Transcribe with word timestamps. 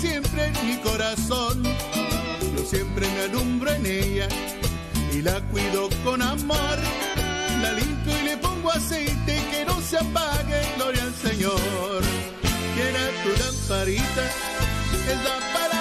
siempre 0.00 0.46
en 0.46 0.66
mi 0.66 0.76
corazón. 0.76 1.62
Yo 2.56 2.64
siempre 2.64 3.06
me 3.08 3.20
alumbro 3.22 3.70
en 3.72 3.86
ella 3.86 4.28
y 5.12 5.22
la 5.22 5.40
cuido 5.50 5.88
con 6.04 6.22
amor. 6.22 6.78
La 7.62 7.72
limpio 7.72 8.12
y 8.20 8.24
le 8.24 8.36
pongo 8.36 8.70
aceite 8.70 9.40
que 9.50 9.64
no 9.64 9.80
se 9.80 9.96
apague, 9.98 10.60
gloria 10.76 11.02
al 11.02 11.14
Señor. 11.14 12.02
Quiera 12.74 13.00
tu 13.22 13.30
lamparita, 13.42 14.24
es 15.10 15.18
la 15.24 15.36
palabra 15.52 15.77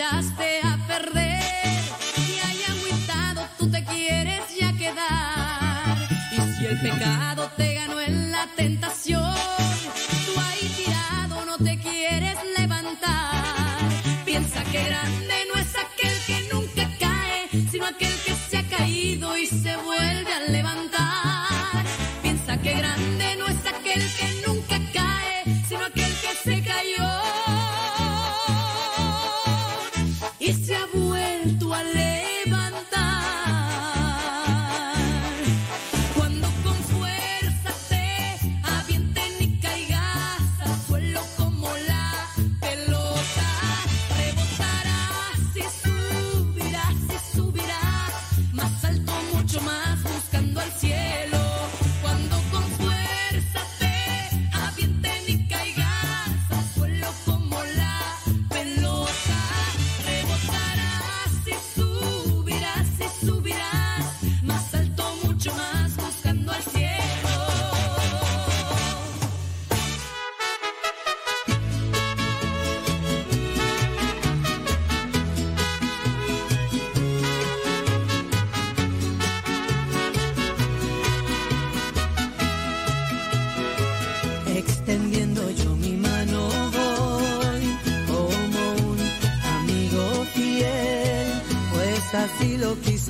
just 0.00 0.29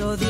quiso 0.00 0.29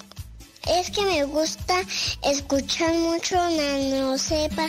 Es 0.67 0.91
que 0.91 1.03
me 1.05 1.23
gusta 1.23 1.81
escuchar 2.23 2.93
mucho 2.93 3.35
Nano 3.35 4.17
Sepa. 4.17 4.67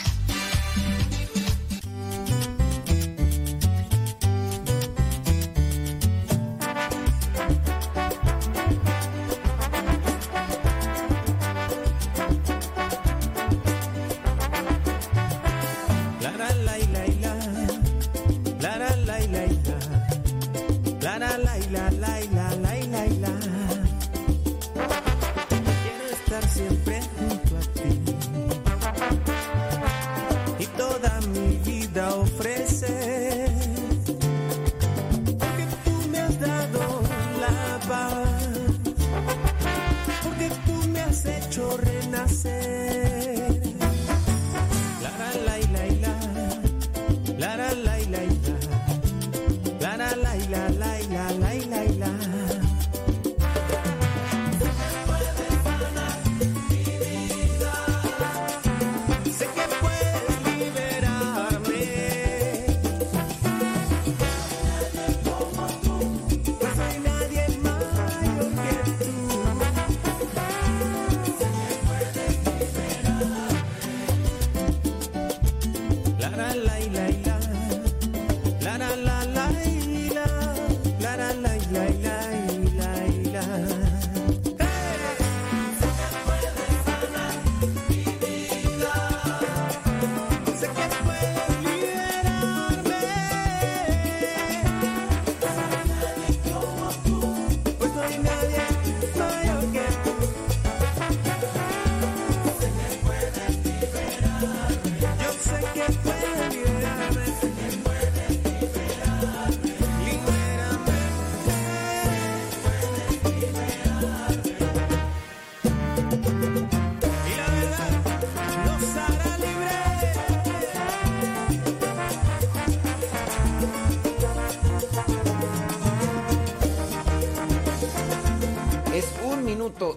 la 21.18 21.36
la 21.38 21.58
la 21.70 22.20
la 22.20 22.41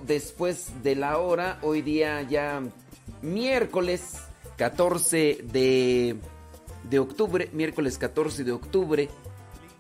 después 0.06 0.84
de 0.84 0.96
la 0.96 1.18
hora, 1.18 1.60
hoy 1.62 1.82
día 1.82 2.22
ya 2.24 2.62
miércoles 3.22 4.16
14 4.58 5.40
de, 5.44 6.16
de 6.90 7.00
octubre, 7.00 7.50
miércoles 7.54 7.98
14 7.98 8.44
de 8.44 8.52
octubre, 8.52 9.10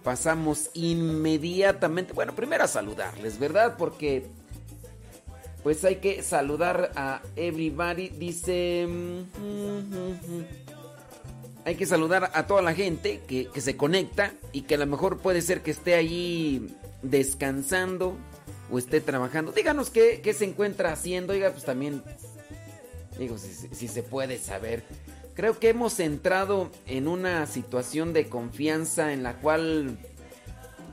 pasamos 0.03 0.69
inmediatamente, 0.73 2.13
bueno, 2.13 2.35
primero 2.35 2.63
a 2.63 2.67
saludarles, 2.67 3.39
¿verdad? 3.39 3.75
Porque 3.77 4.27
pues 5.63 5.83
hay 5.83 5.95
que 5.95 6.21
saludar 6.21 6.91
a 6.95 7.21
everybody, 7.35 8.09
dice... 8.09 8.85
mm, 8.87 9.23
Hay 11.65 11.75
que 11.75 11.87
saludar 11.87 12.29
a 12.35 12.45
toda 12.45 12.61
la 12.61 12.75
gente 12.75 13.21
que, 13.27 13.47
que 13.47 13.61
se 13.61 13.75
conecta 13.75 14.33
y 14.51 14.61
que 14.61 14.75
a 14.75 14.77
lo 14.77 14.85
mejor 14.85 15.17
puede 15.17 15.41
ser 15.41 15.63
que 15.63 15.71
esté 15.71 15.95
allí 15.95 16.67
descansando 17.01 18.15
o 18.71 18.77
esté 18.79 19.01
trabajando. 19.01 19.51
Díganos 19.51 19.89
qué, 19.89 20.21
qué 20.23 20.33
se 20.33 20.45
encuentra 20.45 20.91
haciendo. 20.91 21.33
Oiga, 21.33 21.51
pues 21.51 21.63
también, 21.65 22.03
digo, 23.19 23.37
si, 23.37 23.87
se 23.87 24.03
puede 24.03 24.37
saber. 24.37 24.83
Creo 25.35 25.59
que 25.59 25.69
hemos 25.69 25.99
entrado 25.99 26.71
en 26.87 27.07
una 27.07 27.45
situación 27.47 28.13
de 28.13 28.27
confianza 28.29 29.11
en 29.13 29.21
la 29.23 29.33
cual 29.35 29.97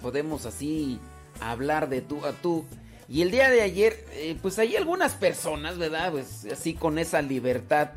podemos 0.00 0.46
así 0.46 0.98
hablar 1.40 1.88
de 1.88 2.00
tú 2.00 2.24
a 2.26 2.32
tú. 2.32 2.64
Y 3.08 3.22
el 3.22 3.30
día 3.30 3.50
de 3.50 3.62
ayer, 3.62 4.04
eh, 4.12 4.36
pues 4.40 4.58
hay 4.58 4.74
algunas 4.76 5.12
personas, 5.12 5.78
¿verdad? 5.78 6.10
Pues 6.12 6.46
así 6.50 6.74
con 6.74 6.98
esa 6.98 7.20
libertad 7.22 7.90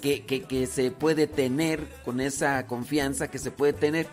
que, 0.00 0.24
que- 0.24 0.42
que 0.44 0.66
se 0.66 0.90
puede 0.90 1.26
tener, 1.26 1.80
con 2.04 2.20
esa 2.20 2.66
confianza 2.66 3.28
que 3.30 3.38
se 3.38 3.50
puede 3.50 3.72
tener. 3.72 4.06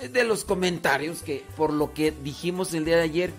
eh, 0.00 0.08
De 0.08 0.24
los 0.24 0.44
comentarios 0.44 1.22
que 1.22 1.44
por 1.56 1.72
lo 1.72 1.92
que 1.94 2.10
dijimos 2.12 2.72
el 2.74 2.84
día 2.84 2.96
de 2.96 3.02
ayer, 3.02 3.30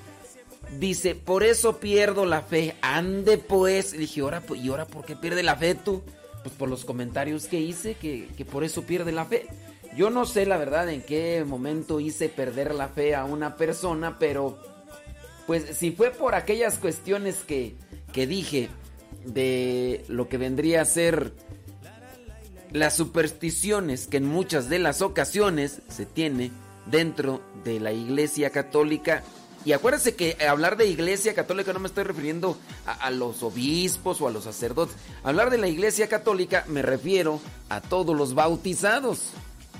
dice, 0.79 1.15
por 1.15 1.43
eso 1.43 1.77
pierdo 1.79 2.25
la 2.25 2.41
fe. 2.41 2.75
Ande 2.81 3.37
pues. 3.37 3.93
Y 3.93 3.97
dije, 3.97 4.21
¿ahora, 4.21 4.43
¿y 4.55 4.69
ahora 4.69 4.85
por 4.85 5.05
qué 5.05 5.15
pierde 5.15 5.43
la 5.43 5.55
fe 5.55 5.75
tú? 5.75 6.03
Pues 6.43 6.55
por 6.55 6.69
los 6.69 6.85
comentarios 6.85 7.45
que 7.45 7.59
hice, 7.59 7.95
que, 7.95 8.27
que 8.37 8.45
por 8.45 8.63
eso 8.63 8.83
pierde 8.83 9.11
la 9.11 9.25
fe. 9.25 9.47
Yo 9.95 10.09
no 10.09 10.25
sé 10.25 10.45
la 10.45 10.57
verdad 10.57 10.89
en 10.89 11.01
qué 11.01 11.43
momento 11.45 11.99
hice 11.99 12.27
perder 12.27 12.75
la 12.75 12.89
fe 12.89 13.15
a 13.15 13.23
una 13.23 13.55
persona, 13.55 14.19
pero 14.19 14.59
pues 15.47 15.77
si 15.77 15.91
fue 15.91 16.11
por 16.11 16.35
aquellas 16.35 16.77
cuestiones 16.77 17.37
que, 17.47 17.75
que 18.11 18.27
dije 18.27 18.69
de 19.25 20.03
lo 20.07 20.27
que 20.27 20.37
vendría 20.37 20.81
a 20.81 20.85
ser 20.85 21.33
las 22.71 22.95
supersticiones 22.95 24.07
que 24.07 24.17
en 24.17 24.25
muchas 24.25 24.69
de 24.69 24.79
las 24.79 25.01
ocasiones 25.01 25.81
se 25.87 26.05
tiene 26.05 26.51
dentro 26.87 27.41
de 27.63 27.79
la 27.79 27.93
iglesia 27.93 28.49
católica. 28.49 29.23
Y 29.65 29.73
acuérdense 29.73 30.15
que 30.15 30.37
hablar 30.47 30.77
de 30.77 30.85
iglesia 30.87 31.33
católica 31.33 31.73
no 31.73 31.79
me 31.79 31.87
estoy 31.87 32.03
refiriendo 32.03 32.55
a, 32.85 33.09
los 33.09 33.41
obispos 33.41 34.21
o 34.21 34.27
a 34.27 34.31
los 34.31 34.43
sacerdotes. 34.43 34.95
Hablar 35.23 35.49
de 35.49 35.57
la 35.57 35.67
iglesia 35.67 36.07
católica 36.07 36.63
me 36.67 36.83
refiero 36.83 37.41
a 37.69 37.81
todos 37.81 38.15
los 38.15 38.35
bautizados. 38.35 39.31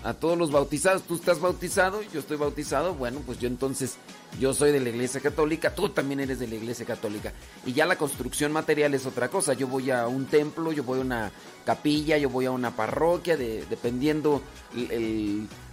A 0.04 0.14
todos 0.14 0.38
los 0.38 0.52
bautizados. 0.52 1.04
Tú 1.04 1.16
estás 1.16 1.40
bautizado, 1.40 2.02
yo 2.14 2.20
estoy 2.20 2.38
bautizado. 2.38 2.94
Bueno, 2.96 3.22
pues 3.26 3.40
yo 3.40 3.48
entonces, 3.48 3.96
yo 4.40 4.54
soy 4.56 4.72
de 4.72 4.80
la 4.80 4.90
iglesia 4.90 5.20
católica, 5.22 5.74
tú 5.74 5.90
también 5.90 6.20
eres 6.20 6.40
de 6.40 6.48
la 6.48 6.56
iglesia 6.56 6.86
católica. 6.86 7.34
Y 7.66 7.74
ya 7.74 7.86
la 7.88 7.96
construcción 7.98 8.52
material 8.52 8.94
es 8.96 9.06
otra 9.08 9.30
cosa. 9.30 9.54
Yo 9.54 9.68
voy 9.68 9.90
a 9.92 10.08
un 10.08 10.26
templo, 10.26 10.72
yo 10.72 10.84
voy 10.84 11.00
a 11.00 11.02
una 11.02 11.32
capilla, 11.66 12.18
yo 12.18 12.30
voy 12.30 12.46
a 12.46 12.52
una 12.52 12.76
parroquia, 12.76 13.36
de- 13.38 13.66
dependiendo 13.68 14.42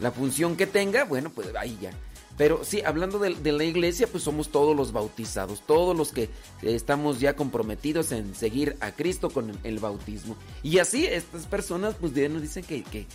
la 0.01 0.11
función 0.13 0.57
que 0.57 0.67
tenga, 0.67 1.05
bueno, 1.05 1.31
pues 1.31 1.49
ahí 1.59 1.79
ya. 1.81 1.91
Pero 2.39 2.65
sí, 2.65 2.83
hablando 2.83 3.19
de, 3.19 3.53
la 3.53 3.65
iglesia, 3.65 4.07
pues 4.07 4.25
somos 4.25 4.49
todos 4.51 4.75
los 4.75 4.93
bautizados, 4.93 5.63
todos 5.67 5.97
los 5.97 6.13
que 6.13 6.31
estamos 6.63 7.21
ya 7.21 7.37
comprometidos 7.37 8.11
en 8.13 8.35
seguir 8.35 8.77
a 8.81 8.93
Cristo 8.93 9.31
con 9.31 9.59
el, 9.65 9.79
bautismo. 9.79 10.37
Y 10.63 10.79
así 10.79 11.05
estas 11.07 11.47
personas 11.47 11.95
pues 12.01 12.13
nos 12.31 12.43
dicen 12.43 12.65
que, 12.65 12.83
que, 12.85 13.07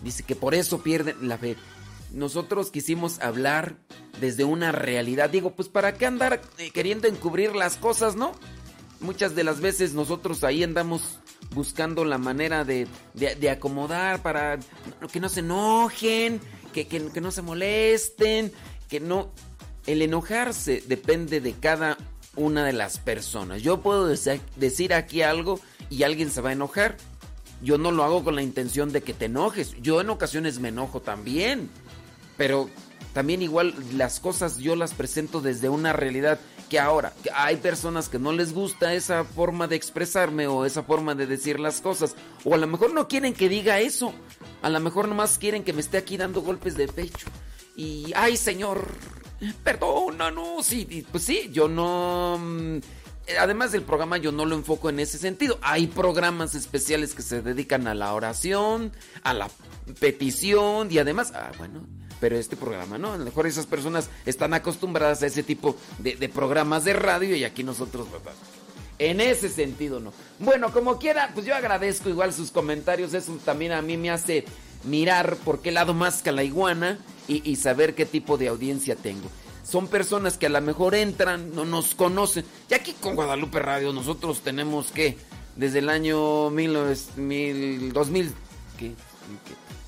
dice 0.00 0.24
que 0.24 0.34
por 0.34 0.54
eso 0.54 0.82
pierden 0.82 1.28
la 1.28 1.38
fe. 1.38 1.56
Nosotros 2.12 2.70
quisimos 2.70 3.20
hablar 3.20 3.76
desde 4.20 4.44
una 4.44 4.72
realidad. 4.72 5.30
Digo, 5.30 5.54
pues 5.54 5.68
para 5.68 5.94
qué 5.94 6.06
andar 6.06 6.40
eh, 6.58 6.70
queriendo 6.70 7.06
encubrir 7.06 7.54
las 7.54 7.76
cosas, 7.76 8.16
¿no? 8.16 8.32
Muchas 9.00 9.36
de 9.36 9.44
las 9.44 9.60
veces 9.60 9.94
nosotros 9.94 10.42
ahí 10.42 10.64
andamos 10.64 11.20
buscando 11.54 12.04
la 12.04 12.18
manera 12.18 12.64
de, 12.64 12.88
de 13.14 13.50
acomodar 13.50 14.22
para 14.22 14.58
que 15.12 15.20
no 15.20 15.28
se 15.28 15.40
enojen, 15.40 16.40
que, 16.86 17.10
que, 17.10 17.20
no 17.20 17.30
se 17.30 17.42
molesten, 17.42 18.52
que 18.88 19.00
no... 19.00 19.30
El 19.86 20.02
enojarse 20.02 20.82
depende 20.86 21.40
de 21.40 21.54
cada 21.54 21.96
una 22.36 22.64
de 22.64 22.74
las 22.74 22.98
personas. 22.98 23.62
Yo 23.62 23.80
puedo 23.80 24.06
decir 24.06 24.92
aquí 24.92 25.22
algo 25.22 25.60
y 25.88 26.02
alguien 26.02 26.30
se 26.30 26.42
va 26.42 26.50
a 26.50 26.52
enojar. 26.52 26.96
Yo 27.62 27.78
no 27.78 27.90
lo 27.90 28.04
hago 28.04 28.22
con 28.22 28.36
la 28.36 28.42
intención 28.42 28.92
de 28.92 29.02
que 29.02 29.14
te 29.14 29.24
enojes. 29.24 29.74
Yo 29.80 30.00
en 30.00 30.10
ocasiones 30.10 30.60
me 30.60 30.68
enojo 30.68 31.00
también. 31.00 31.70
Pero 32.36 32.68
también 33.14 33.42
igual 33.42 33.74
las 33.96 34.20
cosas 34.20 34.58
yo 34.58 34.76
las 34.76 34.94
presento 34.94 35.40
desde 35.40 35.68
una 35.68 35.92
realidad 35.92 36.38
que 36.68 36.78
ahora 36.78 37.12
hay 37.34 37.56
personas 37.56 38.08
que 38.08 38.18
no 38.18 38.32
les 38.32 38.52
gusta 38.52 38.94
esa 38.94 39.24
forma 39.24 39.66
de 39.66 39.76
expresarme 39.76 40.46
o 40.46 40.64
esa 40.64 40.82
forma 40.82 41.14
de 41.14 41.26
decir 41.26 41.58
las 41.58 41.80
cosas 41.80 42.14
o 42.44 42.54
a 42.54 42.58
lo 42.58 42.66
mejor 42.66 42.92
no 42.92 43.08
quieren 43.08 43.34
que 43.34 43.48
diga 43.48 43.80
eso 43.80 44.12
a 44.62 44.68
lo 44.68 44.80
mejor 44.80 45.08
nomás 45.08 45.38
quieren 45.38 45.64
que 45.64 45.72
me 45.72 45.80
esté 45.80 45.98
aquí 45.98 46.16
dando 46.16 46.42
golpes 46.42 46.76
de 46.76 46.88
pecho. 46.88 47.28
Y 47.76 48.12
ay 48.14 48.36
señor 48.36 48.86
perdónanos 49.62 50.72
y, 50.72 51.06
pues 51.10 51.24
sí 51.24 51.48
yo 51.52 51.68
no 51.68 52.38
mm, 52.38 52.78
además 53.38 53.70
del 53.72 53.82
programa 53.82 54.18
yo 54.18 54.32
no 54.32 54.44
lo 54.44 54.56
enfoco 54.56 54.90
en 54.90 55.00
ese 55.00 55.18
sentido. 55.18 55.58
Hay 55.62 55.86
programas 55.86 56.54
especiales 56.54 57.14
que 57.14 57.22
se 57.22 57.40
dedican 57.42 57.86
a 57.86 57.94
la 57.94 58.14
oración 58.14 58.92
a 59.22 59.32
la 59.32 59.48
petición 60.00 60.90
y 60.90 60.98
además 60.98 61.32
ah 61.34 61.52
bueno 61.58 61.86
pero 62.20 62.36
este 62.36 62.56
programa 62.56 62.98
no. 62.98 63.12
A 63.12 63.18
lo 63.18 63.24
mejor 63.24 63.46
esas 63.46 63.66
personas 63.66 64.10
están 64.26 64.54
acostumbradas 64.54 65.22
a 65.22 65.26
ese 65.26 65.42
tipo 65.42 65.76
de, 65.98 66.28
programas 66.28 66.84
de 66.84 66.92
radio 66.92 67.36
y 67.36 67.44
aquí 67.44 67.64
nosotros, 67.64 68.10
¿verdad? 68.10 68.32
En 68.98 69.20
ese 69.20 69.48
sentido 69.48 70.00
no. 70.00 70.12
Bueno, 70.38 70.72
como 70.72 70.98
quiera, 70.98 71.30
pues 71.34 71.46
yo 71.46 71.54
agradezco 71.54 72.08
igual 72.08 72.32
sus 72.32 72.50
comentarios. 72.50 73.14
Eso 73.14 73.38
también 73.44 73.72
a 73.72 73.82
mí 73.82 73.96
me 73.96 74.10
hace 74.10 74.44
mirar 74.84 75.36
por 75.36 75.60
qué 75.60 75.70
lado 75.70 75.94
más 75.94 76.22
que 76.22 76.32
la 76.32 76.42
iguana 76.42 76.98
y, 77.28 77.56
saber 77.56 77.94
qué 77.94 78.06
tipo 78.06 78.38
de 78.38 78.48
audiencia 78.48 78.96
tengo. 78.96 79.28
Son 79.62 79.86
personas 79.86 80.38
que 80.38 80.46
a 80.46 80.48
lo 80.48 80.60
mejor 80.62 80.94
entran, 80.94 81.54
no 81.54 81.64
nos 81.66 81.94
conocen. 81.94 82.44
Y 82.70 82.74
aquí 82.74 82.94
con 82.94 83.14
Guadalupe 83.14 83.58
Radio 83.58 83.92
nosotros 83.92 84.40
tenemos 84.40 84.90
que, 84.90 85.18
desde 85.56 85.80
el 85.80 85.90
año 85.90 86.48
mil, 86.50 86.72
2000, 87.92 88.32
¿qué? 88.78 88.92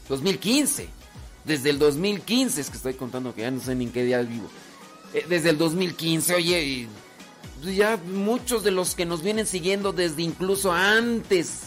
2015 0.08 0.99
desde 1.50 1.70
el 1.70 1.80
2015, 1.80 2.60
es 2.60 2.70
que 2.70 2.76
estoy 2.76 2.94
contando 2.94 3.34
que 3.34 3.40
ya 3.40 3.50
no 3.50 3.60
sé 3.60 3.74
ni 3.74 3.86
en 3.86 3.90
qué 3.90 4.04
día 4.04 4.22
vivo. 4.22 4.48
Eh, 5.12 5.26
desde 5.28 5.50
el 5.50 5.58
2015, 5.58 6.36
oye, 6.36 6.86
pues 7.60 7.74
ya 7.74 7.96
muchos 7.96 8.62
de 8.62 8.70
los 8.70 8.94
que 8.94 9.04
nos 9.04 9.22
vienen 9.22 9.46
siguiendo 9.46 9.92
desde 9.92 10.22
incluso 10.22 10.70
antes. 10.70 11.62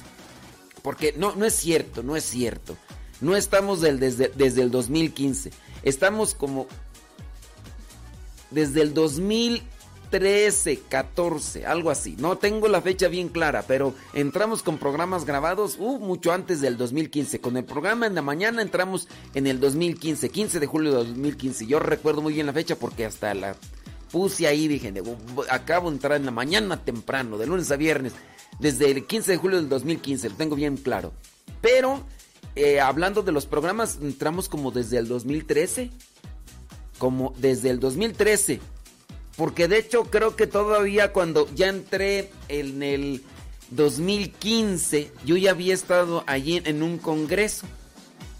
Porque 0.81 1.13
no, 1.17 1.35
no 1.35 1.43
es 1.43 1.53
cierto, 1.53 2.01
no 2.01 2.15
es 2.15 2.23
cierto. 2.23 2.77
No 3.19 3.35
estamos 3.35 3.81
desde, 3.81 4.29
desde 4.29 4.61
el 4.61 4.71
2015. 4.71 5.51
Estamos 5.83 6.33
como 6.33 6.67
desde 8.51 8.83
el 8.83 8.93
2000 8.93 9.63
13, 10.13 10.82
14, 10.89 11.65
algo 11.65 11.89
así. 11.89 12.15
No 12.20 12.38
tengo 12.38 12.67
la 12.67 12.82
fecha 12.82 13.08
bien 13.08 13.29
clara, 13.29 13.63
pero 13.67 13.96
entramos 14.13 14.62
con 14.62 14.77
programas 14.77 15.25
grabados 15.25 15.77
uh, 15.79 15.98
mucho 15.98 16.32
antes 16.32 16.62
del 16.62 16.77
2015. 16.77 17.41
Con 17.41 17.58
el 17.58 17.63
programa 17.65 18.05
en 18.05 18.13
la 18.13 18.22
mañana 18.22 18.62
entramos 18.62 19.08
en 19.34 19.47
el 19.47 19.60
2015, 19.60 20.30
15 20.30 20.60
de 20.60 20.67
julio 20.67 20.91
de 20.91 20.97
2015. 20.97 21.65
Yo 21.65 21.80
recuerdo 21.80 22.21
muy 22.21 22.36
bien 22.36 22.45
la 22.45 22.54
fecha 22.54 22.76
porque 22.76 23.08
hasta 23.08 23.34
la 23.34 23.56
puse 24.12 24.45
ahí, 24.45 24.67
dije, 24.67 24.93
acabo 25.49 25.89
de 25.89 25.95
entrar 25.95 26.15
en 26.19 26.26
la 26.26 26.32
mañana 26.32 26.86
temprano, 26.86 27.39
de 27.39 27.47
lunes 27.47 27.71
a 27.71 27.76
viernes, 27.76 28.13
desde 28.60 28.91
el 28.91 29.08
15 29.08 29.32
de 29.32 29.38
julio 29.38 29.58
del 29.58 29.67
2015, 29.67 30.30
lo 30.30 30.36
tengo 30.36 30.56
bien 30.56 30.78
claro. 30.78 31.12
Pero, 31.60 32.04
eh, 32.56 32.80
hablando 32.80 33.23
de 33.23 33.32
los 33.32 33.47
programas, 33.47 33.97
entramos 33.99 34.47
como 34.47 34.69
desde 34.69 34.99
el 34.99 35.08
2013. 35.08 35.89
Como 36.99 37.34
desde 37.39 37.71
el 37.71 37.80
2013 37.80 38.62
porque 39.36 39.67
de 39.67 39.78
hecho 39.78 40.06
creo 40.06 40.36
que 40.36 40.48
todavía 40.48 41.12
cuando 41.12 41.48
ya 41.56 41.67
entré 41.67 42.32
en 42.50 42.84
el 42.84 43.24
2015, 43.72 45.12
yo 45.26 45.38
ya 45.38 45.52
había 45.52 45.74
estado 45.74 46.24
allí 46.28 46.62
en 46.63 46.84
un 46.84 46.98
congreso. 46.98 47.65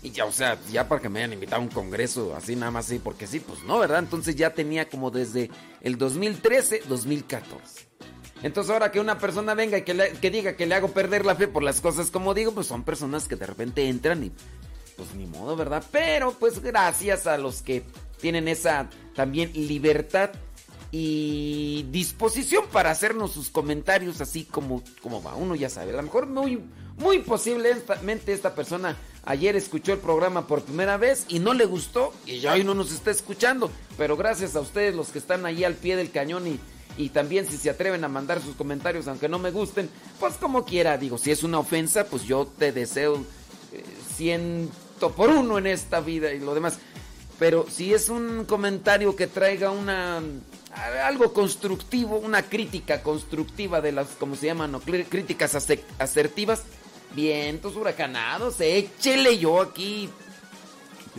Y 0.04 0.12
ya, 0.12 0.26
o 0.26 0.32
sea, 0.34 0.60
ya 0.70 0.90
para 0.90 1.02
que 1.02 1.08
me 1.08 1.20
hayan 1.20 1.34
invitado 1.34 1.62
a 1.62 1.66
un 1.66 1.72
congreso 1.72 2.36
así 2.36 2.58
nada 2.58 2.72
más 2.72 2.88
así, 2.88 3.00
porque 3.00 3.26
sí, 3.26 3.40
pues 3.40 3.64
no, 3.64 3.80
¿verdad? 3.80 4.00
Entonces 4.00 4.36
ya 4.36 4.54
tenía 4.54 4.90
como 4.90 5.12
desde 5.12 5.50
el 5.82 5.98
2013, 5.98 6.84
2014. 6.90 7.88
Entonces 8.44 8.72
ahora 8.72 8.92
que 8.92 9.00
una 9.00 9.18
persona 9.18 9.54
venga 9.54 9.78
y 9.78 9.84
que, 9.84 9.96
que 10.20 10.30
diga 10.30 10.58
que 10.58 10.66
le 10.66 10.76
hago 10.76 10.90
perder 10.90 11.26
la 11.26 11.36
fe 11.36 11.48
por 11.48 11.64
las 11.64 11.80
cosas 11.80 12.12
como 12.12 12.34
digo, 12.34 12.52
pues 12.52 12.68
son 12.68 12.84
personas 12.84 13.30
que 13.30 13.38
de 13.38 13.46
repente 13.46 13.88
entran 13.88 14.26
y 14.26 14.32
pues 14.98 15.16
ni 15.16 15.26
modo, 15.26 15.56
¿verdad? 15.56 15.82
Pero 15.92 16.34
pues 16.34 16.60
gracias 16.60 17.26
a 17.26 17.38
los 17.38 17.62
que 17.62 17.84
tienen 18.20 18.50
esa 18.50 18.90
también 19.16 19.52
libertad 19.54 20.32
y 20.96 21.88
disposición 21.90 22.66
para 22.72 22.92
hacernos 22.92 23.32
sus 23.32 23.50
comentarios 23.50 24.22
así 24.22 24.44
como, 24.44 24.84
como 25.02 25.24
va. 25.24 25.34
Uno 25.34 25.56
ya 25.56 25.68
sabe, 25.68 25.92
a 25.92 25.96
lo 25.96 26.04
mejor 26.04 26.28
muy, 26.28 26.62
muy 27.00 27.18
posiblemente 27.18 28.32
esta 28.32 28.54
persona 28.54 28.96
ayer 29.26 29.56
escuchó 29.56 29.94
el 29.94 29.98
programa 29.98 30.46
por 30.46 30.62
primera 30.62 30.98
vez 30.98 31.26
y 31.30 31.40
no 31.40 31.56
le 31.56 31.66
gustó 31.66 32.14
y 32.28 32.42
ya 32.42 32.54
hoy 32.54 32.64
no 32.64 32.76
nos 32.76 32.92
está 32.92 33.10
escuchando. 33.10 33.72
Pero 33.98 34.16
gracias 34.18 34.56
a 34.56 34.60
ustedes 34.60 34.94
los 34.94 35.10
que 35.10 35.18
están 35.18 35.48
ahí 35.48 35.64
al 35.64 35.74
pie 35.74 35.96
del 35.96 36.12
cañón 36.12 36.46
y, 36.46 36.60
y 36.96 37.10
también 37.10 37.48
si 37.48 37.58
se 37.58 37.72
atreven 37.72 38.04
a 38.04 38.08
mandar 38.08 38.40
sus 38.40 38.56
comentarios 38.56 39.08
aunque 39.08 39.28
no 39.28 39.40
me 39.40 39.50
gusten, 39.50 39.90
pues 40.20 40.36
como 40.36 40.64
quiera, 40.64 41.00
digo, 41.00 41.18
si 41.18 41.32
es 41.32 41.42
una 41.42 41.58
ofensa, 41.58 42.06
pues 42.06 42.22
yo 42.26 42.46
te 42.46 42.72
deseo 42.72 43.16
eh, 43.72 43.84
ciento 44.16 45.12
por 45.16 45.32
uno 45.32 45.58
en 45.58 45.66
esta 45.66 46.02
vida 46.02 46.32
y 46.34 46.40
lo 46.40 46.54
demás. 46.54 46.78
Pero 47.40 47.66
si 47.68 47.96
es 47.96 48.10
un 48.10 48.46
comentario 48.46 49.16
que 49.16 49.26
traiga 49.26 49.72
una 49.72 50.22
algo 51.06 51.34
constructivo, 51.34 52.18
una 52.18 52.44
crítica 52.44 53.02
constructiva 53.04 53.82
de 53.82 53.92
las, 53.92 54.08
como 54.20 54.36
se 54.36 54.48
llaman, 54.48 54.80
críticas 54.80 55.56
asertivas. 56.00 56.64
Vientos 57.16 57.76
huracanados, 57.76 58.60
échele 58.60 59.38
yo 59.38 59.62
aquí. 59.62 60.10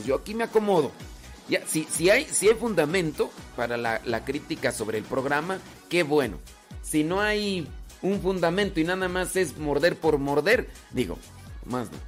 Yo 0.04 0.16
aquí 0.16 0.34
me 0.34 0.44
acomodo. 0.44 0.90
Ya, 1.48 1.64
si, 1.66 1.84
si, 1.84 2.10
hay, 2.10 2.24
si 2.24 2.48
hay 2.48 2.54
fundamento 2.54 3.30
para 3.54 3.76
la 3.76 4.24
crítica 4.24 4.72
sobre 4.72 4.98
el 4.98 5.04
programa, 5.04 5.58
qué 5.88 6.02
bueno. 6.02 6.38
Si 6.82 7.04
no 7.04 7.20
hay 7.20 7.68
un 8.04 8.20
fundamento 8.20 8.80
y 8.80 8.84
nada 8.84 9.08
más 9.08 9.34
es 9.34 9.56
morder 9.56 9.96
por 9.96 10.18
morder, 10.18 10.68
digo, 10.90 11.18
más 11.64 11.90
no. 11.90 11.98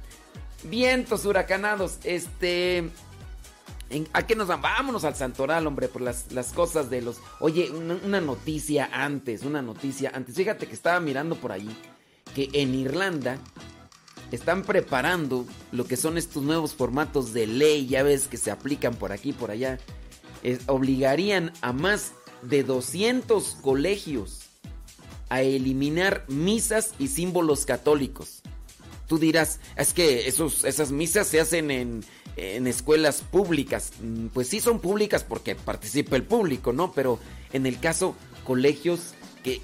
Vientos 0.63 1.25
huracanados, 1.25 1.97
este. 2.03 2.89
¿A 4.11 4.27
qué 4.27 4.35
nos 4.35 4.47
van? 4.47 4.61
Vámonos 4.61 5.05
al 5.05 5.15
Santoral, 5.15 5.65
hombre, 5.65 5.87
por 5.87 6.01
las, 6.01 6.25
cosas 6.53 6.89
de 6.89 7.01
los... 7.01 7.17
Oye, 7.39 7.71
una, 7.71 8.19
noticia 8.19 8.89
antes, 8.91 9.43
una 9.43 9.61
noticia 9.61 10.11
antes. 10.13 10.35
Fíjate 10.35 10.67
que 10.67 10.73
estaba 10.73 10.99
mirando 10.99 11.35
por 11.35 11.51
ahí 11.51 11.69
que 12.35 12.49
en 12.53 12.75
Irlanda 12.75 13.39
están 14.31 14.63
preparando 14.63 15.45
lo 15.71 15.85
que 15.85 15.95
son 15.95 16.17
estos 16.17 16.43
nuevos 16.43 16.73
formatos 16.73 17.33
de 17.33 17.47
ley, 17.47 17.87
ya 17.87 18.03
ves 18.03 18.27
que 18.27 18.35
se 18.35 18.51
aplican 18.51 18.93
por 18.95 19.13
aquí, 19.13 19.31
por 19.31 19.51
allá. 19.51 19.79
obligarían 20.67 21.53
a 21.61 21.71
más 21.71 22.11
de 22.41 22.63
200 22.63 23.57
colegios 23.61 24.41
a 25.29 25.41
eliminar 25.41 26.25
misas 26.27 26.93
y 26.99 27.07
símbolos 27.07 27.65
católicos. 27.65 28.41
Tú 29.07 29.17
dirás, 29.17 29.61
es 29.77 29.93
que 29.93 30.27
esos, 30.27 30.65
esas 30.65 30.91
misas 30.91 31.27
se 31.27 31.39
hacen 31.39 31.71
en, 31.71 32.03
en 32.37 32.67
escuelas 32.67 33.21
públicas. 33.21 33.91
Mm, 34.01 34.27
pues 34.27 34.47
sí 34.47 34.59
son 34.59 34.79
públicas 34.79 35.23
porque 35.23 35.55
participa 35.55 36.15
el 36.15 36.23
público, 36.23 36.71
¿no? 36.71 36.93
Pero 36.93 37.19
en 37.51 37.65
el 37.65 37.79
caso, 37.79 38.15
colegios 38.43 39.13
que, 39.43 39.61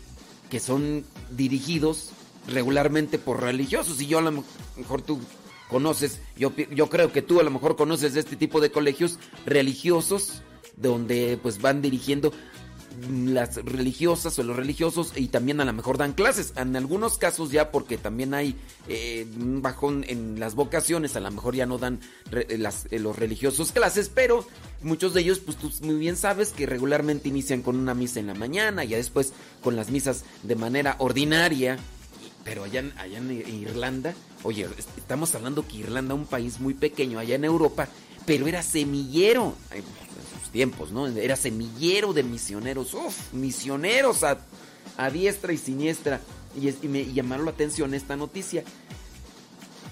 que 0.50 0.60
son 0.60 1.06
dirigidos 1.32 2.10
regularmente 2.48 3.20
por 3.20 3.42
religiosos. 3.42 4.02
Y 4.02 4.08
yo 4.08 4.20
a 4.20 4.24
lo 4.24 4.44
mejor 4.76 5.02
tú 5.02 5.22
conoces, 5.70 6.20
yo, 6.36 6.52
yo 6.56 6.90
creo 6.90 7.12
que 7.12 7.22
tú 7.22 7.40
a 7.40 7.44
lo 7.44 7.52
mejor 7.52 7.76
conoces 7.76 8.16
este 8.16 8.36
tipo 8.36 8.60
de 8.60 8.72
colegios 8.72 9.20
religiosos 9.46 10.42
donde 10.76 11.38
pues 11.42 11.62
van 11.62 11.82
dirigiendo 11.82 12.34
las 13.10 13.56
religiosas 13.58 14.38
o 14.38 14.44
los 14.44 14.56
religiosos 14.56 15.14
y 15.16 15.28
también 15.28 15.60
a 15.62 15.66
lo 15.66 15.74
mejor 15.74 15.98
dan 15.98 16.14
clases. 16.14 16.54
En 16.56 16.76
algunos 16.76 17.18
casos 17.18 17.52
ya 17.52 17.72
porque 17.72 17.98
también 17.98 18.34
hay 18.34 18.56
eh, 18.88 19.28
un 19.40 19.62
bajón 19.62 20.06
en 20.08 20.40
las 20.40 20.56
vocaciones, 20.56 21.16
a 21.16 21.20
lo 21.20 21.32
mejor 21.32 21.56
ya 21.56 21.66
no 21.66 21.78
dan 21.78 22.00
eh, 22.32 22.58
los 23.00 23.16
religiosos 23.18 23.72
clases, 23.72 24.10
pero 24.10 24.46
muchos 24.82 25.14
de 25.14 25.22
ellos, 25.22 25.40
pues 25.40 25.58
tú 25.58 25.72
muy 25.82 25.96
bien 25.96 26.16
sabes 26.16 26.52
que 26.52 26.66
regularmente 26.66 27.30
inician 27.30 27.62
con 27.62 27.78
una 27.78 27.94
misa 27.94 28.20
en 28.20 28.28
la 28.28 28.34
mañana, 28.34 28.84
y 28.84 28.90
ya 28.90 28.98
después 28.98 29.34
con 29.62 29.76
las 29.76 29.90
misas 29.90 30.26
de 30.44 30.56
manera 30.56 30.96
ordinaria. 31.00 31.78
Pero 32.44 32.66
allá, 32.66 32.84
allá 32.98 33.20
en 33.20 33.32
Irlanda, 33.32 34.14
oye, 34.44 34.68
estamos 34.98 35.34
hablando 35.34 35.66
que 35.66 35.78
Irlanda, 35.78 36.14
un 36.14 36.26
país 36.26 36.60
muy 36.60 36.74
pequeño 36.74 37.18
allá 37.18 37.36
en 37.36 37.46
Europa, 37.46 37.88
pero 38.26 38.48
era 38.48 38.62
semillero 38.62 39.56
tiempos, 40.54 40.92
¿no? 40.92 41.08
Era 41.08 41.36
semillero 41.36 42.14
de 42.14 42.24
misioneros, 42.24 42.94
uf, 42.94 43.34
misioneros 43.34 44.24
a, 44.24 44.38
diestra 45.10 45.52
y 45.52 45.58
siniestra. 45.58 46.22
Y, 46.56 46.88
me 46.88 47.12
llamaron 47.12 47.46
la 47.46 47.52
atención 47.52 47.94
esta 47.94 48.16
noticia. 48.16 48.64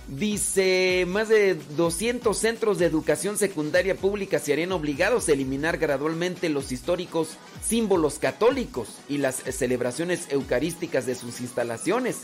Dice, 0.08 1.06
más 1.08 1.30
de 1.30 1.56
200 1.56 2.38
centros 2.38 2.78
de 2.78 2.86
educación 2.86 3.38
secundaria 3.38 3.96
pública 3.96 4.40
se 4.40 4.54
harían 4.54 4.72
obligados 4.72 5.28
a 5.28 5.34
eliminar 5.34 5.78
gradualmente 5.78 6.50
los 6.50 6.72
históricos 6.72 7.30
símbolos 7.66 8.20
católicos 8.20 8.90
y 9.10 9.18
las 9.18 9.36
celebraciones 9.36 10.28
eucarísticas 10.30 11.06
de 11.06 11.16
sus 11.16 11.40
instalaciones. 11.40 12.18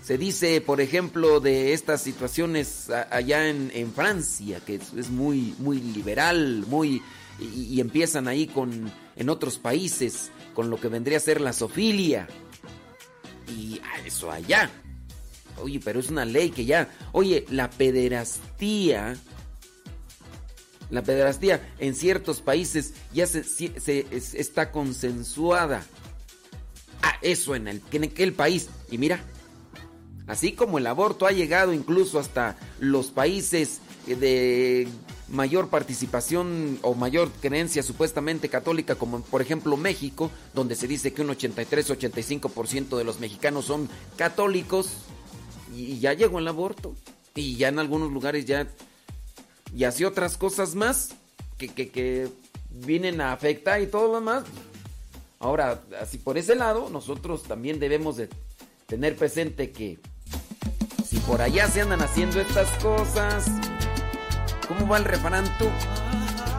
Se 0.03 0.17
dice, 0.17 0.59
por 0.59 0.81
ejemplo, 0.81 1.39
de 1.39 1.71
estas 1.71 2.01
situaciones 2.01 2.89
allá 2.89 3.47
en, 3.47 3.93
Francia, 3.93 4.59
que 4.59 4.75
es, 4.75 5.09
muy, 5.09 5.55
muy 5.59 5.79
liberal, 5.79 6.65
muy. 6.67 7.01
Y, 7.39 7.75
y, 7.75 7.79
empiezan 7.79 8.27
ahí 8.27 8.45
con. 8.45 8.91
en 9.15 9.29
otros 9.29 9.57
países, 9.57 10.31
con 10.53 10.69
lo 10.69 10.81
que 10.81 10.89
vendría 10.89 11.15
a 11.15 11.21
ser 11.21 11.39
la 11.39 11.53
sofilia 11.53 12.27
y 13.49 13.81
eso 14.05 14.31
allá. 14.31 14.69
Oye, 15.61 15.79
pero 15.83 15.99
es 15.99 16.09
una 16.09 16.25
ley 16.25 16.51
que 16.51 16.65
ya. 16.65 16.89
Oye, 17.11 17.45
la 17.49 17.69
pederastía. 17.69 19.15
La 20.89 21.03
pederastía 21.03 21.73
en 21.77 21.93
ciertos 21.93 22.41
países 22.41 22.93
ya 23.13 23.27
se, 23.27 23.43
está 24.11 24.71
consensuada. 24.71 25.83
Ah, 27.03 27.15
eso 27.21 27.55
en, 27.55 27.67
el, 27.67 27.81
en 27.91 28.05
aquel 28.05 28.33
país. 28.33 28.69
Y 28.89 28.97
mira, 28.97 29.21
así 30.25 30.53
como 30.53 30.79
el 30.79 30.87
aborto 30.87 31.27
ha 31.27 31.31
llegado 31.31 31.73
incluso 31.73 32.19
hasta 32.19 32.57
los 32.79 33.11
países 33.11 33.81
de 34.07 34.87
mayor 35.31 35.69
participación 35.69 36.79
o 36.81 36.95
mayor 36.95 37.29
creencia 37.41 37.83
supuestamente 37.83 38.49
católica, 38.49 38.95
como 38.95 39.21
por 39.21 39.41
ejemplo 39.41 39.77
México, 39.77 40.31
donde 40.53 40.75
se 40.75 40.87
dice 40.87 41.13
que 41.13 41.21
un 41.21 41.29
83-85% 41.29 42.97
de 42.97 43.03
los 43.03 43.19
mexicanos 43.19 43.65
son 43.65 43.89
católicos, 44.17 44.91
y 45.75 45.99
ya 45.99 46.13
llegó 46.13 46.39
el 46.39 46.47
aborto. 46.47 46.95
Y 47.35 47.55
ya 47.55 47.69
en 47.69 47.79
algunos 47.79 48.11
lugares 48.11 48.45
ya, 48.45 48.67
y 49.75 49.83
así 49.83 50.03
otras 50.03 50.35
cosas 50.35 50.75
más 50.75 51.09
que, 51.57 51.69
que, 51.69 51.89
que 51.89 52.29
vienen 52.69 53.21
a 53.21 53.33
afectar 53.33 53.81
y 53.81 53.87
todo 53.87 54.07
lo 54.07 54.15
demás. 54.15 54.43
Ahora, 55.39 55.81
así 56.01 56.17
por 56.17 56.37
ese 56.37 56.55
lado, 56.55 56.89
nosotros 56.89 57.43
también 57.43 57.79
debemos 57.79 58.17
de 58.17 58.29
tener 58.87 59.15
presente 59.15 59.71
que 59.71 59.99
si 61.05 61.17
por 61.19 61.41
allá 61.41 61.67
se 61.69 61.81
andan 61.81 62.01
haciendo 62.01 62.41
estas 62.41 62.69
cosas, 62.83 63.45
¿Cómo 64.69 64.87
va 64.87 64.97
el 64.99 65.03
refrán? 65.05 65.45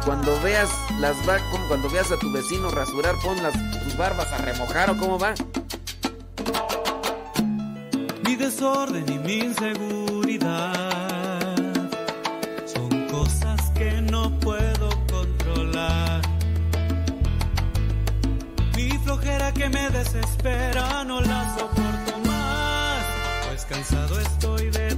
Cuando 0.04 0.40
veas 0.40 0.68
las 0.98 1.16
va 1.28 1.38
cuando 1.68 1.88
veas 1.88 2.10
a 2.10 2.18
tu 2.18 2.32
vecino 2.32 2.68
rasurar, 2.68 3.14
pon 3.22 3.40
las 3.40 3.52
tus 3.84 3.96
barbas 3.96 4.32
a 4.32 4.38
remojar 4.38 4.90
o 4.90 4.96
cómo 4.96 5.16
va. 5.16 5.32
Mi 8.24 8.34
desorden 8.34 9.08
y 9.08 9.18
mi 9.18 9.38
inseguridad 9.38 10.74
son 12.66 13.06
cosas 13.06 13.70
que 13.76 14.02
no 14.02 14.36
puedo 14.40 14.88
controlar. 15.06 16.20
Mi 18.76 18.90
flojera 19.04 19.54
que 19.54 19.68
me 19.68 19.88
desespera 19.90 21.04
no 21.04 21.20
la 21.20 21.56
soporto 21.56 22.18
más, 22.26 23.04
pues 23.48 23.64
cansado 23.66 24.18
estoy 24.18 24.70
de 24.70 24.89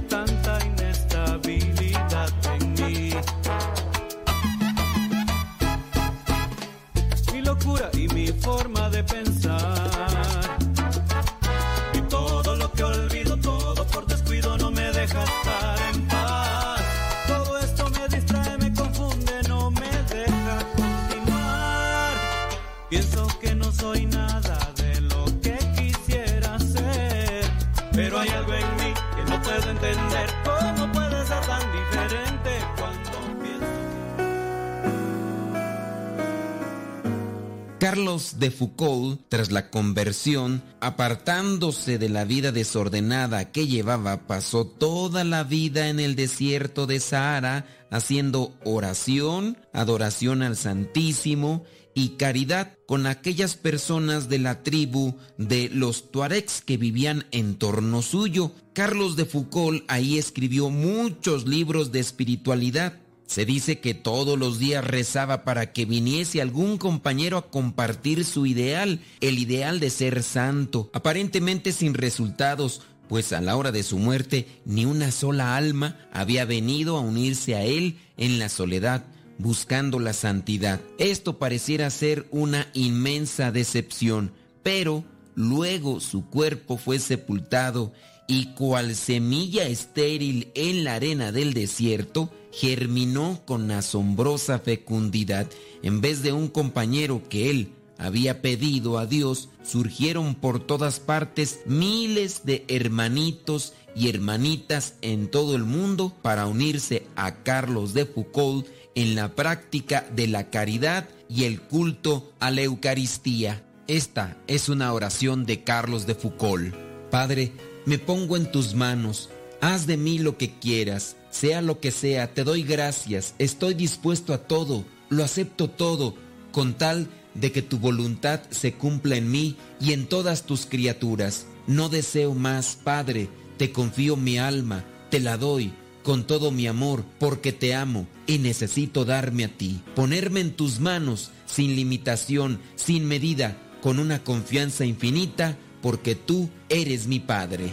Carlos 37.93 38.39
de 38.39 38.49
Foucault, 38.49 39.21
tras 39.29 39.51
la 39.51 39.69
conversión, 39.69 40.63
apartándose 40.79 41.99
de 41.99 42.09
la 42.09 42.25
vida 42.25 42.51
desordenada 42.51 43.51
que 43.51 43.67
llevaba, 43.67 44.25
pasó 44.25 44.65
toda 44.65 45.23
la 45.23 45.43
vida 45.43 45.89
en 45.89 45.99
el 45.99 46.15
desierto 46.15 46.87
de 46.87 46.99
Sahara 46.99 47.67
haciendo 47.91 48.57
oración, 48.65 49.59
adoración 49.73 50.41
al 50.41 50.57
Santísimo 50.57 51.65
y 51.93 52.17
caridad 52.17 52.73
con 52.87 53.05
aquellas 53.05 53.57
personas 53.57 54.27
de 54.27 54.39
la 54.39 54.63
tribu 54.63 55.13
de 55.37 55.69
los 55.71 56.09
Tuaregs 56.09 56.63
que 56.63 56.77
vivían 56.77 57.27
en 57.29 57.59
torno 57.59 58.01
suyo. 58.01 58.53
Carlos 58.73 59.15
de 59.15 59.25
Foucault 59.25 59.83
ahí 59.87 60.17
escribió 60.17 60.71
muchos 60.71 61.47
libros 61.47 61.91
de 61.91 61.99
espiritualidad 61.99 63.02
se 63.33 63.47
dice 63.47 63.79
que 63.79 63.95
todos 63.95 64.37
los 64.37 64.59
días 64.59 64.85
rezaba 64.85 65.43
para 65.43 65.73
que 65.73 65.85
viniese 65.85 66.39
algún 66.39 66.77
compañero 66.77 67.37
a 67.39 67.49
compartir 67.49 68.25
su 68.25 68.45
ideal, 68.45 68.99
el 69.21 69.39
ideal 69.39 69.79
de 69.79 69.89
ser 69.89 70.21
santo, 70.21 70.91
aparentemente 70.93 71.71
sin 71.71 71.95
resultados, 71.95 72.81
pues 73.09 73.33
a 73.33 73.41
la 73.41 73.57
hora 73.57 73.71
de 73.71 73.81
su 73.81 73.97
muerte 73.97 74.45
ni 74.65 74.85
una 74.85 75.09
sola 75.09 75.55
alma 75.55 75.97
había 76.13 76.45
venido 76.45 76.95
a 76.95 76.99
unirse 77.01 77.55
a 77.55 77.63
él 77.63 77.97
en 78.17 78.37
la 78.37 78.49
soledad, 78.49 79.03
buscando 79.39 79.97
la 79.97 80.13
santidad. 80.13 80.79
Esto 80.99 81.39
pareciera 81.39 81.89
ser 81.89 82.27
una 82.29 82.67
inmensa 82.75 83.51
decepción, 83.51 84.31
pero 84.61 85.03
luego 85.33 86.01
su 86.01 86.29
cuerpo 86.29 86.77
fue 86.77 86.99
sepultado 86.99 87.93
y 88.27 88.53
cual 88.53 88.95
semilla 88.95 89.65
estéril 89.65 90.51
en 90.53 90.83
la 90.83 90.93
arena 90.93 91.31
del 91.31 91.55
desierto, 91.55 92.31
germinó 92.53 93.41
con 93.45 93.69
asombrosa 93.71 94.59
fecundidad. 94.59 95.47
En 95.81 96.01
vez 96.01 96.21
de 96.21 96.31
un 96.31 96.47
compañero 96.47 97.21
que 97.27 97.49
él 97.49 97.73
había 97.97 98.41
pedido 98.41 98.97
a 98.99 99.05
Dios, 99.05 99.49
surgieron 99.63 100.35
por 100.35 100.59
todas 100.59 100.99
partes 100.99 101.61
miles 101.65 102.45
de 102.45 102.63
hermanitos 102.67 103.73
y 103.95 104.09
hermanitas 104.09 104.95
en 105.01 105.29
todo 105.29 105.55
el 105.55 105.63
mundo 105.63 106.13
para 106.21 106.47
unirse 106.47 107.07
a 107.15 107.43
Carlos 107.43 107.93
de 107.93 108.05
Foucault 108.05 108.67
en 108.95 109.15
la 109.15 109.35
práctica 109.35 110.05
de 110.15 110.27
la 110.27 110.49
caridad 110.49 111.09
y 111.29 111.45
el 111.45 111.61
culto 111.61 112.31
a 112.39 112.51
la 112.51 112.61
Eucaristía. 112.61 113.63
Esta 113.87 114.37
es 114.47 114.69
una 114.69 114.93
oración 114.93 115.45
de 115.45 115.63
Carlos 115.63 116.05
de 116.05 116.15
Foucault. 116.15 116.75
Padre, 117.09 117.51
me 117.85 117.99
pongo 117.99 118.37
en 118.37 118.51
tus 118.51 118.75
manos, 118.75 119.29
haz 119.63 119.87
de 119.87 119.95
mí 119.95 120.19
lo 120.19 120.37
que 120.37 120.51
quieras, 120.59 121.15
sea 121.31 121.61
lo 121.61 121.79
que 121.79 121.91
sea, 121.91 122.33
te 122.33 122.43
doy 122.43 122.63
gracias, 122.63 123.33
estoy 123.39 123.73
dispuesto 123.73 124.33
a 124.33 124.39
todo, 124.39 124.83
lo 125.07 125.23
acepto 125.23 125.69
todo, 125.69 126.15
con 126.51 126.73
tal 126.73 127.07
de 127.33 127.53
que 127.53 127.61
tu 127.61 127.77
voluntad 127.79 128.41
se 128.49 128.73
cumpla 128.73 129.15
en 129.15 129.31
mí 129.31 129.55
y 129.79 129.93
en 129.93 130.07
todas 130.07 130.43
tus 130.43 130.65
criaturas. 130.65 131.45
No 131.65 131.87
deseo 131.87 132.33
más, 132.33 132.77
Padre, 132.83 133.29
te 133.57 133.71
confío 133.71 134.17
mi 134.17 134.37
alma, 134.37 134.83
te 135.09 135.21
la 135.21 135.37
doy 135.37 135.71
con 136.03 136.27
todo 136.27 136.51
mi 136.51 136.67
amor, 136.67 137.05
porque 137.17 137.53
te 137.53 137.73
amo 137.73 138.05
y 138.27 138.39
necesito 138.39 139.05
darme 139.05 139.45
a 139.45 139.47
ti, 139.47 139.81
ponerme 139.95 140.41
en 140.41 140.51
tus 140.51 140.81
manos 140.81 141.31
sin 141.45 141.77
limitación, 141.77 142.59
sin 142.75 143.05
medida, 143.05 143.57
con 143.81 143.99
una 143.99 144.25
confianza 144.25 144.83
infinita, 144.83 145.57
porque 145.81 146.15
tú 146.15 146.49
eres 146.67 147.07
mi 147.07 147.21
Padre. 147.21 147.71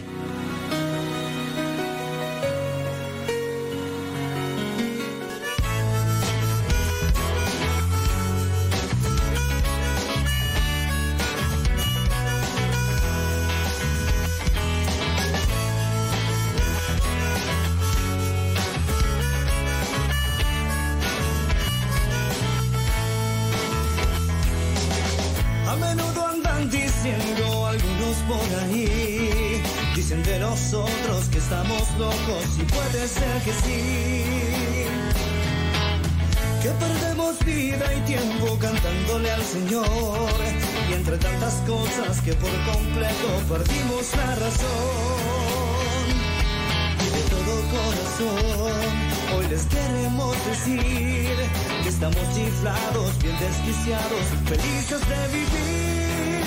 Que 50.63 51.89
estamos 51.89 52.21
chiflados, 52.35 53.17
bien 53.19 53.35
desquiciados, 53.39 54.21
felices 54.45 55.01
de 55.09 55.27
vivir. 55.33 56.41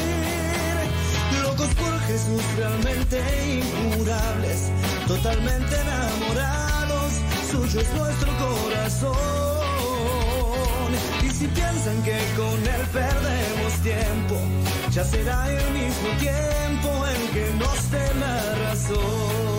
Locos 1.42 1.68
por 1.74 2.00
Jesús, 2.02 2.42
realmente 2.56 3.20
incurables, 3.58 4.70
totalmente 5.08 5.74
enamorados, 5.80 7.12
suyo 7.50 7.80
es 7.80 7.92
nuestro 7.94 8.30
corazón. 8.38 9.14
Y 11.22 11.30
si 11.30 11.46
piensan 11.48 12.02
que 12.04 12.18
con 12.36 12.62
él 12.62 12.86
perdemos 12.92 13.72
tiempo, 13.82 14.36
ya 14.92 15.04
será 15.04 15.50
el 15.50 15.72
mismo 15.72 16.08
tiempo 16.20 17.06
en 17.06 17.28
que 17.32 17.52
nos 17.58 17.90
dé 17.90 18.14
la 18.20 18.54
razón. 18.70 19.53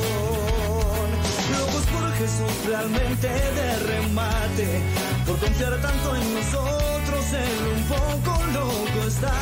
Jesús, 2.18 2.66
realmente 2.66 3.28
de 3.28 3.78
remate, 3.80 4.82
por 5.26 5.38
confiar 5.38 5.82
tanto 5.82 6.16
en 6.16 6.34
nosotros, 6.34 7.34
él 7.34 7.68
un 7.76 7.84
poco 7.84 8.44
loco 8.54 9.08
está. 9.08 9.34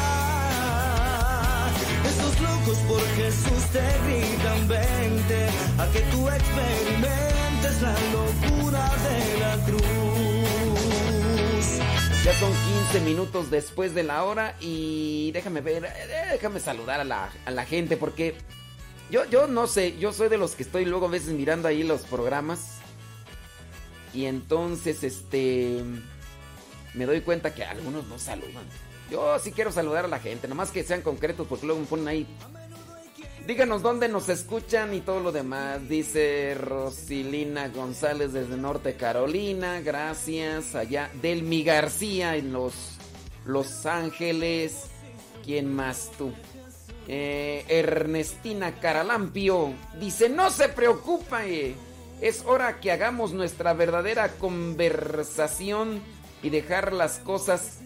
Estos 2.06 2.42
locos 2.42 2.78
por 2.88 3.02
Jesús 3.16 3.64
te 3.72 3.86
gritan 4.06 4.68
vente 4.68 5.50
a 5.78 5.88
que 5.92 6.00
tú 6.12 6.28
experimentes 6.28 7.82
la 7.82 7.96
locura 8.12 8.92
de 9.08 9.40
la 9.40 9.66
cruz. 9.66 9.84
Ya 12.26 12.34
son 12.40 12.52
15 12.92 13.02
minutos 13.02 13.52
después 13.52 13.94
de 13.94 14.04
la 14.04 14.24
hora 14.24 14.56
y 14.60 15.32
déjame 15.32 15.62
ver, 15.62 15.86
eh, 15.86 16.30
déjame 16.32 16.60
saludar 16.60 17.02
a 17.02 17.04
la, 17.04 17.30
a 17.46 17.52
la 17.52 17.66
gente 17.66 17.98
porque 17.98 18.36
yo, 19.14 19.26
yo 19.26 19.46
no 19.46 19.68
sé, 19.68 19.96
yo 20.00 20.12
soy 20.12 20.28
de 20.28 20.40
los 20.40 20.56
que 20.56 20.64
estoy 20.64 20.86
luego 20.86 21.06
a 21.06 21.10
veces 21.10 21.34
mirando 21.34 21.68
ahí 21.68 21.84
los 21.84 22.02
programas 22.02 22.80
y 24.12 24.26
entonces 24.26 25.04
este 25.04 25.84
me 26.96 27.06
doy 27.06 27.22
cuenta 27.22 27.54
que 27.54 27.64
algunos 27.64 28.08
no 28.08 28.18
saludan. 28.18 28.66
Yo 29.12 29.38
sí 29.38 29.52
quiero 29.52 29.72
saludar 29.72 30.06
a 30.06 30.08
la 30.08 30.18
gente, 30.18 30.48
nomás 30.48 30.72
que 30.72 30.84
sean 30.84 31.04
concretos 31.04 31.46
porque 31.48 31.68
luego 31.68 31.82
me 31.82 31.86
ponen 31.86 32.08
ahí. 32.08 32.28
Díganos 33.46 33.84
dónde 33.84 34.10
nos 34.10 34.30
escuchan 34.30 34.96
y 34.96 35.02
todo 35.02 35.20
lo 35.20 35.32
demás. 35.32 35.88
Dice 35.88 36.56
Rosilina 36.56 37.68
González 37.68 38.34
desde 38.34 38.58
Norte 38.58 38.96
Carolina. 38.96 39.80
Gracias. 39.82 40.74
Allá 40.74 41.12
Delmi 41.22 41.64
García 41.64 42.36
en 42.36 42.52
Los, 42.52 42.98
los 43.46 43.86
Ángeles. 43.86 44.86
¿Quién 45.44 45.72
más 45.72 46.10
tú? 46.18 46.34
Eh, 47.08 47.66
Ernestina 47.68 48.80
Caralampio 48.80 49.74
dice: 50.00 50.30
No 50.30 50.50
se 50.52 50.70
preocupe. 50.70 51.76
Es 52.22 52.44
hora 52.46 52.80
que 52.80 52.92
hagamos 52.92 53.34
nuestra 53.34 53.74
verdadera 53.74 54.30
conversación 54.34 56.02
y 56.42 56.50
dejar 56.50 56.94
las 56.94 57.20
cosas 57.20 57.80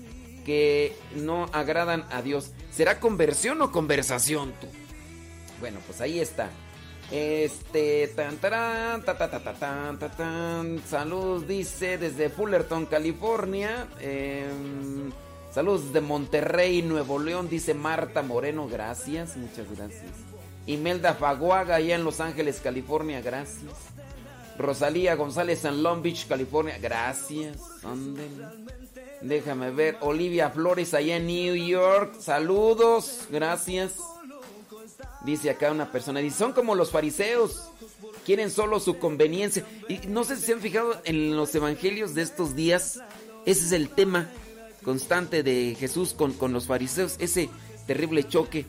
que 0.45 0.95
no 1.15 1.49
agradan 1.53 2.05
a 2.11 2.21
Dios. 2.21 2.51
¿Será 2.71 2.99
conversión 2.99 3.61
o 3.61 3.71
conversación 3.71 4.53
tú? 4.61 4.67
Bueno, 5.59 5.79
pues 5.87 6.01
ahí 6.01 6.19
está. 6.19 6.49
Este, 7.11 8.09
tan, 8.09 8.37
tarán, 8.37 9.03
ta, 9.03 9.17
ta, 9.17 9.29
ta, 9.29 9.39
ta, 9.39 9.53
tan, 9.53 9.97
ta, 9.97 10.09
tan. 10.09 10.81
Saludos, 10.87 11.47
dice, 11.47 11.97
desde 11.97 12.29
Fullerton, 12.29 12.85
California. 12.85 13.87
Em, 13.99 15.11
saludos 15.57 15.91
de 15.91 16.01
Monterrey, 16.01 16.83
Nuevo 16.83 17.17
León, 17.17 17.49
dice 17.49 17.73
Marta 17.73 18.21
Moreno, 18.21 18.67
gracias, 18.67 19.35
muchas 19.37 19.65
gracias. 19.75 20.11
Imelda 20.67 21.15
Faguaga, 21.15 21.77
allá 21.77 21.95
en 21.95 22.03
Los 22.03 22.19
Ángeles, 22.19 22.61
California, 22.63 23.21
gracias. 23.21 23.73
Rosalía 24.59 25.15
González 25.15 25.65
en 25.65 25.81
Long 25.81 26.03
Beach, 26.03 26.27
California, 26.27 26.77
gracias. 26.79 27.57
Ándele. 27.83 28.45
Déjame 29.23 29.71
ver, 29.71 29.97
Olivia 30.01 30.51
Flores, 30.51 30.93
allá 30.93 31.15
en 31.15 31.25
New 31.25 31.55
York, 31.55 32.17
saludos, 32.19 33.21
gracias. 33.31 33.95
Dice 35.25 35.49
acá 35.49 35.71
una 35.71 35.91
persona, 35.91 36.19
dice, 36.19 36.37
son 36.37 36.53
como 36.53 36.75
los 36.75 36.91
fariseos, 36.91 37.71
quieren 38.27 38.51
solo 38.51 38.79
su 38.79 38.99
conveniencia. 38.99 39.65
Y 39.89 40.05
no 40.05 40.23
sé 40.23 40.35
si 40.35 40.43
se 40.43 40.53
han 40.53 40.61
fijado 40.61 41.01
en 41.03 41.35
los 41.35 41.55
evangelios 41.55 42.13
de 42.13 42.21
estos 42.21 42.55
días, 42.55 42.99
ese 43.47 43.65
es 43.65 43.71
el 43.71 43.89
tema 43.89 44.29
constante 44.87 45.43
de 45.43 45.75
Jesús 45.77 46.13
con, 46.13 46.31
con 46.31 46.53
los 46.53 46.67
fariseos, 46.67 47.17
ese 47.19 47.49
terrible 47.87 48.25
choque, 48.25 48.65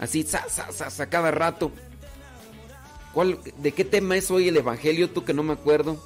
así, 0.00 0.24
sa, 0.24 1.06
cada 1.08 1.30
rato. 1.30 1.70
¿Cuál, 3.12 3.38
¿De 3.58 3.70
qué 3.70 3.84
tema 3.84 4.16
es 4.16 4.32
hoy 4.32 4.48
el 4.48 4.56
evangelio? 4.56 5.10
Tú 5.10 5.24
que 5.24 5.32
no 5.32 5.44
me 5.44 5.52
acuerdo. 5.52 5.96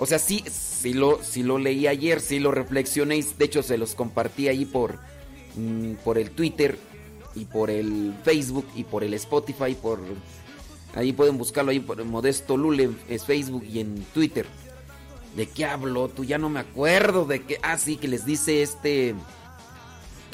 O 0.00 0.06
sea, 0.06 0.18
sí, 0.18 0.42
sí 0.50 0.92
lo, 0.92 1.22
sí 1.22 1.44
lo 1.44 1.58
leí 1.58 1.86
ayer, 1.86 2.20
sí 2.20 2.40
lo 2.40 2.50
reflexionéis, 2.50 3.38
de 3.38 3.44
hecho 3.44 3.62
se 3.62 3.78
los 3.78 3.94
compartí 3.94 4.48
ahí 4.48 4.64
por, 4.64 4.98
mm, 5.54 5.92
por 6.02 6.18
el 6.18 6.32
Twitter 6.32 6.76
y 7.36 7.44
por 7.44 7.70
el 7.70 8.12
Facebook 8.24 8.66
y 8.74 8.82
por 8.82 9.04
el 9.04 9.14
Spotify, 9.14 9.76
por 9.80 10.00
ahí 10.96 11.12
pueden 11.12 11.38
buscarlo 11.38 11.70
ahí 11.70 11.78
por 11.78 12.04
Modesto 12.04 12.56
Lule 12.56 12.90
es 13.08 13.24
Facebook 13.24 13.62
y 13.62 13.78
en 13.78 14.04
Twitter. 14.12 14.46
¿De 15.36 15.48
qué 15.48 15.64
hablo? 15.64 16.08
Tú 16.08 16.24
ya 16.24 16.38
no 16.38 16.48
me 16.48 16.60
acuerdo 16.60 17.24
de 17.24 17.42
qué. 17.42 17.58
Ah, 17.62 17.76
sí, 17.78 17.96
que 17.96 18.08
les 18.08 18.24
dice 18.24 18.62
este 18.62 19.14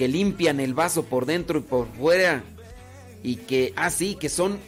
que 0.00 0.08
limpian 0.08 0.60
el 0.60 0.72
vaso 0.72 1.04
por 1.04 1.26
dentro 1.26 1.58
y 1.58 1.62
por 1.62 1.86
fuera 1.88 2.42
y 3.22 3.36
que 3.36 3.74
ah 3.76 3.90
sí, 3.90 4.14
que 4.14 4.30
son 4.30 4.58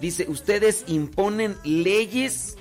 dice, 0.00 0.26
ustedes 0.28 0.82
imponen 0.88 1.56
leyes 1.62 2.56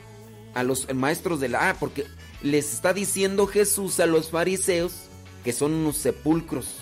a 0.54 0.62
los 0.62 0.94
maestros 0.94 1.40
de 1.40 1.50
la 1.50 1.70
ah, 1.70 1.76
porque 1.80 2.06
les 2.44 2.74
está 2.74 2.94
diciendo 2.94 3.48
Jesús 3.48 4.00
a 4.00 4.06
los 4.06 4.30
fariseos 4.30 4.94
que 5.44 5.52
son 5.52 5.74
unos 5.74 5.98
sepulcros 5.98 6.76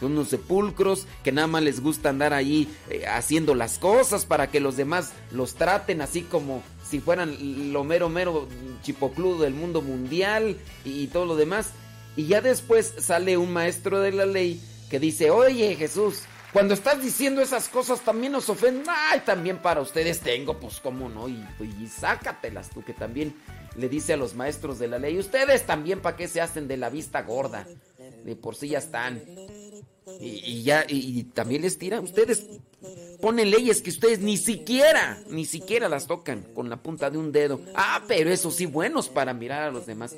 son 0.00 0.12
unos 0.12 0.28
sepulcros 0.28 1.06
que 1.24 1.32
nada 1.32 1.46
más 1.46 1.62
les 1.62 1.80
gusta 1.80 2.10
andar 2.10 2.34
ahí 2.34 2.68
eh, 2.90 3.06
haciendo 3.06 3.54
las 3.54 3.78
cosas 3.78 4.26
para 4.26 4.50
que 4.50 4.60
los 4.60 4.76
demás 4.76 5.12
los 5.30 5.54
traten 5.54 6.02
así 6.02 6.20
como 6.20 6.62
si 6.92 7.00
fueran 7.00 7.72
lo 7.72 7.84
mero 7.84 8.10
mero 8.10 8.46
chipocludo 8.82 9.44
del 9.44 9.54
mundo 9.54 9.80
mundial 9.80 10.58
y, 10.84 11.04
y 11.04 11.06
todo 11.06 11.24
lo 11.24 11.36
demás. 11.36 11.70
Y 12.16 12.26
ya 12.26 12.42
después 12.42 12.92
sale 12.98 13.38
un 13.38 13.50
maestro 13.50 14.00
de 14.00 14.12
la 14.12 14.26
ley 14.26 14.60
que 14.90 15.00
dice, 15.00 15.30
oye 15.30 15.74
Jesús, 15.74 16.24
cuando 16.52 16.74
estás 16.74 17.02
diciendo 17.02 17.40
esas 17.40 17.70
cosas 17.70 18.02
también 18.02 18.32
nos 18.32 18.50
ofenden. 18.50 18.84
Ay, 18.86 19.20
también 19.20 19.56
para 19.56 19.80
ustedes 19.80 20.20
tengo, 20.20 20.60
pues 20.60 20.80
cómo 20.80 21.08
no, 21.08 21.30
y, 21.30 21.42
y 21.80 21.86
sácatelas 21.86 22.68
tú, 22.68 22.84
que 22.84 22.92
también 22.92 23.34
le 23.74 23.88
dice 23.88 24.12
a 24.12 24.18
los 24.18 24.34
maestros 24.34 24.78
de 24.78 24.88
la 24.88 24.98
ley, 24.98 25.18
ustedes 25.18 25.64
también 25.64 26.02
para 26.02 26.14
qué 26.14 26.28
se 26.28 26.42
hacen 26.42 26.68
de 26.68 26.76
la 26.76 26.90
vista 26.90 27.22
gorda, 27.22 27.66
de 28.22 28.36
por 28.36 28.54
sí 28.54 28.68
ya 28.68 28.78
están. 28.78 29.22
Y, 30.20 30.62
ya, 30.62 30.84
y, 30.86 31.22
también 31.24 31.62
les 31.62 31.78
tira, 31.78 32.00
ustedes 32.00 32.46
ponen 33.22 33.52
leyes 33.52 33.80
que 33.80 33.90
ustedes 33.90 34.18
ni 34.18 34.36
siquiera, 34.36 35.22
ni 35.30 35.44
siquiera 35.44 35.88
las 35.88 36.08
tocan 36.08 36.42
con 36.54 36.68
la 36.68 36.82
punta 36.82 37.08
de 37.08 37.18
un 37.18 37.30
dedo. 37.30 37.60
Ah, 37.72 38.02
pero 38.08 38.30
eso 38.30 38.50
sí, 38.50 38.66
buenos 38.66 39.08
para 39.08 39.32
mirar 39.32 39.62
a 39.62 39.70
los 39.70 39.86
demás. 39.86 40.16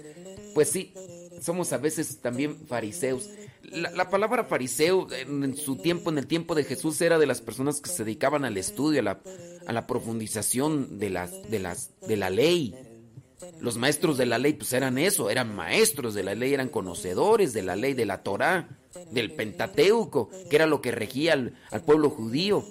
Pues 0.55 0.71
sí, 0.71 0.95
somos 1.41 1.73
a 1.75 1.77
veces 1.77 2.21
también 2.23 2.67
fariseos. 2.67 3.29
La, 3.63 4.09
palabra 4.09 4.45
fariseo 4.45 5.07
en, 5.13 5.55
su 5.55 5.77
tiempo, 5.77 6.11
en 6.11 6.17
el 6.17 6.27
tiempo 6.27 6.55
de 6.55 6.65
Jesús, 6.65 6.99
era 7.03 7.19
de 7.19 7.27
las 7.27 7.43
personas 7.43 7.83
que 7.83 7.91
se 7.91 8.05
dedicaban 8.05 8.47
al 8.47 8.57
estudio, 8.57 9.01
a 9.01 9.05
la, 9.05 9.21
a 9.67 9.73
la 9.75 9.87
profundización 9.87 10.99
de, 10.99 11.11
las, 11.11 11.51
de, 11.51 11.59
las, 11.59 11.91
de 12.09 12.17
la 12.17 12.31
ley. 12.31 12.75
Los 13.61 13.77
maestros 13.77 14.17
de 14.17 14.25
la 14.25 14.39
ley, 14.39 14.55
pues 14.55 14.73
eran 14.73 14.97
eso, 14.97 15.29
eran 15.29 15.55
maestros 15.55 16.15
de 16.15 16.23
la 16.23 16.35
ley, 16.35 16.55
eran 16.55 16.71
conocedores 16.71 17.53
de 17.53 17.63
la 17.63 17.77
ley, 17.77 17.93
de 17.93 18.07
la 18.07 18.23
Torá, 18.23 18.79
del 19.11 19.33
Pentateuco, 19.33 20.31
que 20.49 20.57
era 20.57 20.67
lo 20.67 20.81
que 20.81 20.93
regía 20.93 21.35
al 21.35 21.83
pueblo 21.83 22.09
judío, 22.09 22.65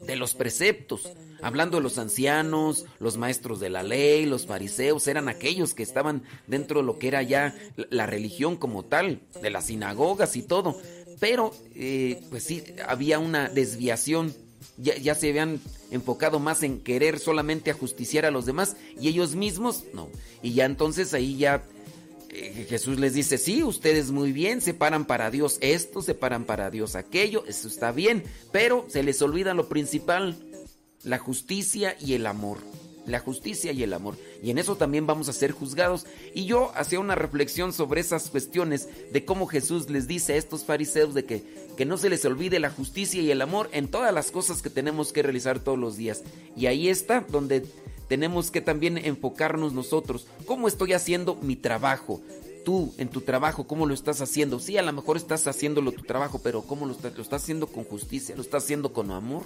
de 0.00 0.16
los 0.16 0.34
preceptos. 0.34 1.08
Hablando 1.42 1.78
de 1.78 1.82
los 1.82 1.98
ancianos, 1.98 2.84
los 2.98 3.16
maestros 3.16 3.60
de 3.60 3.70
la 3.70 3.82
ley, 3.82 4.26
los 4.26 4.46
fariseos, 4.46 5.06
eran 5.08 5.28
aquellos 5.28 5.74
que 5.74 5.82
estaban 5.82 6.22
dentro 6.46 6.80
de 6.80 6.86
lo 6.86 6.98
que 6.98 7.08
era 7.08 7.22
ya 7.22 7.54
la 7.76 8.06
religión 8.06 8.56
como 8.56 8.84
tal, 8.84 9.20
de 9.40 9.50
las 9.50 9.66
sinagogas 9.66 10.36
y 10.36 10.42
todo. 10.42 10.80
Pero, 11.18 11.52
eh, 11.74 12.22
pues 12.30 12.44
sí, 12.44 12.62
había 12.86 13.18
una 13.18 13.48
desviación 13.48 14.34
ya, 14.76 15.14
se 15.14 15.28
habían 15.28 15.60
enfocado 15.90 16.38
más 16.38 16.62
en 16.62 16.80
querer 16.80 17.18
solamente 17.18 17.70
ajusticiar 17.70 18.24
a 18.24 18.30
los 18.30 18.46
demás 18.46 18.76
y 19.00 19.08
ellos 19.08 19.34
mismos 19.34 19.84
no. 19.92 20.08
Y 20.42 20.54
ya 20.54 20.64
entonces 20.64 21.12
ahí 21.14 21.36
ya 21.36 21.62
eh, 22.30 22.66
Jesús 22.68 22.98
les 22.98 23.14
dice, 23.14 23.38
sí, 23.38 23.62
ustedes 23.62 24.10
muy 24.10 24.32
bien, 24.32 24.60
se 24.60 24.74
paran 24.74 25.04
para 25.04 25.30
Dios 25.30 25.58
esto, 25.60 26.00
se 26.02 26.14
paran 26.14 26.44
para 26.44 26.70
Dios 26.70 26.94
aquello, 26.94 27.44
eso 27.46 27.68
está 27.68 27.92
bien, 27.92 28.24
pero 28.52 28.86
se 28.88 29.02
les 29.02 29.20
olvida 29.20 29.52
lo 29.52 29.68
principal, 29.68 30.36
la 31.02 31.18
justicia 31.18 31.96
y 32.00 32.14
el 32.14 32.26
amor 32.26 32.58
la 33.06 33.18
justicia 33.18 33.72
y 33.72 33.82
el 33.82 33.92
amor. 33.92 34.16
Y 34.42 34.50
en 34.50 34.58
eso 34.58 34.76
también 34.76 35.06
vamos 35.06 35.28
a 35.28 35.32
ser 35.32 35.52
juzgados. 35.52 36.06
Y 36.34 36.46
yo 36.46 36.72
hacía 36.74 37.00
una 37.00 37.14
reflexión 37.14 37.72
sobre 37.72 38.00
esas 38.00 38.30
cuestiones 38.30 38.88
de 39.12 39.24
cómo 39.24 39.46
Jesús 39.46 39.90
les 39.90 40.06
dice 40.06 40.34
a 40.34 40.36
estos 40.36 40.64
fariseos 40.64 41.14
de 41.14 41.24
que, 41.24 41.42
que 41.76 41.84
no 41.84 41.98
se 41.98 42.10
les 42.10 42.24
olvide 42.24 42.60
la 42.60 42.70
justicia 42.70 43.20
y 43.20 43.30
el 43.30 43.42
amor 43.42 43.68
en 43.72 43.88
todas 43.88 44.14
las 44.14 44.30
cosas 44.30 44.62
que 44.62 44.70
tenemos 44.70 45.12
que 45.12 45.22
realizar 45.22 45.60
todos 45.60 45.78
los 45.78 45.96
días. 45.96 46.22
Y 46.56 46.66
ahí 46.66 46.88
está 46.88 47.24
donde 47.28 47.66
tenemos 48.10 48.50
que 48.50 48.60
también 48.60 48.98
enfocarnos 48.98 49.72
nosotros. 49.72 50.26
¿Cómo 50.44 50.66
estoy 50.66 50.94
haciendo 50.94 51.36
mi 51.36 51.54
trabajo? 51.54 52.20
Tú, 52.64 52.92
en 52.98 53.06
tu 53.06 53.20
trabajo, 53.20 53.68
¿cómo 53.68 53.86
lo 53.86 53.94
estás 53.94 54.20
haciendo? 54.20 54.58
Sí, 54.58 54.76
a 54.76 54.82
lo 54.82 54.92
mejor 54.92 55.16
estás 55.16 55.46
haciéndolo 55.46 55.92
tu 55.92 56.02
trabajo, 56.02 56.40
pero 56.42 56.62
¿cómo 56.62 56.86
lo 56.86 56.92
estás, 56.92 57.14
lo 57.14 57.22
estás 57.22 57.44
haciendo 57.44 57.68
con 57.68 57.84
justicia? 57.84 58.34
¿Lo 58.34 58.42
estás 58.42 58.64
haciendo 58.64 58.92
con 58.92 59.12
amor? 59.12 59.44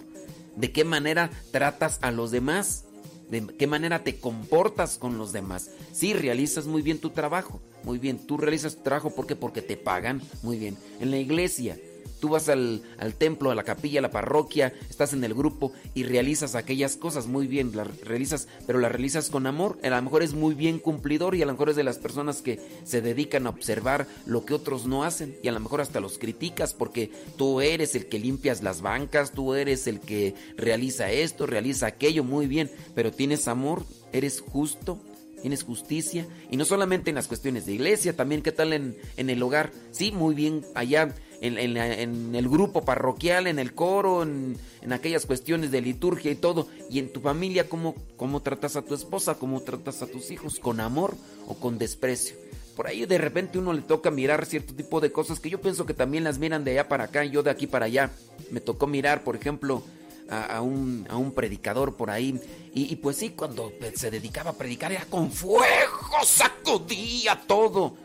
¿De 0.56 0.72
qué 0.72 0.82
manera 0.82 1.30
tratas 1.52 1.98
a 2.00 2.10
los 2.10 2.30
demás? 2.30 2.86
de 3.30 3.46
qué 3.58 3.66
manera 3.66 4.04
te 4.04 4.18
comportas 4.18 4.98
con 4.98 5.16
los 5.16 5.32
demás. 5.32 5.70
Sí, 5.92 6.12
realizas 6.12 6.66
muy 6.66 6.82
bien 6.82 6.98
tu 6.98 7.10
trabajo, 7.10 7.60
muy 7.82 7.98
bien, 7.98 8.18
tú 8.18 8.36
realizas 8.36 8.76
tu 8.76 8.82
trabajo 8.82 9.14
porque 9.14 9.34
porque 9.34 9.62
te 9.62 9.78
pagan, 9.78 10.20
muy 10.42 10.58
bien. 10.58 10.76
En 11.00 11.10
la 11.10 11.16
iglesia, 11.16 11.78
Tú 12.24 12.30
vas 12.30 12.48
al, 12.48 12.80
templo, 13.18 13.50
a 13.50 13.54
la 13.54 13.64
capilla, 13.64 13.98
a 13.98 14.00
la 14.00 14.10
parroquia, 14.10 14.72
estás 14.88 15.12
en 15.12 15.22
el 15.24 15.34
grupo 15.34 15.74
y 15.92 16.04
realizas 16.04 16.54
aquellas 16.54 16.96
cosas 16.96 17.26
muy 17.26 17.46
bien, 17.46 17.72
las 17.76 18.00
realizas, 18.00 18.48
pero 18.66 18.78
las 18.78 18.90
realizas 18.90 19.28
con 19.28 19.46
amor. 19.46 19.78
A 19.84 19.90
lo 19.90 20.00
mejor 20.00 20.22
es 20.22 20.32
muy 20.32 20.54
bien 20.54 20.78
cumplidor 20.78 21.34
y 21.34 21.42
a 21.42 21.44
lo 21.44 21.52
mejor 21.52 21.68
es 21.68 21.76
de 21.76 21.84
las 21.84 21.98
personas 21.98 22.40
que 22.40 22.60
se 22.84 23.02
dedican 23.02 23.46
a 23.46 23.50
observar 23.50 24.06
lo 24.24 24.46
que 24.46 24.54
otros 24.54 24.86
no 24.86 25.04
hacen 25.04 25.36
y 25.42 25.48
a 25.48 25.52
lo 25.52 25.60
mejor 25.60 25.82
hasta 25.82 26.00
los 26.00 26.16
criticas 26.16 26.72
porque 26.72 27.12
tú 27.36 27.60
eres 27.60 27.94
el 27.94 28.06
que 28.06 28.18
limpias 28.18 28.62
las 28.62 28.80
bancas, 28.80 29.32
tú 29.32 29.52
eres 29.52 29.86
el 29.86 30.00
que 30.00 30.34
realiza 30.56 31.12
esto, 31.12 31.44
realiza 31.44 31.88
aquello, 31.88 32.24
muy 32.24 32.46
bien, 32.46 32.70
pero 32.94 33.12
tienes 33.12 33.48
amor, 33.48 33.84
eres 34.14 34.40
justo, 34.40 34.98
tienes 35.42 35.62
justicia. 35.62 36.26
Y 36.50 36.56
no 36.56 36.64
solamente 36.64 37.10
en 37.10 37.16
las 37.16 37.28
cuestiones 37.28 37.66
de 37.66 37.74
iglesia, 37.74 38.16
también 38.16 38.40
qué 38.40 38.50
tal 38.50 38.72
en, 38.72 38.96
en 39.18 39.28
el 39.28 39.42
hogar. 39.42 39.72
Sí, 39.90 40.10
muy 40.10 40.34
bien, 40.34 40.64
allá 40.74 41.14
en, 41.40 42.34
el 42.34 42.48
grupo 42.48 42.84
parroquial, 42.84 43.46
en 43.46 43.58
el 43.58 43.74
coro, 43.74 44.22
en, 44.22 44.56
aquellas 44.90 45.26
cuestiones 45.26 45.70
de 45.70 45.80
liturgia 45.80 46.30
y 46.30 46.36
todo. 46.36 46.68
Y 46.90 46.98
en 46.98 47.12
tu 47.12 47.20
familia, 47.20 47.68
¿cómo, 47.68 47.94
¿cómo 48.16 48.40
tratas 48.40 48.76
a 48.76 48.82
tu 48.82 48.94
esposa? 48.94 49.34
¿Cómo 49.34 49.60
tratas 49.62 50.02
a 50.02 50.06
tus 50.06 50.30
hijos? 50.30 50.58
¿Con 50.58 50.80
amor 50.80 51.14
o 51.46 51.54
con 51.54 51.78
desprecio? 51.78 52.36
Por 52.76 52.86
ahí 52.88 53.06
de 53.06 53.18
repente 53.18 53.58
uno 53.58 53.72
le 53.72 53.82
toca 53.82 54.10
mirar 54.10 54.46
cierto 54.46 54.74
tipo 54.74 55.00
de 55.00 55.12
cosas 55.12 55.38
que 55.38 55.48
yo 55.48 55.60
pienso 55.60 55.86
que 55.86 55.94
también 55.94 56.24
las 56.24 56.38
miran 56.38 56.64
de 56.64 56.72
allá 56.72 56.88
para 56.88 57.04
acá, 57.04 57.24
yo 57.24 57.42
de 57.42 57.50
aquí 57.50 57.66
para 57.66 57.86
allá. 57.86 58.10
Me 58.50 58.60
tocó 58.60 58.86
mirar, 58.86 59.22
por 59.22 59.36
ejemplo, 59.36 59.84
a, 60.28 60.60
un, 60.60 61.06
a 61.08 61.16
un, 61.16 61.32
predicador 61.32 61.96
por 61.96 62.10
ahí. 62.10 62.40
Y, 62.74 62.92
y, 62.92 62.96
pues 62.96 63.16
sí, 63.16 63.30
cuando 63.30 63.72
se 63.94 64.10
dedicaba 64.10 64.50
a 64.50 64.54
predicar 64.54 64.90
era 64.90 65.04
con 65.04 65.30
fuego, 65.30 66.24
sacudía 66.24 67.40
todo 67.46 68.03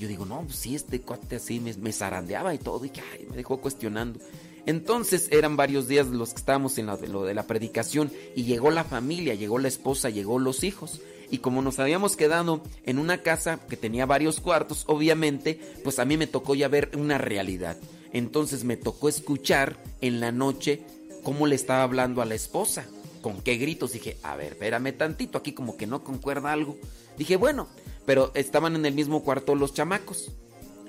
yo 0.00 0.08
digo, 0.08 0.26
no, 0.26 0.42
pues 0.42 0.56
sí, 0.56 0.74
este 0.74 1.00
cuate 1.00 1.36
así 1.36 1.60
me, 1.60 1.92
zarandeaba 1.92 2.54
y 2.54 2.58
todo, 2.58 2.84
y 2.84 2.90
que 2.90 3.02
me 3.28 3.36
dejó 3.36 3.60
cuestionando. 3.60 4.20
Entonces 4.64 5.28
eran 5.32 5.56
varios 5.56 5.88
días 5.88 6.06
los 6.06 6.30
que 6.30 6.38
estábamos 6.38 6.78
en 6.78 6.86
lo 6.86 7.24
de 7.24 7.34
la 7.34 7.46
predicación 7.46 8.12
y 8.36 8.44
llegó 8.44 8.70
la 8.70 8.84
familia, 8.84 9.34
llegó 9.34 9.58
la 9.58 9.68
esposa, 9.68 10.08
llegó 10.08 10.38
los 10.38 10.62
hijos. 10.62 11.00
Y 11.30 11.38
como 11.38 11.62
nos 11.62 11.78
habíamos 11.78 12.14
quedado 12.14 12.62
en 12.84 12.98
una 12.98 13.22
casa 13.22 13.58
que 13.68 13.78
tenía 13.78 14.04
varios 14.04 14.38
cuartos, 14.38 14.84
obviamente, 14.86 15.58
pues 15.82 15.98
a 15.98 16.04
mí 16.04 16.16
me 16.16 16.26
tocó 16.26 16.54
ya 16.54 16.68
ver 16.68 16.90
una 16.94 17.16
realidad. 17.16 17.78
Entonces 18.12 18.64
me 18.64 18.76
tocó 18.76 19.08
escuchar 19.08 19.82
en 20.02 20.20
la 20.20 20.30
noche 20.30 20.82
cómo 21.22 21.46
le 21.46 21.54
estaba 21.54 21.82
hablando 21.84 22.20
a 22.20 22.26
la 22.26 22.34
esposa, 22.34 22.86
con 23.22 23.40
qué 23.40 23.56
gritos. 23.56 23.92
Dije, 23.92 24.18
a 24.22 24.36
ver, 24.36 24.52
espérame 24.52 24.92
tantito, 24.92 25.38
aquí 25.38 25.52
como 25.52 25.76
que 25.76 25.86
no 25.86 26.04
concuerda 26.04 26.52
algo. 26.52 26.76
Dije, 27.16 27.36
bueno, 27.36 27.68
pero 28.06 28.32
estaban 28.34 28.76
en 28.76 28.86
el 28.86 28.94
mismo 28.94 29.22
cuarto 29.22 29.54
los 29.54 29.74
chamacos. 29.74 30.30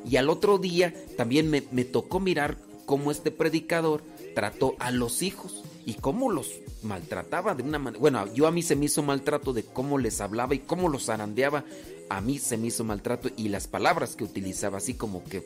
Y 0.09 0.17
al 0.17 0.29
otro 0.29 0.57
día 0.57 0.93
también 1.17 1.49
me, 1.49 1.61
tocó 1.85 2.19
mirar 2.19 2.57
cómo 2.85 3.11
este 3.11 3.31
predicador 3.31 4.03
trató 4.35 4.75
a 4.79 4.91
los 4.91 5.21
hijos 5.21 5.63
y 5.85 5.93
cómo 5.95 6.31
los 6.31 6.49
maltrataba 6.81 7.55
de 7.55 7.63
una 7.63 7.79
manera. 7.79 8.01
Bueno, 8.01 8.33
yo 8.33 8.47
a 8.47 8.51
mí 8.51 8.61
se 8.61 8.75
me 8.75 8.85
hizo 8.85 9.01
maltrato 9.03 9.53
de 9.53 9.63
cómo 9.63 9.97
les 9.97 10.19
hablaba 10.19 10.55
y 10.55 10.59
cómo 10.59 10.89
los 10.89 11.05
zarandeaba. 11.05 11.63
A 12.09 12.19
mí 12.19 12.37
se 12.37 12.57
me 12.57 12.67
hizo 12.67 12.83
maltrato 12.83 13.29
y 13.37 13.47
las 13.47 13.67
palabras 13.67 14.15
que 14.15 14.25
utilizaba, 14.25 14.77
así 14.77 14.93
como 14.93 15.23
que. 15.23 15.43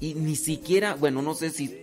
Y 0.00 0.14
ni 0.14 0.34
siquiera, 0.34 0.94
bueno, 0.96 1.22
no 1.22 1.34
sé 1.34 1.50
si 1.50 1.81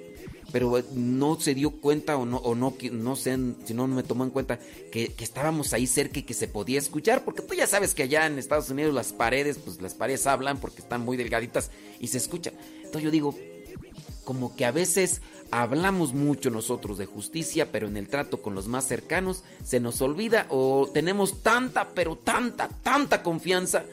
pero 0.52 0.78
eh, 0.78 0.86
no 0.94 1.40
se 1.40 1.54
dio 1.54 1.72
cuenta 1.72 2.18
o 2.18 2.26
no, 2.26 2.38
o 2.38 2.56
no, 2.56 2.76
no 2.92 3.16
sé 3.16 3.38
si 3.66 3.74
no 3.74 3.88
me 3.88 4.04
tomó 4.04 4.24
en 4.24 4.30
cuenta 4.30 4.60
que, 4.92 5.14
estábamos 5.20 5.74
ahí 5.74 5.88
cerca 5.88 6.20
y 6.20 6.24
que 6.24 6.34
se 6.34 6.48
podía 6.48 6.80
escuchar, 6.80 7.24
porque 7.24 7.42
tú 7.42 7.54
ya 7.54 7.68
sabes 7.68 7.94
que 7.94 8.04
allá 8.04 8.26
en 8.26 8.40
Estados 8.40 8.70
Unidos 8.70 8.94
las 8.94 9.14
paredes, 9.14 9.58
pues 9.58 9.82
las 9.82 9.94
paredes 9.94 10.28
hablan 10.28 10.60
porque 10.60 10.82
están 10.82 11.02
muy 11.02 11.18
delgaditas 11.18 11.72
y 12.00 12.08
se 12.08 12.18
escucha. 12.18 12.52
Entonces 12.78 13.04
yo 13.04 13.12
digo, 13.12 13.36
como 14.24 14.56
que 14.56 14.66
a 14.66 14.72
veces 14.72 15.22
hablamos 15.52 16.14
mucho 16.14 16.50
nosotros 16.50 16.98
de 16.98 17.06
justicia, 17.06 17.72
pero 17.72 17.88
en 17.88 17.98
el 17.98 18.08
trato 18.08 18.42
con 18.42 18.56
los 18.56 18.68
más 18.68 18.88
cercanos 18.88 19.44
se 19.64 19.80
nos 19.80 20.02
olvida 20.02 20.46
o 20.50 20.90
tenemos 20.94 21.42
tanta, 21.42 21.90
pero 21.96 22.16
tanta, 22.16 22.70
tanta 22.84 23.24
confianza 23.24 23.84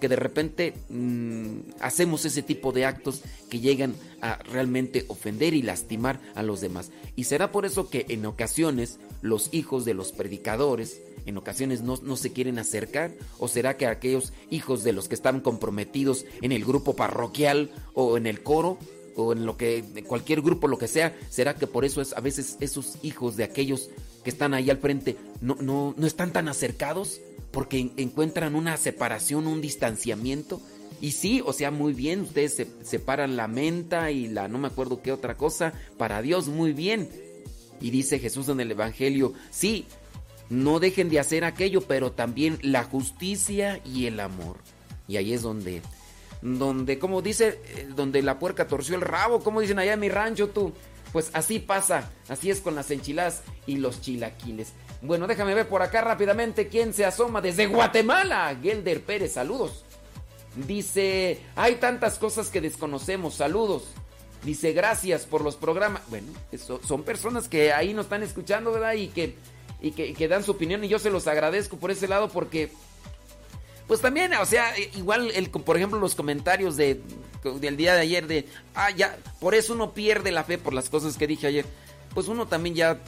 que 0.00 0.08
de 0.08 0.16
repente 0.16 0.74
mm, 0.88 1.80
hacemos 1.80 2.24
ese 2.24 2.42
tipo 2.42 2.72
de 2.72 2.84
actos 2.84 3.22
que 3.48 3.60
llegan 3.60 3.94
a 4.20 4.36
realmente 4.36 5.04
ofender 5.08 5.54
y 5.54 5.62
lastimar 5.62 6.20
a 6.34 6.42
los 6.42 6.60
demás. 6.60 6.90
Y 7.16 7.24
será 7.24 7.52
por 7.52 7.66
eso 7.66 7.88
que 7.88 8.06
en 8.08 8.26
ocasiones 8.26 8.98
los 9.22 9.52
hijos 9.52 9.84
de 9.84 9.94
los 9.94 10.12
predicadores, 10.12 11.00
en 11.24 11.36
ocasiones 11.38 11.82
no, 11.82 11.98
no, 12.02 12.16
se 12.16 12.32
quieren 12.32 12.58
acercar? 12.58 13.12
¿O 13.38 13.48
será 13.48 13.76
que 13.76 13.86
aquellos 13.86 14.32
hijos 14.50 14.84
de 14.84 14.92
los 14.92 15.08
que 15.08 15.14
están 15.14 15.40
comprometidos 15.40 16.24
en 16.42 16.52
el 16.52 16.64
grupo 16.64 16.94
parroquial 16.94 17.70
o 17.94 18.16
en 18.16 18.26
el 18.26 18.42
coro 18.42 18.78
o 19.16 19.32
en 19.32 19.46
lo 19.46 19.56
que 19.56 19.82
cualquier 20.06 20.42
grupo 20.42 20.68
lo 20.68 20.78
que 20.78 20.88
sea, 20.88 21.16
será 21.30 21.54
que 21.54 21.66
por 21.66 21.86
eso 21.86 22.02
es 22.02 22.12
a 22.12 22.20
veces 22.20 22.58
esos 22.60 22.98
hijos 23.02 23.36
de 23.36 23.44
aquellos 23.44 23.88
que 24.22 24.30
están 24.30 24.52
ahí 24.52 24.68
al 24.68 24.76
frente 24.76 25.16
no 25.40 25.54
no 25.54 25.94
no 25.96 26.06
están 26.06 26.32
tan 26.32 26.48
acercados? 26.48 27.20
Porque 27.56 27.90
encuentran 27.96 28.54
una 28.54 28.76
separación, 28.76 29.46
un 29.46 29.62
distanciamiento. 29.62 30.60
Y 31.00 31.12
sí, 31.12 31.42
o 31.42 31.54
sea, 31.54 31.70
muy 31.70 31.94
bien, 31.94 32.20
ustedes 32.20 32.54
se 32.54 32.66
separan 32.82 33.34
la 33.34 33.48
menta 33.48 34.10
y 34.10 34.28
la 34.28 34.46
no 34.46 34.58
me 34.58 34.68
acuerdo 34.68 35.00
qué 35.00 35.10
otra 35.10 35.38
cosa, 35.38 35.72
para 35.96 36.20
Dios 36.20 36.48
muy 36.48 36.74
bien. 36.74 37.08
Y 37.80 37.88
dice 37.88 38.18
Jesús 38.18 38.50
en 38.50 38.60
el 38.60 38.72
Evangelio, 38.72 39.32
sí, 39.48 39.86
no 40.50 40.80
dejen 40.80 41.08
de 41.08 41.18
hacer 41.18 41.46
aquello, 41.46 41.80
pero 41.80 42.12
también 42.12 42.58
la 42.60 42.84
justicia 42.84 43.80
y 43.86 44.04
el 44.04 44.20
amor. 44.20 44.58
Y 45.08 45.16
ahí 45.16 45.32
es 45.32 45.40
donde 45.40 45.80
donde, 46.42 46.98
como 46.98 47.22
dice, 47.22 47.58
eh, 47.68 47.88
donde 47.96 48.20
la 48.20 48.38
puerca 48.38 48.68
torció 48.68 48.96
el 48.96 49.00
rabo, 49.00 49.40
como 49.40 49.62
dicen 49.62 49.78
allá 49.78 49.94
en 49.94 50.00
mi 50.00 50.10
rancho 50.10 50.50
tú. 50.50 50.74
Pues 51.16 51.30
así 51.32 51.60
pasa, 51.60 52.10
así 52.28 52.50
es 52.50 52.60
con 52.60 52.74
las 52.74 52.90
enchiladas 52.90 53.40
y 53.66 53.76
los 53.76 54.02
chilaquiles. 54.02 54.74
Bueno, 55.00 55.26
déjame 55.26 55.54
ver 55.54 55.66
por 55.66 55.80
acá 55.80 56.02
rápidamente 56.02 56.68
quién 56.68 56.92
se 56.92 57.06
asoma 57.06 57.40
desde 57.40 57.68
Guatemala. 57.68 58.54
Gelder 58.62 59.02
Pérez, 59.02 59.32
saludos. 59.32 59.82
Dice, 60.66 61.40
hay 61.54 61.76
tantas 61.76 62.18
cosas 62.18 62.50
que 62.50 62.60
desconocemos, 62.60 63.36
saludos. 63.36 63.84
Dice, 64.42 64.74
gracias 64.74 65.24
por 65.24 65.40
los 65.40 65.56
programas. 65.56 66.02
Bueno, 66.08 66.30
eso, 66.52 66.82
son 66.86 67.02
personas 67.02 67.48
que 67.48 67.72
ahí 67.72 67.94
nos 67.94 68.04
están 68.04 68.22
escuchando, 68.22 68.70
¿verdad? 68.72 68.92
Y 68.92 69.08
que, 69.08 69.36
y 69.80 69.92
que, 69.92 70.12
que 70.12 70.28
dan 70.28 70.44
su 70.44 70.50
opinión 70.50 70.84
y 70.84 70.88
yo 70.88 70.98
se 70.98 71.08
los 71.08 71.26
agradezco 71.28 71.78
por 71.78 71.90
ese 71.90 72.08
lado 72.08 72.28
porque 72.28 72.70
pues 73.86 74.00
también, 74.00 74.32
o 74.34 74.46
sea, 74.46 74.72
igual, 74.96 75.30
el, 75.34 75.50
por 75.50 75.76
ejemplo, 75.76 75.98
los 75.98 76.14
comentarios 76.14 76.76
de, 76.76 77.00
del 77.60 77.76
día 77.76 77.94
de 77.94 78.00
ayer 78.00 78.26
de, 78.26 78.46
ah, 78.74 78.90
ya, 78.90 79.16
por 79.40 79.54
eso 79.54 79.74
uno 79.74 79.92
pierde 79.92 80.32
la 80.32 80.44
fe 80.44 80.58
por 80.58 80.74
las 80.74 80.90
cosas 80.90 81.16
que 81.16 81.26
dije 81.26 81.46
ayer. 81.46 81.66
Pues 82.14 82.28
uno 82.28 82.48
también 82.48 82.74
ya, 82.74 83.00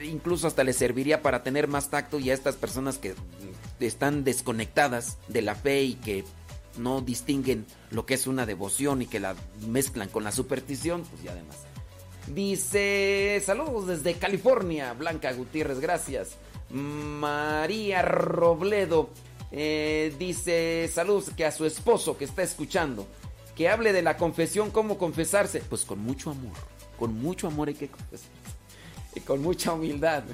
incluso 0.00 0.46
hasta 0.46 0.62
le 0.64 0.72
serviría 0.72 1.22
para 1.22 1.42
tener 1.42 1.66
más 1.66 1.90
tacto 1.90 2.20
y 2.20 2.30
a 2.30 2.34
estas 2.34 2.56
personas 2.56 2.98
que 2.98 3.14
están 3.80 4.22
desconectadas 4.22 5.18
de 5.28 5.42
la 5.42 5.54
fe 5.54 5.82
y 5.82 5.94
que 5.94 6.24
no 6.76 7.00
distinguen 7.00 7.66
lo 7.90 8.06
que 8.06 8.14
es 8.14 8.26
una 8.26 8.46
devoción 8.46 9.02
y 9.02 9.06
que 9.06 9.20
la 9.20 9.34
mezclan 9.68 10.08
con 10.08 10.24
la 10.24 10.32
superstición, 10.32 11.02
pues 11.02 11.22
ya 11.22 11.32
además. 11.32 11.56
Dice, 12.28 13.42
saludos 13.44 13.86
desde 13.86 14.14
California, 14.14 14.92
Blanca 14.94 15.32
Gutiérrez, 15.32 15.80
gracias. 15.80 16.36
María 16.70 18.02
Robledo. 18.02 19.10
Eh, 19.56 20.12
dice, 20.18 20.90
saludos 20.92 21.30
que 21.36 21.44
a 21.44 21.52
su 21.52 21.64
esposo 21.64 22.18
que 22.18 22.24
está 22.24 22.42
escuchando, 22.42 23.06
que 23.54 23.68
hable 23.68 23.92
de 23.92 24.02
la 24.02 24.16
confesión, 24.16 24.72
cómo 24.72 24.98
confesarse. 24.98 25.60
Pues 25.60 25.84
con 25.84 26.00
mucho 26.00 26.32
amor, 26.32 26.54
con 26.98 27.14
mucho 27.14 27.46
amor 27.46 27.68
hay 27.68 27.74
que 27.74 27.88
confesarse. 27.88 28.26
Y 29.14 29.20
con 29.20 29.40
mucha 29.42 29.72
humildad. 29.72 30.24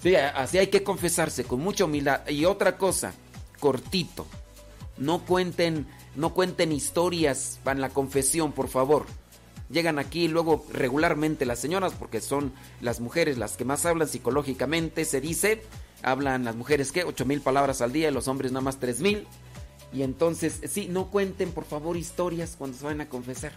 Sí, 0.00 0.14
así 0.14 0.58
hay 0.58 0.68
que 0.68 0.84
confesarse, 0.84 1.42
con 1.42 1.60
mucha 1.60 1.84
humildad. 1.84 2.28
Y 2.28 2.44
otra 2.44 2.78
cosa, 2.78 3.12
cortito. 3.58 4.24
No 4.96 5.24
cuenten, 5.24 5.88
no 6.14 6.32
cuenten 6.32 6.70
historias 6.70 7.58
para 7.64 7.80
la 7.80 7.88
confesión, 7.88 8.52
por 8.52 8.68
favor. 8.68 9.04
Llegan 9.68 9.98
aquí 9.98 10.28
luego 10.28 10.64
regularmente 10.72 11.44
las 11.44 11.58
señoras, 11.58 11.94
porque 11.98 12.20
son 12.20 12.52
las 12.80 13.00
mujeres 13.00 13.36
las 13.36 13.56
que 13.56 13.64
más 13.64 13.84
hablan 13.84 14.06
psicológicamente, 14.06 15.04
se 15.04 15.20
dice 15.20 15.62
hablan 16.04 16.44
las 16.44 16.56
mujeres 16.56 16.92
que 16.92 17.04
8 17.04 17.24
mil 17.24 17.40
palabras 17.40 17.80
al 17.80 17.92
día 17.92 18.08
y 18.08 18.12
los 18.12 18.28
hombres 18.28 18.52
nada 18.52 18.64
más 18.64 18.78
3 18.78 19.00
mil. 19.00 19.26
Y 19.92 20.02
entonces, 20.02 20.60
sí, 20.68 20.88
no 20.88 21.10
cuenten 21.10 21.52
por 21.52 21.64
favor 21.64 21.96
historias 21.96 22.56
cuando 22.58 22.76
se 22.76 22.84
van 22.84 23.00
a 23.00 23.08
confesar. 23.08 23.52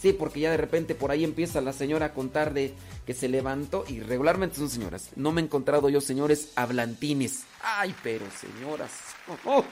Sí, 0.00 0.12
porque 0.12 0.40
ya 0.40 0.50
de 0.50 0.56
repente 0.58 0.94
por 0.94 1.10
ahí 1.10 1.24
empieza 1.24 1.60
la 1.60 1.72
señora 1.72 2.06
a 2.06 2.12
contar 2.12 2.52
de 2.52 2.74
que 3.06 3.14
se 3.14 3.28
levantó 3.28 3.84
y 3.88 4.00
regularmente 4.00 4.56
son 4.56 4.68
señoras. 4.68 5.10
No 5.16 5.32
me 5.32 5.40
he 5.40 5.44
encontrado 5.44 5.88
yo 5.88 6.00
señores 6.00 6.52
hablantines. 6.54 7.44
Ay, 7.62 7.94
pero 8.02 8.26
señoras. 8.30 8.92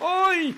¡Ay! 0.00 0.56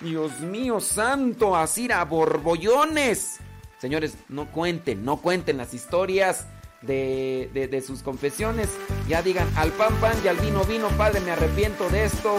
Dios 0.00 0.40
mío 0.40 0.80
santo, 0.80 1.56
así 1.56 1.88
borbollones. 2.08 3.38
Señores, 3.78 4.14
no 4.28 4.50
cuenten, 4.50 5.04
no 5.04 5.18
cuenten 5.18 5.56
las 5.56 5.74
historias 5.74 6.46
de, 6.82 7.84
sus 7.86 8.02
confesiones. 8.02 8.68
Ya 9.08 9.22
digan, 9.22 9.48
al 9.56 9.70
pan 9.72 9.94
pan 10.00 10.16
y 10.24 10.28
al 10.28 10.36
vino 10.36 10.64
vino, 10.64 10.88
padre, 10.90 11.20
me 11.20 11.30
arrepiento 11.30 11.88
de 11.90 12.04
esto, 12.04 12.36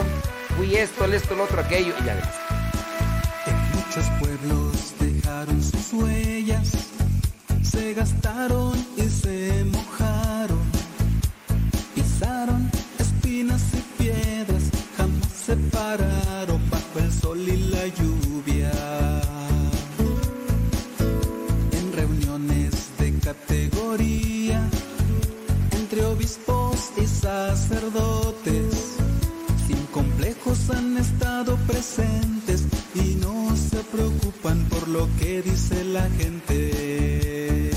fui 0.57 0.75
esto, 0.75 1.05
el 1.05 1.13
esto, 1.13 1.33
el 1.33 1.41
otro, 1.41 1.61
aquello, 1.61 1.93
y 2.01 2.05
ya 2.05 2.15
ves. 2.15 2.25
En 3.45 3.55
muchos 3.75 4.05
pueblos 4.19 4.93
dejaron 4.99 5.61
sus 5.61 5.93
huellas, 5.93 6.71
se 7.61 7.93
gastaron 7.93 8.73
y 8.97 9.03
se 9.03 9.65
mojaron, 9.65 10.61
pisaron 11.95 12.69
espinas 12.99 13.61
y 13.73 14.03
piedras, 14.03 14.63
jamás 14.97 15.27
se 15.27 15.55
pararon 15.55 16.69
bajo 16.69 16.99
el 16.99 17.11
sol 17.11 17.39
y 17.39 17.57
la 17.69 17.87
lluvia. 17.87 18.71
En 21.71 21.93
reuniones 21.93 22.89
de 22.97 23.19
categoría 23.19 24.32
obispos 26.13 26.91
y 26.97 27.07
sacerdotes, 27.07 28.97
sin 29.67 29.85
complejos 29.87 30.69
han 30.69 30.97
estado 30.97 31.57
presentes 31.67 32.65
y 32.93 33.15
no 33.15 33.55
se 33.55 33.77
preocupan 33.91 34.63
por 34.69 34.87
lo 34.87 35.07
que 35.17 35.41
dice 35.41 35.83
la 35.85 36.07
gente. 36.11 37.71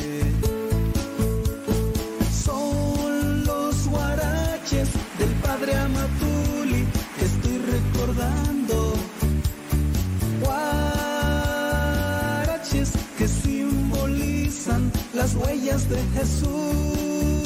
Son 2.44 3.44
los 3.44 3.88
guaraches 3.88 4.88
del 5.18 5.32
padre 5.42 5.74
Amatuli 5.76 6.86
estoy 7.20 7.58
recordando. 7.58 8.92
Guaraches 10.42 11.32
que 13.16 13.28
simbolizan 13.28 14.92
las 15.14 15.34
huellas 15.34 15.88
de 15.88 16.02
Jesús. 16.14 17.45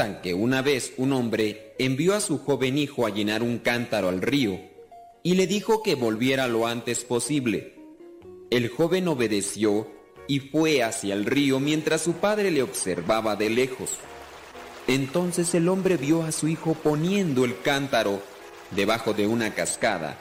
Que 0.00 0.32
una 0.32 0.62
vez 0.62 0.94
un 0.96 1.12
hombre 1.12 1.74
envió 1.78 2.14
a 2.14 2.20
su 2.20 2.38
joven 2.38 2.78
hijo 2.78 3.04
a 3.04 3.10
llenar 3.10 3.42
un 3.42 3.58
cántaro 3.58 4.08
al 4.08 4.22
río 4.22 4.58
y 5.22 5.34
le 5.34 5.46
dijo 5.46 5.82
que 5.82 5.94
volviera 5.94 6.48
lo 6.48 6.66
antes 6.66 7.04
posible. 7.04 7.74
El 8.50 8.70
joven 8.70 9.08
obedeció 9.08 9.90
y 10.26 10.40
fue 10.40 10.82
hacia 10.82 11.12
el 11.12 11.26
río 11.26 11.60
mientras 11.60 12.00
su 12.00 12.14
padre 12.14 12.50
le 12.50 12.62
observaba 12.62 13.36
de 13.36 13.50
lejos. 13.50 13.98
Entonces 14.86 15.54
el 15.54 15.68
hombre 15.68 15.98
vio 15.98 16.22
a 16.22 16.32
su 16.32 16.48
hijo 16.48 16.72
poniendo 16.72 17.44
el 17.44 17.60
cántaro 17.60 18.22
debajo 18.70 19.12
de 19.12 19.26
una 19.26 19.54
cascada, 19.54 20.16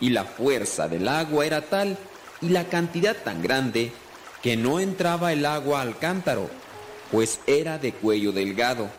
y 0.00 0.10
la 0.10 0.24
fuerza 0.24 0.88
del 0.88 1.06
agua 1.06 1.46
era 1.46 1.62
tal 1.62 1.96
y 2.40 2.48
la 2.48 2.64
cantidad 2.64 3.16
tan 3.22 3.40
grande 3.40 3.92
que 4.42 4.56
no 4.56 4.80
entraba 4.80 5.32
el 5.32 5.46
agua 5.46 5.80
al 5.80 5.96
cántaro, 5.96 6.50
pues 7.12 7.38
era 7.46 7.78
de 7.78 7.92
cuello 7.92 8.32
delgado. 8.32 8.90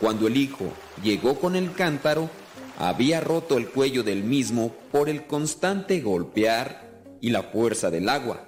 Cuando 0.00 0.28
el 0.28 0.36
hijo 0.36 0.66
llegó 1.02 1.38
con 1.38 1.56
el 1.56 1.72
cántaro, 1.72 2.30
había 2.78 3.20
roto 3.20 3.58
el 3.58 3.68
cuello 3.68 4.04
del 4.04 4.22
mismo 4.22 4.72
por 4.92 5.08
el 5.08 5.26
constante 5.26 6.00
golpear 6.00 7.02
y 7.20 7.30
la 7.30 7.42
fuerza 7.42 7.90
del 7.90 8.08
agua. 8.08 8.44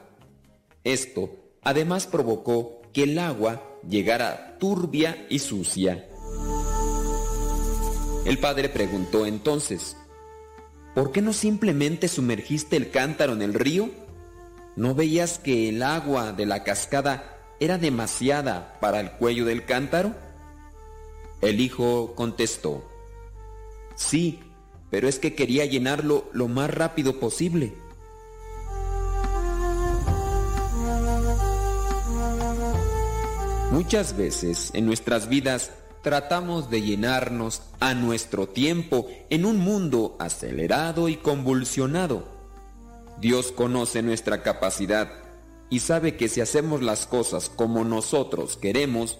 Esto 0.84 1.30
además 1.62 2.06
provocó 2.06 2.80
que 2.92 3.02
el 3.02 3.18
agua 3.18 3.62
llegara 3.88 4.56
turbia 4.58 5.26
y 5.28 5.40
sucia. 5.40 6.06
El 8.24 8.38
padre 8.38 8.68
preguntó 8.68 9.26
entonces, 9.26 9.96
¿por 10.94 11.10
qué 11.10 11.20
no 11.20 11.32
simplemente 11.32 12.06
sumergiste 12.06 12.76
el 12.76 12.90
cántaro 12.90 13.32
en 13.32 13.42
el 13.42 13.54
río? 13.54 13.90
¿No 14.76 14.94
veías 14.94 15.40
que 15.40 15.68
el 15.68 15.82
agua 15.82 16.32
de 16.32 16.46
la 16.46 16.62
cascada 16.62 17.38
era 17.58 17.76
demasiada 17.76 18.78
para 18.80 19.00
el 19.00 19.10
cuello 19.12 19.44
del 19.44 19.64
cántaro? 19.64 20.14
El 21.40 21.60
hijo 21.60 22.14
contestó, 22.14 22.84
Sí, 24.00 24.40
pero 24.90 25.08
es 25.08 25.18
que 25.18 25.34
quería 25.34 25.66
llenarlo 25.66 26.24
lo 26.32 26.48
más 26.48 26.70
rápido 26.70 27.20
posible. 27.20 27.74
Muchas 33.70 34.16
veces 34.16 34.70
en 34.74 34.86
nuestras 34.86 35.28
vidas 35.28 35.70
tratamos 36.02 36.70
de 36.70 36.82
llenarnos 36.82 37.62
a 37.78 37.94
nuestro 37.94 38.48
tiempo 38.48 39.06
en 39.28 39.44
un 39.44 39.58
mundo 39.58 40.16
acelerado 40.18 41.08
y 41.08 41.16
convulsionado. 41.16 42.24
Dios 43.20 43.52
conoce 43.52 44.02
nuestra 44.02 44.42
capacidad 44.42 45.12
y 45.68 45.80
sabe 45.80 46.16
que 46.16 46.28
si 46.28 46.40
hacemos 46.40 46.82
las 46.82 47.06
cosas 47.06 47.48
como 47.48 47.84
nosotros 47.84 48.56
queremos, 48.56 49.18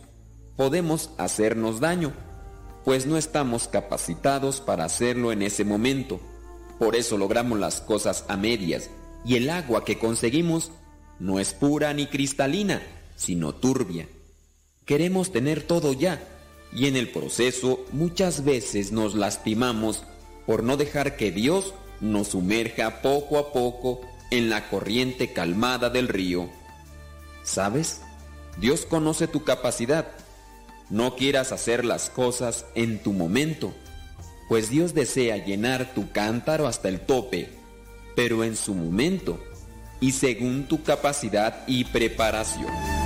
podemos 0.61 1.09
hacernos 1.17 1.81
daño 1.81 2.13
pues 2.85 3.07
no 3.07 3.17
estamos 3.17 3.67
capacitados 3.67 4.61
para 4.61 4.85
hacerlo 4.85 5.33
en 5.33 5.41
ese 5.41 5.65
momento. 5.65 6.21
Por 6.79 6.97
eso 6.97 7.17
logramos 7.17 7.59
las 7.59 7.81
cosas 7.81 8.27
a 8.29 8.37
medias 8.37 8.91
y 9.25 9.37
el 9.37 9.49
agua 9.49 9.87
que 9.87 9.99
conseguimos 9.99 10.71
no 11.19 11.41
es 11.41 11.55
pura 11.55 11.95
ni 11.95 12.09
cristalina, 12.09 12.83
sino 13.17 13.55
turbia. 13.55 14.07
Queremos 14.85 15.33
tener 15.33 15.63
todo 15.63 15.95
ya 15.95 16.23
y 16.75 16.89
en 16.89 16.97
el 16.99 17.09
proceso 17.09 17.83
muchas 17.93 18.45
veces 18.45 18.93
nos 18.93 19.15
lastimamos 19.15 20.05
por 20.45 20.63
no 20.63 20.77
dejar 20.77 21.17
que 21.17 21.33
Dios 21.33 21.73
nos 22.03 22.29
sumerja 22.29 23.01
poco 23.01 23.39
a 23.39 23.55
poco 23.55 24.03
en 24.31 24.51
la 24.51 24.69
corriente 24.69 25.33
calmada 25.33 25.89
del 25.89 26.09
río. 26.09 26.51
¿Sabes? 27.45 28.03
Dios 28.59 28.85
conoce 28.85 29.27
tu 29.27 29.43
capacidad. 29.43 30.20
No 30.91 31.15
quieras 31.17 31.53
hacer 31.53 31.85
las 31.85 32.11
cosas 32.11 32.67
en 32.75 33.01
tu 33.03 33.13
momento, 33.13 33.73
pues 34.49 34.71
Dios 34.71 34.93
desea 34.93 35.37
llenar 35.37 35.95
tu 35.95 36.11
cántaro 36.11 36.67
hasta 36.67 36.89
el 36.89 37.01
tope, 37.01 37.49
pero 38.17 38.43
en 38.43 38.57
su 38.57 38.75
momento 38.75 39.39
y 40.01 40.13
según 40.13 40.67
tu 40.67 40.83
capacidad 40.83 41.63
y 41.69 41.85
preparación. 41.85 43.00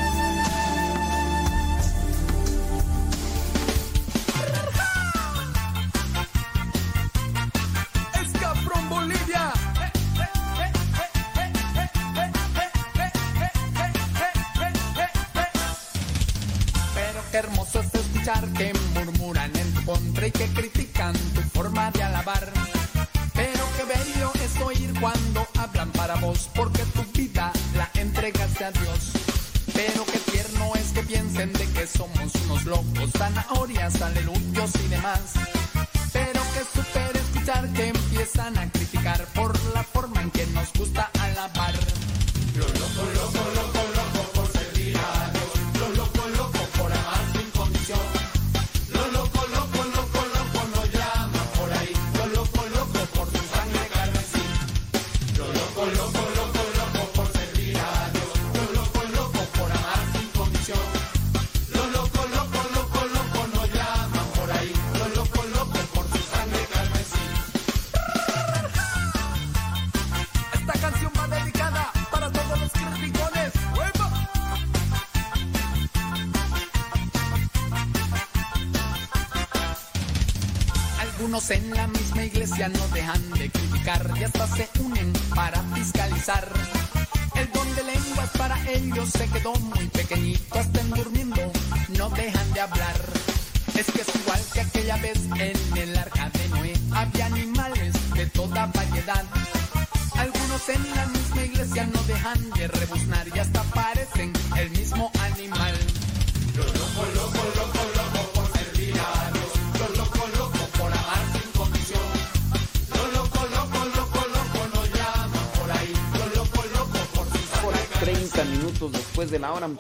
Iglesia 82.45 82.68
no 82.68 82.93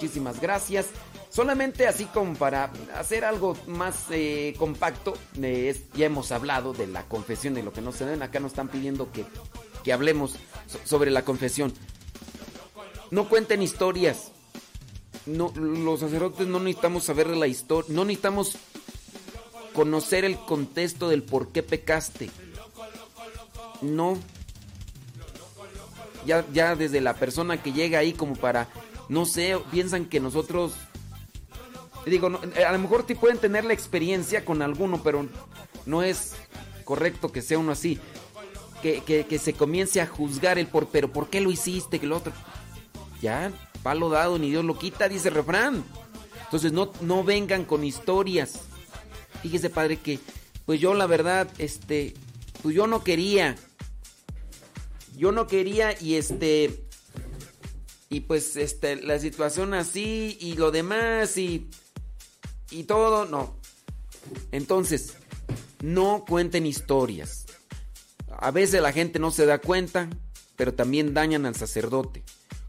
muchísimas 0.04 0.40
gracias. 0.40 0.86
Solamente 1.30 1.86
así 1.88 2.04
como 2.04 2.34
para 2.34 2.70
hacer 2.96 3.24
algo 3.24 3.56
más 3.66 4.04
eh, 4.10 4.54
compacto, 4.58 5.14
eh, 5.42 5.70
es- 5.70 5.90
ya 5.96 6.06
hemos 6.06 6.30
hablado 6.30 6.72
de 6.74 6.86
la 6.86 7.04
confesión 7.08 7.56
y 7.58 7.62
lo 7.62 7.72
que 7.72 7.80
no 7.80 7.90
se 7.90 8.04
ven. 8.04 8.22
Acá 8.22 8.38
nos 8.38 8.52
están 8.52 8.68
pidiendo 8.68 9.10
que, 9.10 9.24
que 9.82 9.92
hablemos 9.92 10.32
so- 10.66 10.78
sobre 10.84 11.10
la 11.10 11.24
confesión. 11.24 11.72
No 13.10 13.28
cuenten 13.28 13.62
historias. 13.62 14.30
No, 15.26 15.52
los 15.56 16.00
sacerdotes 16.00 16.46
no 16.46 16.60
necesitamos 16.60 17.04
saber 17.04 17.28
la 17.28 17.46
historia, 17.46 17.90
no 17.94 18.04
necesitamos 18.04 18.56
conocer 19.72 20.24
el 20.26 20.36
contexto 20.36 21.08
del 21.08 21.22
por 21.22 21.48
qué 21.48 21.62
pecaste. 21.62 22.30
No. 23.80 24.18
Ya, 26.26 26.44
ya 26.52 26.76
desde 26.76 27.00
la 27.00 27.14
persona 27.14 27.62
que 27.62 27.72
llega 27.72 27.98
ahí 27.98 28.12
como 28.12 28.34
para, 28.36 28.68
no 29.08 29.26
sé, 29.26 29.58
piensan 29.70 30.06
que 30.06 30.20
nosotros... 30.20 30.72
Digo, 32.06 32.28
no, 32.28 32.38
a 32.66 32.72
lo 32.72 32.78
mejor 32.78 33.04
te 33.06 33.16
pueden 33.16 33.38
tener 33.38 33.64
la 33.64 33.72
experiencia 33.72 34.44
con 34.44 34.60
alguno, 34.60 35.02
pero 35.02 35.26
no 35.86 36.02
es 36.02 36.34
correcto 36.84 37.32
que 37.32 37.40
sea 37.40 37.58
uno 37.58 37.72
así. 37.72 37.98
Que, 38.82 39.02
que- 39.02 39.24
que 39.24 39.38
se 39.38 39.54
comience 39.54 40.02
a 40.02 40.06
juzgar 40.06 40.58
el 40.58 40.66
por, 40.66 40.88
pero 40.88 41.10
¿por 41.10 41.30
qué 41.30 41.40
lo 41.40 41.50
hiciste? 41.50 41.98
Que 41.98 42.06
lo 42.06 42.18
otro. 42.18 42.32
Ya, 43.22 43.50
palo 43.82 44.10
dado, 44.10 44.38
ni 44.38 44.50
Dios 44.50 44.64
lo 44.66 44.78
quita, 44.78 45.08
dice 45.08 45.28
el 45.28 45.34
refrán. 45.34 45.82
Entonces 46.44 46.72
no, 46.72 46.92
no 47.00 47.24
vengan 47.24 47.64
con 47.64 47.82
historias. 47.84 48.60
Fíjese, 49.42 49.70
padre, 49.70 49.96
que 49.96 50.18
pues 50.66 50.80
yo 50.80 50.92
la 50.92 51.06
verdad, 51.06 51.48
este, 51.56 52.12
pues 52.62 52.74
yo 52.74 52.86
no 52.86 53.02
quería. 53.02 53.56
Yo 55.16 55.32
no 55.32 55.46
quería 55.46 55.98
y 55.98 56.16
este, 56.16 56.83
y 58.14 58.20
pues 58.20 58.54
este, 58.54 58.94
la 58.94 59.18
situación 59.18 59.74
así 59.74 60.38
y 60.40 60.54
lo 60.54 60.70
demás 60.70 61.36
y, 61.36 61.68
y 62.70 62.84
todo, 62.84 63.24
no. 63.24 63.56
Entonces, 64.52 65.14
no 65.82 66.24
cuenten 66.24 66.64
historias. 66.64 67.44
A 68.28 68.52
veces 68.52 68.80
la 68.80 68.92
gente 68.92 69.18
no 69.18 69.32
se 69.32 69.46
da 69.46 69.58
cuenta, 69.58 70.08
pero 70.54 70.74
también 70.74 71.12
dañan 71.12 71.44
al 71.44 71.56
sacerdote. 71.56 72.22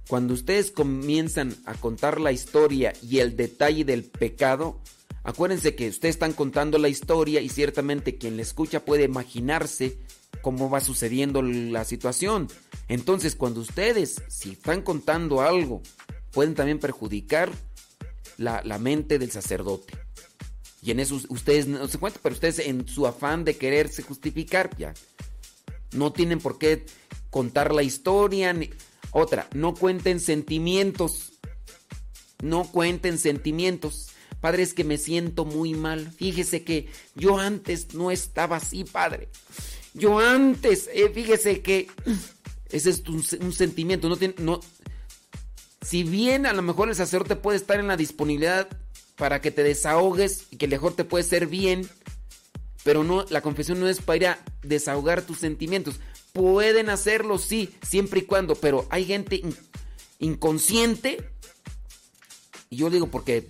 Cuando 0.08 0.34
ustedes 0.34 0.72
comienzan 0.72 1.56
a 1.66 1.76
contar 1.76 2.20
la 2.20 2.32
historia 2.32 2.94
y 3.04 3.20
el 3.20 3.38
detalle 3.38 3.86
del 3.86 4.04
pecado, 4.04 4.80
acuérdense 5.24 5.76
que 5.76 5.90
ustedes 5.90 6.16
están 6.16 6.34
contando 6.34 6.80
la 6.80 6.90
historia 6.90 7.40
y 7.42 7.50
ciertamente 7.50 8.18
quien 8.18 8.36
la 8.36 8.42
escucha 8.42 8.84
puede 8.84 9.04
imaginarse 9.04 10.00
cómo 10.42 10.70
va 10.70 10.80
sucediendo 10.82 11.42
la 11.42 11.84
situación. 11.86 12.48
Entonces, 12.88 13.36
cuando 13.36 13.62
ustedes, 13.62 14.22
si 14.28 14.52
están 14.52 14.82
contando 14.82 15.42
algo, 15.42 15.82
pueden 16.32 16.54
también 16.56 16.80
perjudicar 16.80 17.52
la, 18.38 18.62
la 18.64 18.78
mente 18.80 19.18
del 19.20 19.32
sacerdote. 19.32 19.98
Y 20.82 20.92
en 20.92 21.00
eso 21.00 21.20
ustedes 21.30 21.66
no 21.68 21.88
se 21.88 21.98
cuentan, 21.98 22.22
pero 22.22 22.36
ustedes 22.36 22.60
en 22.60 22.88
su 22.88 23.08
afán 23.08 23.44
de 23.44 23.58
quererse 23.58 24.04
justificar, 24.04 24.76
ya. 24.78 24.94
No 25.94 26.12
tienen 26.14 26.40
por 26.40 26.60
qué 26.60 26.86
contar 27.32 27.74
la 27.74 27.82
historia. 27.82 28.54
ni- 28.54 28.70
Otra, 29.12 29.48
no 29.54 29.74
cuenten 29.74 30.20
sentimientos. 30.20 31.32
No 32.44 32.66
cuenten 32.72 33.18
sentimientos. 33.18 34.10
Padre, 34.42 34.62
es 34.62 34.74
que 34.76 34.84
me 34.84 34.98
siento 35.00 35.46
muy 35.46 35.74
mal. 35.74 36.12
Fíjese 36.12 36.64
que 36.64 36.88
yo 37.16 37.40
antes 37.40 37.96
no 37.96 38.12
estaba 38.12 38.58
así, 38.58 38.84
padre. 38.84 39.30
Yo 39.96 40.20
antes, 40.20 40.90
eh, 40.94 41.10
fíjese 41.14 41.62
que 41.62 41.88
ese 42.70 42.90
es 42.90 43.04
un, 43.08 43.54
sentimiento. 43.54 44.10
No 44.10 44.18
tiene, 44.18 44.36
no, 44.40 44.60
si 45.82 46.04
bien 46.04 46.46
a 46.46 46.52
lo 46.54 46.62
mejor 46.62 46.90
el 46.90 46.96
sacerdote 46.96 47.38
puede 47.38 47.58
estar 47.58 47.80
en 47.80 47.88
la 47.88 47.96
disponibilidad 47.96 48.68
para 49.16 49.40
que 49.40 49.52
te 49.52 49.64
desahogues 49.64 50.48
y 50.52 50.58
que 50.58 50.68
mejor 50.68 50.96
te 50.96 51.06
puede 51.06 51.24
ser 51.24 51.48
bien, 51.48 51.88
pero 52.84 53.06
no, 53.06 53.24
la 53.30 53.42
confesión 53.42 53.80
no 53.80 53.88
es 53.88 54.02
para 54.02 54.18
ir 54.18 54.28
a 54.28 54.40
desahogar 54.64 55.22
tus 55.22 55.38
sentimientos. 55.40 55.96
Pueden 56.34 56.90
hacerlo, 56.90 57.38
sí, 57.38 57.74
siempre 57.88 58.20
y 58.20 58.24
cuando, 58.24 58.56
pero 58.56 58.86
hay 58.90 59.06
gente 59.06 59.38
in- 59.38 59.56
inconsciente, 60.20 61.30
y 62.70 62.76
yo 62.76 62.90
digo 62.90 63.08
porque 63.08 63.48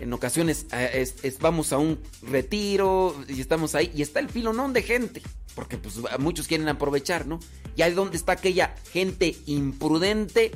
en 0.00 0.12
ocasiones 0.12 0.66
eh, 0.72 1.06
vamos 1.40 1.72
a 1.72 1.78
un 1.78 1.98
retiro 2.22 3.14
y 3.28 3.40
estamos 3.40 3.74
ahí, 3.74 3.90
y 3.94 4.02
está 4.02 4.20
el 4.20 4.28
filonón 4.28 4.72
de 4.72 4.82
gente, 4.82 5.22
porque 5.54 5.78
pues 5.78 5.96
muchos 6.18 6.46
quieren 6.46 6.68
aprovechar, 6.68 7.26
¿no? 7.26 7.40
Y 7.76 7.82
ahí 7.82 7.92
donde 7.92 8.16
está 8.16 8.32
aquella 8.32 8.74
gente 8.92 9.36
imprudente 9.46 10.52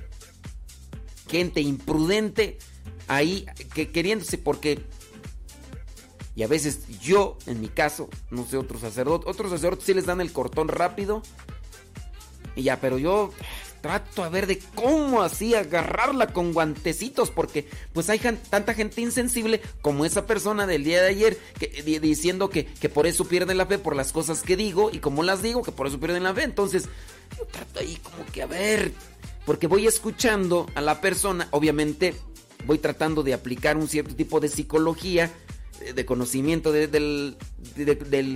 gente 1.29 1.61
imprudente 1.61 2.59
ahí 3.07 3.47
que 3.75 3.91
queriéndose 3.91 4.39
porque 4.39 4.83
y 6.35 6.45
a 6.45 6.47
veces 6.47 6.87
yo, 7.01 7.37
en 7.47 7.61
mi 7.61 7.67
caso, 7.67 8.09
no 8.31 8.47
sé, 8.47 8.57
otros 8.57 8.83
sacerdotes, 8.83 9.29
otros 9.29 9.51
sacerdotes 9.51 9.85
sí 9.85 9.93
les 9.93 10.07
dan 10.07 10.21
el 10.21 10.33
cortón 10.33 10.69
rápido. 10.69 11.21
Y 12.55 12.63
ya, 12.63 12.81
pero 12.81 12.97
yo 12.97 13.33
trato 13.81 14.25
a 14.25 14.29
ver 14.29 14.47
de 14.47 14.59
cómo 14.75 15.23
así 15.23 15.55
agarrarla 15.55 16.29
con 16.29 16.53
guantecitos, 16.53 17.31
porque 17.31 17.69
pues 17.93 18.11
hay 18.11 18.19
tanta 18.19 18.75
gente 18.75 19.01
insensible 19.01 19.61
como 19.81 20.05
esa 20.05 20.27
persona 20.27 20.67
del 20.67 20.85
día 20.85 21.03
de 21.03 21.09
ayer, 21.09 21.39
que, 21.59 21.69
diciendo 22.01 22.51
que, 22.51 22.67
que, 22.67 22.89
por 22.89 23.07
eso 23.07 23.27
pierden 23.27 23.59
la 23.59 23.67
fe 23.67 23.79
por 23.79 23.97
las 23.97 24.13
cosas 24.13 24.43
que 24.43 24.57
digo, 24.57 24.91
y 24.93 24.99
como 24.99 25.23
las 25.23 25.43
digo, 25.43 25.63
que 25.63 25.73
por 25.73 25.87
eso 25.87 25.99
pierden 25.99 26.25
la 26.25 26.35
fe. 26.35 26.43
Entonces, 26.43 26.89
yo 27.37 27.45
trato 27.47 27.81
ahí 27.81 27.97
como 28.03 28.25
que 28.33 28.43
a 28.43 28.47
ver, 28.47 28.93
porque 29.45 29.67
voy 29.67 29.87
escuchando 29.87 30.67
a 30.75 30.81
la 30.81 31.01
persona, 31.01 31.49
obviamente 31.51 32.15
voy 32.67 32.79
tratando 32.79 33.23
de 33.23 33.35
aplicar 33.35 33.77
un 33.77 33.89
cierto 33.89 34.15
tipo 34.15 34.41
de 34.41 34.49
psicología 34.49 35.31
de 35.79 36.05
conocimiento 36.05 36.73
de, 36.73 37.37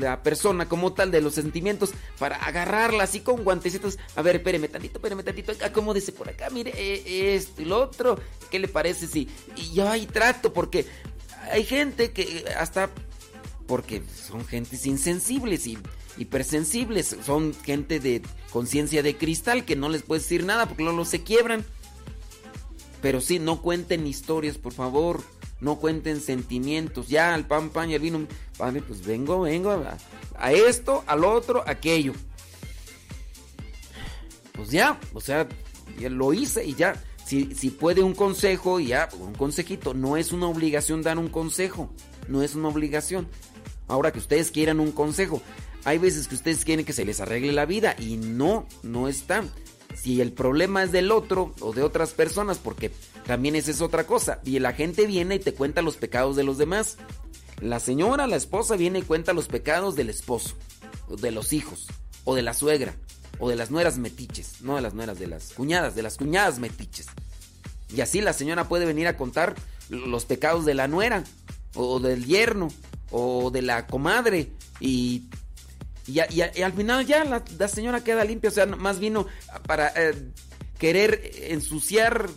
la 0.00 0.22
persona 0.22 0.68
como 0.68 0.92
tal, 0.92 1.10
de 1.10 1.20
los 1.20 1.34
sentimientos, 1.34 1.92
para 2.18 2.36
agarrarla 2.36 3.04
así 3.04 3.20
con 3.20 3.44
guantecitos. 3.44 3.98
A 4.16 4.22
ver, 4.22 4.36
espéreme 4.36 4.68
tantito, 4.68 4.98
espéreme 4.98 5.22
tantito, 5.22 5.52
acomódese 5.64 6.12
por 6.12 6.28
acá, 6.28 6.50
mire 6.50 6.72
eh, 6.76 7.34
esto 7.34 7.62
y 7.62 7.64
lo 7.64 7.80
otro. 7.80 8.18
¿Qué 8.50 8.58
le 8.58 8.68
parece 8.68 9.06
si? 9.06 9.28
Y 9.56 9.72
yo 9.74 9.88
ahí 9.88 10.06
trato, 10.06 10.52
porque 10.52 10.86
hay 11.50 11.64
gente 11.64 12.12
que 12.12 12.44
hasta. 12.58 12.90
Porque 13.66 14.02
son 14.28 14.44
gentes 14.44 14.86
insensibles 14.86 15.66
y 15.66 15.78
hipersensibles, 16.18 17.16
son 17.24 17.54
gente 17.64 18.00
de 18.00 18.20
conciencia 18.50 19.02
de 19.02 19.16
cristal 19.16 19.64
que 19.64 19.76
no 19.76 19.88
les 19.88 20.02
puedes 20.02 20.24
decir 20.24 20.44
nada 20.44 20.66
porque 20.66 20.82
luego 20.82 21.04
se 21.04 21.22
quiebran. 21.22 21.64
Pero 23.00 23.20
sí, 23.20 23.38
no 23.38 23.62
cuenten 23.62 24.06
historias, 24.06 24.58
por 24.58 24.72
favor 24.72 25.22
no 25.62 25.76
cuenten 25.76 26.20
sentimientos. 26.20 27.08
Ya 27.08 27.32
al 27.32 27.46
pan, 27.46 27.70
pan 27.70 27.88
y 27.88 27.94
el 27.94 28.02
vino, 28.02 28.26
padre, 28.58 28.82
pues 28.82 29.06
vengo, 29.06 29.40
vengo 29.42 29.70
a, 30.36 30.52
esto, 30.52 31.04
al 31.06 31.24
otro, 31.24 31.62
aquello. 31.66 32.12
Pues 34.52 34.70
ya, 34.70 34.98
o 35.14 35.20
sea, 35.20 35.48
ya 35.98 36.10
lo 36.10 36.34
hice 36.34 36.66
y 36.66 36.74
ya. 36.74 37.02
Si, 37.24 37.54
si 37.54 37.70
puede 37.70 38.02
un 38.02 38.14
consejo, 38.14 38.80
ya, 38.80 39.08
un 39.20 39.34
consejito. 39.34 39.94
No 39.94 40.16
es 40.16 40.32
una 40.32 40.48
obligación 40.48 41.00
dar 41.00 41.16
un 41.16 41.28
consejo. 41.28 41.90
No 42.26 42.42
es 42.42 42.56
una 42.56 42.68
obligación. 42.68 43.28
Ahora 43.86 44.12
que 44.12 44.18
ustedes 44.18 44.50
quieran 44.50 44.80
un 44.80 44.90
consejo. 44.90 45.40
Hay 45.84 45.98
veces 45.98 46.26
que 46.26 46.34
ustedes 46.34 46.64
quieren 46.64 46.84
que 46.84 46.92
se 46.92 47.04
les 47.04 47.20
arregle 47.20 47.52
la 47.52 47.66
vida 47.66 47.94
y 47.98 48.16
no, 48.16 48.66
no 48.82 49.06
está. 49.06 49.44
Si 50.02 50.20
el 50.20 50.32
problema 50.32 50.82
es 50.82 50.90
del 50.90 51.12
otro 51.12 51.54
o 51.60 51.72
de 51.72 51.84
otras 51.84 52.10
personas, 52.10 52.58
porque 52.58 52.90
también 53.24 53.54
esa 53.54 53.70
es 53.70 53.80
otra 53.80 54.04
cosa. 54.04 54.40
Y 54.44 54.58
la 54.58 54.72
gente 54.72 55.06
viene 55.06 55.36
y 55.36 55.38
te 55.38 55.54
cuenta 55.54 55.80
los 55.80 55.96
pecados 55.96 56.34
de 56.34 56.42
los 56.42 56.58
demás. 56.58 56.96
La 57.60 57.78
señora, 57.78 58.26
la 58.26 58.34
esposa, 58.34 58.74
viene 58.74 58.98
y 58.98 59.02
cuenta 59.02 59.32
los 59.32 59.46
pecados 59.46 59.94
del 59.94 60.10
esposo, 60.10 60.56
de 61.08 61.30
los 61.30 61.52
hijos, 61.52 61.86
o 62.24 62.34
de 62.34 62.42
la 62.42 62.52
suegra, 62.52 62.96
o 63.38 63.48
de 63.48 63.54
las 63.54 63.70
nueras 63.70 63.98
metiches. 63.98 64.60
No 64.62 64.74
de 64.74 64.82
las 64.82 64.94
nueras, 64.94 65.20
de 65.20 65.28
las 65.28 65.52
cuñadas, 65.52 65.94
de 65.94 66.02
las 66.02 66.16
cuñadas 66.16 66.58
metiches. 66.58 67.06
Y 67.94 68.00
así 68.00 68.20
la 68.20 68.32
señora 68.32 68.68
puede 68.68 68.86
venir 68.86 69.06
a 69.06 69.16
contar 69.16 69.54
los 69.88 70.24
pecados 70.24 70.64
de 70.64 70.74
la 70.74 70.88
nuera, 70.88 71.22
o 71.76 72.00
del 72.00 72.26
yerno, 72.26 72.70
o 73.12 73.52
de 73.52 73.62
la 73.62 73.86
comadre. 73.86 74.50
Y, 74.80 75.28
y, 76.12 76.40
al 76.40 76.72
final 76.72 77.06
ya 77.06 77.24
la, 77.24 77.68
señora 77.68 78.04
queda 78.04 78.24
limpia. 78.24 78.50
O 78.50 78.52
sea, 78.52 78.66
más 78.66 78.98
vino 78.98 79.26
para 79.66 79.92
eh, 79.96 80.14
querer 80.78 81.20
ensuciar 81.48 82.28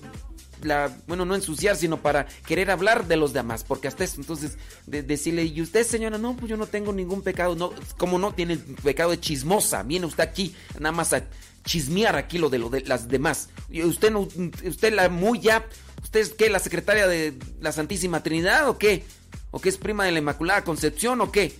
bueno, 1.07 1.25
no 1.25 1.35
ensuciar, 1.35 1.75
sino 1.75 2.01
para 2.01 2.25
querer 2.47 2.71
hablar 2.71 3.07
de 3.07 3.17
los 3.17 3.33
demás, 3.33 3.63
porque 3.63 3.87
hasta 3.87 4.03
eso, 4.03 4.19
entonces, 4.19 4.57
decirle, 4.87 5.43
y 5.43 5.61
usted 5.61 5.85
señora, 5.85 6.17
no, 6.17 6.35
pues 6.35 6.49
yo 6.49 6.57
no 6.57 6.67
tengo 6.67 6.93
ningún 6.93 7.21
pecado, 7.21 7.55
no, 7.55 7.71
como 7.97 8.17
no 8.17 8.33
tiene 8.33 8.53
el 8.53 8.59
pecado 8.59 9.11
de 9.11 9.19
chismosa, 9.19 9.83
viene 9.83 10.05
usted 10.05 10.23
aquí 10.23 10.55
nada 10.79 10.91
más 10.91 11.13
a 11.13 11.23
chismear 11.63 12.15
aquí 12.15 12.37
lo 12.37 12.49
de 12.49 12.59
lo 12.59 12.69
de 12.69 12.81
las 12.81 13.07
demás. 13.07 13.49
Y 13.69 13.83
usted 13.83 14.11
no, 14.11 14.27
usted 14.65 14.93
la 14.93 15.09
muy 15.09 15.39
ya, 15.39 15.65
usted 16.03 16.21
es 16.21 16.29
qué, 16.29 16.49
la 16.49 16.59
secretaria 16.59 17.07
de 17.07 17.37
la 17.59 17.71
Santísima 17.71 18.23
Trinidad 18.23 18.69
o 18.69 18.77
qué, 18.77 19.03
o 19.51 19.59
qué 19.59 19.69
es 19.69 19.77
prima 19.77 20.05
de 20.05 20.11
la 20.11 20.19
Inmaculada 20.19 20.63
Concepción 20.63 21.21
o 21.21 21.31
qué. 21.31 21.53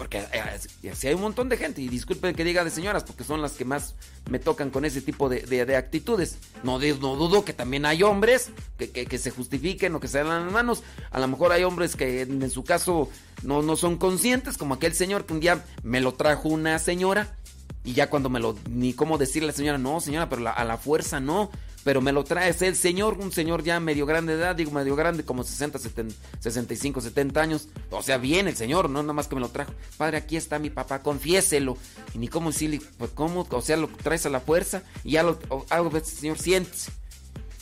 Porque 0.00 0.24
eh, 0.32 0.94
si 0.94 1.08
hay 1.08 1.12
un 1.14 1.20
montón 1.20 1.50
de 1.50 1.58
gente, 1.58 1.82
y 1.82 1.88
disculpen 1.88 2.34
que 2.34 2.42
diga 2.42 2.64
de 2.64 2.70
señoras, 2.70 3.04
porque 3.04 3.22
son 3.22 3.42
las 3.42 3.52
que 3.52 3.66
más 3.66 3.94
me 4.30 4.38
tocan 4.38 4.70
con 4.70 4.86
ese 4.86 5.02
tipo 5.02 5.28
de, 5.28 5.76
actitudes. 5.76 6.38
No, 6.62 6.78
no, 6.78 7.16
dudo 7.16 7.44
que 7.44 7.52
también 7.52 7.84
hay 7.84 8.02
hombres 8.02 8.48
que, 8.78 9.18
se 9.18 9.30
justifiquen 9.30 9.94
o 9.94 10.00
que 10.00 10.08
se 10.08 10.16
dan 10.16 10.44
las 10.46 10.52
manos. 10.54 10.82
A 11.10 11.20
lo 11.20 11.28
mejor 11.28 11.52
hay 11.52 11.64
hombres 11.64 11.96
que 11.96 12.22
en, 12.22 12.50
su 12.50 12.64
caso 12.64 13.10
no, 13.42 13.60
no 13.60 13.76
son 13.76 13.98
conscientes, 13.98 14.56
como 14.56 14.72
aquel 14.72 14.94
señor 14.94 15.26
que 15.26 15.34
un 15.34 15.40
día 15.40 15.62
me 15.82 16.00
lo 16.00 16.14
trajo 16.14 16.48
una 16.48 16.78
señora. 16.78 17.36
Y 17.84 17.92
ya 17.92 18.08
cuando 18.08 18.30
me 18.30 18.40
lo, 18.40 18.56
ni 18.70 18.94
cómo 18.94 19.18
decirle 19.18 19.48
a 19.48 19.52
la 19.52 19.56
señora, 19.56 19.76
no 19.76 20.00
señora, 20.00 20.30
pero 20.30 20.48
a 20.48 20.64
la 20.64 20.78
fuerza 20.78 21.20
no 21.20 21.50
pero 21.82 22.00
me 22.00 22.12
lo 22.12 22.24
trae 22.24 22.54
el 22.60 22.76
señor, 22.76 23.18
un 23.18 23.32
señor 23.32 23.62
ya 23.62 23.80
medio 23.80 24.04
grande 24.04 24.36
de 24.36 24.42
edad, 24.42 24.56
digo 24.56 24.70
medio 24.70 24.96
grande, 24.96 25.24
como 25.24 25.44
60, 25.44 25.78
70, 25.78 26.14
65, 26.38 27.00
70 27.00 27.40
años. 27.40 27.68
O 27.90 28.02
sea, 28.02 28.18
bien 28.18 28.48
el 28.48 28.56
señor, 28.56 28.90
no 28.90 29.02
nada 29.02 29.14
más 29.14 29.28
que 29.28 29.34
me 29.34 29.40
lo 29.40 29.48
trajo. 29.48 29.72
Padre, 29.96 30.18
aquí 30.18 30.36
está 30.36 30.58
mi 30.58 30.68
papá, 30.68 31.02
confiéselo. 31.02 31.78
Y 32.14 32.18
ni 32.18 32.28
cómo 32.28 32.50
decirle, 32.50 32.80
pues 32.98 33.12
cómo, 33.12 33.46
o 33.50 33.62
sea, 33.62 33.76
lo 33.76 33.88
traes 33.88 34.26
a 34.26 34.30
la 34.30 34.40
fuerza 34.40 34.82
y 35.04 35.12
ya 35.12 35.22
lo 35.22 35.38
hago, 35.70 35.90
señor, 36.00 36.38
siéntese. 36.38 36.90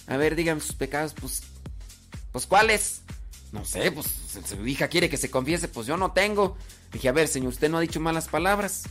A 0.07 0.17
ver, 0.17 0.35
dígame 0.35 0.61
sus 0.61 0.75
pecados, 0.75 1.15
pues, 1.15 1.43
pues 2.33 2.47
¿cuáles? 2.47 3.03
No 3.53 3.65
sé, 3.65 3.93
pues 3.93 4.07
su 4.47 4.67
hija 4.67 4.89
quiere 4.89 5.09
que 5.09 5.17
se 5.17 5.31
confiese, 5.31 5.69
pues 5.69 5.87
yo 5.87 5.97
no 5.97 6.13
tengo. 6.13 6.57
Dije, 6.93 7.09
a 7.09 7.13
ver, 7.13 7.29
señor, 7.29 7.51
usted 7.51 7.71
no 7.71 7.79
ha 7.79 7.83
dicho 7.83 8.01
malas 8.01 8.29
palabras. 8.29 8.85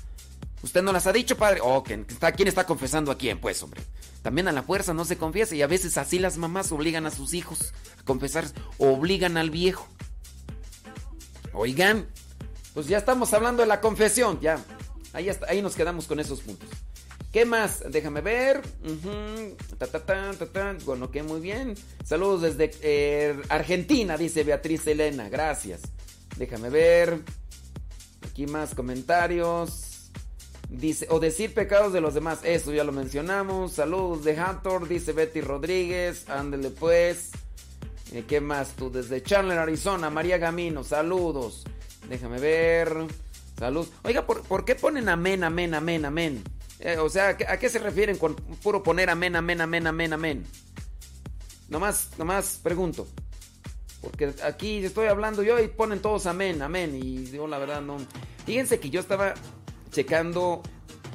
Usted 0.63 0.81
no 0.81 0.91
las 0.91 1.07
ha 1.07 1.13
dicho, 1.13 1.37
padre. 1.37 1.59
Oh, 1.63 1.83
¿quién 1.83 2.05
está 2.47 2.65
confesando 2.65 3.11
a 3.11 3.17
quién? 3.17 3.39
Pues, 3.39 3.61
hombre. 3.61 3.81
También 4.21 4.47
a 4.47 4.51
la 4.51 4.63
fuerza 4.63 4.93
no 4.93 5.05
se 5.05 5.17
confiesa 5.17 5.55
y 5.55 5.61
a 5.61 5.67
veces 5.67 5.97
así 5.97 6.19
las 6.19 6.37
mamás 6.37 6.71
obligan 6.71 7.05
a 7.05 7.11
sus 7.11 7.33
hijos 7.33 7.73
a 7.99 8.03
confesar, 8.03 8.45
obligan 8.77 9.37
al 9.37 9.51
viejo. 9.51 9.87
Oigan, 11.53 12.07
pues 12.73 12.87
ya 12.87 12.97
estamos 12.97 13.33
hablando 13.33 13.61
de 13.61 13.67
la 13.67 13.79
confesión, 13.81 14.39
ya. 14.41 14.63
Ahí, 15.13 15.29
ahí 15.47 15.61
nos 15.61 15.75
quedamos 15.75 16.05
con 16.07 16.19
esos 16.19 16.41
puntos. 16.41 16.69
¿Qué 17.31 17.45
más? 17.45 17.83
Déjame 17.89 18.21
ver. 18.21 18.61
Bueno, 20.85 21.11
que 21.11 21.23
muy 21.23 21.39
bien. 21.39 21.75
Saludos 22.03 22.41
desde 22.41 22.71
eh, 22.81 23.41
Argentina, 23.49 24.17
dice 24.17 24.43
Beatriz 24.43 24.85
Elena. 24.87 25.29
Gracias. 25.29 25.81
Déjame 26.37 26.69
ver. 26.69 27.21
Aquí 28.29 28.45
más 28.45 28.75
comentarios. 28.75 29.86
Dice, 30.69 31.07
o 31.09 31.19
decir 31.19 31.53
pecados 31.53 31.93
de 31.93 32.01
los 32.01 32.13
demás, 32.13 32.39
eso 32.43 32.73
ya 32.73 32.83
lo 32.83 32.91
mencionamos. 32.91 33.73
Saludos 33.73 34.25
de 34.25 34.37
Hathor, 34.37 34.87
dice 34.87 35.13
Betty 35.13 35.41
Rodríguez. 35.41 36.29
Ándele 36.29 36.71
pues. 36.71 37.31
Eh, 38.11 38.25
¿Qué 38.27 38.41
más 38.41 38.73
tú? 38.73 38.91
Desde 38.91 39.23
Chandler, 39.23 39.59
Arizona, 39.59 40.09
María 40.09 40.37
Gamino, 40.37 40.83
saludos. 40.83 41.63
Déjame 42.09 42.39
ver. 42.39 43.07
Salud. 43.57 43.87
Oiga, 44.03 44.25
¿por, 44.27 44.65
qué 44.65 44.75
ponen 44.75 45.09
amén, 45.09 45.43
amén, 45.43 45.73
amén, 45.73 46.05
amén? 46.05 46.43
Eh, 46.79 46.97
o 46.97 47.09
sea, 47.09 47.29
¿a 47.29 47.57
qué 47.57 47.69
se 47.69 47.79
refieren 47.79 48.17
con 48.17 48.35
puro 48.35 48.83
poner 48.83 49.09
amén, 49.09 49.35
amén, 49.35 49.61
amén, 49.61 49.87
amén, 49.87 50.13
amén? 50.13 50.45
Nomás, 51.67 52.11
nomás 52.17 52.59
pregunto. 52.61 53.07
Porque 54.01 54.31
aquí 54.43 54.85
estoy 54.85 55.07
hablando 55.07 55.41
yo 55.41 55.59
y 55.59 55.67
ponen 55.69 56.01
todos 56.01 56.27
amén, 56.27 56.61
amén. 56.61 56.95
Y 56.95 57.17
digo 57.25 57.47
la 57.47 57.57
verdad, 57.57 57.81
no. 57.81 57.97
Fíjense 58.45 58.79
que 58.79 58.91
yo 58.91 58.99
estaba 58.99 59.33
checando 59.97 60.61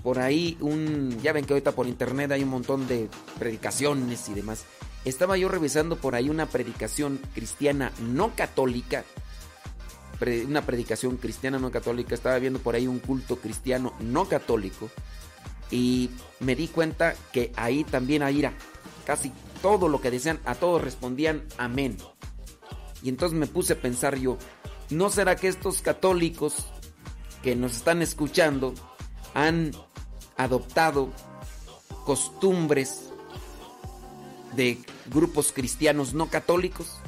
por 0.03 0.19
ahí 0.19 0.57
un... 0.59 1.17
Ya 1.23 1.33
ven 1.33 1.45
que 1.45 1.53
ahorita 1.53 1.71
por 1.71 1.87
internet 1.87 2.33
hay 2.33 2.43
un 2.43 2.49
montón 2.49 2.89
de 2.89 3.09
predicaciones 3.39 4.29
y 4.29 4.35
demás. 4.35 4.65
Estaba 5.05 5.37
yo 5.37 5.49
revisando 5.49 5.95
por 5.95 6.17
ahí 6.17 6.29
una 6.29 6.47
predicación 6.47 7.21
cristiana 7.33 7.93
no 8.01 8.35
católica. 8.35 9.05
una 10.49 10.63
predicación 10.63 11.17
cristiana 11.17 11.61
no 11.61 11.71
católica. 11.71 12.17
Estaba 12.17 12.41
viendo 12.41 12.59
por 12.59 12.75
ahí 12.75 12.89
un 12.89 12.99
culto 12.99 13.37
cristiano 13.37 13.95
no 14.01 14.29
católico. 14.29 14.91
Y 15.71 16.11
me 16.41 16.57
di 16.57 16.67
cuenta 16.67 17.15
que 17.33 17.53
ahí 17.55 17.85
también 17.85 18.25
ahí 18.25 18.43
casi 19.07 19.31
todo 19.63 19.87
lo 19.87 20.01
que 20.01 20.11
decían, 20.11 20.41
a 20.45 20.57
todos 20.57 20.83
respondían 20.83 21.45
amén. 21.57 21.97
Y 23.01 23.11
entonces 23.11 23.39
me 23.39 23.47
puse 23.47 23.75
a 23.75 23.81
pensar 23.81 24.19
yo, 24.19 24.39
¿no 24.91 25.09
será 25.09 25.37
que 25.37 25.47
estos 25.47 25.83
católicos 25.83 26.67
que 27.43 27.57
nos 27.57 27.77
están 27.77 28.03
escuchando 28.03 28.75
han 29.35 29.73
adoptado 30.37 31.11
costumbres 32.05 33.11
de 34.57 34.79
grupos 35.07 35.53
cristianos 35.53 36.15
no 36.15 36.29
católicos 36.29 36.99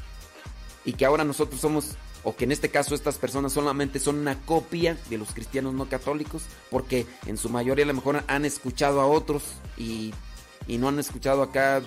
y 0.85 0.95
que 0.95 1.05
ahora 1.05 1.25
nosotros 1.25 1.61
somos, 1.61 1.97
o 2.23 2.37
que 2.37 2.45
en 2.45 2.53
este 2.53 2.71
caso 2.71 2.95
estas 2.95 3.17
personas 3.17 3.53
solamente 3.53 3.99
son 3.99 4.19
una 4.19 4.41
copia 4.41 4.99
de 5.09 5.19
los 5.19 5.33
cristianos 5.33 5.75
no 5.75 5.89
católicos, 5.89 6.45
porque 6.71 7.07
en 7.27 7.37
su 7.37 7.49
mayoría 7.49 7.85
a 7.85 7.89
lo 7.89 7.95
mejor 7.95 8.23
han 8.27 8.45
escuchado 8.45 9.01
a 9.01 9.07
otros 9.07 9.43
y, 9.77 10.13
y 10.67 10.79
no 10.79 10.89
han 10.89 10.99
escuchado 10.99 11.43
acá 11.43 11.83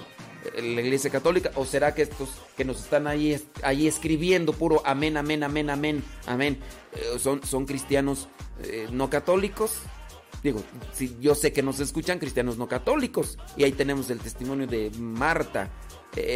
la 0.55 0.81
iglesia 0.81 1.09
católica 1.09 1.51
o 1.55 1.65
será 1.65 1.93
que 1.93 2.03
estos 2.03 2.29
que 2.55 2.65
nos 2.65 2.79
están 2.79 3.07
ahí, 3.07 3.39
escribiendo 3.87 4.53
puro 4.53 4.81
amén, 4.85 5.17
amén, 5.17 5.43
amén, 5.43 5.69
amén, 5.69 6.03
amén, 6.25 6.59
eh, 6.93 7.19
son, 7.19 7.43
son 7.43 7.65
cristianos 7.65 8.27
eh, 8.63 8.87
no 8.91 9.09
católicos? 9.09 9.79
Digo, 10.43 10.61
si 10.93 11.17
yo 11.19 11.35
sé 11.35 11.51
que 11.51 11.63
nos 11.63 11.79
escuchan 11.79 12.19
cristianos 12.19 12.57
no 12.57 12.67
católicos 12.67 13.37
y 13.55 13.63
ahí 13.63 13.71
tenemos 13.71 14.09
el 14.09 14.19
testimonio 14.19 14.67
de 14.67 14.91
Marta. 14.97 15.69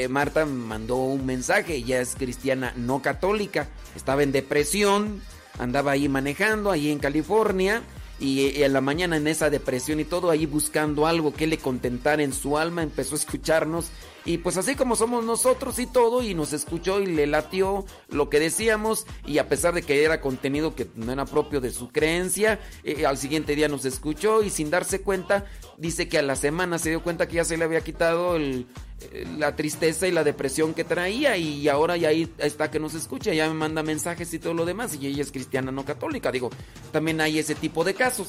Marta 0.10 0.46
mandó 0.46 0.98
un 0.98 1.26
mensaje, 1.26 1.76
ella 1.76 2.02
es 2.02 2.16
cristiana 2.16 2.72
no 2.76 3.02
católica, 3.02 3.68
estaba 3.96 4.22
en 4.22 4.32
depresión, 4.32 5.24
andaba 5.58 5.92
ahí 5.92 6.08
manejando, 6.08 6.70
ahí 6.70 6.92
en 6.92 7.00
California, 7.00 7.82
y 8.22 8.62
en 8.62 8.74
la 8.74 8.82
mañana 8.82 9.18
en 9.18 9.28
esa 9.28 9.50
depresión 9.50 10.00
y 10.00 10.06
todo 10.06 10.30
ahí 10.30 10.46
buscando 10.46 11.08
algo 11.08 11.34
que 11.34 11.48
le 11.48 11.58
contentara 11.58 12.22
en 12.22 12.34
su 12.34 12.58
alma, 12.58 12.84
empezó 12.84 13.16
a 13.16 13.18
escucharnos 13.18 13.88
y 14.24 14.38
pues 14.38 14.58
así 14.58 14.76
como 14.76 14.96
somos 14.96 15.26
nosotros 15.26 15.80
y 15.80 15.88
todo 15.88 16.22
y 16.22 16.34
nos 16.34 16.54
escuchó 16.54 17.00
y 17.00 17.08
le 17.08 17.26
latió 17.26 17.86
lo 18.10 18.30
que 18.30 18.40
decíamos 18.40 19.06
y 19.26 19.40
a 19.40 19.50
pesar 19.50 19.74
de 19.74 19.82
que 19.82 20.04
era 20.04 20.22
contenido 20.22 20.76
que 20.76 20.88
no 20.96 21.12
era 21.12 21.26
propio 21.26 21.60
de 21.60 21.72
su 21.72 21.90
creencia, 21.90 22.60
eh, 22.84 23.06
al 23.06 23.18
siguiente 23.18 23.56
día 23.56 23.68
nos 23.68 23.86
escuchó 23.86 24.44
y 24.44 24.50
sin 24.50 24.70
darse 24.70 25.02
cuenta 25.02 25.46
dice 25.78 26.08
que 26.08 26.20
a 26.20 26.22
la 26.22 26.36
semana 26.36 26.78
se 26.78 26.90
dio 26.90 27.02
cuenta 27.02 27.28
que 27.28 27.38
ya 27.38 27.46
se 27.46 27.58
le 27.58 27.64
había 27.64 27.82
quitado 27.82 28.36
el, 28.36 28.68
eh, 29.12 29.26
la 29.40 29.56
tristeza 29.56 30.08
y 30.08 30.12
la 30.12 30.24
depresión 30.24 30.76
que 30.76 30.84
traía 30.84 31.36
y 31.38 31.68
ahora 31.68 31.98
ya 31.98 32.10
ahí 32.10 32.32
está 32.38 32.70
que 32.70 32.80
nos 32.80 32.94
escucha, 32.94 33.34
ya 33.34 33.48
me 33.48 33.56
manda 33.56 33.82
mensajes 33.82 34.32
y 34.34 34.40
todo 34.40 34.54
lo 34.54 34.66
demás 34.66 34.96
y 35.00 35.08
ella 35.08 35.24
es 35.24 35.32
cristiana 35.32 35.72
no 35.72 35.84
católica, 35.84 36.32
digo, 36.32 36.52
también 36.92 37.22
hay 37.22 37.40
ese 37.40 37.56
tipo 37.56 37.84
de 37.84 37.96
casos, 37.96 38.28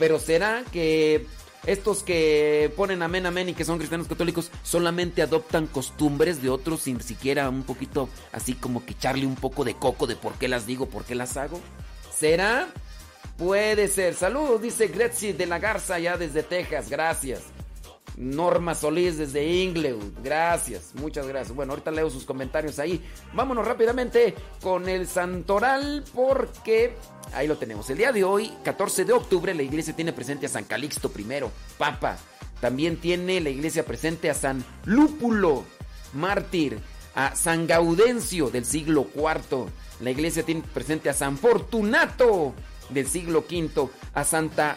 pero 0.00 0.18
será 0.18 0.64
que 0.72 1.26
estos 1.66 2.02
que 2.02 2.72
ponen 2.76 3.02
amén, 3.02 3.26
amén 3.26 3.48
y 3.48 3.54
que 3.54 3.64
son 3.64 3.78
cristianos 3.78 4.08
católicos 4.08 4.50
solamente 4.62 5.22
adoptan 5.22 5.66
costumbres 5.66 6.40
de 6.42 6.50
otros 6.50 6.82
sin 6.82 7.00
siquiera 7.00 7.48
un 7.48 7.62
poquito 7.62 8.08
así 8.32 8.54
como 8.54 8.84
que 8.84 8.92
echarle 8.92 9.26
un 9.26 9.36
poco 9.36 9.64
de 9.64 9.74
coco 9.74 10.06
de 10.06 10.16
por 10.16 10.34
qué 10.34 10.48
las 10.48 10.66
digo, 10.66 10.86
por 10.86 11.04
qué 11.04 11.14
las 11.14 11.36
hago. 11.36 11.60
¿Será? 12.14 12.68
Puede 13.36 13.88
ser. 13.88 14.14
Saludos, 14.14 14.60
dice 14.60 14.88
Gretzi 14.88 15.32
de 15.32 15.46
la 15.46 15.58
Garza 15.58 15.98
ya 15.98 16.16
desde 16.16 16.42
Texas. 16.42 16.90
Gracias. 16.90 17.42
Norma 18.18 18.74
Solís 18.74 19.16
desde 19.16 19.46
Inglewood. 19.46 20.12
Gracias, 20.22 20.92
muchas 20.94 21.26
gracias. 21.26 21.54
Bueno, 21.54 21.72
ahorita 21.72 21.92
leo 21.92 22.10
sus 22.10 22.24
comentarios 22.24 22.78
ahí. 22.80 23.00
Vámonos 23.32 23.66
rápidamente 23.66 24.34
con 24.60 24.88
el 24.88 25.06
Santoral 25.06 26.02
porque 26.12 26.96
ahí 27.34 27.46
lo 27.46 27.58
tenemos. 27.58 27.88
El 27.90 27.98
día 27.98 28.12
de 28.12 28.24
hoy, 28.24 28.52
14 28.64 29.04
de 29.04 29.12
octubre, 29.12 29.54
la 29.54 29.62
iglesia 29.62 29.94
tiene 29.94 30.12
presente 30.12 30.46
a 30.46 30.48
San 30.48 30.64
Calixto 30.64 31.10
I, 31.16 31.26
Papa. 31.76 32.18
También 32.60 32.96
tiene 32.96 33.40
la 33.40 33.50
iglesia 33.50 33.84
presente 33.84 34.30
a 34.30 34.34
San 34.34 34.64
Lúpulo, 34.84 35.64
mártir, 36.12 36.78
a 37.14 37.34
San 37.34 37.66
Gaudencio 37.66 38.50
del 38.50 38.64
siglo 38.64 39.08
IV. 39.14 39.66
La 40.00 40.10
iglesia 40.10 40.42
tiene 40.42 40.62
presente 40.62 41.08
a 41.08 41.14
San 41.14 41.36
Fortunato 41.38 42.54
del 42.90 43.06
siglo 43.06 43.44
V, 43.48 43.88
a 44.14 44.24
Santa 44.24 44.76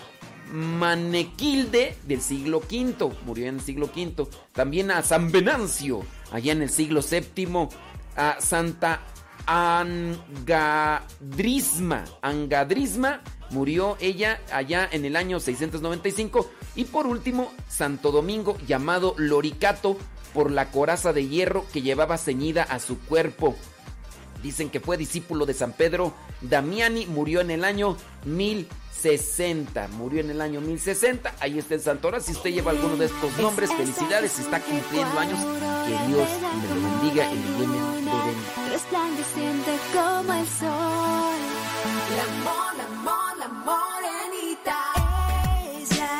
Manequilde 0.52 1.97
del 2.04 2.22
siglo 2.22 2.60
V, 2.60 3.12
murió 3.26 3.47
en 3.47 3.56
el 3.56 3.62
siglo 3.62 3.89
V. 3.95 4.28
También 4.52 4.91
a 4.91 5.02
San 5.02 5.32
Venancio, 5.32 6.02
allá 6.32 6.52
en 6.52 6.62
el 6.62 6.70
siglo 6.70 7.02
VII. 7.02 7.70
A 8.18 8.41
Santa 8.41 8.99
Angadrisma, 9.46 11.06
Angadrisma, 12.22 13.22
murió 13.50 13.98
ella 14.00 14.39
allá 14.52 14.88
en 14.92 15.06
el 15.06 15.16
año 15.16 15.39
695. 15.39 16.50
Y 16.76 16.86
por 16.86 17.08
último, 17.08 17.52
Santo 17.68 18.12
Domingo, 18.12 18.58
llamado 18.68 19.16
Loricato, 19.18 19.98
por 20.34 20.52
la 20.52 20.72
coraza 20.72 21.14
de 21.14 21.28
hierro 21.28 21.66
que 21.74 21.82
llevaba 21.82 22.18
ceñida 22.18 22.64
a 22.64 22.80
su 22.80 23.00
cuerpo. 23.00 23.56
Dicen 24.42 24.70
que 24.70 24.80
fue 24.80 24.98
discípulo 24.98 25.46
de 25.46 25.54
San 25.54 25.74
Pedro 25.74 26.14
Damiani, 26.42 27.06
murió 27.06 27.42
en 27.42 27.52
el 27.52 27.64
año 27.64 27.98
1060. 29.04 29.88
Murió 29.89 30.22
en 30.22 30.30
el 30.30 30.41
año 30.41 30.62
1060. 30.62 31.34
Ahí 31.39 31.58
está 31.58 31.74
el 31.76 31.82
Santora. 31.82 32.20
Si 32.20 32.32
usted 32.34 32.52
lleva 32.52 32.72
alguno 32.72 32.95
de 32.97 33.06
estos 33.06 33.36
nombres, 33.38 33.74
felicidades. 33.74 34.38
Está 34.39 34.60
cumpliendo 34.60 35.20
años, 35.20 35.39
que 35.39 36.08
Dios 36.08 36.28
me 36.62 36.68
lo 36.68 36.76
bendiga 37.02 37.32
y 37.32 37.36
le 37.36 37.41
llene 37.58 37.78
de. 37.78 38.70
Resplandeciente 38.72 39.72
como 39.93 40.34
el 40.34 40.47
sol. 40.47 41.39
La 42.16 42.24
amor, 42.24 42.78
la 42.78 42.84
amor, 42.86 43.38
la 43.39 43.47
morenita. 43.47 44.78
Ella, 45.78 46.20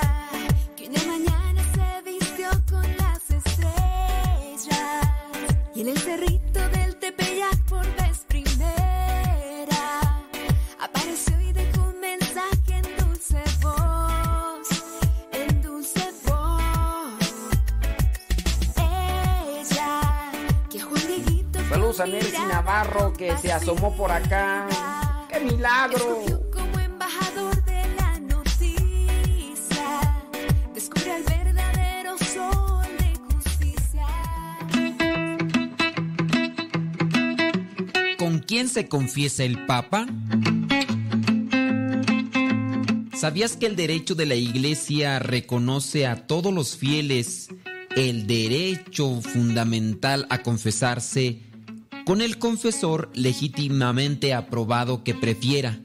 que 0.76 0.88
una 0.88 1.04
mañana 1.06 1.64
se 1.76 2.12
vistió 2.12 2.50
con 2.70 2.98
las 2.98 3.30
estrellas. 3.30 4.72
Y 5.76 5.82
en 5.82 5.88
el 5.90 5.98
cerrito 6.00 6.60
del 6.70 6.96
Tepeyac 6.96 7.64
por 7.66 7.86
a 22.02 22.48
Navarro 22.48 23.14
que 23.14 23.38
se 23.38 23.52
asomó 23.52 23.96
por 23.96 24.12
acá. 24.12 24.68
¡Qué 25.32 25.40
milagro! 25.40 25.98
escogió 25.98 26.50
como 26.50 26.80
embajador 26.80 27.64
de 27.64 27.84
la 27.96 28.20
noticia. 28.22 29.86
Descubre 30.74 31.12
al 31.12 31.24
verdadero 31.24 32.18
sol 32.18 32.88
de 32.98 33.14
justicia. 33.36 34.08
¿Con 38.18 38.40
quién 38.40 38.68
se 38.68 38.88
confiesa 38.88 39.44
el 39.44 39.64
Papa? 39.68 40.08
¿Sabías 43.14 43.58
que 43.58 43.68
el 43.68 43.76
derecho 43.76 44.16
de 44.16 44.26
la 44.26 44.34
Iglesia 44.34 45.20
reconoce 45.20 46.08
a 46.08 46.26
todos 46.26 46.52
los 46.52 46.76
fieles 46.76 47.50
el 47.96 48.26
derecho 48.26 49.22
fundamental 49.22 50.26
a 50.32 50.42
confesarse 50.42 51.51
con 52.06 52.22
el 52.22 52.38
confesor 52.40 53.12
legítimamente 53.14 54.34
aprobado 54.34 55.04
que 55.04 55.14
prefiera? 55.14 55.80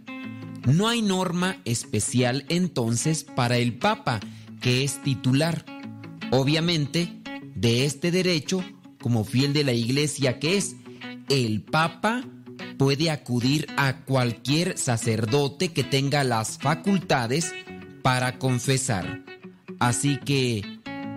No 0.67 0.89
hay 0.89 1.03
norma 1.03 1.59
especial 1.65 2.45
entonces 2.49 3.25
para 3.25 3.57
el 3.59 3.79
Papa, 3.79 4.21
que 4.61 4.83
es 4.83 5.03
titular. 5.03 5.65
Obviamente, 6.33 7.23
de 7.55 7.85
este 7.85 8.11
derecho, 8.11 8.65
como 9.01 9.25
fiel 9.25 9.53
de 9.53 9.65
la 9.65 9.73
Iglesia 9.73 10.39
que 10.39 10.57
es, 10.57 10.77
el 11.29 11.63
Papa 11.63 12.25
puede 12.79 13.11
acudir 13.11 13.67
a 13.77 14.05
cualquier 14.05 14.77
sacerdote 14.77 15.73
que 15.73 15.85
tenga 15.85 16.25
las 16.25 16.59
facultades 16.59 17.55
para 18.03 18.39
confesar. 18.39 19.25
Así 19.79 20.19
que, 20.19 20.63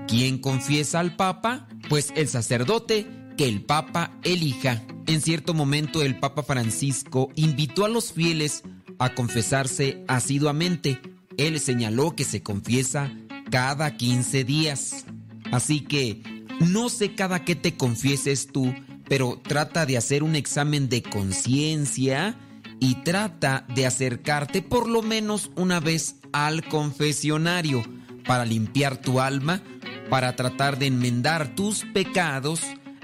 ¿quién 0.08 0.40
confiesa 0.40 1.00
al 1.00 1.16
Papa? 1.16 1.68
Pues 1.90 2.14
el 2.16 2.28
sacerdote 2.28 3.08
que 3.40 3.48
el 3.48 3.62
Papa 3.62 4.12
elija. 4.24 4.84
En 5.08 5.22
cierto 5.22 5.54
momento 5.54 6.04
el 6.04 6.20
Papa 6.20 6.44
Francisco 6.44 7.32
invitó 7.36 7.86
a 7.86 7.88
los 7.88 8.12
fieles 8.12 8.64
a 8.98 9.16
confesarse 9.16 10.04
asiduamente. 10.10 11.00
Él 11.38 11.62
señaló 11.62 12.18
que 12.18 12.26
se 12.26 12.44
confiesa 12.44 13.10
cada 13.50 13.96
15 13.96 14.44
días. 14.44 15.06
Así 15.54 15.80
que 15.80 16.22
no 16.60 16.90
sé 16.90 17.16
cada 17.16 17.46
qué 17.46 17.56
te 17.56 17.78
confieses 17.78 18.48
tú, 18.48 18.76
pero 19.08 19.40
trata 19.42 19.86
de 19.86 19.96
hacer 19.96 20.22
un 20.22 20.36
examen 20.36 20.90
de 20.90 21.02
conciencia 21.02 22.38
y 22.82 22.96
trata 23.06 23.66
de 23.74 23.86
acercarte 23.86 24.62
por 24.62 24.90
lo 24.90 25.02
menos 25.02 25.50
una 25.56 25.80
vez 25.80 26.18
al 26.34 26.66
confesionario 26.66 27.86
para 28.26 28.44
limpiar 28.46 28.98
tu 28.98 29.22
alma, 29.22 29.64
para 30.10 30.36
tratar 30.36 30.78
de 30.78 30.88
enmendar 30.88 31.56
tus 31.56 31.86
pecados, 31.94 32.60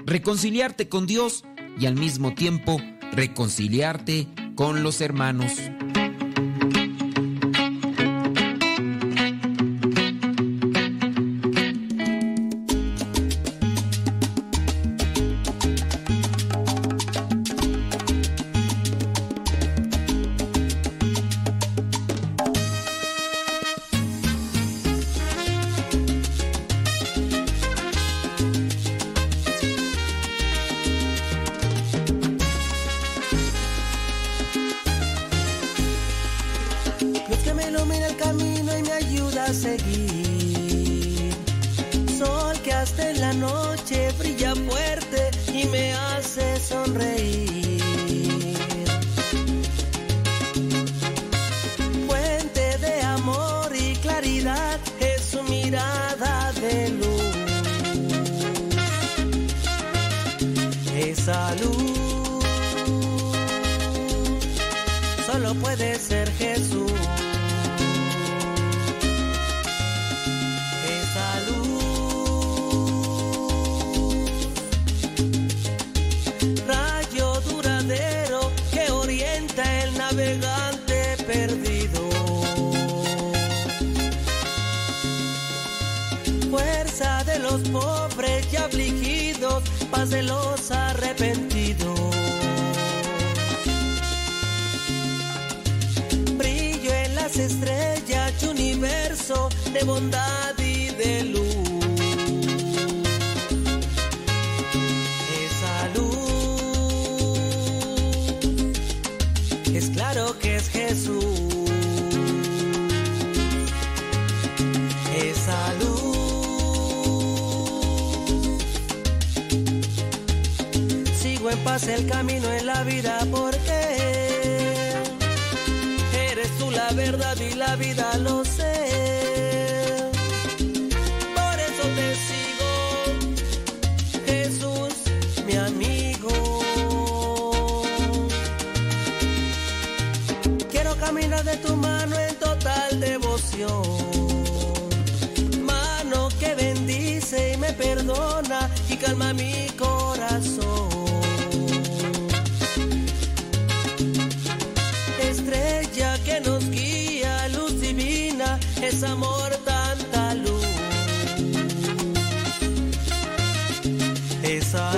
reconciliarte 0.06 0.88
con 0.88 1.06
Dios 1.06 1.44
y 1.78 1.86
al 1.86 1.96
mismo 1.96 2.34
tiempo 2.34 2.80
reconciliarte 3.12 4.28
con 4.54 4.82
los 4.82 5.00
hermanos. 5.00 5.52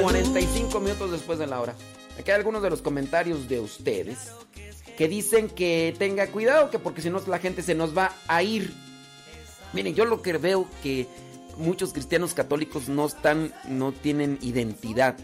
45 0.01 0.81
minutos 0.81 1.11
después 1.11 1.39
de 1.39 1.47
la 1.47 1.61
hora. 1.61 1.75
Aquí 2.19 2.31
hay 2.31 2.37
algunos 2.37 2.63
de 2.63 2.71
los 2.71 2.83
comentarios 2.83 3.49
de 3.49 3.61
ustedes 3.61 4.33
que 4.97 5.09
dicen 5.09 5.49
que 5.49 5.95
tenga 5.99 6.27
cuidado, 6.29 6.71
que 6.71 6.79
porque 6.79 7.03
si 7.03 7.11
no 7.11 7.21
la 7.27 7.39
gente 7.39 7.63
se 7.63 7.75
nos 7.75 7.97
va 7.97 8.13
a 8.27 8.43
ir. 8.43 8.73
Miren, 9.73 9.95
yo 9.95 10.05
lo 10.05 10.23
que 10.23 10.37
veo 10.39 10.67
que 10.83 11.07
muchos 11.59 11.93
cristianos 11.93 12.35
católicos 12.35 12.89
no 12.89 13.07
están, 13.07 13.53
no 13.69 13.93
tienen 13.93 14.39
identidad. 14.41 15.17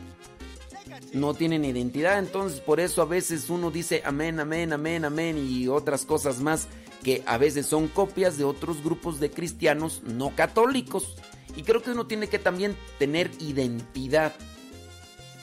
No 1.13 1.35
tienen 1.35 1.65
identidad, 1.65 2.19
entonces 2.19 2.61
por 2.61 2.81
eso 2.81 3.01
a 3.01 3.05
veces 3.05 3.49
uno 3.49 3.71
dice 3.71 4.03
amén, 4.05 4.41
amén, 4.41 4.73
amén, 4.73 5.05
amén 5.05 5.39
y 5.39 5.69
otras 5.69 6.05
cosas 6.05 6.41
más 6.41 6.69
que 7.05 7.23
a 7.27 7.39
veces 7.39 7.67
son 7.67 7.87
copias 7.89 8.37
de 8.37 8.45
otros 8.45 8.83
grupos 8.83 9.21
de 9.21 9.31
cristianos 9.31 10.03
no 10.05 10.35
católicos. 10.35 11.17
Y 11.57 11.63
creo 11.63 11.83
que 11.83 11.93
uno 11.93 12.07
tiene 12.07 12.29
que 12.29 12.41
también 12.41 12.77
tener 12.99 13.31
identidad. 13.39 14.33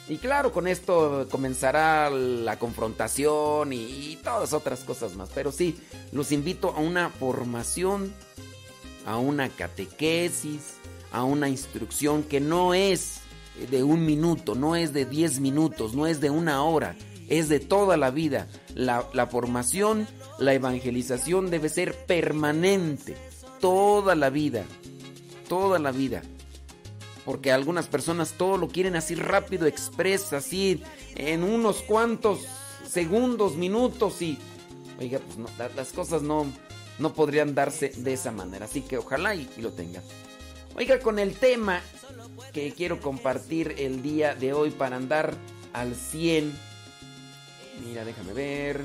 Y 0.08 0.18
claro, 0.18 0.52
con 0.52 0.66
esto 0.66 1.26
comenzará 1.30 2.10
la 2.10 2.58
confrontación 2.58 3.72
y, 3.72 4.12
y 4.12 4.18
todas 4.22 4.52
otras 4.52 4.80
cosas 4.80 5.14
más. 5.14 5.30
Pero 5.34 5.52
sí, 5.52 5.78
los 6.10 6.32
invito 6.32 6.74
a 6.76 6.80
una 6.80 7.08
formación, 7.08 8.12
a 9.06 9.16
una 9.16 9.48
catequesis, 9.48 10.74
a 11.12 11.24
una 11.24 11.48
instrucción 11.48 12.22
que 12.22 12.40
no 12.40 12.74
es 12.74 13.20
de 13.70 13.82
un 13.84 14.04
minuto, 14.04 14.54
no 14.54 14.76
es 14.76 14.92
de 14.92 15.04
diez 15.04 15.40
minutos, 15.40 15.94
no 15.94 16.06
es 16.06 16.20
de 16.20 16.30
una 16.30 16.64
hora, 16.64 16.96
es 17.28 17.48
de 17.48 17.60
toda 17.60 17.96
la 17.96 18.10
vida. 18.10 18.48
La, 18.74 19.26
formación, 19.30 20.08
la 20.38 20.54
evangelización 20.54 21.50
debe 21.50 21.68
ser 21.68 21.94
permanente, 22.06 23.16
toda 23.60 24.14
la 24.14 24.30
vida, 24.30 24.64
toda 25.48 25.78
la 25.78 25.92
vida. 25.92 26.22
Porque 27.24 27.52
algunas 27.52 27.86
personas 27.86 28.32
todo 28.32 28.56
lo 28.56 28.68
quieren 28.68 28.96
así 28.96 29.14
rápido, 29.14 29.66
express, 29.66 30.32
así 30.32 30.82
en 31.14 31.44
unos 31.44 31.82
cuantos 31.82 32.40
segundos, 32.88 33.56
minutos 33.56 34.22
y... 34.22 34.38
Oiga, 34.98 35.20
pues 35.20 35.74
las 35.76 35.92
cosas 35.92 36.22
no, 36.22 36.46
no 36.98 37.12
podrían 37.12 37.54
darse 37.54 37.90
de 37.96 38.12
esa 38.12 38.32
manera. 38.32 38.66
Así 38.66 38.82
que 38.82 38.98
ojalá 38.98 39.34
y, 39.34 39.48
y 39.56 39.62
lo 39.62 39.72
tengan. 39.72 40.02
Oiga, 40.74 41.00
con 41.00 41.18
el 41.18 41.34
tema 41.34 41.80
que 42.52 42.72
quiero 42.72 43.00
compartir 43.00 43.74
el 43.78 44.02
día 44.02 44.34
de 44.34 44.54
hoy 44.54 44.70
para 44.70 44.96
andar 44.96 45.34
al 45.74 45.94
100. 45.94 46.52
Mira, 47.84 48.04
déjame 48.04 48.32
ver. 48.32 48.82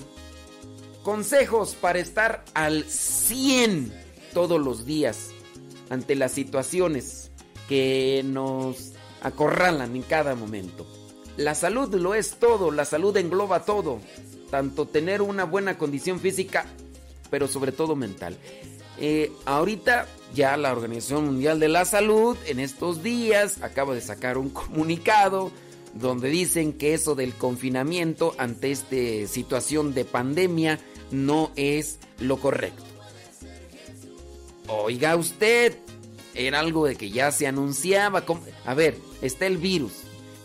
Consejos 1.01 1.75
para 1.75 1.99
estar 1.99 2.43
al 2.53 2.83
100 2.83 3.93
todos 4.33 4.59
los 4.59 4.85
días 4.85 5.29
ante 5.89 6.15
las 6.15 6.33
situaciones 6.33 7.31
que 7.69 8.21
nos 8.25 8.91
acorralan 9.21 9.95
en 9.95 10.01
cada 10.01 10.35
momento. 10.35 10.85
La 11.37 11.55
salud 11.55 11.93
lo 11.95 12.15
es 12.15 12.37
todo, 12.37 12.71
la 12.71 12.83
salud 12.83 13.15
engloba 13.15 13.63
todo, 13.63 13.99
tanto 14.51 14.87
tener 14.87 15.21
una 15.21 15.45
buena 15.45 15.77
condición 15.77 16.19
física, 16.19 16.65
pero 17.29 17.47
sobre 17.47 17.71
todo 17.71 17.95
mental. 17.95 18.37
Eh, 18.99 19.31
ahorita 19.45 20.07
ya 20.33 20.57
la 20.57 20.71
Organización 20.71 21.25
Mundial 21.25 21.59
de 21.59 21.69
la 21.69 21.85
Salud 21.85 22.37
en 22.45 22.59
estos 22.59 23.03
días 23.03 23.61
acaba 23.61 23.93
de 23.93 24.01
sacar 24.01 24.37
un 24.37 24.49
comunicado 24.49 25.51
donde 25.93 26.29
dicen 26.29 26.73
que 26.73 26.93
eso 26.93 27.15
del 27.15 27.33
confinamiento 27.33 28.35
ante 28.37 28.71
esta 28.71 29.31
situación 29.31 29.93
de 29.93 30.05
pandemia 30.05 30.79
no 31.11 31.51
es 31.55 31.99
lo 32.19 32.37
correcto. 32.37 32.83
Oiga 34.67 35.15
usted, 35.15 35.77
era 36.35 36.59
algo 36.59 36.85
de 36.85 36.95
que 36.95 37.09
ya 37.09 37.31
se 37.31 37.47
anunciaba. 37.47 38.23
A 38.65 38.73
ver, 38.73 38.97
está 39.21 39.47
el 39.47 39.57
virus. 39.57 39.93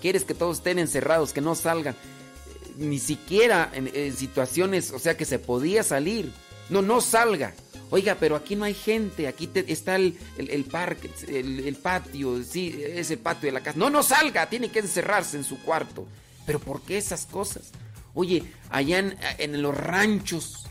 ¿Quieres 0.01 0.25
que 0.25 0.35
todos 0.35 0.59
estén 0.59 0.79
encerrados, 0.79 1.33
que 1.33 1.41
no 1.41 1.55
salgan? 1.55 1.97
Ni 2.77 2.99
siquiera 2.99 3.71
en, 3.75 3.91
en 3.93 4.17
situaciones, 4.17 4.93
o 4.93 4.99
sea, 4.99 5.17
que 5.17 5.25
se 5.25 5.39
podía 5.39 5.83
salir. 5.83 6.33
No, 6.71 6.83
no 6.83 7.01
salga. 7.01 7.55
Oiga, 7.93 8.17
pero 8.19 8.35
aquí 8.37 8.57
no 8.57 8.65
hay 8.65 8.73
gente, 8.75 9.29
aquí 9.29 9.49
está 9.69 9.97
el, 9.97 10.19
el- 10.39 10.49
el 10.51 10.65
parque, 10.65 11.11
el, 11.29 11.61
el 11.61 11.77
patio, 11.77 12.43
sí, 12.43 12.75
ese 12.83 13.19
patio 13.19 13.47
de 13.49 13.53
la 13.53 13.61
casa. 13.61 13.79
No, 13.79 13.91
no 13.91 14.03
salga, 14.03 14.49
tiene 14.49 14.71
que 14.71 14.79
encerrarse 14.79 15.37
en 15.37 15.45
su 15.45 15.61
cuarto. 15.63 16.09
Pero 16.47 16.59
¿por 16.59 16.81
qué 16.81 16.97
esas 16.97 17.27
cosas? 17.27 17.71
Oye, 18.15 18.45
allá 18.71 18.99
en, 19.39 19.63
los 19.63 19.77
ranchos, 19.77 20.65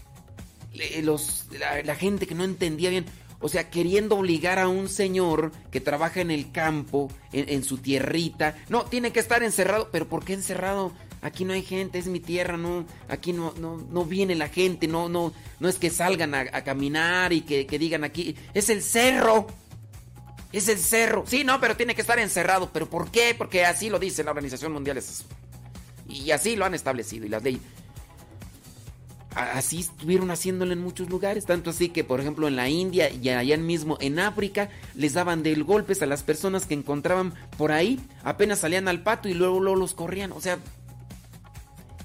los, 1.03 1.45
la, 1.59 1.83
la 1.83 1.95
gente 1.95 2.25
que 2.27 2.35
no 2.35 2.43
entendía 2.43 2.89
bien, 2.89 3.05
o 3.39 3.49
sea, 3.49 3.69
queriendo 3.69 4.17
obligar 4.17 4.59
a 4.59 4.67
un 4.67 4.89
señor 4.89 5.51
que 5.71 5.79
trabaja 5.79 6.21
en 6.21 6.31
el 6.31 6.51
campo, 6.51 7.11
en, 7.33 7.49
en 7.49 7.63
su 7.63 7.77
tierrita, 7.77 8.55
no, 8.69 8.85
tiene 8.85 9.11
que 9.11 9.19
estar 9.19 9.43
encerrado, 9.43 9.89
pero 9.91 10.07
¿por 10.07 10.25
qué 10.25 10.33
encerrado? 10.33 10.91
Aquí 11.21 11.45
no 11.45 11.53
hay 11.53 11.61
gente, 11.61 11.99
es 11.99 12.07
mi 12.07 12.19
tierra, 12.19 12.57
no, 12.57 12.85
aquí 13.07 13.31
no, 13.31 13.53
no, 13.59 13.77
no 13.77 14.05
viene 14.05 14.33
la 14.33 14.49
gente, 14.49 14.87
no, 14.87 15.07
no, 15.07 15.31
no 15.59 15.69
es 15.69 15.77
que 15.77 15.91
salgan 15.91 16.33
a, 16.33 16.63
caminar 16.63 17.31
y 17.31 17.41
que, 17.41 17.67
que 17.67 17.77
digan 17.77 18.03
aquí, 18.03 18.35
es 18.55 18.69
el 18.69 18.81
cerro, 18.81 19.45
es 20.51 20.67
el 20.67 20.79
cerro. 20.79 21.23
Sí, 21.27 21.43
no, 21.43 21.59
pero 21.59 21.77
tiene 21.77 21.95
que 21.95 22.01
estar 22.01 22.19
encerrado, 22.19 22.71
pero 22.73 22.89
¿por 22.89 23.11
qué? 23.11 23.35
Porque 23.37 23.65
así 23.65 23.89
lo 23.89 23.99
dice 23.99 24.23
la 24.23 24.31
Organización 24.31 24.73
Mundial. 24.73 24.99
Y 26.07 26.31
así 26.31 26.55
lo 26.55 26.65
han 26.65 26.73
establecido 26.73 27.25
y 27.25 27.29
las 27.29 27.43
leyes. 27.43 27.61
así 29.33 29.79
estuvieron 29.79 30.29
haciéndolo 30.29 30.73
en 30.73 30.79
muchos 30.79 31.09
lugares, 31.09 31.45
tanto 31.45 31.69
así 31.69 31.87
que 31.89 32.03
por 32.03 32.19
ejemplo 32.19 32.49
en 32.49 32.57
la 32.57 32.67
India 32.67 33.09
y 33.09 33.29
allá 33.29 33.55
mismo 33.57 33.97
en 34.01 34.19
África 34.19 34.69
les 34.93 35.13
daban 35.13 35.41
del 35.41 35.63
golpes 35.63 36.01
a 36.01 36.05
las 36.05 36.23
personas 36.23 36.65
que 36.65 36.73
encontraban 36.73 37.33
por 37.57 37.71
ahí, 37.71 37.99
apenas 38.23 38.59
salían 38.59 38.89
al 38.89 39.03
pato 39.03 39.29
y 39.29 39.33
luego, 39.33 39.61
luego 39.61 39.79
los 39.79 39.93
corrían, 39.93 40.33
o 40.33 40.41
sea, 40.41 40.59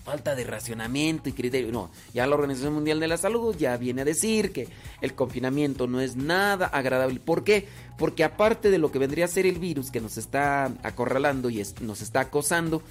falta 0.07 0.37
de 0.37 0.45
racionamiento 0.45 1.29
y 1.29 1.33
criterio. 1.33 1.73
No, 1.73 1.91
ya 2.15 2.29
la 2.29 2.37
Organización 2.37 2.75
Mundial 2.75 3.01
de 3.01 3.09
la 3.09 3.17
Salud 3.17 3.57
ya 3.59 3.77
viene 3.77 4.03
a 4.03 4.05
decir 4.05 4.53
que 4.53 4.69
el 5.01 5.15
confinamiento 5.15 5.89
no 5.89 6.01
es 6.01 6.15
nada 6.15 6.67
agradable. 6.67 7.19
¿Por 7.19 7.43
qué? 7.43 7.67
Porque 7.99 8.23
aparte 8.23 8.71
de 8.71 8.79
lo 8.79 8.93
que 8.93 9.01
vendría 9.01 9.25
a 9.25 9.29
ser 9.29 9.47
el 9.47 9.59
virus 9.59 9.91
que 9.91 10.01
nos 10.01 10.17
está 10.17 10.73
acorralando 10.85 11.51
y 11.51 11.61
nos 11.81 12.03
está 12.03 12.21
acosando, 12.21 12.83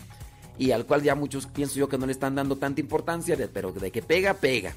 y 0.57 0.71
al 0.71 0.85
cual 0.85 1.03
ya 1.03 1.15
muchos 1.15 1.47
pienso 1.47 1.75
yo 1.75 1.87
que 1.87 1.97
no 1.97 2.05
le 2.05 2.11
están 2.11 2.35
dando 2.35 2.57
tanta 2.57 2.81
importancia, 2.81 3.37
pero 3.53 3.71
de 3.71 3.91
que 3.91 4.01
pega, 4.01 4.33
pega. 4.33 4.75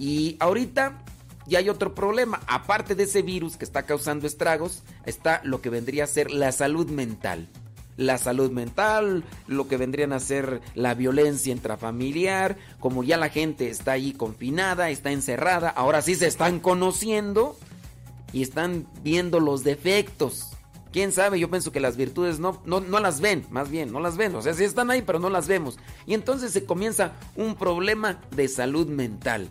Y 0.00 0.36
ahorita 0.40 1.04
ya 1.46 1.60
hay 1.60 1.68
otro 1.68 1.94
problema. 1.94 2.40
Aparte 2.48 2.96
de 2.96 3.04
ese 3.04 3.22
virus 3.22 3.56
que 3.56 3.64
está 3.64 3.84
causando 3.84 4.26
estragos, 4.26 4.82
está 5.06 5.40
lo 5.44 5.60
que 5.60 5.70
vendría 5.70 6.04
a 6.04 6.08
ser 6.08 6.32
la 6.32 6.50
salud 6.50 6.90
mental. 6.90 7.48
La 8.00 8.16
salud 8.16 8.50
mental, 8.50 9.24
lo 9.46 9.68
que 9.68 9.76
vendrían 9.76 10.14
a 10.14 10.20
ser 10.20 10.62
la 10.74 10.94
violencia 10.94 11.52
intrafamiliar, 11.52 12.56
como 12.78 13.04
ya 13.04 13.18
la 13.18 13.28
gente 13.28 13.68
está 13.68 13.92
ahí 13.92 14.14
confinada, 14.14 14.88
está 14.88 15.12
encerrada, 15.12 15.68
ahora 15.68 16.00
sí 16.00 16.14
se 16.14 16.26
están 16.26 16.60
conociendo 16.60 17.58
y 18.32 18.40
están 18.40 18.86
viendo 19.02 19.38
los 19.38 19.64
defectos. 19.64 20.46
¿Quién 20.94 21.12
sabe? 21.12 21.38
Yo 21.38 21.50
pienso 21.50 21.72
que 21.72 21.80
las 21.80 21.98
virtudes 21.98 22.38
no, 22.38 22.62
no, 22.64 22.80
no 22.80 23.00
las 23.00 23.20
ven, 23.20 23.44
más 23.50 23.70
bien, 23.70 23.92
no 23.92 24.00
las 24.00 24.16
ven. 24.16 24.34
O 24.34 24.40
sea, 24.40 24.54
sí 24.54 24.64
están 24.64 24.90
ahí, 24.90 25.02
pero 25.02 25.18
no 25.18 25.28
las 25.28 25.46
vemos. 25.46 25.76
Y 26.06 26.14
entonces 26.14 26.52
se 26.52 26.64
comienza 26.64 27.12
un 27.36 27.54
problema 27.54 28.18
de 28.34 28.48
salud 28.48 28.88
mental. 28.88 29.50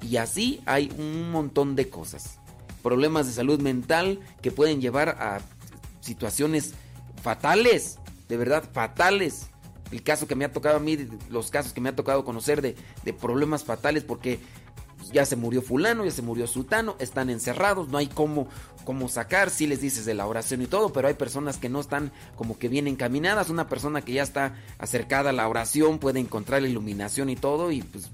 Y 0.00 0.18
así 0.18 0.62
hay 0.64 0.92
un 0.96 1.32
montón 1.32 1.74
de 1.74 1.88
cosas. 1.90 2.38
Problemas 2.84 3.26
de 3.26 3.32
salud 3.32 3.60
mental 3.60 4.20
que 4.42 4.52
pueden 4.52 4.80
llevar 4.80 5.08
a 5.08 5.40
situaciones 6.00 6.74
fatales, 7.22 7.98
de 8.28 8.36
verdad, 8.36 8.64
fatales. 8.72 9.46
El 9.90 10.02
caso 10.02 10.28
que 10.28 10.36
me 10.36 10.44
ha 10.44 10.52
tocado 10.52 10.76
a 10.76 10.80
mí, 10.80 10.96
los 11.30 11.50
casos 11.50 11.72
que 11.72 11.80
me 11.80 11.88
ha 11.88 11.96
tocado 11.96 12.24
conocer 12.24 12.62
de, 12.62 12.76
de 13.04 13.12
problemas 13.12 13.64
fatales 13.64 14.04
porque 14.04 14.38
ya 15.12 15.24
se 15.26 15.36
murió 15.36 15.62
fulano, 15.62 16.04
ya 16.04 16.10
se 16.10 16.22
murió 16.22 16.46
sultano, 16.46 16.96
están 16.98 17.30
encerrados, 17.30 17.88
no 17.88 17.98
hay 17.98 18.06
cómo, 18.06 18.48
cómo 18.84 19.08
sacar, 19.08 19.50
si 19.50 19.66
les 19.66 19.80
dices 19.80 20.04
de 20.04 20.14
la 20.14 20.26
oración 20.26 20.62
y 20.62 20.66
todo, 20.66 20.92
pero 20.92 21.08
hay 21.08 21.14
personas 21.14 21.56
que 21.56 21.68
no 21.68 21.80
están 21.80 22.12
como 22.36 22.58
que 22.58 22.68
bien 22.68 22.86
encaminadas, 22.86 23.50
una 23.50 23.68
persona 23.68 24.02
que 24.02 24.12
ya 24.12 24.22
está 24.22 24.54
acercada 24.78 25.30
a 25.30 25.32
la 25.32 25.48
oración 25.48 25.98
puede 25.98 26.20
encontrar 26.20 26.62
la 26.62 26.68
iluminación 26.68 27.30
y 27.30 27.36
todo 27.36 27.72
y 27.72 27.82
pues 27.82 28.10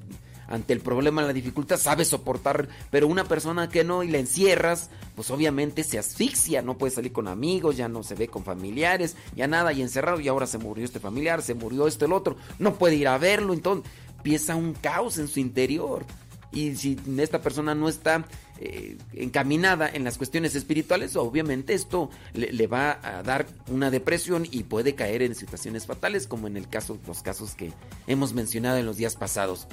ante 0.48 0.72
el 0.72 0.80
problema, 0.80 1.22
la 1.22 1.32
dificultad, 1.32 1.78
sabe 1.78 2.04
soportar, 2.04 2.68
pero 2.90 3.08
una 3.08 3.24
persona 3.24 3.68
que 3.68 3.84
no 3.84 4.02
y 4.02 4.08
la 4.08 4.18
encierras, 4.18 4.90
pues 5.14 5.30
obviamente 5.30 5.84
se 5.84 5.98
asfixia, 5.98 6.62
no 6.62 6.78
puede 6.78 6.92
salir 6.92 7.12
con 7.12 7.28
amigos, 7.28 7.76
ya 7.76 7.88
no 7.88 8.02
se 8.02 8.14
ve 8.14 8.28
con 8.28 8.44
familiares, 8.44 9.16
ya 9.34 9.46
nada, 9.46 9.72
y 9.72 9.82
encerrado, 9.82 10.20
y 10.20 10.28
ahora 10.28 10.46
se 10.46 10.58
murió 10.58 10.84
este 10.84 11.00
familiar, 11.00 11.42
se 11.42 11.54
murió 11.54 11.86
este 11.86 12.04
el 12.04 12.12
otro, 12.12 12.36
no 12.58 12.74
puede 12.74 12.96
ir 12.96 13.08
a 13.08 13.18
verlo, 13.18 13.52
entonces 13.52 13.90
empieza 14.16 14.56
un 14.56 14.74
caos 14.74 15.18
en 15.18 15.28
su 15.28 15.40
interior. 15.40 16.04
Y 16.52 16.74
si 16.76 16.96
esta 17.18 17.42
persona 17.42 17.74
no 17.74 17.88
está 17.88 18.24
eh, 18.58 18.96
encaminada 19.12 19.88
en 19.88 20.04
las 20.04 20.16
cuestiones 20.16 20.54
espirituales, 20.54 21.14
obviamente 21.16 21.74
esto 21.74 22.08
le, 22.32 22.52
le 22.52 22.66
va 22.66 22.98
a 23.02 23.22
dar 23.22 23.46
una 23.68 23.90
depresión 23.90 24.46
y 24.50 24.62
puede 24.62 24.94
caer 24.94 25.22
en 25.22 25.34
situaciones 25.34 25.86
fatales, 25.86 26.26
como 26.26 26.46
en 26.46 26.56
el 26.56 26.68
caso, 26.68 26.98
los 27.06 27.22
casos 27.22 27.54
que 27.54 27.72
hemos 28.06 28.32
mencionado 28.32 28.78
en 28.78 28.86
los 28.86 28.96
días 28.96 29.16
pasados. 29.16 29.66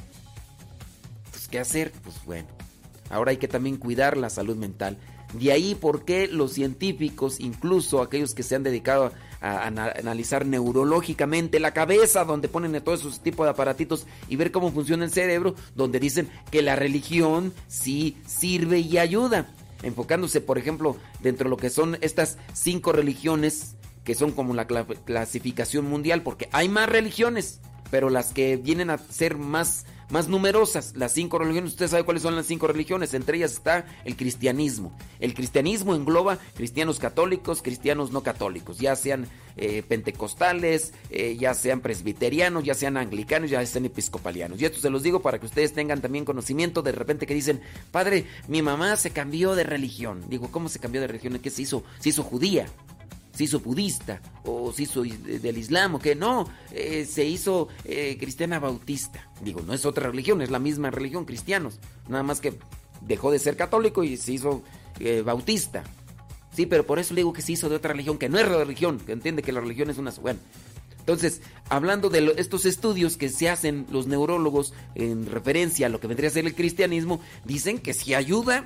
¿Qué 1.53 1.59
hacer? 1.59 1.91
Pues 2.03 2.15
bueno, 2.25 2.47
ahora 3.11 3.29
hay 3.29 3.37
que 3.37 3.47
también 3.47 3.77
cuidar 3.77 4.17
la 4.17 4.31
salud 4.31 4.55
mental. 4.55 4.97
De 5.33 5.51
ahí 5.51 5.75
por 5.75 6.03
qué 6.03 6.27
los 6.27 6.53
científicos, 6.53 7.39
incluso 7.39 8.01
aquellos 8.01 8.33
que 8.33 8.41
se 8.41 8.55
han 8.55 8.63
dedicado 8.63 9.11
a, 9.39 9.67
ana- 9.67 9.93
analizar 9.99 10.47
neurológicamente 10.47 11.59
la 11.59 11.73
cabeza, 11.75 12.25
donde 12.25 12.47
ponen 12.47 12.81
todos 12.83 13.01
esos 13.01 13.19
tipos 13.21 13.45
de 13.45 13.51
aparatitos 13.51 14.07
y 14.29 14.35
ver 14.35 14.51
cómo 14.51 14.71
funciona 14.71 15.05
el 15.05 15.11
cerebro, 15.11 15.53
donde 15.75 15.99
dicen 15.99 16.27
que 16.49 16.63
la 16.63 16.75
religión 16.75 17.53
sí 17.67 18.17
sirve 18.25 18.79
y 18.79 18.97
ayuda. 18.97 19.45
Enfocándose, 19.83 20.41
por 20.41 20.57
ejemplo, 20.57 20.95
dentro 21.21 21.43
de 21.43 21.49
lo 21.51 21.57
que 21.57 21.69
son 21.69 21.99
estas 22.01 22.39
cinco 22.53 22.93
religiones, 22.93 23.75
que 24.03 24.15
son 24.15 24.31
como 24.31 24.55
la 24.55 24.67
cla- 24.67 24.87
clasificación 25.05 25.87
mundial, 25.87 26.23
porque 26.23 26.49
hay 26.51 26.67
más 26.67 26.89
religiones, 26.89 27.59
pero 27.91 28.09
las 28.09 28.33
que 28.33 28.57
vienen 28.57 28.89
a 28.89 28.97
ser 28.97 29.37
más, 29.37 29.85
más 30.09 30.27
numerosas, 30.27 30.93
las 30.95 31.13
cinco 31.13 31.39
religiones, 31.39 31.71
usted 31.71 31.87
sabe 31.87 32.03
cuáles 32.03 32.23
son 32.23 32.35
las 32.35 32.45
cinco 32.45 32.67
religiones, 32.67 33.13
entre 33.13 33.37
ellas 33.37 33.53
está 33.53 33.85
el 34.05 34.15
cristianismo. 34.15 34.95
El 35.19 35.33
cristianismo 35.33 35.95
engloba 35.95 36.37
cristianos 36.55 36.99
católicos, 36.99 37.61
cristianos 37.61 38.11
no 38.11 38.21
católicos, 38.21 38.77
ya 38.77 38.95
sean 38.95 39.27
eh, 39.55 39.83
pentecostales, 39.87 40.93
eh, 41.09 41.37
ya 41.39 41.53
sean 41.53 41.81
presbiterianos, 41.81 42.63
ya 42.63 42.73
sean 42.73 42.97
anglicanos, 42.97 43.49
ya 43.49 43.65
sean 43.65 43.85
episcopalianos. 43.85 44.61
Y 44.61 44.65
esto 44.65 44.79
se 44.79 44.89
los 44.89 45.03
digo 45.03 45.21
para 45.21 45.39
que 45.39 45.45
ustedes 45.45 45.73
tengan 45.73 46.01
también 46.01 46.25
conocimiento 46.25 46.81
de 46.81 46.91
repente 46.91 47.25
que 47.25 47.33
dicen, 47.33 47.61
padre, 47.91 48.25
mi 48.47 48.61
mamá 48.61 48.95
se 48.95 49.11
cambió 49.11 49.55
de 49.55 49.63
religión. 49.63 50.23
Digo, 50.27 50.49
¿cómo 50.51 50.69
se 50.69 50.79
cambió 50.79 51.01
de 51.01 51.07
religión? 51.07 51.37
¿Qué 51.39 51.49
se 51.49 51.61
hizo? 51.61 51.83
Se 51.99 52.09
hizo 52.09 52.23
judía 52.23 52.65
se 53.33 53.43
hizo 53.43 53.59
budista 53.59 54.21
o 54.45 54.71
se 54.71 54.83
hizo 54.83 55.03
del 55.03 55.57
islam 55.57 55.95
o 55.95 55.99
qué 55.99 56.15
no 56.15 56.47
eh, 56.71 57.05
se 57.09 57.25
hizo 57.25 57.67
eh, 57.85 58.17
cristiana 58.19 58.59
bautista. 58.59 59.29
Digo 59.41 59.61
no 59.61 59.73
es 59.73 59.85
otra 59.85 60.09
religión 60.09 60.41
es 60.41 60.51
la 60.51 60.59
misma 60.59 60.91
religión 60.91 61.25
cristianos 61.25 61.79
nada 62.07 62.23
más 62.23 62.39
que 62.39 62.53
dejó 63.01 63.31
de 63.31 63.39
ser 63.39 63.57
católico 63.57 64.03
y 64.03 64.17
se 64.17 64.33
hizo 64.33 64.63
eh, 64.99 65.21
bautista. 65.21 65.83
Sí 66.55 66.65
pero 66.65 66.85
por 66.85 66.99
eso 66.99 67.13
le 67.13 67.21
digo 67.21 67.33
que 67.33 67.41
se 67.41 67.53
hizo 67.53 67.69
de 67.69 67.75
otra 67.75 67.93
religión 67.93 68.17
que 68.17 68.29
no 68.29 68.37
es 68.37 68.47
religión 68.47 68.99
que 68.99 69.13
entiende 69.13 69.41
que 69.41 69.51
la 69.51 69.61
religión 69.61 69.89
es 69.89 69.97
una 69.97 70.11
bueno. 70.11 70.39
Entonces, 70.99 71.41
hablando 71.67 72.09
de 72.09 72.33
estos 72.37 72.65
estudios 72.65 73.17
que 73.17 73.27
se 73.27 73.49
hacen 73.49 73.85
los 73.91 74.07
neurólogos 74.07 74.73
en 74.95 75.25
referencia 75.25 75.87
a 75.87 75.89
lo 75.89 75.99
que 75.99 76.07
vendría 76.07 76.29
a 76.29 76.33
ser 76.33 76.45
el 76.45 76.55
cristianismo, 76.55 77.19
dicen 77.43 77.79
que 77.79 77.93
sí 77.93 78.13
ayuda, 78.13 78.63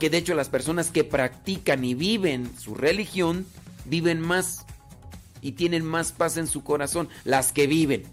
que 0.00 0.10
de 0.10 0.18
hecho 0.18 0.34
las 0.34 0.48
personas 0.48 0.90
que 0.90 1.04
practican 1.04 1.84
y 1.84 1.94
viven 1.94 2.50
su 2.58 2.74
religión 2.74 3.46
viven 3.88 4.20
más 4.20 4.66
y 5.40 5.52
tienen 5.52 5.84
más 5.84 6.12
paz 6.12 6.36
en 6.36 6.46
su 6.46 6.64
corazón, 6.64 7.08
las 7.24 7.52
que 7.52 7.66
viven. 7.66 8.04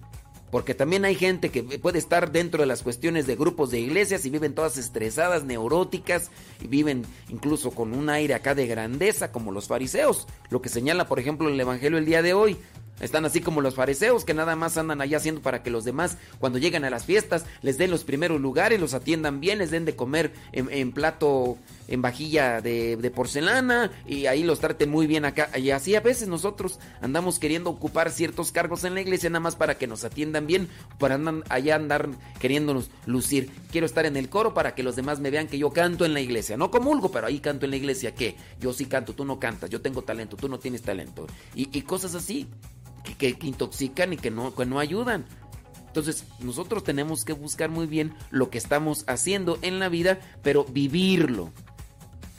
Porque 0.54 0.76
también 0.76 1.04
hay 1.04 1.16
gente 1.16 1.50
que 1.50 1.64
puede 1.64 1.98
estar 1.98 2.32
dentro 2.32 2.62
de 2.62 2.68
las 2.68 2.84
cuestiones 2.84 3.26
de 3.26 3.36
grupos 3.36 3.72
de 3.72 3.80
iglesias 3.80 4.24
y 4.24 4.30
viven 4.30 4.54
todas 4.54 4.78
estresadas, 4.78 5.46
neuróticas, 5.46 6.30
y 6.62 6.68
viven 6.68 7.08
incluso 7.30 7.72
con 7.72 7.92
un 7.92 8.08
aire 8.12 8.36
acá 8.36 8.54
de 8.54 8.68
grandeza, 8.68 9.32
como 9.32 9.52
los 9.52 9.68
fariseos. 9.68 10.28
Lo 10.52 10.62
que 10.62 10.70
señala, 10.70 11.08
por 11.08 11.20
ejemplo, 11.20 11.50
el 11.50 11.60
Evangelio 11.60 11.98
el 11.98 12.06
día 12.06 12.22
de 12.22 12.36
hoy. 12.36 12.56
Están 13.00 13.26
así 13.26 13.42
como 13.42 13.62
los 13.62 13.74
fariseos 13.74 14.24
que 14.24 14.36
nada 14.36 14.56
más 14.56 14.78
andan 14.78 15.02
allá 15.02 15.18
haciendo 15.18 15.42
para 15.42 15.64
que 15.64 15.72
los 15.72 15.86
demás, 15.86 16.20
cuando 16.38 16.60
llegan 16.60 16.86
a 16.86 16.92
las 16.92 17.06
fiestas, 17.06 17.46
les 17.64 17.80
den 17.80 17.90
los 17.90 18.04
primeros 18.04 18.40
lugares, 18.40 18.80
los 18.80 18.94
atiendan 18.94 19.40
bien, 19.40 19.58
les 19.58 19.72
den 19.72 19.86
de 19.86 19.96
comer 19.96 20.34
en, 20.52 20.70
en 20.72 20.92
plato, 20.92 21.58
en 21.88 22.02
vajilla 22.02 22.62
de, 22.62 23.12
porcelana 23.14 23.92
y 24.08 24.26
ahí 24.26 24.44
los 24.44 24.60
traten 24.60 24.90
muy 24.90 25.08
bien 25.08 25.26
acá. 25.26 25.50
Y 25.58 25.72
así 25.72 25.96
a 25.96 26.02
veces 26.02 26.28
nosotros 26.28 26.80
andamos 27.02 27.40
queriendo 27.40 27.70
ocupar 27.70 28.12
ciertos 28.12 28.52
cargos 28.52 28.84
en 28.84 28.94
la 28.96 29.02
iglesia 29.02 29.30
nada 29.30 29.40
más 29.42 29.56
para 29.56 29.78
que 29.78 29.88
nos 29.88 30.04
atiendan 30.04 30.48
bien, 30.48 30.70
para 31.00 31.20
allá 31.50 31.76
andar 31.76 32.10
queriéndonos 32.40 32.90
lucir. 33.06 33.52
Quiero 33.72 33.86
estar 33.86 34.06
en 34.06 34.18
el 34.18 34.30
coro 34.30 34.54
para 34.54 34.76
que 34.76 34.84
los 34.84 34.96
demás 34.96 35.20
me 35.20 35.32
vean 35.32 35.48
que 35.48 35.58
yo 35.58 35.72
canto 35.72 36.06
en 36.06 36.14
la 36.14 36.22
iglesia. 36.22 36.58
No 36.58 36.72
comulgo, 36.72 37.12
pero 37.12 37.28
ahí 37.28 37.40
canto 37.40 37.66
en 37.66 37.72
la 37.72 37.78
iglesia. 37.78 38.14
¿Qué? 38.16 38.36
Yo 38.60 38.74
sí 38.74 38.86
canto, 38.86 39.14
tú 39.14 39.26
no 39.26 39.40
cantas, 39.40 39.70
yo 39.70 39.82
tengo 39.82 40.02
talento, 40.04 40.38
tú 40.38 40.50
no 40.50 40.60
tienes 40.60 40.82
talento. 40.82 41.28
Y, 41.56 41.82
cosas 41.84 42.16
así 42.16 42.48
que, 43.04 43.16
que- 43.16 43.38
que 43.38 43.48
intoxican 43.48 44.14
y 44.14 44.18
que 44.18 44.32
no, 44.32 44.56
que 44.56 44.66
no 44.66 44.80
ayudan. 44.80 45.26
Entonces, 45.88 46.24
nosotros 46.40 46.84
tenemos 46.84 47.24
que 47.24 47.34
buscar 47.34 47.70
muy 47.70 47.86
bien 47.86 48.16
lo 48.32 48.50
que 48.50 48.58
estamos 48.58 49.04
haciendo 49.06 49.60
en 49.62 49.78
la 49.80 49.90
vida, 49.90 50.20
pero 50.42 50.64
vivirlo. 50.64 51.52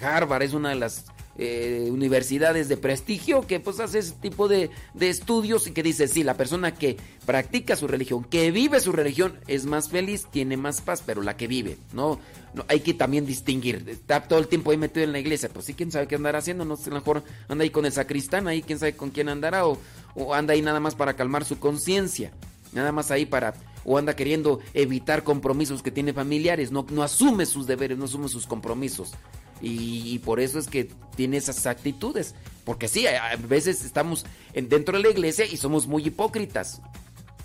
Harvard 0.04 0.42
es 0.42 0.52
una 0.52 0.70
de 0.70 0.76
las 0.76 1.06
eh, 1.36 1.88
universidades 1.90 2.68
de 2.68 2.76
prestigio 2.76 3.46
que 3.46 3.58
pues 3.58 3.80
hace 3.80 3.98
ese 3.98 4.12
tipo 4.12 4.46
de, 4.46 4.70
de 4.94 5.08
estudios 5.08 5.66
y 5.66 5.72
que 5.72 5.82
dice, 5.82 6.06
sí, 6.06 6.22
la 6.22 6.36
persona 6.36 6.74
que 6.74 6.96
practica 7.26 7.74
su 7.74 7.88
religión, 7.88 8.22
que 8.24 8.50
vive 8.50 8.78
su 8.78 8.92
religión, 8.92 9.38
es 9.48 9.66
más 9.66 9.88
feliz, 9.88 10.26
tiene 10.30 10.56
más 10.56 10.80
paz, 10.80 11.02
pero 11.04 11.22
la 11.22 11.36
que 11.36 11.48
vive, 11.48 11.76
¿no? 11.92 12.20
no 12.54 12.64
hay 12.68 12.80
que 12.80 12.94
también 12.94 13.26
distinguir. 13.26 13.84
Está 13.88 14.22
todo 14.22 14.38
el 14.38 14.46
tiempo 14.46 14.70
ahí 14.70 14.76
metido 14.76 15.04
en 15.04 15.12
la 15.12 15.18
iglesia, 15.18 15.48
pues 15.52 15.66
sí, 15.66 15.74
quién 15.74 15.90
sabe 15.90 16.06
qué 16.06 16.14
andará 16.14 16.38
haciendo, 16.38 16.64
no 16.64 16.76
sé, 16.76 16.90
a 16.90 16.94
lo 16.94 17.00
mejor 17.00 17.24
anda 17.48 17.64
ahí 17.64 17.70
con 17.70 17.84
el 17.84 17.92
sacristán, 17.92 18.46
ahí 18.46 18.62
quién 18.62 18.78
sabe 18.78 18.96
con 18.96 19.10
quién 19.10 19.28
andará, 19.28 19.66
o, 19.66 19.78
o 20.14 20.34
anda 20.34 20.54
ahí 20.54 20.62
nada 20.62 20.80
más 20.80 20.94
para 20.94 21.14
calmar 21.14 21.44
su 21.44 21.58
conciencia, 21.58 22.30
nada 22.72 22.92
más 22.92 23.10
ahí 23.10 23.26
para 23.26 23.54
o 23.84 23.98
anda 23.98 24.16
queriendo 24.16 24.60
evitar 24.72 25.24
compromisos 25.24 25.82
que 25.82 25.90
tiene 25.90 26.12
familiares, 26.12 26.70
no, 26.70 26.84
asume 27.02 27.46
sus 27.46 27.66
deberes, 27.66 27.98
no 27.98 28.04
asume 28.06 28.28
sus 28.28 28.46
compromisos. 28.46 29.12
Y, 29.60 30.18
por 30.20 30.40
eso 30.40 30.58
es 30.58 30.66
que 30.66 30.90
tiene 31.16 31.36
esas 31.38 31.66
actitudes. 31.66 32.34
Porque 32.64 32.88
sí, 32.88 33.06
a, 33.06 33.36
veces 33.36 33.84
estamos 33.84 34.26
en- 34.52 34.68
dentro 34.68 34.96
de 34.96 35.02
la 35.04 35.10
iglesia 35.10 35.46
y 35.46 35.56
somos 35.56 35.86
muy 35.86 36.06
hipócritas. 36.06 36.82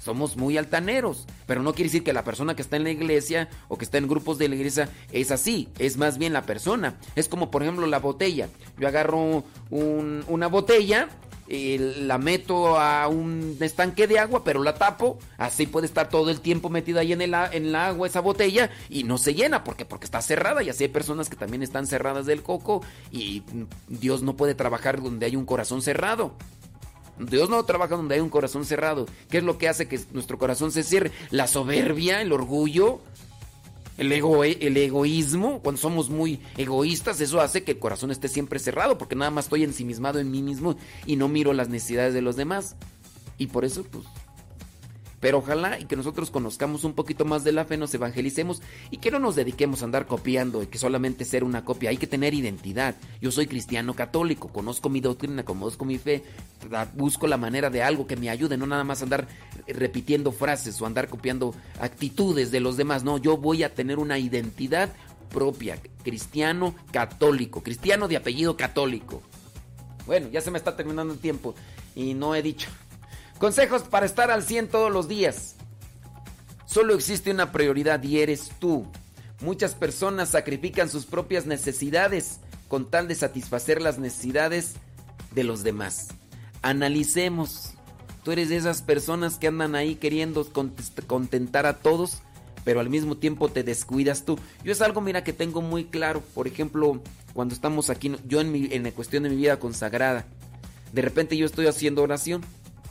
Somos 0.03 0.37
muy 0.37 0.57
altaneros, 0.57 1.27
pero 1.45 1.61
no 1.61 1.73
quiere 1.73 1.89
decir 1.89 2.03
que 2.03 2.13
la 2.13 2.23
persona 2.23 2.55
que 2.55 2.61
está 2.61 2.77
en 2.77 2.85
la 2.85 2.89
iglesia 2.91 3.49
o 3.67 3.77
que 3.77 3.83
está 3.83 3.97
en 3.97 4.07
grupos 4.07 4.37
de 4.37 4.47
la 4.47 4.55
iglesia 4.55 4.89
es 5.11 5.29
así, 5.29 5.67
es 5.77 5.97
más 5.97 6.17
bien 6.17 6.31
la 6.31 6.43
persona. 6.43 6.97
Es 7.17 7.27
como 7.27 7.51
por 7.51 7.63
ejemplo 7.63 7.85
la 7.85 7.99
botella. 7.99 8.47
Yo 8.79 8.87
agarro 8.87 9.43
un- 9.69 10.23
una 10.29 10.47
botella, 10.47 11.09
la 11.49 12.17
meto 12.19 12.79
a 12.79 13.07
un 13.07 13.57
estanque 13.59 14.05
de 14.07 14.19
agua, 14.19 14.43
pero 14.43 14.61
la 14.61 14.75
tapo, 14.75 15.17
así 15.37 15.65
puede 15.65 15.87
estar 15.87 16.07
todo 16.09 16.29
el 16.29 16.41
tiempo 16.41 16.69
metida 16.69 16.99
ahí 17.01 17.13
en 17.13 17.21
el, 17.21 17.33
en 17.33 17.65
el 17.65 17.75
agua 17.75 18.07
esa 18.07 18.19
botella 18.19 18.69
y 18.87 19.03
no 19.03 19.17
se 19.17 19.33
llena, 19.33 19.63
porque 19.63 19.85
porque 19.85 20.05
está 20.05 20.21
cerrada 20.21 20.61
y 20.61 20.69
así 20.69 20.83
hay 20.83 20.89
personas 20.89 21.29
que 21.29 21.35
también 21.35 21.63
están 21.63 21.87
cerradas 21.87 22.25
del 22.27 22.43
coco 22.43 22.83
y 23.11 23.43
Dios 23.87 24.21
no 24.21 24.35
puede 24.35 24.53
trabajar 24.53 25.01
donde 25.01 25.25
hay 25.25 25.35
un 25.35 25.45
corazón 25.45 25.81
cerrado. 25.81 26.33
Dios 27.17 27.49
no 27.49 27.63
trabaja 27.65 27.97
donde 27.97 28.15
hay 28.15 28.21
un 28.21 28.29
corazón 28.29 28.63
cerrado. 28.63 29.05
¿Qué 29.29 29.39
es 29.39 29.43
lo 29.43 29.57
que 29.57 29.67
hace 29.67 29.87
que 29.87 29.99
nuestro 30.13 30.37
corazón 30.37 30.71
se 30.71 30.83
cierre? 30.83 31.11
La 31.31 31.47
soberbia, 31.47 32.21
el 32.21 32.31
orgullo, 32.31 33.01
el, 33.99 34.11
ego, 34.11 34.43
el 34.43 34.77
egoísmo. 34.77 35.61
Cuando 35.61 35.79
somos 35.79 36.09
muy 36.09 36.39
egoístas, 36.57 37.21
eso 37.21 37.41
hace 37.41 37.63
que 37.63 37.73
el 37.73 37.79
corazón 37.79 38.11
esté 38.11 38.27
siempre 38.27 38.59
cerrado, 38.59 38.97
porque 38.97 39.15
nada 39.15 39.31
más 39.31 39.45
estoy 39.45 39.63
ensimismado 39.63 40.19
en 40.19 40.31
mí 40.31 40.41
mismo 40.41 40.77
y 41.05 41.17
no 41.17 41.27
miro 41.27 41.53
las 41.53 41.69
necesidades 41.69 42.13
de 42.13 42.21
los 42.21 42.35
demás. 42.35 42.75
Y 43.37 43.47
por 43.47 43.65
eso, 43.65 43.83
pues, 43.83 44.05
pero 45.19 45.39
ojalá 45.39 45.79
y 45.79 45.85
que 45.85 45.95
nosotros 45.95 46.31
conozcamos 46.31 46.83
un 46.83 46.93
poquito 46.93 47.25
más 47.25 47.43
de 47.43 47.51
la 47.51 47.65
fe, 47.65 47.77
nos 47.77 47.93
evangelicemos 47.93 48.61
y 48.89 48.97
que 48.97 49.11
no 49.11 49.19
nos 49.19 49.35
dediquemos 49.35 49.81
a 49.81 49.85
andar 49.85 50.07
copiando 50.07 50.63
y 50.63 50.67
que 50.67 50.77
solamente 50.77 51.25
ser 51.25 51.43
una 51.43 51.65
copia. 51.65 51.89
Hay 51.89 51.97
que 51.97 52.07
tener 52.07 52.33
identidad. 52.33 52.95
Yo 53.21 53.31
soy 53.31 53.47
cristiano 53.47 53.93
católico, 53.95 54.49
conozco 54.49 54.89
mi 54.89 55.01
doctrina, 55.01 55.43
conozco 55.43 55.85
mi 55.85 55.97
fe, 55.97 56.23
busco 56.93 57.27
la 57.27 57.37
manera 57.37 57.69
de 57.69 57.83
algo 57.83 58.07
que 58.07 58.15
me 58.15 58.29
ayude, 58.29 58.57
no 58.57 58.65
nada 58.65 58.83
más 58.83 59.01
andar 59.01 59.27
repitiendo 59.67 60.31
frases 60.31 60.81
o 60.81 60.85
andar 60.85 61.09
copiando 61.09 61.53
actitudes 61.79 62.51
de 62.51 62.59
los 62.59 62.77
demás. 62.77 63.03
No, 63.03 63.17
yo 63.17 63.37
voy 63.37 63.63
a 63.63 63.73
tener 63.73 63.99
una 63.99 64.19
identidad 64.19 64.93
propia, 65.29 65.77
cristiano 66.03 66.75
católico, 66.91 67.61
cristiano 67.61 68.07
de 68.07 68.17
apellido 68.17 68.57
católico. 68.57 69.21
Bueno, 70.05 70.27
ya 70.29 70.41
se 70.41 70.49
me 70.49 70.57
está 70.57 70.75
terminando 70.75 71.13
el 71.13 71.19
tiempo 71.19 71.53
y 71.95 72.13
no 72.13 72.33
he 72.33 72.41
dicho. 72.41 72.69
Consejos 73.39 73.83
para 73.83 74.05
estar 74.05 74.31
al 74.31 74.43
100 74.43 74.67
todos 74.67 74.91
los 74.91 75.07
días. 75.07 75.55
Solo 76.65 76.93
existe 76.93 77.31
una 77.31 77.53
prioridad 77.53 78.03
y 78.03 78.19
eres 78.19 78.51
tú. 78.59 78.85
Muchas 79.39 79.75
personas 79.75 80.29
sacrifican 80.29 80.89
sus 80.89 81.05
propias 81.05 81.45
necesidades 81.45 82.41
con 82.67 82.91
tal 82.91 83.07
de 83.07 83.15
satisfacer 83.15 83.81
las 83.81 83.97
necesidades 83.97 84.73
de 85.31 85.45
los 85.45 85.63
demás. 85.63 86.09
Analicemos. 86.61 87.71
Tú 88.23 88.33
eres 88.33 88.49
de 88.49 88.57
esas 88.57 88.81
personas 88.81 89.37
que 89.37 89.47
andan 89.47 89.73
ahí 89.73 89.95
queriendo 89.95 90.45
contentar 91.07 91.65
a 91.65 91.77
todos, 91.77 92.21
pero 92.65 92.81
al 92.81 92.89
mismo 92.89 93.15
tiempo 93.15 93.47
te 93.47 93.63
descuidas 93.63 94.25
tú. 94.25 94.37
Yo 94.65 94.73
es 94.73 94.81
algo, 94.81 94.99
mira, 94.99 95.23
que 95.23 95.31
tengo 95.31 95.61
muy 95.61 95.85
claro. 95.85 96.21
Por 96.35 96.45
ejemplo, 96.45 97.01
cuando 97.33 97.55
estamos 97.55 97.89
aquí, 97.89 98.17
yo 98.27 98.41
en, 98.41 98.51
mi, 98.51 98.67
en 98.71 98.83
la 98.83 98.91
cuestión 98.91 99.23
de 99.23 99.29
mi 99.29 99.37
vida 99.37 99.57
consagrada, 99.59 100.25
de 100.91 101.01
repente 101.01 101.37
yo 101.37 101.45
estoy 101.45 101.67
haciendo 101.67 102.03
oración. 102.03 102.43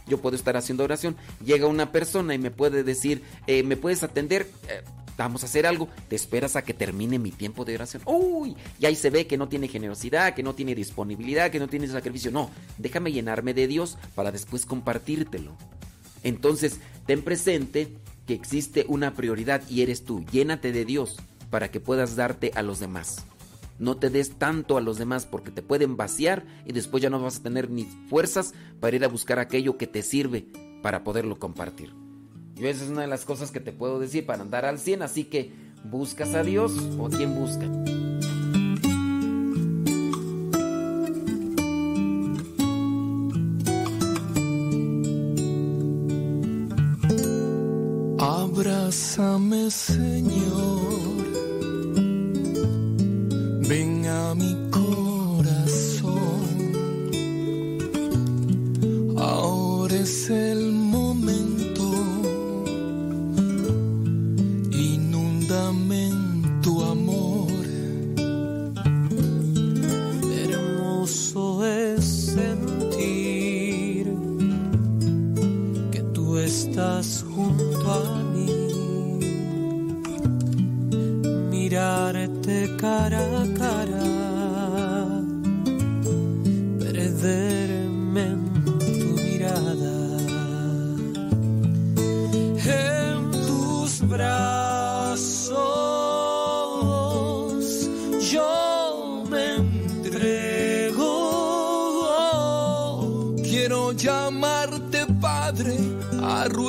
Yo 0.09 0.19
puedo 0.19 0.37
estar 0.37 0.57
haciendo 0.57 0.85
oración. 0.85 1.17
Llega 1.45 1.67
una 1.67 1.93
persona 1.93 2.35
y 2.35 2.39
me 2.39 2.51
puede 2.51 2.83
decir, 2.83 3.23
eh, 3.47 3.63
¿me 3.63 3.77
puedes 3.77 4.03
atender? 4.03 4.51
Eh, 4.69 4.83
vamos 5.17 5.43
a 5.43 5.47
hacer 5.47 5.67
algo. 5.67 5.89
Te 6.09 6.17
esperas 6.17 6.57
a 6.57 6.63
que 6.63 6.75
termine 6.75 7.19
mi 7.19 7.31
tiempo 7.31 7.65
de 7.65 7.75
oración. 7.75 8.03
Uy, 8.07 8.57
y 8.79 8.87
ahí 8.87 8.97
se 8.97 9.11
ve 9.11 9.27
que 9.27 9.37
no 9.37 9.49
tiene 9.49 9.69
generosidad, 9.69 10.35
que 10.35 10.43
no 10.43 10.55
tiene 10.55 10.75
disponibilidad, 10.75 11.51
que 11.51 11.59
no 11.59 11.69
tiene 11.69 11.89
sacrificio. 11.89 12.31
No, 12.31 12.51
déjame 12.79 13.13
llenarme 13.13 13.55
de 13.55 13.67
Dios 13.67 13.99
para 14.15 14.33
después 14.33 14.65
compartírtelo. 14.65 15.57
Entonces, 16.23 16.81
ten 17.07 17.23
presente 17.23 17.89
que 18.27 18.35
existe 18.35 18.85
una 18.89 19.15
prioridad 19.15 19.63
y 19.69 19.83
eres 19.83 20.05
tú. 20.05 20.25
Llénate 20.31 20.73
de 20.73 20.85
Dios 20.85 21.17
para 21.51 21.71
que 21.71 21.81
puedas 21.81 22.17
darte 22.17 22.53
a 22.55 22.63
los 22.63 22.81
demás. 22.81 23.25
No 23.79 23.97
te 23.97 24.11
des 24.11 24.39
tanto 24.39 24.77
a 24.77 24.81
los 24.81 24.99
demás 24.99 25.27
porque 25.27 25.51
te 25.51 25.63
pueden 25.63 25.97
vaciar 25.97 26.45
y 26.65 26.73
después 26.73 27.03
ya 27.03 27.11
no 27.11 27.21
vas 27.21 27.39
a 27.39 27.43
tener 27.43 27.71
ni 27.71 27.85
fuerzas 27.85 28.55
para 28.81 28.97
ir 28.97 29.05
a 29.05 29.09
buscar 29.09 29.39
aquello 29.39 29.77
que 29.77 29.87
te 29.87 30.03
sirve 30.03 30.47
para 30.83 31.05
poderlo 31.05 31.39
compartir. 31.39 31.93
Yo 32.57 32.69
esa 32.69 32.85
es 32.85 32.91
una 32.91 33.03
de 33.03 33.07
las 33.07 33.25
cosas 33.25 33.53
que 33.53 33.61
te 33.61 33.73
puedo 33.73 34.01
decir 34.01 34.27
para 34.27 34.43
andar 34.43 34.65
al 34.65 34.79
100, 34.79 35.03
así 35.03 35.25
que 35.25 35.53
buscas 35.85 36.35
a 36.35 36.43
Dios 36.43 36.73
o 36.99 37.09
quién 37.09 37.35
busca. 37.35 37.67
Abrázame, 48.19 49.71
Señor. 49.71 50.98
Ven 54.09 54.68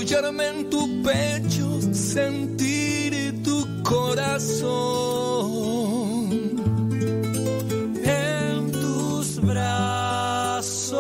arrullarme 0.10 0.48
en 0.48 0.70
tu 0.70 1.04
pecho, 1.04 1.82
sentir 1.94 3.44
tu 3.44 3.84
corazón. 3.84 4.70
En 8.04 8.72
tus 8.72 9.42
brazos, 9.42 11.00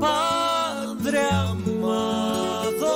Padre 0.00 1.20
amado, 1.30 2.86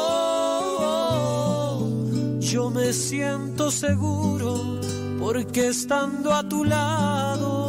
yo 2.40 2.70
me 2.70 2.92
siento 2.92 3.70
seguro 3.70 4.80
porque 5.18 5.68
estando 5.68 6.32
a 6.32 6.42
tu 6.48 6.64
lado 6.64 7.68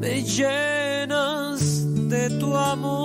me 0.00 0.22
llenas 0.22 0.69
tu 2.28 2.54
amor. 2.56 2.99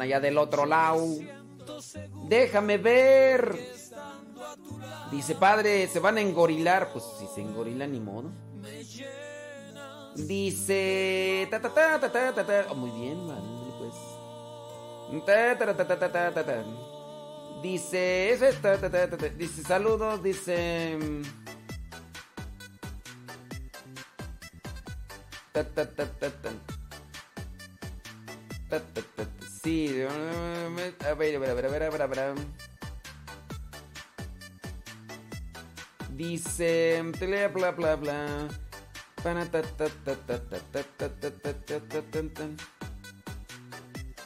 Pusieron 0.00 0.02
allá 0.02 0.20
del 0.20 0.38
otro 0.38 0.66
lado. 0.66 1.06
Déjame 2.28 2.78
ver. 2.78 3.58
Dice, 5.10 5.34
padre, 5.34 5.88
se 5.88 6.00
van 6.00 6.16
a 6.16 6.20
engorilar. 6.20 6.90
Pues 6.92 7.04
si 7.18 7.26
se 7.34 7.40
engorilan, 7.40 7.90
ni 7.90 8.00
modo. 8.00 8.30
Dice. 10.16 11.48
Ta, 11.50 11.60
ta, 11.60 11.72
ta, 11.72 12.00
ta, 12.00 12.12
ta, 12.12 12.34
ta, 12.34 12.46
ta. 12.46 12.66
Oh, 12.70 12.74
muy 12.74 12.90
bien, 12.90 13.26
vale, 13.26 13.40
pues. 13.78 13.94
Ta, 15.26 15.58
ta, 15.58 15.74
ta, 15.76 15.86
ta, 15.86 16.10
ta, 16.10 16.34
ta, 16.34 16.44
ta. 16.44 16.64
Dice. 17.62 18.32
Eso 18.32 18.46
es, 18.46 18.60
ta, 18.60 18.76
ta, 18.78 18.90
ta, 18.90 19.08
ta, 19.10 19.16
ta. 19.16 19.28
Dice, 19.28 19.62
saludos. 19.62 20.22
Dice. 20.22 20.98
Ta, 25.52 25.64
ta, 25.64 25.86
ta, 25.86 26.06
ta, 26.06 26.30
ta. 26.30 26.50
Ta, 28.70 28.78
ta, 28.78 29.02
ta, 29.16 29.24
ta. 29.24 29.39
Sí. 29.70 30.02
A 31.06 31.14
ver, 31.14 31.36
a 31.36 31.38
ver, 31.54 32.02
a 32.02 32.06
ver. 32.08 32.34
Dice. 36.16 37.02
Bla, 37.54 37.70
bla, 37.70 37.94
bla. 37.94 38.48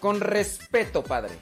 Con 0.00 0.20
respeto, 0.20 1.04
padre. 1.04 1.34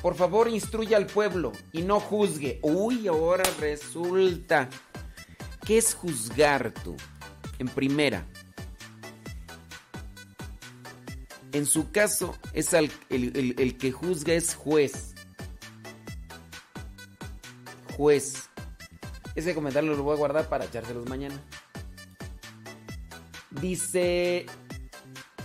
Por 0.00 0.14
favor, 0.14 0.48
instruya 0.48 0.96
al 0.96 1.06
pueblo 1.06 1.52
y 1.72 1.82
no 1.82 2.00
juzgue. 2.00 2.58
Uy, 2.62 3.06
ahora 3.06 3.44
resulta. 3.58 4.70
¿Qué 5.66 5.76
es 5.76 5.92
juzgar 5.92 6.72
tú? 6.72 6.96
En 7.58 7.68
primera. 7.68 8.26
En 11.52 11.66
su 11.66 11.90
caso, 11.90 12.36
es 12.52 12.72
el, 12.74 12.90
el- 13.08 13.54
el 13.58 13.76
que 13.76 13.90
juzga 13.92 14.34
es 14.34 14.54
juez. 14.54 15.14
Juez. 17.96 18.48
Ese 19.34 19.54
comentario 19.54 19.94
lo 19.94 20.02
voy 20.02 20.14
a 20.14 20.18
guardar 20.18 20.48
para 20.48 20.64
echárselos 20.66 21.08
mañana. 21.08 21.40
Dice, 23.50 24.46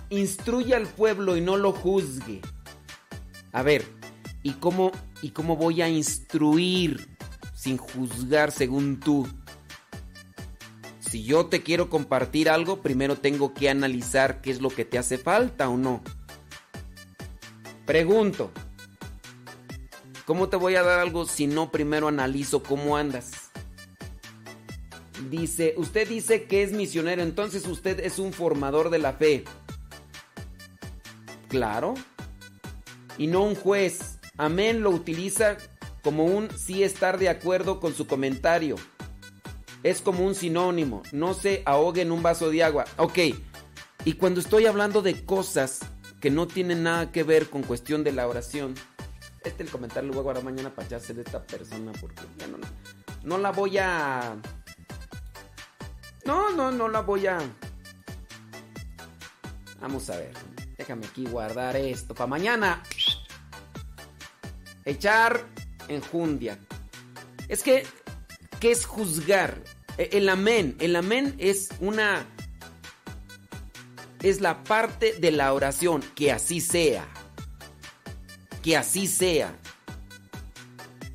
instruye 0.09 0.75
al 0.75 0.87
pueblo 0.87 1.35
y 1.37 1.41
no 1.41 1.57
lo 1.57 1.71
juzgue. 1.71 2.41
A 3.51 3.63
ver, 3.63 3.85
¿y 4.43 4.53
cómo, 4.53 4.91
¿y 5.21 5.31
cómo 5.31 5.55
voy 5.55 5.81
a 5.81 5.89
instruir 5.89 7.09
sin 7.55 7.77
juzgar 7.77 8.51
según 8.51 8.99
tú? 8.99 9.27
Si 11.15 11.23
yo 11.23 11.45
te 11.45 11.63
quiero 11.63 11.89
compartir 11.89 12.49
algo, 12.49 12.81
primero 12.81 13.15
tengo 13.15 13.53
que 13.53 13.69
analizar 13.69 14.41
qué 14.41 14.51
es 14.51 14.59
lo 14.59 14.69
que 14.69 14.83
te 14.83 14.97
hace 14.97 15.17
falta 15.17 15.69
o 15.69 15.77
no. 15.77 16.03
Pregunto, 17.85 18.51
¿cómo 20.25 20.49
te 20.49 20.57
voy 20.57 20.75
a 20.75 20.83
dar 20.83 20.99
algo 20.99 21.23
si 21.23 21.47
no 21.47 21.71
primero 21.71 22.09
analizo 22.09 22.63
cómo 22.63 22.97
andas? 22.97 23.49
Dice, 25.29 25.73
usted 25.77 26.05
dice 26.05 26.47
que 26.47 26.63
es 26.63 26.73
misionero, 26.73 27.23
entonces 27.23 27.65
usted 27.65 28.01
es 28.01 28.19
un 28.19 28.33
formador 28.33 28.89
de 28.89 28.99
la 28.99 29.13
fe. 29.13 29.45
Claro. 31.47 31.93
Y 33.17 33.27
no 33.27 33.43
un 33.43 33.55
juez. 33.55 34.19
Amén 34.35 34.81
lo 34.81 34.89
utiliza 34.89 35.55
como 36.03 36.25
un 36.25 36.49
sí 36.57 36.83
estar 36.83 37.17
de 37.17 37.29
acuerdo 37.29 37.79
con 37.79 37.95
su 37.95 38.05
comentario. 38.05 38.75
Es 39.85 40.01
como 40.01 40.25
un 40.25 40.33
sinónimo. 40.33 41.03
No 41.11 41.35
se 41.35 41.61
ahogue 41.63 42.01
en 42.01 42.11
un 42.11 42.23
vaso 42.23 42.49
de 42.49 42.63
agua. 42.63 42.85
Ok. 42.97 43.19
Y 44.03 44.13
cuando 44.13 44.39
estoy 44.39 44.65
hablando 44.65 45.03
de 45.03 45.23
cosas 45.23 45.81
que 46.19 46.31
no 46.31 46.47
tienen 46.47 46.81
nada 46.81 47.11
que 47.11 47.21
ver 47.21 47.51
con 47.51 47.61
cuestión 47.61 48.03
de 48.03 48.11
la 48.11 48.27
oración, 48.27 48.73
este 49.43 49.61
el 49.61 49.69
comentario 49.69 50.07
lo 50.07 50.13
voy 50.13 50.21
a 50.21 50.23
guardar 50.23 50.43
mañana 50.43 50.73
para 50.73 50.87
echarse 50.87 51.13
de 51.13 51.21
esta 51.21 51.43
persona 51.45 51.91
porque 52.01 52.23
ya 52.39 52.47
no, 52.47 52.57
no 53.25 53.37
la 53.37 53.51
voy 53.51 53.77
a... 53.77 54.35
No, 56.25 56.49
no, 56.49 56.71
no 56.71 56.87
la 56.89 57.01
voy 57.01 57.27
a... 57.27 57.37
Vamos 59.79 60.09
a 60.09 60.17
ver. 60.17 60.33
Déjame 60.79 61.05
aquí 61.05 61.27
guardar 61.27 61.75
esto 61.75 62.15
para 62.15 62.25
mañana. 62.25 62.81
Echar 64.83 65.45
enjundia. 65.87 66.57
Es 67.47 67.61
que, 67.61 67.85
¿qué 68.59 68.71
es 68.71 68.87
juzgar? 68.87 69.74
E- 69.97 70.09
El 70.13 70.29
amén. 70.29 70.75
El 70.79 70.95
amén 70.95 71.35
es 71.37 71.69
una... 71.79 72.25
Es 74.21 74.41
la 74.41 74.63
parte 74.63 75.13
de 75.19 75.31
la 75.31 75.53
oración. 75.53 76.01
Que 76.15 76.31
así 76.31 76.61
sea. 76.61 77.07
Que 78.63 78.75
así 78.77 79.07
sea. 79.07 79.55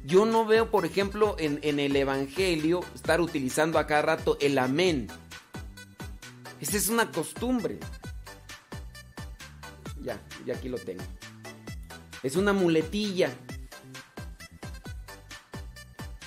Yo 0.04 0.26
no 0.26 0.44
veo, 0.44 0.70
por 0.70 0.86
ejemplo, 0.86 1.36
en, 1.38 1.58
en 1.62 1.78
el 1.78 1.94
Evangelio 1.94 2.80
estar 2.94 3.20
utilizando 3.20 3.78
a 3.78 3.86
cada 3.86 4.02
rato 4.02 4.38
el 4.40 4.58
amén. 4.58 5.08
Esa 6.60 6.76
es 6.76 6.88
una 6.88 7.10
costumbre. 7.10 7.78
Ya, 10.02 10.20
ya 10.46 10.54
aquí 10.54 10.68
lo 10.68 10.78
tengo. 10.78 11.02
Es 12.22 12.36
una 12.36 12.52
muletilla. 12.52 13.30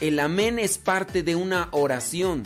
El 0.04 0.20
amén 0.20 0.60
es 0.60 0.78
parte 0.78 1.24
de 1.24 1.34
una 1.34 1.70
oración. 1.72 2.44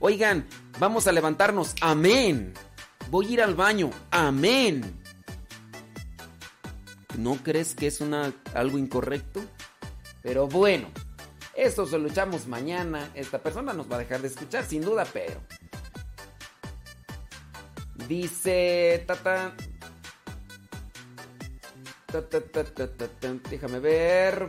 Oigan, 0.00 0.46
vamos 0.78 1.06
a 1.06 1.12
levantarnos. 1.12 1.74
Amén. 1.82 2.54
Voy 3.10 3.26
a 3.26 3.30
ir 3.32 3.42
al 3.42 3.54
baño. 3.54 3.90
Amén. 4.10 4.98
¿No 7.18 7.34
crees 7.42 7.74
que 7.74 7.88
es 7.88 8.02
algo 8.54 8.78
incorrecto? 8.78 9.44
Pero 10.22 10.48
bueno, 10.48 10.88
esto 11.54 11.84
se 11.84 11.98
lo 11.98 12.08
echamos 12.08 12.46
mañana. 12.46 13.10
Esta 13.12 13.42
persona 13.42 13.74
nos 13.74 13.92
va 13.92 13.96
a 13.96 13.98
dejar 13.98 14.22
de 14.22 14.28
escuchar, 14.28 14.64
sin 14.64 14.80
duda, 14.80 15.06
pero. 15.12 15.38
Dice. 18.08 19.04
Tata. 19.06 19.54
Ta, 22.06 22.26
ta, 22.26 22.40
ta, 22.40 22.64
ta, 22.64 22.88
ta, 22.88 23.06
ta, 23.06 23.34
Déjame 23.50 23.80
ver. 23.80 24.48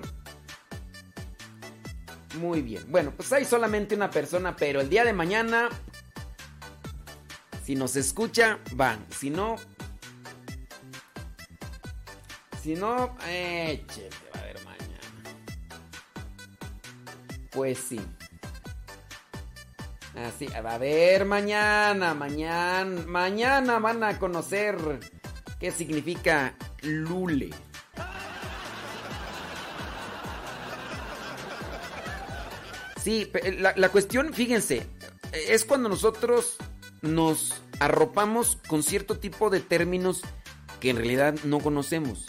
Muy 2.35 2.61
bien. 2.61 2.83
Bueno, 2.89 3.11
pues 3.15 3.31
hay 3.31 3.45
solamente 3.45 3.95
una 3.95 4.11
persona, 4.11 4.55
pero 4.55 4.81
el 4.81 4.89
día 4.89 5.03
de 5.03 5.13
mañana. 5.13 5.69
Si 7.63 7.75
nos 7.75 7.95
escucha, 7.95 8.59
van. 8.73 9.05
Si 9.09 9.29
no. 9.29 9.55
Si 12.61 12.75
no, 12.75 13.15
échete, 13.29 14.15
va 14.35 14.39
a 14.41 14.43
ver 14.43 14.65
mañana. 14.65 14.99
Pues 17.51 17.77
sí. 17.77 17.99
Así, 20.15 20.47
va 20.47 20.73
a 20.73 20.77
ver 20.77 21.25
mañana, 21.25 22.13
mañana, 22.13 23.03
mañana 23.05 23.79
van 23.79 24.03
a 24.03 24.17
conocer 24.17 24.77
qué 25.59 25.71
significa 25.71 26.55
lule. 26.81 27.51
Sí, 33.07 33.31
la 33.61 33.87
cuestión, 33.87 34.33
fíjense, 34.33 34.85
es 35.31 35.63
cuando 35.63 35.87
nosotros 35.87 36.57
nos 37.01 37.53
arropamos 37.79 38.57
con 38.67 38.83
cierto 38.83 39.17
tipo 39.17 39.49
de 39.49 39.61
términos 39.61 40.23
que 40.81 40.89
en 40.89 40.97
realidad 40.97 41.35
no 41.45 41.59
conocemos. 41.59 42.25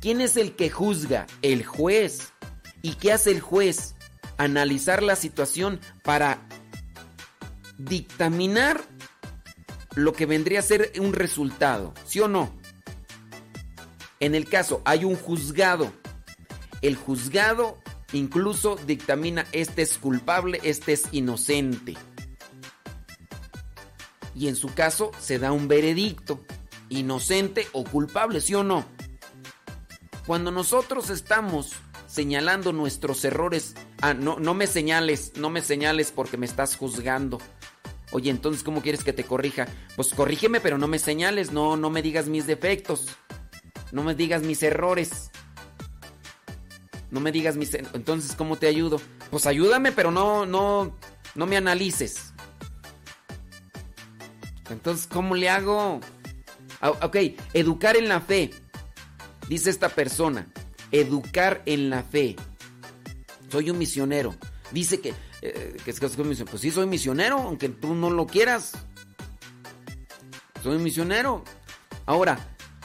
¿Quién 0.00 0.20
es 0.20 0.36
el 0.36 0.56
que 0.56 0.68
juzga? 0.68 1.28
El 1.42 1.64
juez. 1.64 2.32
¿Y 2.82 2.94
qué 2.94 3.12
hace 3.12 3.30
el 3.30 3.40
juez? 3.40 3.94
Analizar 4.36 5.00
la 5.00 5.14
situación 5.14 5.78
para 6.02 6.44
dictaminar 7.78 8.80
lo 9.94 10.12
que 10.12 10.26
vendría 10.26 10.58
a 10.58 10.62
ser 10.62 10.90
un 10.98 11.12
resultado, 11.12 11.94
¿sí 12.04 12.18
o 12.18 12.26
no? 12.26 12.52
En 14.18 14.34
el 14.34 14.48
caso, 14.48 14.82
hay 14.86 15.04
un 15.04 15.14
juzgado. 15.14 15.92
El 16.82 16.96
juzgado 16.96 17.78
incluso 18.12 18.76
dictamina 18.86 19.46
este 19.52 19.82
es 19.82 19.98
culpable, 19.98 20.60
este 20.62 20.92
es 20.92 21.04
inocente. 21.12 21.94
Y 24.34 24.48
en 24.48 24.56
su 24.56 24.74
caso 24.74 25.12
se 25.18 25.38
da 25.38 25.52
un 25.52 25.66
veredicto, 25.68 26.44
inocente 26.88 27.66
o 27.72 27.84
culpable, 27.84 28.40
¿sí 28.40 28.54
o 28.54 28.62
no? 28.62 28.84
Cuando 30.26 30.50
nosotros 30.50 31.10
estamos 31.10 31.72
señalando 32.06 32.72
nuestros 32.72 33.24
errores, 33.24 33.74
ah, 34.02 34.14
no, 34.14 34.38
no 34.38 34.54
me 34.54 34.66
señales, 34.66 35.32
no 35.36 35.50
me 35.50 35.62
señales 35.62 36.12
porque 36.12 36.36
me 36.36 36.46
estás 36.46 36.76
juzgando. 36.76 37.38
Oye, 38.12 38.30
entonces, 38.30 38.62
¿cómo 38.62 38.82
quieres 38.82 39.04
que 39.04 39.12
te 39.12 39.24
corrija? 39.24 39.66
Pues 39.96 40.14
corrígeme, 40.14 40.60
pero 40.60 40.78
no 40.78 40.86
me 40.86 40.98
señales, 40.98 41.52
no, 41.52 41.76
no 41.76 41.90
me 41.90 42.02
digas 42.02 42.28
mis 42.28 42.46
defectos. 42.46 43.08
No 43.92 44.02
me 44.02 44.14
digas 44.14 44.42
mis 44.42 44.62
errores. 44.62 45.30
No 47.10 47.20
me 47.20 47.32
digas 47.32 47.56
mis... 47.56 47.72
Entonces, 47.74 48.34
¿cómo 48.36 48.56
te 48.56 48.66
ayudo? 48.66 49.00
Pues 49.30 49.46
ayúdame, 49.46 49.92
pero 49.92 50.10
no, 50.10 50.46
no, 50.46 50.96
no 51.34 51.46
me 51.46 51.56
analices. 51.56 52.32
Entonces, 54.70 55.06
¿cómo 55.06 55.34
le 55.34 55.48
hago? 55.48 56.00
Ah, 56.80 56.90
ok, 56.90 57.16
educar 57.54 57.96
en 57.96 58.08
la 58.08 58.20
fe. 58.20 58.50
Dice 59.48 59.70
esta 59.70 59.88
persona, 59.88 60.46
educar 60.90 61.62
en 61.66 61.90
la 61.90 62.02
fe. 62.02 62.36
Soy 63.50 63.70
un 63.70 63.78
misionero. 63.78 64.34
Dice 64.72 65.00
que, 65.00 65.14
eh, 65.42 65.76
que 65.84 65.92
que 65.92 66.06
misionero. 66.08 66.46
Pues 66.46 66.62
sí, 66.62 66.70
soy 66.70 66.86
misionero, 66.86 67.38
aunque 67.38 67.68
tú 67.68 67.94
no 67.94 68.10
lo 68.10 68.26
quieras. 68.26 68.72
Soy 70.62 70.76
un 70.76 70.82
misionero. 70.82 71.44
Ahora, 72.06 72.38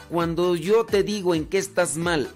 cuando 0.09 0.55
yo 0.55 0.85
te 0.85 1.03
digo 1.03 1.33
en 1.33 1.45
qué 1.45 1.57
estás 1.57 1.97
mal, 1.97 2.29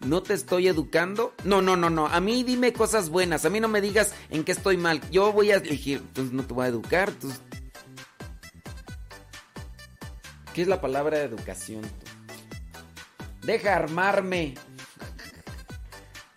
¿no 0.00 0.22
te 0.22 0.34
estoy 0.34 0.68
educando? 0.68 1.34
No, 1.44 1.62
no, 1.62 1.76
no, 1.76 1.90
no. 1.90 2.06
A 2.06 2.20
mí 2.20 2.42
dime 2.44 2.72
cosas 2.72 3.10
buenas. 3.10 3.44
A 3.44 3.50
mí 3.50 3.60
no 3.60 3.68
me 3.68 3.80
digas 3.80 4.14
en 4.30 4.44
qué 4.44 4.52
estoy 4.52 4.76
mal. 4.76 5.00
Yo 5.10 5.32
voy 5.32 5.50
a 5.50 5.56
elegir. 5.56 5.98
Entonces 5.98 6.32
no 6.32 6.44
te 6.44 6.54
voy 6.54 6.66
a 6.66 6.68
educar. 6.68 7.12
¿Qué 10.54 10.62
es 10.62 10.68
la 10.68 10.80
palabra 10.80 11.18
educación? 11.20 11.82
Deja 13.42 13.76
armarme. 13.76 14.54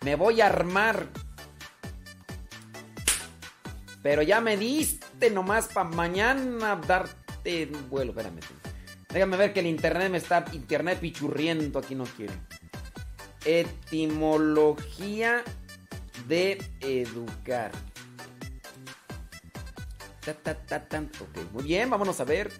Me 0.04 0.16
voy 0.16 0.40
a 0.40 0.46
armar. 0.46 1.08
Pero 4.02 4.22
ya 4.22 4.40
me 4.40 4.56
diste 4.56 5.30
nomás 5.30 5.68
para 5.68 5.88
mañana 5.88 6.76
darte 6.76 7.66
vuelo. 7.88 8.10
Espérame. 8.10 8.40
Déjame 9.12 9.36
ver 9.36 9.52
que 9.52 9.60
el 9.60 9.66
internet 9.66 10.10
me 10.10 10.18
está. 10.18 10.44
Internet 10.52 10.98
pichurriendo. 11.00 11.78
Aquí 11.78 11.94
no 11.94 12.04
quiere. 12.04 12.32
Etimología 13.44 15.42
de 16.28 16.62
educar. 16.80 17.72
Ta, 20.24 20.34
ta, 20.34 20.54
ta, 20.54 21.02
muy 21.52 21.64
bien, 21.64 21.90
vámonos 21.90 22.20
a 22.20 22.24
ver. 22.24 22.52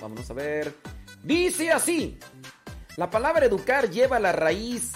Vámonos 0.00 0.30
a 0.30 0.34
ver. 0.34 0.74
Dice 1.22 1.70
así. 1.70 2.18
La 2.96 3.08
palabra 3.10 3.46
educar 3.46 3.88
lleva 3.88 4.18
la 4.18 4.32
raíz 4.32 4.92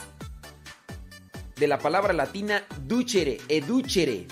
de 1.55 1.69
la 1.69 1.79
palabra 1.79 2.13
latina 2.13 2.65
ducere, 2.85 3.39
educere. 3.49 4.27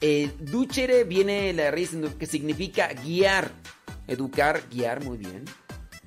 Educere 0.00 1.02
viene 1.02 1.48
de 1.48 1.52
la 1.54 1.72
raíz 1.72 1.90
que 2.16 2.26
significa 2.26 2.92
guiar. 2.92 3.50
Educar, 4.06 4.62
guiar, 4.70 5.02
muy 5.02 5.18
bien. 5.18 5.44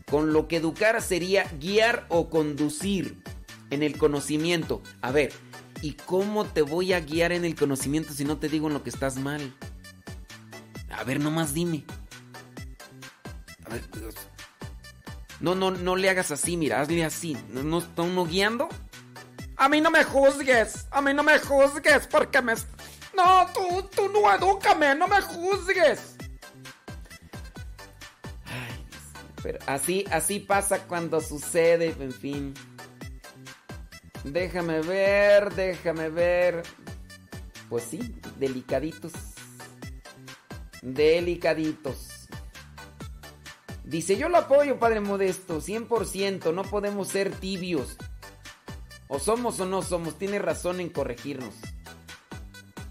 Con 0.09 0.31
lo 0.31 0.47
que 0.47 0.57
educar 0.57 1.01
sería 1.01 1.43
guiar 1.59 2.05
o 2.07 2.29
conducir 2.29 3.21
en 3.71 3.81
el 3.81 3.97
conocimiento. 3.97 4.83
A 5.01 5.11
ver, 5.11 5.33
¿y 5.81 5.93
cómo 5.93 6.45
te 6.45 6.61
voy 6.61 6.93
a 6.93 6.99
guiar 6.99 7.31
en 7.31 7.43
el 7.43 7.55
conocimiento 7.55 8.13
si 8.13 8.23
no 8.23 8.37
te 8.37 8.49
digo 8.49 8.67
en 8.67 8.75
lo 8.75 8.83
que 8.83 8.91
estás 8.91 9.17
mal? 9.17 9.55
A 10.91 11.03
ver, 11.03 11.19
nomás 11.19 11.53
dime. 11.53 11.83
A 13.65 13.69
ver, 13.69 13.89
Dios. 13.91 14.15
No, 15.39 15.55
no, 15.55 15.71
no 15.71 15.95
le 15.95 16.09
hagas 16.09 16.29
así, 16.29 16.55
mira, 16.55 16.81
hazle 16.81 17.03
así. 17.03 17.35
¿No, 17.49 17.63
no 17.63 17.79
está 17.79 18.03
uno 18.03 18.25
guiando? 18.25 18.69
A 19.57 19.69
mí 19.69 19.81
no 19.81 19.89
me 19.89 20.03
juzgues, 20.03 20.87
a 20.91 21.01
mí 21.01 21.13
no 21.13 21.23
me 21.23 21.39
juzgues, 21.39 22.07
porque 22.07 22.41
me... 22.41 22.53
No, 23.15 23.47
tú, 23.53 23.89
tú 23.95 24.09
no 24.09 24.33
edúcame, 24.33 24.95
no 24.95 25.07
me 25.07 25.21
juzgues. 25.21 26.15
Ay, 28.45 28.85
pero 29.43 29.59
así, 29.67 30.05
así 30.11 30.39
pasa 30.39 30.79
cuando 30.87 31.21
sucede, 31.21 31.95
en 31.99 32.11
fin. 32.11 32.53
Déjame 34.23 34.81
ver, 34.81 35.53
déjame 35.55 36.09
ver. 36.09 36.63
Pues 37.69 37.85
sí, 37.85 38.15
delicaditos. 38.37 39.13
Delicaditos. 40.81 42.27
Dice, 43.83 44.15
yo 44.15 44.29
lo 44.29 44.37
apoyo, 44.37 44.79
Padre 44.79 45.01
Modesto, 45.01 45.59
100%, 45.59 46.53
no 46.53 46.63
podemos 46.63 47.07
ser 47.07 47.31
tibios. 47.31 47.97
O 49.07 49.19
somos 49.19 49.59
o 49.59 49.65
no 49.65 49.81
somos, 49.81 50.17
tiene 50.17 50.39
razón 50.39 50.79
en 50.79 50.89
corregirnos. 50.89 51.55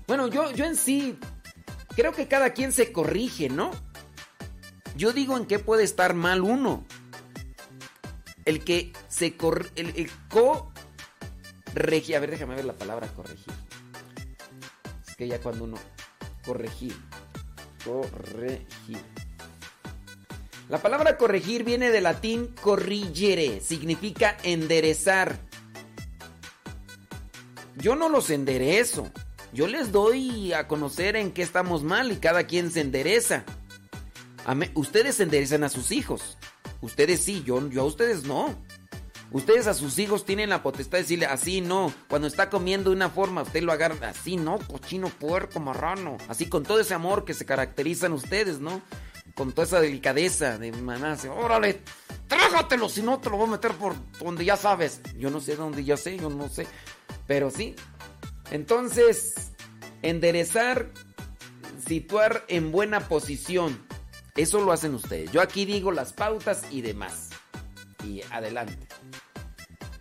Bueno, 0.06 0.26
yo, 0.28 0.50
yo 0.50 0.66
en 0.66 0.76
sí, 0.76 1.18
creo 1.96 2.12
que 2.12 2.28
cada 2.28 2.50
quien 2.50 2.72
se 2.72 2.92
corrige, 2.92 3.48
¿no? 3.48 3.70
Yo 4.96 5.12
digo 5.12 5.36
en 5.36 5.46
qué 5.46 5.58
puede 5.58 5.84
estar 5.84 6.14
mal 6.14 6.42
uno. 6.42 6.84
El 8.44 8.64
que 8.64 8.92
se 9.08 9.36
corre, 9.36 9.70
el, 9.76 9.94
el 9.96 10.10
a 11.74 12.20
ver, 12.20 12.30
déjame 12.30 12.54
ver 12.54 12.64
la 12.64 12.72
palabra 12.72 13.08
corregir. 13.08 13.52
Es 15.06 15.14
que 15.16 15.28
ya 15.28 15.40
cuando 15.40 15.64
uno, 15.64 15.76
corregir, 16.44 16.96
corregir. 17.84 18.98
La 20.68 20.80
palabra 20.80 21.16
corregir 21.16 21.64
viene 21.64 21.90
del 21.90 22.04
latín 22.04 22.54
corrigere, 22.60 23.60
significa 23.60 24.36
enderezar. 24.42 25.38
Yo 27.76 27.96
no 27.96 28.08
los 28.08 28.30
enderezo, 28.30 29.10
yo 29.52 29.66
les 29.66 29.90
doy 29.90 30.52
a 30.52 30.68
conocer 30.68 31.16
en 31.16 31.32
qué 31.32 31.42
estamos 31.42 31.82
mal 31.82 32.12
y 32.12 32.16
cada 32.16 32.44
quien 32.44 32.70
se 32.70 32.80
endereza. 32.80 33.44
Ustedes 34.74 35.18
enderezan 35.20 35.64
a 35.64 35.68
sus 35.68 35.90
hijos, 35.92 36.36
ustedes 36.80 37.20
sí, 37.20 37.42
yo 37.44 37.58
a 37.58 37.84
ustedes 37.84 38.24
no. 38.24 38.56
Ustedes 39.32 39.68
a 39.68 39.74
sus 39.74 39.98
hijos 40.00 40.24
tienen 40.24 40.50
la 40.50 40.62
potestad 40.62 40.98
de 40.98 41.02
decirle 41.02 41.26
así 41.26 41.60
no. 41.60 41.92
Cuando 42.08 42.26
está 42.26 42.50
comiendo 42.50 42.90
de 42.90 42.96
una 42.96 43.10
forma, 43.10 43.42
usted 43.42 43.62
lo 43.62 43.72
agarra 43.72 44.08
así 44.08 44.36
no, 44.36 44.58
cochino, 44.58 45.08
puerco, 45.08 45.60
marrano. 45.60 46.16
Así 46.28 46.46
con 46.46 46.64
todo 46.64 46.80
ese 46.80 46.94
amor 46.94 47.24
que 47.24 47.34
se 47.34 47.46
caracterizan 47.46 48.12
ustedes, 48.12 48.58
¿no? 48.58 48.82
Con 49.34 49.52
toda 49.52 49.66
esa 49.66 49.80
delicadeza 49.80 50.58
de 50.58 50.72
mamá. 50.72 51.12
así, 51.12 51.28
Órale, 51.28 51.82
trágatelo, 52.26 52.88
si 52.88 53.02
no 53.02 53.20
te 53.20 53.30
lo 53.30 53.36
voy 53.36 53.46
a 53.46 53.52
meter 53.52 53.72
por 53.72 53.94
donde 54.18 54.44
ya 54.44 54.56
sabes. 54.56 55.00
Yo 55.16 55.30
no 55.30 55.40
sé 55.40 55.54
dónde 55.54 55.84
ya 55.84 55.96
sé, 55.96 56.16
yo 56.18 56.28
no 56.28 56.48
sé. 56.48 56.66
Pero 57.28 57.52
sí. 57.52 57.76
Entonces, 58.50 59.52
enderezar, 60.02 60.90
situar 61.86 62.44
en 62.48 62.72
buena 62.72 63.08
posición. 63.08 63.80
Eso 64.36 64.60
lo 64.60 64.72
hacen 64.72 64.94
ustedes. 64.94 65.30
Yo 65.30 65.40
aquí 65.40 65.64
digo 65.64 65.92
las 65.92 66.12
pautas 66.12 66.64
y 66.72 66.80
demás. 66.80 67.29
Y 68.04 68.22
adelante. 68.30 68.86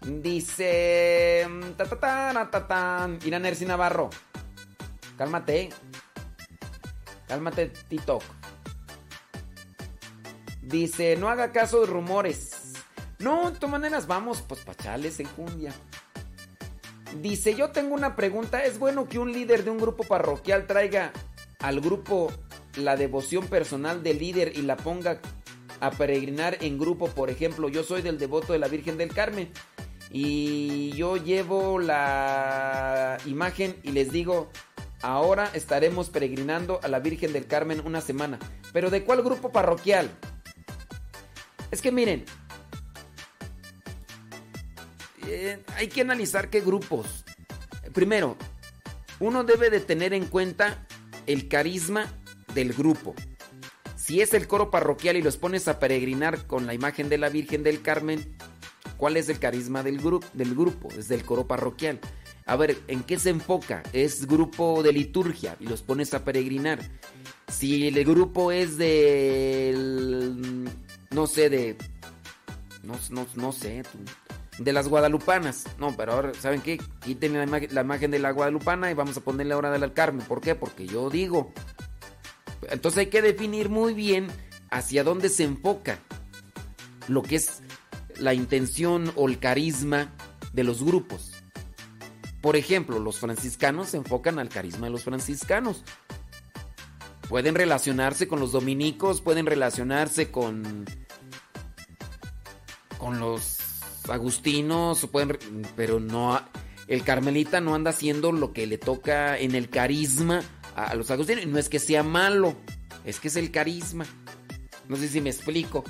Dice. 0.01 1.45
mm, 1.47 3.25
Irán 3.25 3.45
Erci 3.45 3.65
Navarro. 3.65 4.09
Cálmate. 5.17 5.69
Cálmate, 7.27 7.67
Tito. 7.87 8.19
Dice: 10.61 11.15
No 11.17 11.29
haga 11.29 11.51
caso 11.51 11.81
de 11.81 11.87
rumores. 11.87 12.51
No, 13.19 13.51
de 13.51 13.57
todas 13.57 13.71
maneras, 13.71 14.07
vamos, 14.07 14.41
pues 14.41 14.61
pachales 14.61 15.19
en 15.19 15.27
cumbia. 15.27 15.73
Dice: 17.21 17.55
Yo 17.55 17.71
tengo 17.71 17.93
una 17.93 18.15
pregunta. 18.15 18.63
¿Es 18.63 18.79
bueno 18.79 19.07
que 19.07 19.19
un 19.19 19.33
líder 19.33 19.63
de 19.63 19.71
un 19.71 19.77
grupo 19.77 20.03
parroquial 20.05 20.67
traiga 20.67 21.11
al 21.59 21.81
grupo 21.81 22.31
la 22.75 22.95
devoción 22.95 23.47
personal 23.47 24.03
del 24.03 24.19
líder 24.19 24.55
y 24.55 24.61
la 24.61 24.77
ponga 24.77 25.19
a 25.79 25.91
peregrinar 25.91 26.57
en 26.61 26.77
grupo? 26.77 27.07
Por 27.07 27.29
ejemplo, 27.29 27.69
yo 27.69 27.83
soy 27.83 28.01
del 28.01 28.17
devoto 28.17 28.53
de 28.53 28.59
la 28.59 28.67
Virgen 28.67 28.97
del 28.97 29.13
Carmen 29.13 29.49
y 30.11 30.91
yo 30.91 31.17
llevo 31.17 31.79
la 31.79 33.17
imagen 33.25 33.75
y 33.83 33.91
les 33.91 34.11
digo, 34.11 34.49
ahora 35.01 35.49
estaremos 35.53 36.09
peregrinando 36.09 36.79
a 36.83 36.87
la 36.87 36.99
Virgen 36.99 37.33
del 37.33 37.47
Carmen 37.47 37.81
una 37.85 38.01
semana. 38.01 38.39
¿Pero 38.73 38.89
de 38.89 39.03
cuál 39.03 39.23
grupo 39.23 39.51
parroquial? 39.51 40.09
Es 41.71 41.81
que 41.81 41.91
miren, 41.91 42.25
eh, 45.27 45.63
hay 45.75 45.87
que 45.87 46.01
analizar 46.01 46.49
qué 46.49 46.61
grupos. 46.61 47.23
Primero, 47.93 48.37
uno 49.19 49.43
debe 49.43 49.69
de 49.69 49.79
tener 49.79 50.13
en 50.13 50.25
cuenta 50.25 50.85
el 51.27 51.47
carisma 51.47 52.07
del 52.53 52.73
grupo. 52.73 53.13
Si 54.09 54.21
es 54.21 54.33
el 54.33 54.47
coro 54.47 54.71
parroquial 54.71 55.17
y 55.17 55.21
los 55.21 55.37
pones 55.37 55.67
a 55.67 55.77
peregrinar 55.77 56.47
con 56.47 56.65
la 56.65 56.73
imagen 56.73 57.09
de 57.09 57.19
la 57.19 57.29
Virgen 57.29 57.61
del 57.61 57.83
Carmen, 57.83 58.35
¿cuál 58.97 59.17
es 59.17 59.29
el 59.29 59.37
carisma 59.37 59.83
del, 59.83 59.99
grupo 59.99 60.25
del 60.33 60.55
grupo? 60.55 60.89
Es 60.97 61.09
del 61.09 61.23
coro 61.23 61.45
parroquial. 61.45 61.99
A 62.47 62.55
ver, 62.55 62.75
¿en 62.87 63.03
qué 63.03 63.19
se 63.19 63.29
enfoca? 63.29 63.83
Es 63.93 64.25
grupo 64.25 64.81
de 64.81 64.93
liturgia 64.93 65.55
y 65.59 65.67
los 65.67 65.83
pones 65.83 66.15
a 66.15 66.25
peregrinar. 66.25 66.79
Si 67.49 67.87
el 67.87 68.03
grupo 68.03 68.51
es 68.51 68.79
del... 68.79 70.67
no 71.11 71.27
sé, 71.27 71.51
de... 71.51 71.77
no, 72.81 72.95
no, 73.11 73.27
no 73.35 73.51
sé, 73.51 73.83
de 74.57 74.73
las 74.73 74.87
guadalupanas. 74.87 75.65
No, 75.77 75.95
pero 75.95 76.13
ahora, 76.13 76.33
¿saben 76.33 76.61
qué? 76.61 76.81
Quiten 77.05 77.33
la, 77.33 77.45
imagen- 77.45 77.69
la 77.73 77.81
imagen 77.81 78.09
de 78.09 78.17
la 78.17 78.31
guadalupana 78.31 78.89
y 78.89 78.95
vamos 78.95 79.17
a 79.17 79.21
ponerle 79.21 79.53
ahora 79.53 79.69
de 79.69 79.77
la 79.77 79.93
Carmen. 79.93 80.25
¿Por 80.25 80.41
qué? 80.41 80.55
Porque 80.55 80.87
yo 80.87 81.11
digo. 81.11 81.53
Entonces 82.71 82.99
hay 82.99 83.07
que 83.07 83.21
definir 83.21 83.69
muy 83.69 83.93
bien 83.93 84.27
hacia 84.69 85.03
dónde 85.03 85.29
se 85.29 85.43
enfoca 85.43 85.99
lo 87.07 87.23
que 87.23 87.37
es 87.37 87.61
la 88.17 88.33
intención 88.33 89.11
o 89.15 89.27
el 89.27 89.39
carisma 89.39 90.13
de 90.53 90.63
los 90.63 90.83
grupos. 90.83 91.31
Por 92.41 92.55
ejemplo, 92.55 92.99
los 92.99 93.19
franciscanos 93.19 93.89
se 93.89 93.97
enfocan 93.97 94.39
al 94.39 94.49
carisma 94.49 94.87
de 94.87 94.91
los 94.91 95.03
franciscanos. 95.03 95.83
Pueden 97.27 97.55
relacionarse 97.55 98.27
con 98.27 98.39
los 98.39 98.51
dominicos, 98.51 99.21
pueden 99.21 99.45
relacionarse 99.45 100.31
con 100.31 100.85
con 102.97 103.19
los 103.19 103.59
agustinos, 104.09 105.07
pueden, 105.11 105.37
pero 105.75 105.99
no 105.99 106.39
el 106.87 107.03
carmelita 107.03 107.61
no 107.61 107.75
anda 107.75 107.91
haciendo 107.91 108.31
lo 108.31 108.51
que 108.51 108.67
le 108.67 108.77
toca 108.77 109.37
en 109.37 109.55
el 109.55 109.69
carisma 109.69 110.41
a 110.85 110.95
los 110.95 111.11
agustinos. 111.11 111.45
No 111.47 111.59
es 111.59 111.69
que 111.69 111.79
sea 111.79 112.03
malo, 112.03 112.55
es 113.05 113.19
que 113.19 113.27
es 113.27 113.35
el 113.35 113.51
carisma. 113.51 114.05
No 114.87 114.95
sé 114.95 115.07
si 115.07 115.21
me 115.21 115.29
explico. 115.29 115.83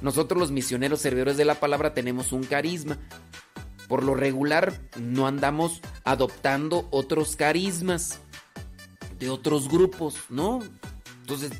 Nosotros 0.00 0.38
los 0.38 0.50
misioneros 0.50 1.00
servidores 1.00 1.36
de 1.36 1.44
la 1.44 1.56
palabra 1.56 1.94
tenemos 1.94 2.32
un 2.32 2.44
carisma. 2.44 2.98
Por 3.88 4.04
lo 4.04 4.14
regular 4.14 4.74
no 5.00 5.26
andamos 5.26 5.80
adoptando 6.04 6.88
otros 6.90 7.36
carismas 7.36 8.20
de 9.18 9.30
otros 9.30 9.68
grupos, 9.68 10.16
¿no? 10.28 10.60
Entonces, 11.20 11.50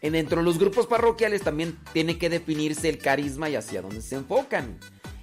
en 0.00 0.12
dentro 0.14 0.38
de 0.38 0.44
los 0.44 0.58
grupos 0.58 0.86
parroquiales 0.86 1.42
también 1.42 1.78
tiene 1.92 2.18
que 2.18 2.30
definirse 2.30 2.88
el 2.88 2.98
carisma 2.98 3.48
y 3.48 3.56
hacia 3.56 3.82
dónde 3.82 4.00
se 4.00 4.16
enfocan. 4.16 4.78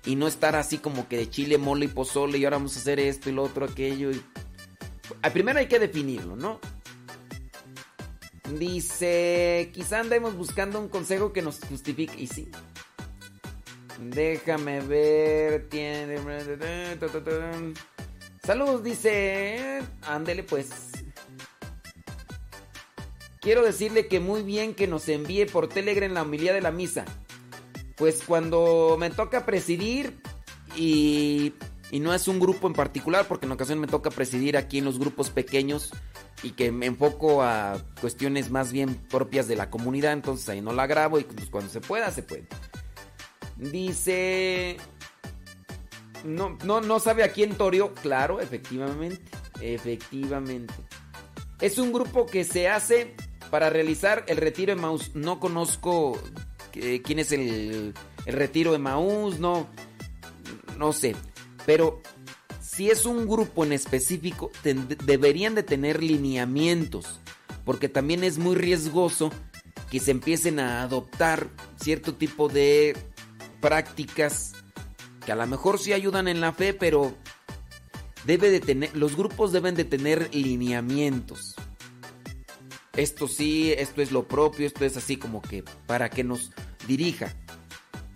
Y 0.05 0.15
no 0.15 0.27
estar 0.27 0.55
así 0.55 0.77
como 0.77 1.07
que 1.07 1.17
de 1.17 1.29
chile, 1.29 1.57
mole 1.57 1.85
y 1.85 1.89
pozole 1.89 2.37
y 2.37 2.45
ahora 2.45 2.57
vamos 2.57 2.77
a 2.77 2.79
hacer 2.79 2.99
esto 2.99 3.29
y 3.29 3.33
lo 3.33 3.43
otro, 3.43 3.65
aquello. 3.65 4.11
Y... 4.11 4.21
Primero 5.33 5.59
hay 5.59 5.67
que 5.67 5.79
definirlo, 5.79 6.35
¿no? 6.35 6.59
Dice, 8.51 9.71
quizá 9.73 9.99
andemos 9.99 10.35
buscando 10.35 10.79
un 10.79 10.87
consejo 10.87 11.33
que 11.33 11.41
nos 11.41 11.59
justifique. 11.59 12.19
Y 12.19 12.27
sí. 12.27 12.49
Déjame 13.99 14.81
ver. 14.81 15.67
Tiene... 15.69 16.17
Saludos, 18.43 18.83
dice. 18.83 19.81
Ándele 20.03 20.43
pues. 20.43 20.91
Quiero 23.41 23.63
decirle 23.63 24.07
que 24.07 24.19
muy 24.19 24.41
bien 24.41 24.73
que 24.73 24.87
nos 24.87 25.07
envíe 25.07 25.45
por 25.45 25.67
Telegram 25.67 26.11
la 26.11 26.23
homilía 26.23 26.53
de 26.53 26.61
la 26.61 26.71
misa. 26.71 27.05
Pues 27.95 28.23
cuando 28.25 28.97
me 28.99 29.09
toca 29.09 29.45
presidir 29.45 30.17
y, 30.75 31.53
y 31.91 31.99
no 31.99 32.13
es 32.13 32.27
un 32.27 32.39
grupo 32.39 32.67
en 32.67 32.73
particular, 32.73 33.27
porque 33.27 33.45
en 33.45 33.51
ocasión 33.51 33.79
me 33.79 33.87
toca 33.87 34.09
presidir 34.09 34.57
aquí 34.57 34.79
en 34.79 34.85
los 34.85 34.99
grupos 34.99 35.29
pequeños 35.29 35.91
y 36.43 36.51
que 36.51 36.71
me 36.71 36.87
enfoco 36.87 37.43
a 37.43 37.77
cuestiones 38.01 38.51
más 38.51 38.71
bien 38.71 38.95
propias 38.95 39.47
de 39.47 39.55
la 39.55 39.69
comunidad, 39.69 40.13
entonces 40.13 40.49
ahí 40.49 40.61
no 40.61 40.73
la 40.73 40.87
grabo 40.87 41.19
y 41.19 41.23
pues 41.23 41.49
cuando 41.49 41.71
se 41.71 41.81
pueda, 41.81 42.11
se 42.11 42.23
puede. 42.23 42.47
Dice... 43.57 44.77
No, 46.23 46.57
no, 46.65 46.81
no 46.81 46.99
sabe 46.99 47.23
a 47.23 47.31
quién 47.31 47.55
Torio. 47.55 47.93
Claro, 47.93 48.41
efectivamente. 48.41 49.21
Efectivamente. 49.61 50.73
Es 51.61 51.77
un 51.77 51.93
grupo 51.93 52.25
que 52.25 52.43
se 52.43 52.67
hace 52.67 53.15
para 53.51 53.69
realizar 53.69 54.25
el 54.27 54.37
retiro 54.37 54.75
de 54.75 54.81
Maús. 54.81 55.15
No 55.15 55.39
conozco 55.39 56.19
eh, 56.73 57.01
quién 57.03 57.19
es 57.19 57.31
el, 57.31 57.93
el 58.25 58.33
retiro 58.33 58.71
de 58.71 58.79
Maús, 58.79 59.39
no, 59.39 59.67
no 60.77 60.93
sé. 60.93 61.15
Pero 61.65 62.01
si 62.61 62.89
es 62.89 63.05
un 63.05 63.27
grupo 63.27 63.63
en 63.63 63.73
específico, 63.73 64.51
deberían 65.05 65.55
de 65.55 65.63
tener 65.63 66.03
lineamientos. 66.03 67.19
Porque 67.63 67.89
también 67.89 68.23
es 68.23 68.37
muy 68.37 68.55
riesgoso 68.55 69.31
que 69.89 69.99
se 69.99 70.11
empiecen 70.11 70.59
a 70.59 70.83
adoptar 70.83 71.49
cierto 71.77 72.15
tipo 72.15 72.49
de 72.49 72.95
prácticas 73.61 74.53
que 75.25 75.31
a 75.31 75.35
lo 75.35 75.47
mejor 75.47 75.79
sí 75.79 75.93
ayudan 75.93 76.27
en 76.27 76.39
la 76.39 76.53
fe, 76.53 76.73
pero 76.73 77.15
debe 78.25 78.51
de 78.51 78.59
tener, 78.59 78.95
los 78.95 79.15
grupos 79.15 79.51
deben 79.51 79.75
de 79.75 79.83
tener 79.83 80.33
lineamientos. 80.33 81.55
Esto 82.93 83.27
sí, 83.27 83.73
esto 83.73 84.01
es 84.01 84.11
lo 84.11 84.27
propio, 84.27 84.67
esto 84.67 84.85
es 84.85 84.95
así 84.97 85.17
como 85.17 85.41
que 85.41 85.63
para 85.87 86.09
que 86.09 86.23
nos 86.23 86.51
dirija. 86.87 87.33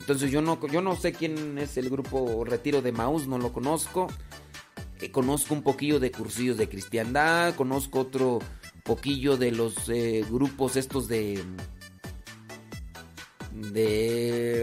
Entonces 0.10 0.31
yo 0.31 0.41
no, 0.41 0.60
yo 0.69 0.81
no 0.81 0.95
sé 0.95 1.14
quién 1.14 1.60
es 1.60 1.77
el 1.77 1.88
grupo 1.88 2.44
Retiro 2.44 2.81
de 2.81 2.91
Maús, 2.91 3.27
no 3.27 3.38
lo 3.38 3.53
conozco. 3.53 4.07
Eh, 5.02 5.11
conozco 5.11 5.53
un 5.53 5.61
poquillo 5.61 5.99
de 5.99 6.10
cursillos 6.10 6.57
de 6.57 6.68
cristiandad, 6.68 7.53
conozco 7.53 7.99
otro 7.99 8.40
poquillo 8.81 9.38
de 9.38 9.52
los 9.52 9.88
eh, 9.88 10.26
grupos 10.27 10.77
estos 10.77 11.07
de 11.07 11.44
de 13.52 13.86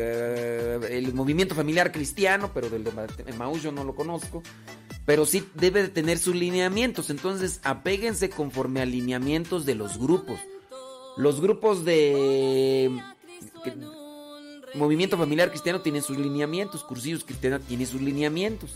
eh, 0.03 0.99
el 0.99 1.15
movimiento 1.15 1.55
familiar 1.55 1.93
cristiano, 1.93 2.51
pero 2.53 2.69
del 2.69 2.83
de 2.83 3.33
Maús 3.35 3.63
yo 3.63 3.71
no 3.71 3.85
lo 3.85 3.95
conozco. 3.95 4.43
Pero 5.05 5.27
sí 5.27 5.47
debe 5.55 5.83
de 5.83 5.91
tener 5.91 6.19
sus 6.19 6.35
lineamientos. 6.35 7.09
Entonces, 7.09 7.61
apéguense 7.63 8.31
conforme 8.31 8.81
a 8.81 8.85
lineamientos 8.85 9.65
de 9.65 9.77
los 9.77 9.97
grupos. 9.97 10.41
Los 11.17 11.41
grupos 11.41 11.85
de 11.85 12.91
movimiento 14.77 15.17
familiar 15.17 15.51
cristiano 15.51 15.81
tienen 15.81 16.03
sus 16.03 16.19
lineamientos. 16.19 16.85
Cursillos 16.85 17.25
cristianos 17.25 17.63
tienen 17.63 17.87
sus 17.87 18.01
lineamientos. 18.01 18.71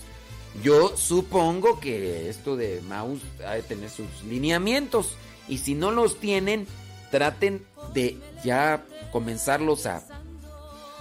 Yo 0.62 0.96
supongo 0.96 1.78
que 1.78 2.28
esto 2.28 2.56
de 2.56 2.80
Maus 2.88 3.20
ha 3.46 3.52
de 3.52 3.62
tener 3.62 3.90
sus 3.90 4.22
lineamientos. 4.24 5.16
Y 5.48 5.58
si 5.58 5.74
no 5.74 5.90
los 5.90 6.18
tienen, 6.18 6.66
traten 7.10 7.64
de 7.94 8.18
ya 8.44 8.84
comenzarlos 9.12 9.86
a, 9.86 10.02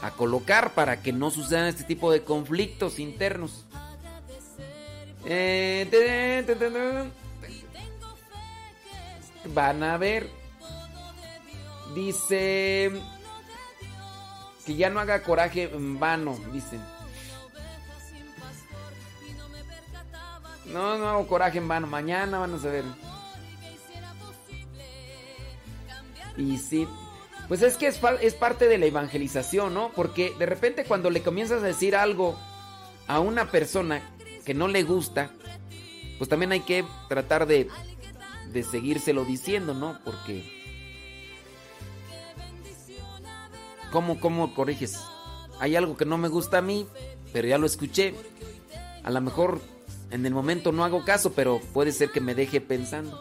a 0.01 0.11
colocar 0.11 0.73
para 0.73 1.01
que 1.01 1.13
no 1.13 1.31
sucedan 1.31 1.65
este 1.67 1.83
tipo 1.83 2.11
de 2.11 2.23
conflictos 2.23 2.99
internos. 2.99 3.65
Eh, 5.25 5.87
van 9.53 9.83
a 9.83 9.97
ver. 9.97 10.29
Dice 11.95 12.91
que 14.69 14.75
ya 14.75 14.91
no 14.91 14.99
haga 14.99 15.23
coraje 15.23 15.63
en 15.63 15.99
vano, 15.99 16.37
dicen. 16.53 16.79
No, 20.67 20.95
no 20.99 21.09
hago 21.09 21.27
coraje 21.27 21.57
en 21.57 21.67
vano. 21.67 21.87
Mañana 21.87 22.37
van 22.37 22.53
a 22.53 22.59
saber. 22.59 22.83
Y 26.37 26.59
sí. 26.59 26.87
Pues 27.47 27.63
es 27.63 27.77
que 27.77 27.87
es, 27.87 27.99
es, 28.21 28.35
parte 28.35 28.67
de 28.67 28.77
la 28.77 28.85
evangelización, 28.85 29.73
¿no? 29.73 29.91
Porque 29.95 30.35
de 30.37 30.45
repente 30.45 30.83
cuando 30.83 31.09
le 31.09 31.23
comienzas 31.23 31.63
a 31.63 31.65
decir 31.65 31.95
algo 31.95 32.37
a 33.07 33.19
una 33.19 33.49
persona 33.49 34.03
que 34.45 34.53
no 34.53 34.67
le 34.67 34.83
gusta, 34.83 35.31
pues 36.19 36.29
también 36.29 36.51
hay 36.51 36.59
que 36.59 36.85
tratar 37.07 37.47
de, 37.47 37.67
de 38.51 38.61
seguírselo 38.61 39.25
diciendo, 39.25 39.73
¿no? 39.73 39.97
Porque... 40.05 40.58
¿Cómo, 43.91 44.19
¿Cómo 44.19 44.53
corriges? 44.53 44.99
Hay 45.59 45.75
algo 45.75 45.97
que 45.97 46.05
no 46.05 46.17
me 46.17 46.27
gusta 46.27 46.59
a 46.59 46.61
mí, 46.61 46.87
pero 47.33 47.47
ya 47.47 47.57
lo 47.57 47.65
escuché. 47.65 48.13
A 49.03 49.11
lo 49.11 49.21
mejor 49.21 49.61
en 50.11 50.25
el 50.25 50.33
momento 50.33 50.71
no 50.71 50.83
hago 50.83 51.03
caso, 51.03 51.33
pero 51.33 51.59
puede 51.73 51.91
ser 51.91 52.11
que 52.11 52.21
me 52.21 52.35
deje 52.35 52.61
pensando. 52.61 53.19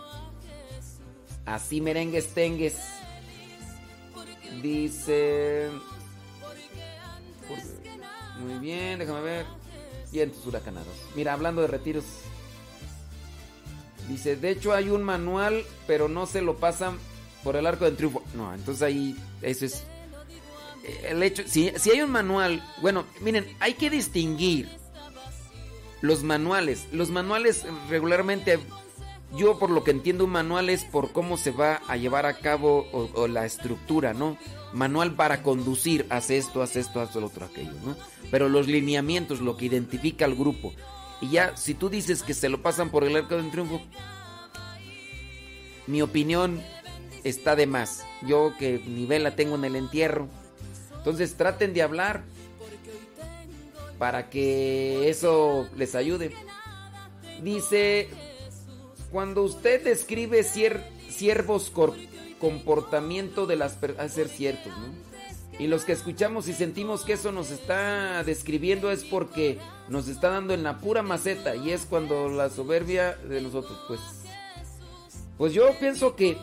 Así 1.45 1.81
merengues 1.81 2.35
tengues. 2.35 2.77
Dice... 4.63 5.71
Muy 8.41 8.59
bien, 8.59 8.99
déjame 8.99 9.21
ver. 9.21 9.47
Vientos 10.13 10.47
huracanados. 10.47 10.95
Mira, 11.17 11.33
hablando 11.33 11.63
de 11.63 11.69
retiros. 11.69 12.05
Dice, 14.09 14.37
de 14.37 14.51
hecho 14.51 14.73
hay 14.73 14.89
un 14.89 15.03
manual, 15.03 15.65
pero 15.87 16.09
no 16.09 16.27
se 16.27 16.41
lo 16.41 16.57
pasan 16.57 16.99
por 17.45 17.57
el 17.57 17.67
arco 17.67 17.85
del 17.85 17.97
triunfo. 17.97 18.23
No, 18.35 18.55
entonces 18.55 18.83
ahí, 18.83 19.17
eso 19.43 19.67
es... 19.67 19.85
El 21.05 21.23
hecho, 21.23 21.43
si, 21.47 21.73
si 21.77 21.91
hay 21.91 22.03
un 22.03 22.11
manual, 22.11 22.63
bueno, 22.81 23.07
miren, 23.21 23.47
hay 23.61 23.75
que 23.75 23.91
distinguir 23.91 24.69
los 26.01 26.23
manuales. 26.23 26.87
Los 26.93 27.11
manuales 27.11 27.65
regularmente, 27.89 28.59
yo 29.37 29.59
por 29.59 29.71
lo 29.71 29.85
que 29.85 29.91
entiendo 29.91 30.25
un 30.25 30.31
manual 30.31 30.71
es 30.71 30.85
por 30.85 31.13
cómo 31.13 31.37
se 31.37 31.51
va 31.51 31.81
a 31.89 31.97
llevar 31.97 32.27
a 32.27 32.39
cabo 32.39 32.87
o, 32.93 33.29
la 33.29 33.45
estructura, 33.47 34.15
¿no? 34.15 34.39
Manual 34.73 35.15
para 35.15 35.43
conducir, 35.43 36.07
haz 36.11 36.31
esto, 36.31 36.63
haz 36.63 36.77
esto, 36.77 37.01
haz 37.01 37.15
lo 37.15 37.27
otro, 37.27 37.47
aquello, 37.47 37.75
¿no? 37.85 37.97
Pero 38.31 38.49
los 38.49 38.69
lineamientos, 38.69 39.41
lo 39.41 39.57
que 39.57 39.67
identifica 39.67 40.25
al 40.25 40.35
grupo. 40.35 40.73
Y 41.21 41.31
ya, 41.31 41.57
si 41.57 41.75
tú 41.75 41.89
dices 41.89 42.23
que 42.23 42.35
se 42.35 42.49
lo 42.49 42.63
pasan 42.63 42.91
por 42.91 43.05
el 43.05 43.17
arco 43.17 43.37
del 43.37 43.51
triunfo, 43.51 43.81
mi 45.87 46.03
opinión 46.03 46.63
está 47.25 47.57
de 47.57 47.67
más. 47.67 48.05
Yo 48.27 48.53
que 48.59 48.81
nivel 48.87 49.25
la 49.25 49.35
tengo 49.35 49.57
en 49.57 49.65
el 49.65 49.77
entierro. 49.77 50.29
Entonces 51.09 51.39
traten 51.39 51.73
de 51.73 51.81
hablar 51.81 52.23
para 53.99 54.29
que 54.29 55.09
eso 55.09 55.67
les 55.75 55.95
ayude. 55.95 56.33
Dice, 57.43 58.11
cuando 59.11 59.43
usted 59.43 59.83
describe 59.83 60.43
siervos 60.43 61.73
comportamiento 62.39 63.47
de 63.47 63.57
las 63.57 63.73
personas, 63.73 64.13
ser 64.13 64.29
ciertos, 64.29 64.71
¿no? 64.77 65.59
Y 65.59 65.67
los 65.67 65.87
que 65.87 65.93
escuchamos 65.93 66.47
y 66.47 66.53
sentimos 66.53 67.05
que 67.05 67.15
eso 67.15 67.33
nos 67.33 67.51
está 67.53 68.23
describiendo 68.23 68.91
es 68.91 69.03
porque 69.03 69.59
nos 69.89 70.09
está 70.09 70.29
dando 70.29 70.53
en 70.53 70.63
la 70.63 70.77
pura 70.77 71.03
maceta 71.03 71.57
y 71.57 71.71
es 71.71 71.87
cuando 71.87 72.29
la 72.29 72.51
soberbia 72.51 73.15
de 73.15 73.41
nosotros, 73.41 73.79
pues, 73.89 74.01
pues 75.39 75.55
yo 75.55 75.71
pienso 75.81 76.15
que 76.15 76.37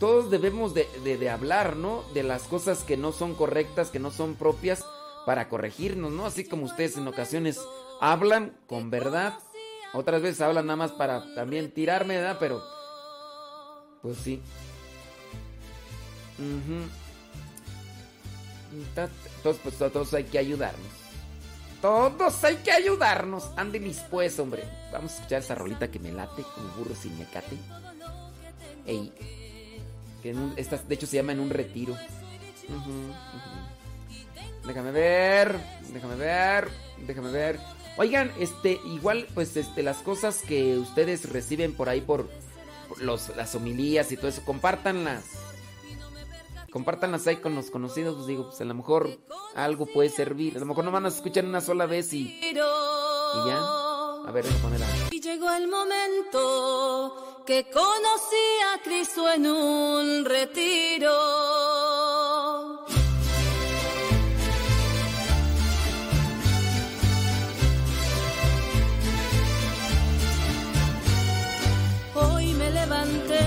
todos 0.00 0.30
debemos 0.30 0.74
de, 0.74 0.88
de- 1.04 1.30
hablar, 1.30 1.76
¿no? 1.76 2.02
De 2.14 2.22
las 2.22 2.44
cosas 2.44 2.82
que 2.82 2.96
no 2.96 3.12
son 3.12 3.34
correctas, 3.34 3.90
que 3.90 3.98
no 4.00 4.10
son 4.10 4.34
propias, 4.34 4.84
para 5.26 5.48
corregirnos, 5.50 6.10
¿no? 6.10 6.24
Así 6.26 6.44
como 6.44 6.64
ustedes 6.64 6.96
en 6.96 7.06
ocasiones 7.06 7.60
hablan 8.00 8.56
con 8.66 8.90
verdad, 8.90 9.38
otras 9.92 10.22
veces 10.22 10.40
hablan 10.40 10.66
nada 10.66 10.78
más 10.78 10.92
para 10.92 11.34
también 11.34 11.70
tirarme, 11.70 12.16
¿verdad? 12.16 12.38
Pero, 12.40 12.62
pues 14.00 14.16
sí. 14.16 14.40
Entonces, 18.72 19.60
pues 19.62 19.82
a 19.82 19.90
todos 19.90 20.14
hay 20.14 20.24
que 20.24 20.38
ayudarnos. 20.38 20.88
Todos 21.82 22.42
hay 22.44 22.56
que 22.56 22.72
ayudarnos. 22.72 23.50
Anden 23.56 23.94
pues, 24.10 24.38
hombre. 24.38 24.64
Vamos 24.92 25.12
a 25.12 25.14
escuchar 25.16 25.40
esa 25.40 25.54
rolita 25.54 25.90
que 25.90 25.98
me 25.98 26.12
late, 26.12 26.42
como 26.54 26.68
burro 26.74 26.94
sin 26.94 27.18
mecate. 27.18 27.56
Ey. 28.86 29.12
Que 30.22 30.30
en 30.30 30.38
un- 30.38 30.54
esta, 30.56 30.76
de 30.76 30.94
hecho, 30.94 31.06
se 31.06 31.16
llama 31.16 31.32
En 31.32 31.40
un 31.40 31.50
retiro. 31.50 31.96
Déjame 34.66 34.90
ver, 34.92 35.56
déjame 35.92 36.14
ver, 36.16 36.68
déjame 37.06 37.30
ver. 37.32 37.58
Oigan, 37.96 38.30
este, 38.38 38.78
igual, 38.86 39.26
pues, 39.34 39.56
este, 39.56 39.82
las 39.82 39.98
cosas 39.98 40.42
que 40.42 40.76
ustedes 40.78 41.28
reciben 41.30 41.74
por 41.74 41.88
ahí 41.88 42.00
por, 42.00 42.28
por 42.88 43.00
los, 43.02 43.34
las 43.36 43.54
homilías 43.54 44.12
y 44.12 44.16
todo 44.16 44.28
eso, 44.28 44.42
compártanlas. 44.44 45.24
Compártanlas 46.70 47.26
ahí 47.26 47.36
con 47.36 47.54
los 47.56 47.70
conocidos, 47.70 48.14
pues 48.14 48.26
digo, 48.28 48.44
pues 48.48 48.60
a 48.60 48.64
lo 48.64 48.74
mejor 48.74 49.10
algo 49.56 49.86
puede 49.86 50.08
servir. 50.08 50.56
A 50.56 50.60
lo 50.60 50.66
mejor 50.66 50.84
no 50.84 50.92
van 50.92 51.04
a 51.06 51.08
escuchar 51.08 51.44
una 51.44 51.60
sola 51.60 51.86
vez 51.86 52.12
y, 52.12 52.38
y 52.40 52.54
ya. 52.54 53.56
A 53.58 54.30
ver, 54.32 54.44
déjame 54.44 54.62
poner 54.62 54.82
a- 54.84 54.86
Y 55.10 55.20
llegó 55.20 55.50
el 55.50 55.66
momento 55.66 57.39
que 57.50 57.64
conocí 57.64 58.46
a 58.72 58.80
Cristo 58.80 59.28
en 59.28 59.44
un 59.44 60.24
retiro. 60.24 61.16
Hoy 72.14 72.54
me 72.54 72.70
levanté 72.70 73.42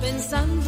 pensando 0.00 0.63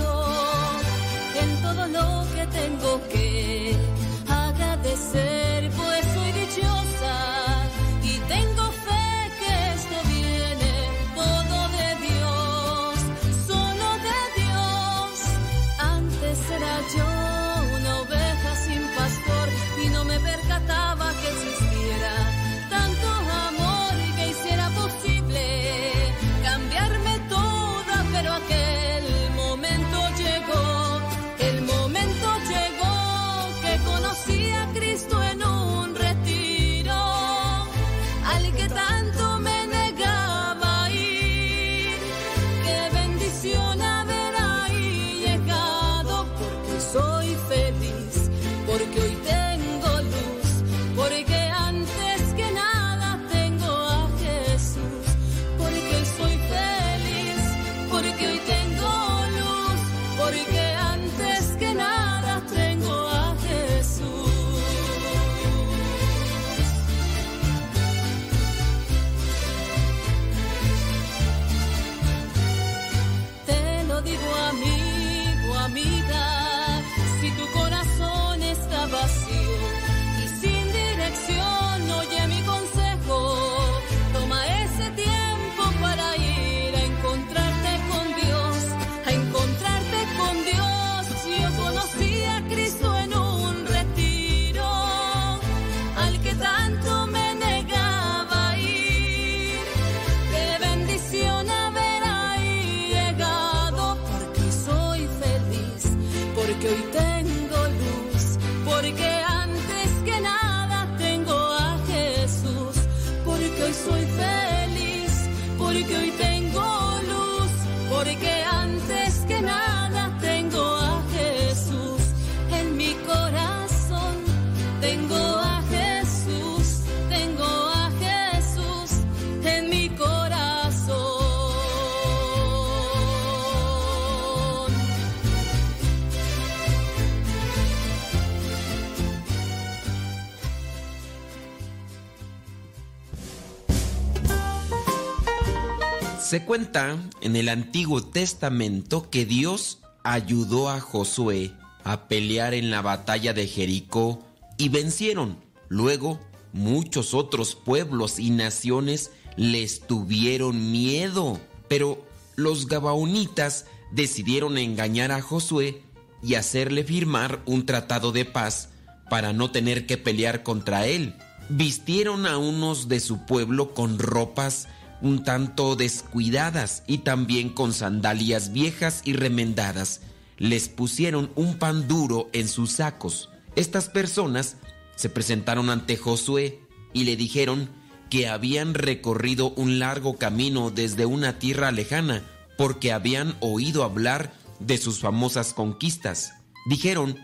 Se 146.26 146.42
cuenta 146.42 146.98
en 147.20 147.36
el 147.36 147.48
Antiguo 147.48 148.02
Testamento 148.02 149.10
que 149.10 149.24
Dios 149.24 149.78
ayudó 150.02 150.70
a 150.70 150.80
Josué 150.80 151.52
a 151.84 152.08
pelear 152.08 152.52
en 152.52 152.72
la 152.72 152.82
batalla 152.82 153.32
de 153.32 153.46
Jericó 153.46 154.26
y 154.58 154.68
vencieron. 154.68 155.38
Luego, 155.68 156.18
muchos 156.52 157.14
otros 157.14 157.54
pueblos 157.54 158.18
y 158.18 158.30
naciones 158.30 159.12
les 159.36 159.82
tuvieron 159.86 160.72
miedo. 160.72 161.38
Pero 161.68 162.04
los 162.34 162.66
gabaonitas 162.66 163.66
decidieron 163.92 164.58
engañar 164.58 165.12
a 165.12 165.22
Josué 165.22 165.84
y 166.24 166.34
hacerle 166.34 166.82
firmar 166.82 167.40
un 167.46 167.66
tratado 167.66 168.10
de 168.10 168.24
paz 168.24 168.70
para 169.08 169.32
no 169.32 169.52
tener 169.52 169.86
que 169.86 169.96
pelear 169.96 170.42
contra 170.42 170.88
él. 170.88 171.14
Vistieron 171.50 172.26
a 172.26 172.36
unos 172.36 172.88
de 172.88 172.98
su 172.98 173.26
pueblo 173.26 173.74
con 173.74 174.00
ropas 174.00 174.66
un 175.00 175.24
tanto 175.24 175.76
descuidadas 175.76 176.82
y 176.86 176.98
también 176.98 177.50
con 177.50 177.72
sandalias 177.72 178.52
viejas 178.52 179.02
y 179.04 179.12
remendadas. 179.12 180.00
Les 180.38 180.68
pusieron 180.68 181.30
un 181.34 181.58
pan 181.58 181.88
duro 181.88 182.28
en 182.32 182.48
sus 182.48 182.72
sacos. 182.72 183.30
Estas 183.54 183.88
personas 183.88 184.56
se 184.96 185.08
presentaron 185.08 185.70
ante 185.70 185.96
Josué 185.96 186.60
y 186.92 187.04
le 187.04 187.16
dijeron 187.16 187.70
que 188.10 188.28
habían 188.28 188.74
recorrido 188.74 189.50
un 189.50 189.78
largo 189.78 190.16
camino 190.16 190.70
desde 190.70 191.06
una 191.06 191.38
tierra 191.38 191.72
lejana 191.72 192.22
porque 192.56 192.92
habían 192.92 193.36
oído 193.40 193.84
hablar 193.84 194.32
de 194.60 194.78
sus 194.78 195.00
famosas 195.00 195.52
conquistas. 195.52 196.34
Dijeron 196.66 197.18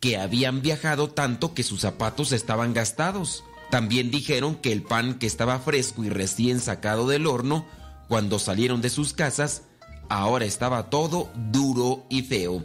que 0.00 0.16
habían 0.16 0.62
viajado 0.62 1.10
tanto 1.10 1.54
que 1.54 1.62
sus 1.62 1.80
zapatos 1.80 2.32
estaban 2.32 2.72
gastados. 2.72 3.44
También 3.70 4.10
dijeron 4.10 4.54
que 4.54 4.72
el 4.72 4.82
pan 4.82 5.18
que 5.18 5.26
estaba 5.26 5.58
fresco 5.58 6.04
y 6.04 6.08
recién 6.08 6.60
sacado 6.60 7.06
del 7.06 7.26
horno, 7.26 7.66
cuando 8.08 8.38
salieron 8.38 8.80
de 8.80 8.88
sus 8.88 9.12
casas, 9.12 9.62
ahora 10.08 10.46
estaba 10.46 10.88
todo 10.90 11.28
duro 11.52 12.06
y 12.08 12.22
feo. 12.22 12.64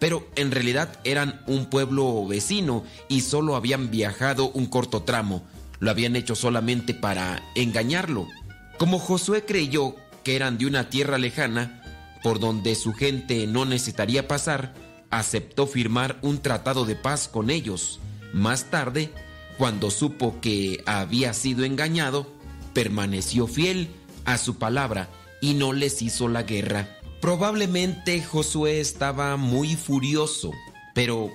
Pero 0.00 0.26
en 0.34 0.50
realidad 0.50 0.98
eran 1.04 1.42
un 1.46 1.66
pueblo 1.66 2.26
vecino 2.26 2.84
y 3.08 3.20
solo 3.20 3.54
habían 3.54 3.90
viajado 3.90 4.50
un 4.50 4.66
corto 4.66 5.02
tramo. 5.02 5.44
Lo 5.78 5.90
habían 5.90 6.16
hecho 6.16 6.34
solamente 6.34 6.94
para 6.94 7.42
engañarlo. 7.54 8.26
Como 8.78 8.98
Josué 8.98 9.44
creyó 9.44 9.94
que 10.24 10.36
eran 10.36 10.58
de 10.58 10.66
una 10.66 10.88
tierra 10.88 11.18
lejana, 11.18 11.82
por 12.22 12.40
donde 12.40 12.74
su 12.74 12.92
gente 12.92 13.46
no 13.46 13.64
necesitaría 13.64 14.26
pasar, 14.26 14.74
aceptó 15.10 15.66
firmar 15.66 16.18
un 16.22 16.40
tratado 16.40 16.84
de 16.84 16.96
paz 16.96 17.28
con 17.28 17.50
ellos. 17.50 18.00
Más 18.32 18.64
tarde, 18.64 19.10
cuando 19.60 19.90
supo 19.90 20.40
que 20.40 20.82
había 20.86 21.34
sido 21.34 21.64
engañado, 21.64 22.26
permaneció 22.72 23.46
fiel 23.46 23.90
a 24.24 24.38
su 24.38 24.56
palabra 24.56 25.10
y 25.42 25.52
no 25.52 25.74
les 25.74 26.00
hizo 26.00 26.28
la 26.28 26.44
guerra. 26.44 26.88
Probablemente 27.20 28.22
Josué 28.22 28.80
estaba 28.80 29.36
muy 29.36 29.76
furioso, 29.76 30.52
pero 30.94 31.30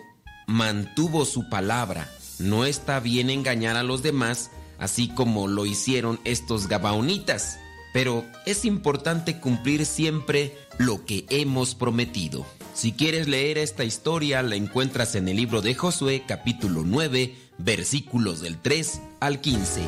mantuvo 0.47 1.23
su 1.23 1.49
palabra. 1.49 2.09
No 2.39 2.65
está 2.65 2.99
bien 2.99 3.29
engañar 3.29 3.75
a 3.75 3.83
los 3.83 4.01
demás, 4.01 4.49
así 4.79 5.07
como 5.07 5.47
lo 5.47 5.67
hicieron 5.67 6.19
estos 6.23 6.67
gabaonitas, 6.67 7.59
pero 7.93 8.25
es 8.47 8.65
importante 8.65 9.39
cumplir 9.39 9.85
siempre 9.85 10.57
lo 10.79 11.05
que 11.05 11.27
hemos 11.29 11.75
prometido. 11.75 12.43
Si 12.75 12.91
quieres 12.91 13.29
leer 13.29 13.57
esta 13.57 13.85
historia, 13.85 14.43
la 14.43 14.55
encuentras 14.55 15.15
en 15.15 15.29
el 15.29 15.37
libro 15.37 15.61
de 15.61 15.75
Josué 15.75 16.23
capítulo 16.27 16.83
9, 16.85 17.33
versículos 17.57 18.41
del 18.41 18.57
3 18.57 19.01
al 19.21 19.39
15. 19.39 19.81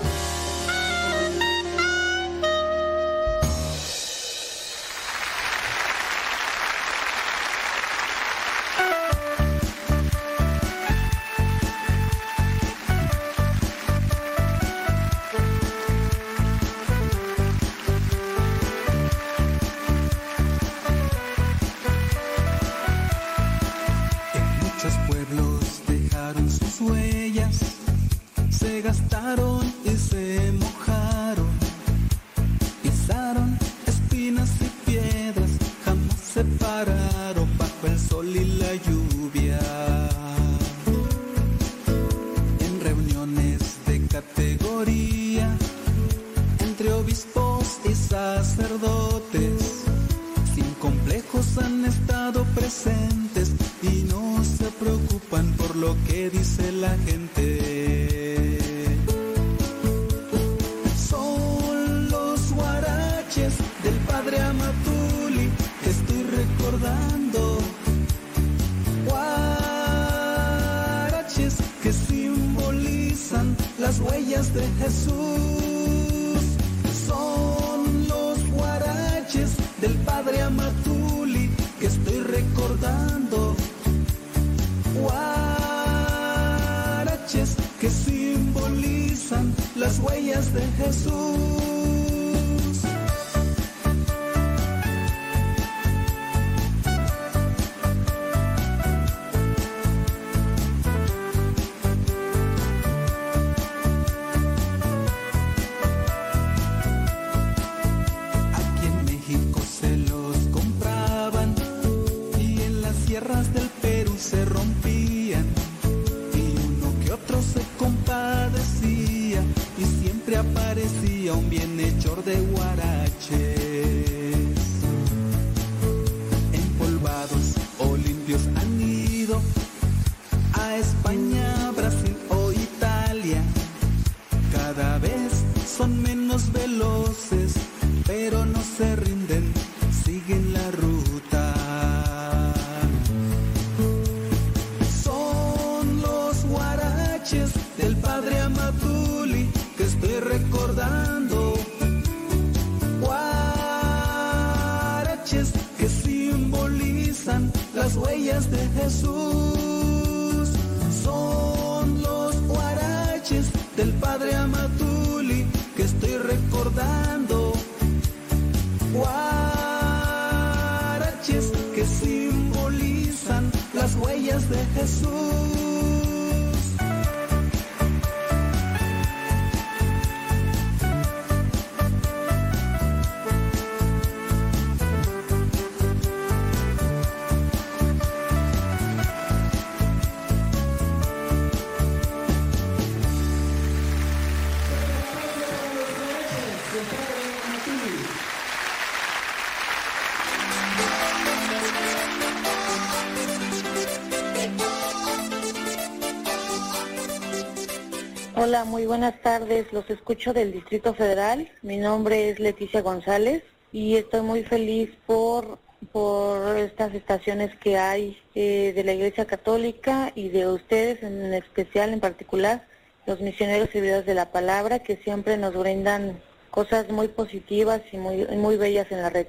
Buenas 208.98 209.22
tardes. 209.22 209.72
Los 209.74 209.88
escucho 209.92 210.34
del 210.34 210.52
Distrito 210.52 210.92
Federal. 210.96 211.52
Mi 211.62 211.78
nombre 211.78 212.32
es 212.32 212.40
Leticia 212.40 212.82
González 212.82 213.44
y 213.72 213.96
estoy 213.96 214.22
muy 214.22 214.42
feliz 214.42 214.90
por, 215.06 215.60
por 215.92 216.58
estas 216.58 216.96
estaciones 216.96 217.56
que 217.58 217.78
hay 217.78 218.20
eh, 218.34 218.74
de 218.76 218.84
la 218.84 218.94
Iglesia 218.94 219.26
Católica 219.26 220.12
y 220.16 220.30
de 220.30 220.48
ustedes 220.48 221.04
en 221.04 221.32
especial, 221.36 221.94
en 221.94 222.00
particular, 222.00 222.66
los 223.06 223.22
misioneros 223.22 223.70
y 223.70 223.74
servidores 223.74 224.08
de 224.08 224.16
la 224.16 224.32
palabra 224.32 224.80
que 224.80 224.98
siempre 224.98 225.38
nos 225.38 225.54
brindan 225.54 226.20
cosas 226.50 226.90
muy 226.90 227.08
positivas 227.08 227.82
y 227.92 227.98
muy, 227.98 228.26
muy 228.26 228.58
bellas 228.58 228.92
en 228.92 229.04
la 229.04 229.12
red. 229.12 229.28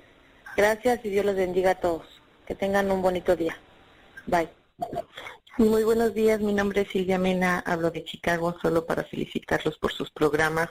Gracias 0.56 1.00
y 1.04 1.10
Dios 1.10 1.26
los 1.26 1.36
bendiga 1.36 1.72
a 1.72 1.80
todos. 1.80 2.06
Que 2.46 2.54
tengan 2.54 2.90
un 2.90 3.02
bonito 3.02 3.36
día. 3.36 3.54
Bye. 4.26 4.48
Muy 5.58 5.82
buenos 5.82 6.14
días, 6.14 6.40
mi 6.40 6.52
nombre 6.52 6.82
es 6.82 6.88
Silvia 6.88 7.18
Mena, 7.18 7.58
hablo 7.66 7.90
de 7.90 8.04
Chicago 8.04 8.56
solo 8.62 8.86
para 8.86 9.02
felicitarlos 9.02 9.76
por 9.76 9.92
sus 9.92 10.08
programas 10.12 10.68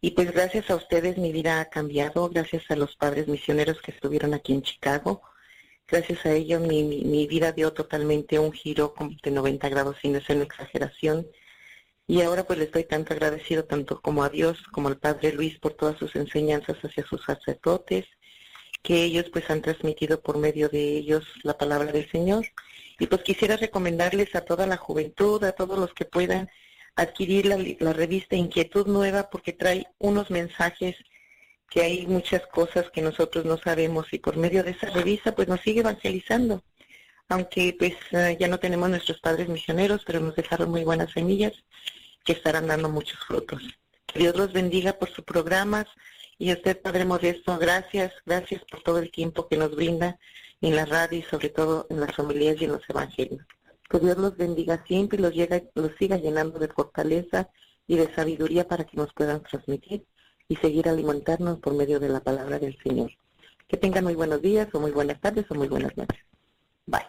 Y 0.00 0.12
pues 0.12 0.30
gracias 0.30 0.70
a 0.70 0.76
ustedes 0.76 1.18
mi 1.18 1.32
vida 1.32 1.60
ha 1.60 1.64
cambiado, 1.70 2.28
gracias 2.28 2.70
a 2.70 2.76
los 2.76 2.94
padres 2.94 3.26
misioneros 3.26 3.82
que 3.82 3.90
estuvieron 3.90 4.32
aquí 4.32 4.52
en 4.52 4.62
Chicago. 4.62 5.22
Gracias 5.88 6.24
a 6.24 6.32
ellos 6.32 6.60
mi, 6.60 6.84
mi, 6.84 7.26
vida 7.26 7.50
dio 7.50 7.72
totalmente 7.72 8.38
un 8.38 8.52
giro 8.52 8.94
de 9.24 9.30
90 9.32 9.68
grados 9.70 9.96
sin 10.00 10.20
ser 10.22 10.36
una 10.36 10.44
exageración. 10.44 11.26
Y 12.06 12.22
ahora 12.22 12.44
pues 12.44 12.60
le 12.60 12.66
estoy 12.66 12.84
tanto 12.84 13.12
agradecido 13.12 13.64
tanto 13.64 14.00
como 14.00 14.22
a 14.22 14.28
Dios 14.28 14.62
como 14.70 14.86
al 14.86 14.98
Padre 14.98 15.32
Luis 15.32 15.58
por 15.58 15.72
todas 15.72 15.98
sus 15.98 16.14
enseñanzas 16.14 16.76
hacia 16.80 17.04
sus 17.08 17.24
sacerdotes, 17.24 18.04
que 18.84 19.02
ellos 19.02 19.26
pues 19.32 19.50
han 19.50 19.62
transmitido 19.62 20.20
por 20.20 20.38
medio 20.38 20.68
de 20.68 20.96
ellos 20.96 21.24
la 21.42 21.58
palabra 21.58 21.90
del 21.90 22.08
Señor. 22.08 22.46
Y 22.98 23.06
pues 23.06 23.22
quisiera 23.22 23.56
recomendarles 23.56 24.34
a 24.34 24.42
toda 24.42 24.66
la 24.66 24.76
juventud, 24.76 25.42
a 25.44 25.52
todos 25.52 25.78
los 25.78 25.92
que 25.92 26.04
puedan 26.04 26.50
adquirir 26.94 27.46
la, 27.46 27.58
la 27.78 27.92
revista 27.92 28.36
Inquietud 28.36 28.86
Nueva 28.86 29.28
porque 29.30 29.52
trae 29.52 29.86
unos 29.98 30.30
mensajes 30.30 30.96
que 31.68 31.82
hay 31.82 32.06
muchas 32.06 32.46
cosas 32.46 32.90
que 32.90 33.02
nosotros 33.02 33.44
no 33.44 33.58
sabemos 33.58 34.06
y 34.12 34.18
por 34.18 34.36
medio 34.36 34.62
de 34.62 34.70
esa 34.70 34.90
revista 34.90 35.34
pues 35.34 35.48
nos 35.48 35.60
sigue 35.60 35.80
evangelizando. 35.80 36.62
Aunque 37.28 37.74
pues 37.78 37.94
eh, 38.12 38.36
ya 38.38 38.48
no 38.48 38.58
tenemos 38.58 38.88
nuestros 38.88 39.20
padres 39.20 39.48
misioneros, 39.48 40.02
pero 40.06 40.20
nos 40.20 40.36
dejaron 40.36 40.70
muy 40.70 40.84
buenas 40.84 41.10
semillas 41.12 41.52
que 42.24 42.32
estarán 42.32 42.68
dando 42.68 42.88
muchos 42.88 43.18
frutos. 43.26 43.62
Que 44.06 44.20
Dios 44.20 44.36
los 44.36 44.52
bendiga 44.52 44.94
por 44.94 45.10
sus 45.10 45.24
programas 45.24 45.86
y 46.38 46.50
a 46.50 46.54
usted, 46.54 46.80
Padre 46.80 47.04
Modesto, 47.04 47.58
gracias, 47.58 48.12
gracias 48.24 48.62
por 48.70 48.82
todo 48.82 48.98
el 48.98 49.10
tiempo 49.10 49.48
que 49.48 49.56
nos 49.56 49.74
brinda 49.74 50.18
en 50.60 50.76
la 50.76 50.84
radio 50.84 51.18
y 51.18 51.22
sobre 51.22 51.50
todo 51.50 51.86
en 51.90 52.00
las 52.00 52.14
familias 52.14 52.56
y 52.60 52.64
en 52.64 52.72
los 52.72 52.82
evangelios. 52.88 53.46
Que 53.88 53.98
Dios 53.98 54.16
los 54.18 54.36
bendiga 54.36 54.84
siempre 54.86 55.18
y 55.18 55.22
los, 55.22 55.32
llega, 55.32 55.62
los 55.74 55.92
siga 55.98 56.16
llenando 56.16 56.58
de 56.58 56.68
fortaleza 56.68 57.48
y 57.86 57.96
de 57.96 58.12
sabiduría 58.14 58.66
para 58.66 58.84
que 58.84 58.96
nos 58.96 59.12
puedan 59.12 59.42
transmitir 59.42 60.04
y 60.48 60.56
seguir 60.56 60.88
alimentarnos 60.88 61.58
por 61.60 61.74
medio 61.74 62.00
de 62.00 62.08
la 62.08 62.20
palabra 62.20 62.58
del 62.58 62.76
Señor. 62.82 63.12
Que 63.68 63.76
tengan 63.76 64.04
muy 64.04 64.14
buenos 64.14 64.42
días 64.42 64.68
o 64.72 64.80
muy 64.80 64.92
buenas 64.92 65.20
tardes 65.20 65.44
o 65.50 65.54
muy 65.54 65.68
buenas 65.68 65.96
noches. 65.96 66.20
Bye. 66.86 67.06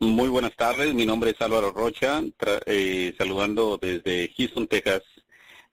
Muy 0.00 0.28
buenas 0.28 0.54
tardes, 0.56 0.92
mi 0.92 1.06
nombre 1.06 1.30
es 1.30 1.40
Álvaro 1.40 1.70
Rocha, 1.70 2.22
eh, 2.66 3.14
saludando 3.16 3.78
desde 3.80 4.32
Houston, 4.36 4.66
Texas. 4.66 5.02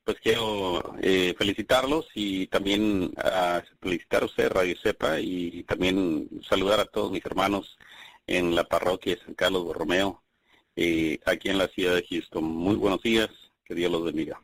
Pues 0.03 0.18
quiero 0.19 0.95
eh, 1.02 1.36
felicitarlos 1.38 2.07
y 2.15 2.48
también 2.48 3.14
a 3.18 3.61
felicitar 3.82 4.23
a 4.23 4.26
usted, 4.26 4.49
Radio 4.49 4.76
Cepa, 4.82 5.19
y 5.19 5.64
también 5.64 6.28
saludar 6.48 6.80
a 6.80 6.86
todos 6.86 7.11
mis 7.11 7.26
hermanos 7.26 7.78
en 8.26 8.56
la 8.56 8.64
parroquia 8.64 9.15
de 9.15 9.22
San 9.22 9.36
Carlos 9.36 9.64
Borromeo, 9.64 10.23
eh, 10.76 11.19
aquí 11.26 11.49
en 11.49 11.60
la 11.60 11.68
ciudad 11.68 11.95
de 11.95 12.06
Houston. 12.10 12.44
Muy 12.44 12.76
buenos 12.76 13.02
días, 13.03 13.30
que 13.64 13.76
Dios 13.76 13.91
los 13.91 14.03
bendiga. 14.03 14.41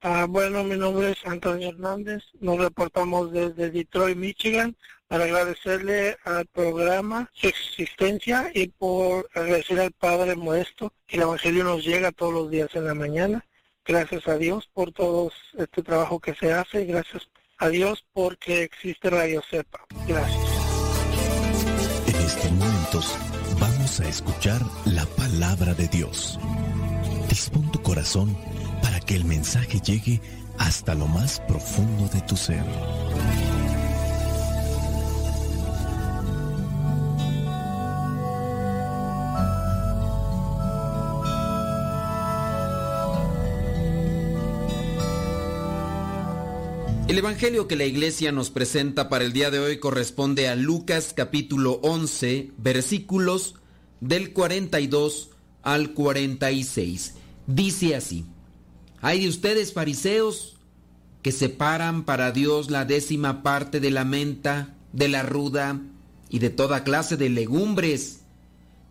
Ah, 0.00 0.26
bueno, 0.28 0.64
mi 0.64 0.76
nombre 0.76 1.12
es 1.12 1.26
Antonio 1.26 1.70
Hernández. 1.70 2.22
Nos 2.40 2.58
reportamos 2.58 3.32
desde 3.32 3.70
Detroit, 3.70 4.16
Michigan, 4.16 4.76
para 5.08 5.24
agradecerle 5.24 6.16
al 6.24 6.46
programa 6.46 7.30
su 7.32 7.48
existencia 7.48 8.50
y 8.54 8.68
por 8.68 9.30
agradecer 9.34 9.80
al 9.80 9.92
Padre 9.92 10.36
Modesto 10.36 10.92
que 11.06 11.16
el 11.16 11.22
Evangelio 11.22 11.64
nos 11.64 11.84
llega 11.84 12.12
todos 12.12 12.34
los 12.34 12.50
días 12.50 12.68
en 12.74 12.84
la 12.84 12.94
mañana. 12.94 13.46
Gracias 13.86 14.26
a 14.28 14.36
Dios 14.38 14.68
por 14.72 14.92
todo 14.92 15.30
este 15.58 15.82
trabajo 15.82 16.18
que 16.18 16.34
se 16.34 16.52
hace 16.52 16.82
y 16.82 16.86
gracias 16.86 17.28
a 17.58 17.68
Dios 17.68 18.04
porque 18.12 18.62
existe 18.62 19.10
Radio 19.10 19.42
Cepa. 19.48 19.84
Gracias. 20.06 20.48
En 22.06 22.16
estos 22.16 22.52
momentos 22.52 23.18
vamos 23.60 24.00
a 24.00 24.08
escuchar 24.08 24.60
la 24.86 25.04
palabra 25.06 25.74
de 25.74 25.88
Dios. 25.88 26.38
Dispón 27.28 27.70
tu 27.72 27.82
corazón 27.82 28.36
para 28.82 29.00
que 29.00 29.16
el 29.16 29.24
mensaje 29.24 29.80
llegue 29.80 30.20
hasta 30.58 30.94
lo 30.94 31.06
más 31.06 31.40
profundo 31.40 32.08
de 32.08 32.20
tu 32.22 32.36
ser. 32.36 32.64
El 47.06 47.18
Evangelio 47.18 47.68
que 47.68 47.76
la 47.76 47.84
iglesia 47.84 48.32
nos 48.32 48.48
presenta 48.48 49.10
para 49.10 49.26
el 49.26 49.34
día 49.34 49.50
de 49.50 49.58
hoy 49.58 49.78
corresponde 49.78 50.48
a 50.48 50.56
Lucas 50.56 51.12
capítulo 51.14 51.78
11, 51.82 52.52
versículos 52.56 53.56
del 54.00 54.32
42 54.32 55.28
al 55.62 55.92
46. 55.92 57.14
Dice 57.46 57.94
así, 57.94 58.24
hay 59.02 59.20
de 59.20 59.28
ustedes 59.28 59.74
fariseos 59.74 60.56
que 61.20 61.30
separan 61.30 62.04
para 62.04 62.32
Dios 62.32 62.70
la 62.70 62.86
décima 62.86 63.42
parte 63.42 63.80
de 63.80 63.90
la 63.90 64.06
menta, 64.06 64.74
de 64.94 65.08
la 65.08 65.22
ruda 65.22 65.82
y 66.30 66.38
de 66.38 66.48
toda 66.48 66.84
clase 66.84 67.18
de 67.18 67.28
legumbres, 67.28 68.22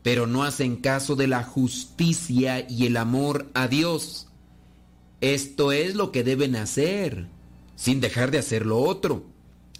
pero 0.03 0.27
no 0.27 0.43
hacen 0.43 0.75
caso 0.75 1.15
de 1.15 1.25
la 1.25 1.43
justicia 1.43 2.63
y 2.69 2.85
el 2.85 2.97
amor 2.97 3.49
a 3.55 3.67
Dios. 3.67 4.27
Esto 5.19 5.71
es 5.71 5.95
lo 5.95 6.11
que 6.11 6.23
deben 6.23 6.55
hacer, 6.55 7.27
sin 7.75 8.01
dejar 8.01 8.31
de 8.31 8.39
hacer 8.39 8.65
lo 8.65 8.79
otro. 8.79 9.23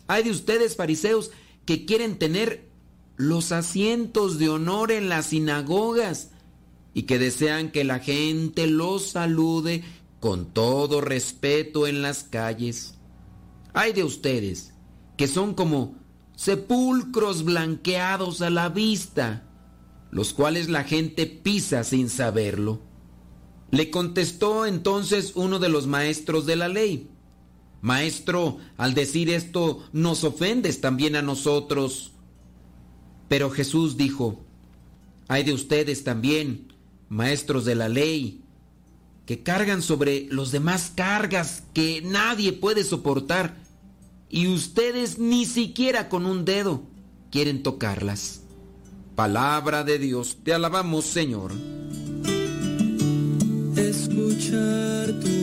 Hay 0.08 0.24
de 0.24 0.32
ustedes, 0.32 0.76
fariseos, 0.76 1.32
que 1.66 1.86
quieren 1.86 2.18
tener 2.18 2.68
los 3.16 3.52
asientos 3.52 4.40
de 4.40 4.50
honor 4.50 4.92
en 4.92 5.10
las 5.10 5.28
sinagogas 5.28 6.32
y 6.94 7.04
que 7.04 7.20
desean 7.20 7.72
que 7.72 7.84
la 7.84 8.00
gente 8.00 8.68
los 8.68 9.08
salude 9.08 9.84
con 10.20 10.54
todo 10.54 11.02
respeto 11.02 11.88
en 11.88 12.02
las 12.02 12.24
calles. 12.24 12.96
Hay 13.74 13.94
de 13.94 14.04
ustedes 14.04 14.74
que 15.18 15.28
son 15.28 15.54
como 15.54 15.96
sepulcros 16.36 17.44
blanqueados 17.44 18.42
a 18.42 18.50
la 18.50 18.70
vista, 18.70 19.44
los 20.12 20.34
cuales 20.34 20.70
la 20.70 20.84
gente 20.84 21.26
pisa 21.26 21.84
sin 21.84 22.10
saberlo. 22.10 22.82
Le 23.72 23.90
contestó 23.90 24.66
entonces 24.66 25.34
uno 25.36 25.60
de 25.60 25.70
los 25.70 25.88
maestros 25.88 26.46
de 26.46 26.56
la 26.56 26.68
ley. 26.68 27.10
Maestro, 27.84 28.60
al 28.78 28.94
decir 28.94 29.30
esto 29.30 29.84
nos 29.92 30.24
ofendes 30.24 30.80
también 30.80 31.18
a 31.18 31.22
nosotros. 31.22 32.14
Pero 33.28 33.50
Jesús 33.50 33.98
dijo, 33.98 34.40
hay 35.28 35.44
de 35.44 35.52
ustedes 35.52 36.06
también, 36.06 36.72
maestros 37.10 37.66
de 37.66 37.76
la 37.76 37.90
ley, 37.90 38.42
que 39.26 39.44
cargan 39.44 39.82
sobre 39.82 40.28
los 40.30 40.54
demás 40.54 40.94
cargas 40.96 41.64
que 41.74 42.02
nadie 42.02 42.54
puede 42.54 42.86
soportar, 42.86 43.58
y 44.30 44.48
ustedes 44.48 45.20
ni 45.20 45.46
siquiera 45.46 46.08
con 46.08 46.26
un 46.26 46.46
dedo 46.46 46.84
quieren 47.32 47.64
tocarlas. 47.64 48.44
Palabra 49.18 49.84
de 49.84 50.00
Dios, 50.00 50.38
te 50.42 50.54
alabamos 50.54 51.04
Señor. 51.04 51.52
escuchar 53.76 55.20
tu 55.20 55.43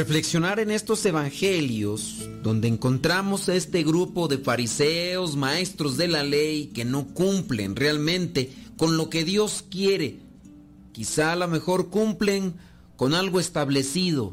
reflexionar 0.00 0.60
en 0.60 0.70
estos 0.70 1.04
evangelios, 1.04 2.26
donde 2.42 2.68
encontramos 2.68 3.50
a 3.50 3.54
este 3.54 3.82
grupo 3.82 4.28
de 4.28 4.38
fariseos, 4.38 5.36
maestros 5.36 5.98
de 5.98 6.08
la 6.08 6.22
ley, 6.22 6.68
que 6.68 6.86
no 6.86 7.08
cumplen 7.08 7.76
realmente 7.76 8.50
con 8.78 8.96
lo 8.96 9.10
que 9.10 9.24
Dios 9.24 9.62
quiere, 9.70 10.20
quizá 10.92 11.32
a 11.32 11.36
lo 11.36 11.48
mejor 11.48 11.90
cumplen 11.90 12.54
con 12.96 13.12
algo 13.12 13.40
establecido 13.40 14.32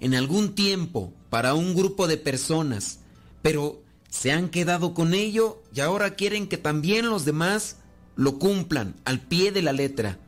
en 0.00 0.16
algún 0.16 0.56
tiempo 0.56 1.14
para 1.30 1.54
un 1.54 1.76
grupo 1.76 2.08
de 2.08 2.16
personas, 2.16 2.98
pero 3.40 3.84
se 4.10 4.32
han 4.32 4.48
quedado 4.48 4.94
con 4.94 5.14
ello 5.14 5.62
y 5.72 5.78
ahora 5.78 6.16
quieren 6.16 6.48
que 6.48 6.58
también 6.58 7.08
los 7.08 7.24
demás 7.24 7.76
lo 8.16 8.40
cumplan 8.40 8.96
al 9.04 9.20
pie 9.20 9.52
de 9.52 9.62
la 9.62 9.72
letra, 9.72 10.18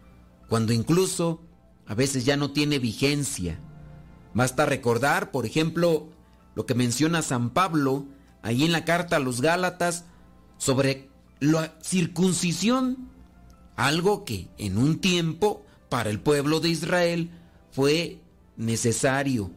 cuando 0.49 0.73
incluso 0.73 1.41
a 1.87 1.97
veces 1.97 2.25
ya 2.25 2.37
no 2.37 2.53
tiene 2.53 2.79
vigencia. 2.79 3.59
Basta 4.37 4.67
recordar, 4.67 5.31
por 5.31 5.47
ejemplo, 5.47 6.11
lo 6.55 6.67
que 6.67 6.75
menciona 6.75 7.23
San 7.23 7.49
Pablo 7.55 8.05
ahí 8.43 8.65
en 8.65 8.73
la 8.73 8.85
carta 8.85 9.17
a 9.17 9.19
los 9.19 9.41
Gálatas 9.41 10.05
sobre 10.59 11.09
la 11.41 11.75
circuncisión, 11.81 13.09
algo 13.77 14.27
que 14.27 14.51
en 14.59 14.77
un 14.77 14.99
tiempo 15.01 15.65
para 15.89 16.11
el 16.11 16.21
pueblo 16.21 16.61
de 16.61 16.69
Israel 16.69 17.31
fue 17.71 18.21
necesario, 18.59 19.53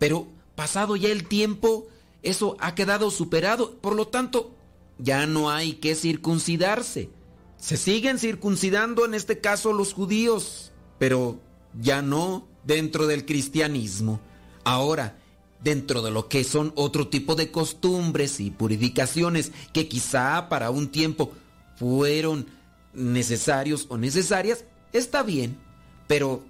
pero 0.00 0.26
pasado 0.56 0.96
ya 0.96 1.10
el 1.10 1.28
tiempo, 1.28 1.86
eso 2.24 2.56
ha 2.58 2.74
quedado 2.74 3.12
superado, 3.12 3.78
por 3.78 3.94
lo 3.94 4.08
tanto, 4.08 4.56
ya 4.98 5.28
no 5.28 5.48
hay 5.48 5.74
que 5.74 5.94
circuncidarse. 5.94 7.08
Se 7.56 7.76
siguen 7.76 8.18
circuncidando 8.18 9.04
en 9.04 9.14
este 9.14 9.40
caso 9.40 9.72
los 9.72 9.94
judíos, 9.94 10.72
pero 10.98 11.38
ya 11.80 12.02
no 12.02 12.48
dentro 12.64 13.06
del 13.06 13.24
cristianismo. 13.24 14.20
Ahora, 14.64 15.16
dentro 15.62 16.02
de 16.02 16.10
lo 16.10 16.28
que 16.28 16.44
son 16.44 16.72
otro 16.76 17.08
tipo 17.08 17.34
de 17.34 17.50
costumbres 17.50 18.40
y 18.40 18.50
purificaciones 18.50 19.52
que 19.72 19.88
quizá 19.88 20.48
para 20.48 20.70
un 20.70 20.88
tiempo 20.88 21.32
fueron 21.76 22.46
necesarios 22.92 23.86
o 23.88 23.96
necesarias, 23.96 24.64
está 24.92 25.22
bien, 25.22 25.58
pero 26.06 26.44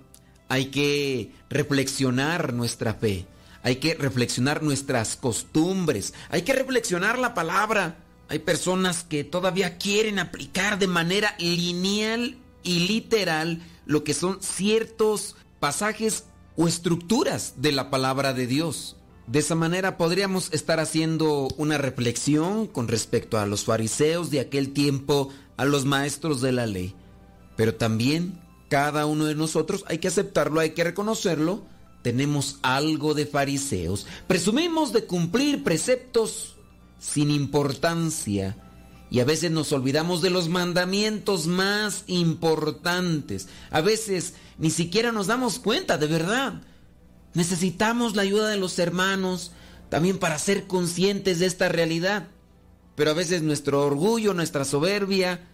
hay 0.48 0.66
que 0.66 1.32
reflexionar 1.48 2.52
nuestra 2.52 2.94
fe, 2.94 3.26
hay 3.62 3.76
que 3.76 3.94
reflexionar 3.94 4.62
nuestras 4.62 5.16
costumbres, 5.16 6.12
hay 6.28 6.42
que 6.42 6.52
reflexionar 6.52 7.18
la 7.18 7.34
palabra. 7.34 7.98
Hay 8.28 8.38
personas 8.38 9.04
que 9.04 9.22
todavía 9.22 9.76
quieren 9.76 10.18
aplicar 10.18 10.78
de 10.78 10.86
manera 10.86 11.34
lineal 11.38 12.38
y 12.62 12.88
literal 12.88 13.62
lo 13.84 14.02
que 14.02 14.14
son 14.14 14.42
ciertos 14.42 15.36
pasajes 15.64 16.24
o 16.58 16.68
estructuras 16.68 17.54
de 17.56 17.72
la 17.72 17.88
palabra 17.88 18.34
de 18.34 18.46
Dios. 18.46 18.98
De 19.26 19.38
esa 19.38 19.54
manera 19.54 19.96
podríamos 19.96 20.52
estar 20.52 20.78
haciendo 20.78 21.48
una 21.56 21.78
reflexión 21.78 22.66
con 22.66 22.86
respecto 22.86 23.38
a 23.38 23.46
los 23.46 23.64
fariseos 23.64 24.30
de 24.30 24.40
aquel 24.40 24.74
tiempo, 24.74 25.30
a 25.56 25.64
los 25.64 25.86
maestros 25.86 26.42
de 26.42 26.52
la 26.52 26.66
ley. 26.66 26.94
Pero 27.56 27.76
también 27.76 28.42
cada 28.68 29.06
uno 29.06 29.24
de 29.24 29.34
nosotros 29.34 29.86
hay 29.88 29.96
que 29.96 30.08
aceptarlo, 30.08 30.60
hay 30.60 30.72
que 30.72 30.84
reconocerlo. 30.84 31.64
Tenemos 32.02 32.58
algo 32.60 33.14
de 33.14 33.24
fariseos. 33.24 34.06
Presumimos 34.26 34.92
de 34.92 35.06
cumplir 35.06 35.64
preceptos 35.64 36.56
sin 36.98 37.30
importancia 37.30 38.54
y 39.10 39.20
a 39.20 39.24
veces 39.24 39.51
nos 39.51 39.72
olvidamos 39.72 40.22
de 40.22 40.31
los 40.31 40.48
mandamientos 40.48 41.47
más 41.47 42.05
importantes. 42.06 43.48
A 43.70 43.81
veces 43.81 44.35
ni 44.59 44.70
siquiera 44.70 45.12
nos 45.12 45.26
damos 45.26 45.59
cuenta, 45.59 45.98
de 45.98 46.06
verdad. 46.06 46.62
Necesitamos 47.35 48.16
la 48.16 48.22
ayuda 48.22 48.48
de 48.48 48.56
los 48.56 48.78
hermanos 48.78 49.52
también 49.89 50.18
para 50.18 50.39
ser 50.39 50.66
conscientes 50.66 51.39
de 51.39 51.47
esta 51.47 51.68
realidad. 51.68 52.28
Pero 52.97 53.10
a 53.10 53.14
veces 53.14 53.43
nuestro 53.43 53.85
orgullo, 53.85 54.35
nuestra 54.35 54.64
soberbia, 54.64 55.48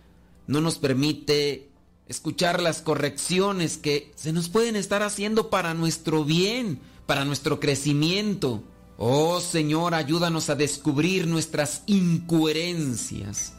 no 0.46 0.60
nos 0.60 0.78
permite 0.78 1.70
escuchar 2.06 2.60
las 2.60 2.82
correcciones 2.82 3.76
que 3.76 4.12
se 4.16 4.32
nos 4.32 4.48
pueden 4.48 4.76
estar 4.76 5.02
haciendo 5.02 5.48
para 5.48 5.74
nuestro 5.74 6.24
bien, 6.24 6.80
para 7.06 7.24
nuestro 7.24 7.60
crecimiento. 7.60 8.64
Oh 9.02 9.40
Señor, 9.40 9.94
ayúdanos 9.94 10.50
a 10.50 10.54
descubrir 10.56 11.26
nuestras 11.26 11.84
incoherencias. 11.86 13.54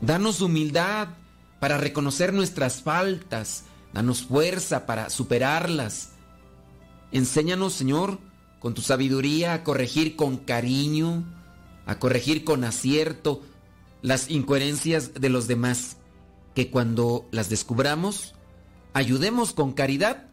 Danos 0.00 0.40
humildad 0.40 1.08
para 1.58 1.76
reconocer 1.76 2.32
nuestras 2.32 2.80
faltas. 2.80 3.64
Danos 3.92 4.22
fuerza 4.22 4.86
para 4.86 5.10
superarlas. 5.10 6.12
Enséñanos, 7.12 7.74
Señor, 7.74 8.20
con 8.58 8.72
tu 8.72 8.80
sabiduría 8.80 9.52
a 9.52 9.64
corregir 9.64 10.16
con 10.16 10.38
cariño, 10.38 11.24
a 11.84 11.98
corregir 11.98 12.42
con 12.42 12.64
acierto 12.64 13.42
las 14.00 14.30
incoherencias 14.30 15.12
de 15.12 15.28
los 15.28 15.46
demás, 15.46 15.98
que 16.54 16.70
cuando 16.70 17.28
las 17.32 17.50
descubramos, 17.50 18.34
ayudemos 18.94 19.52
con 19.52 19.72
caridad 19.74 20.28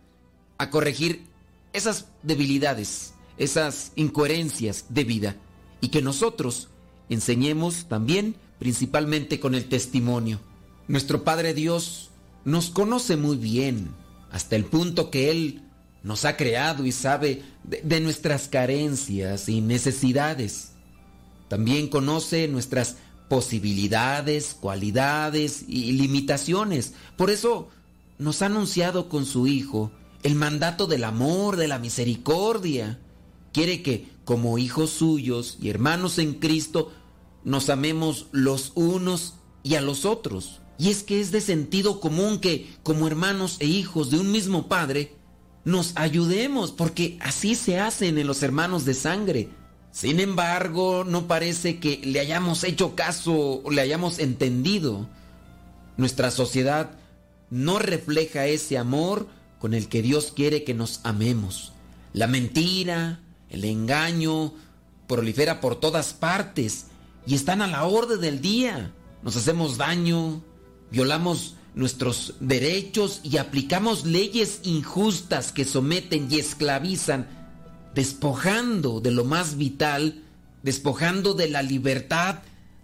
a 0.57 0.69
corregir 0.69 1.25
esas 1.73 2.05
debilidades, 2.23 3.13
esas 3.37 3.91
incoherencias 3.95 4.85
de 4.89 5.03
vida, 5.03 5.35
y 5.81 5.89
que 5.89 6.01
nosotros 6.01 6.69
enseñemos 7.09 7.85
también 7.87 8.35
principalmente 8.59 9.39
con 9.39 9.55
el 9.55 9.65
testimonio. 9.65 10.39
Nuestro 10.87 11.23
Padre 11.23 11.53
Dios 11.53 12.09
nos 12.45 12.69
conoce 12.69 13.17
muy 13.17 13.37
bien, 13.37 13.89
hasta 14.31 14.55
el 14.55 14.65
punto 14.65 15.11
que 15.11 15.29
Él 15.31 15.61
nos 16.03 16.25
ha 16.25 16.37
creado 16.37 16.85
y 16.85 16.91
sabe 16.91 17.43
de, 17.63 17.99
nuestras 17.99 18.47
carencias 18.47 19.49
y 19.49 19.61
necesidades. 19.61 20.71
También 21.49 21.87
conoce 21.87 22.47
nuestras 22.47 22.95
posibilidades, 23.27 24.55
cualidades 24.59 25.65
y 25.67 25.91
limitaciones. 25.93 26.93
Por 27.17 27.29
eso 27.29 27.69
nos 28.17 28.41
ha 28.41 28.45
anunciado 28.45 29.09
con 29.09 29.25
su 29.25 29.47
Hijo 29.47 29.91
el 30.23 30.35
mandato 30.35 30.87
del 30.87 31.03
amor, 31.03 31.57
de 31.57 31.67
la 31.67 31.79
misericordia. 31.79 32.99
Quiere 33.57 33.81
que, 33.81 34.07
como 34.23 34.59
hijos 34.59 34.91
suyos 34.91 35.57
y 35.59 35.71
hermanos 35.71 36.19
en 36.19 36.35
Cristo, 36.35 36.91
nos 37.43 37.71
amemos 37.71 38.27
los 38.31 38.71
unos 38.75 39.33
y 39.63 39.73
a 39.73 39.81
los 39.81 40.05
otros. 40.05 40.61
Y 40.77 40.91
es 40.91 41.01
que 41.01 41.19
es 41.19 41.31
de 41.31 41.41
sentido 41.41 41.99
común 41.99 42.39
que, 42.39 42.69
como 42.83 43.07
hermanos 43.07 43.57
e 43.59 43.65
hijos 43.65 44.11
de 44.11 44.19
un 44.19 44.31
mismo 44.31 44.67
Padre, 44.67 45.15
nos 45.65 45.93
ayudemos, 45.95 46.71
porque 46.71 47.17
así 47.19 47.55
se 47.55 47.79
hacen 47.79 48.19
en 48.19 48.27
los 48.27 48.43
hermanos 48.43 48.85
de 48.85 48.93
sangre. 48.93 49.49
Sin 49.89 50.19
embargo, 50.19 51.03
no 51.03 51.25
parece 51.25 51.79
que 51.79 51.99
le 52.03 52.19
hayamos 52.19 52.63
hecho 52.63 52.93
caso 52.93 53.63
o 53.63 53.71
le 53.71 53.81
hayamos 53.81 54.19
entendido. 54.19 55.09
Nuestra 55.97 56.29
sociedad 56.29 56.91
no 57.49 57.79
refleja 57.79 58.45
ese 58.45 58.77
amor 58.77 59.27
con 59.57 59.73
el 59.73 59.87
que 59.87 60.03
Dios 60.03 60.31
quiere 60.31 60.63
que 60.63 60.75
nos 60.75 60.99
amemos. 61.03 61.73
La 62.13 62.27
mentira, 62.27 63.23
el 63.49 63.65
engaño, 63.65 64.53
prolifera 65.07 65.61
por 65.61 65.79
todas 65.79 66.13
partes 66.13 66.87
y 67.25 67.35
están 67.35 67.61
a 67.61 67.67
la 67.67 67.85
orden 67.85 68.21
del 68.21 68.41
día. 68.41 68.93
Nos 69.23 69.35
hacemos 69.35 69.77
daño, 69.77 70.41
violamos 70.91 71.55
nuestros 71.75 72.35
derechos 72.39 73.21
y 73.23 73.37
aplicamos 73.37 74.05
leyes 74.05 74.61
injustas 74.63 75.51
que 75.51 75.65
someten 75.65 76.27
y 76.31 76.39
esclavizan, 76.39 77.27
despojando 77.93 78.99
de 78.99 79.11
lo 79.11 79.25
más 79.25 79.57
vital, 79.57 80.23
despojando 80.63 81.33
de 81.33 81.49
la 81.49 81.61
libertad 81.61 82.39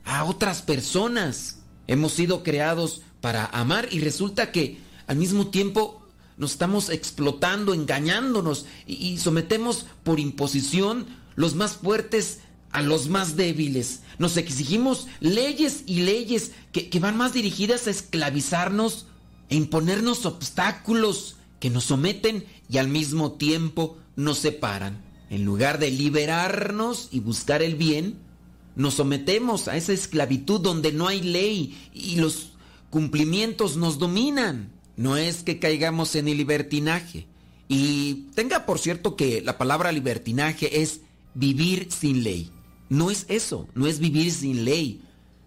a 0.06 0.26
otras 0.26 0.61
personas. 0.61 1.60
Hemos 1.88 2.14
sido 2.14 2.44
creados 2.44 3.02
para 3.19 3.45
amar 3.45 3.88
y 3.91 3.99
resulta 3.99 4.52
que 4.52 4.80
al 5.07 5.18
mismo 5.18 5.48
tiempo 5.48 6.02
nos 6.38 6.51
estamos 6.51 6.89
explotando, 6.89 7.73
engañándonos 7.73 8.65
y, 8.88 9.18
sometemos 9.18 9.85
por 10.03 10.19
imposición 10.19 11.05
los 11.35 11.55
más 11.55 11.77
fuertes 11.77 12.39
a 12.72 12.81
los 12.81 13.07
más 13.07 13.35
débiles. 13.35 14.01
Nos 14.18 14.38
exigimos 14.38 15.07
leyes 15.19 15.84
y 15.85 16.01
leyes 16.01 16.51
que, 16.72 16.99
van 16.99 17.18
más 17.18 17.34
dirigidas 17.34 17.88
a 17.88 17.91
esclavizarnos 17.91 19.05
e 19.49 19.55
imponernos 19.55 20.26
obstáculos 20.26 21.35
que 21.60 21.69
nos 21.69 21.85
someten 21.85 22.45
y 22.69 22.77
al 22.77 22.88
mismo 22.88 23.34
tiempo 23.34 23.97
nos 24.15 24.39
separan. 24.39 25.03
En 25.30 25.45
lugar 25.45 25.80
de 25.80 25.91
liberarnos 25.91 27.10
y 27.11 27.19
buscar 27.19 27.61
el 27.61 27.76
bien, 27.76 28.18
nos 28.76 28.95
sometemos 28.95 29.68
a 29.68 29.77
esa 29.77 29.93
esclavitud 29.93 30.60
donde 30.60 30.91
no 30.91 31.07
hay 31.07 31.22
ley 31.22 31.89
y 31.93 32.15
los 32.15 32.49
cumplimientos 32.89 33.77
nos 33.77 33.99
dominan. 33.99 34.72
No 34.95 35.18
es 35.18 35.44
que 35.44 35.60
caigamos 35.60 36.15
en 36.15 36.28
el 36.28 36.38
libertinaje. 36.38 37.28
Y 37.68 38.26
tenga 38.36 38.65
por 38.65 38.80
cierto 38.80 39.15
que 39.15 39.41
la 39.41 39.57
palabra 39.57 39.91
libertinaje 39.91 40.82
es 40.82 41.02
vivir 41.34 41.88
sin 41.91 42.24
ley. 42.24 42.52
No 42.90 43.10
es 43.10 43.26
eso, 43.30 43.68
no 43.74 43.88
es 43.88 43.99
vivir 43.99 44.32
sin 44.32 44.65
ley. 44.65 45.02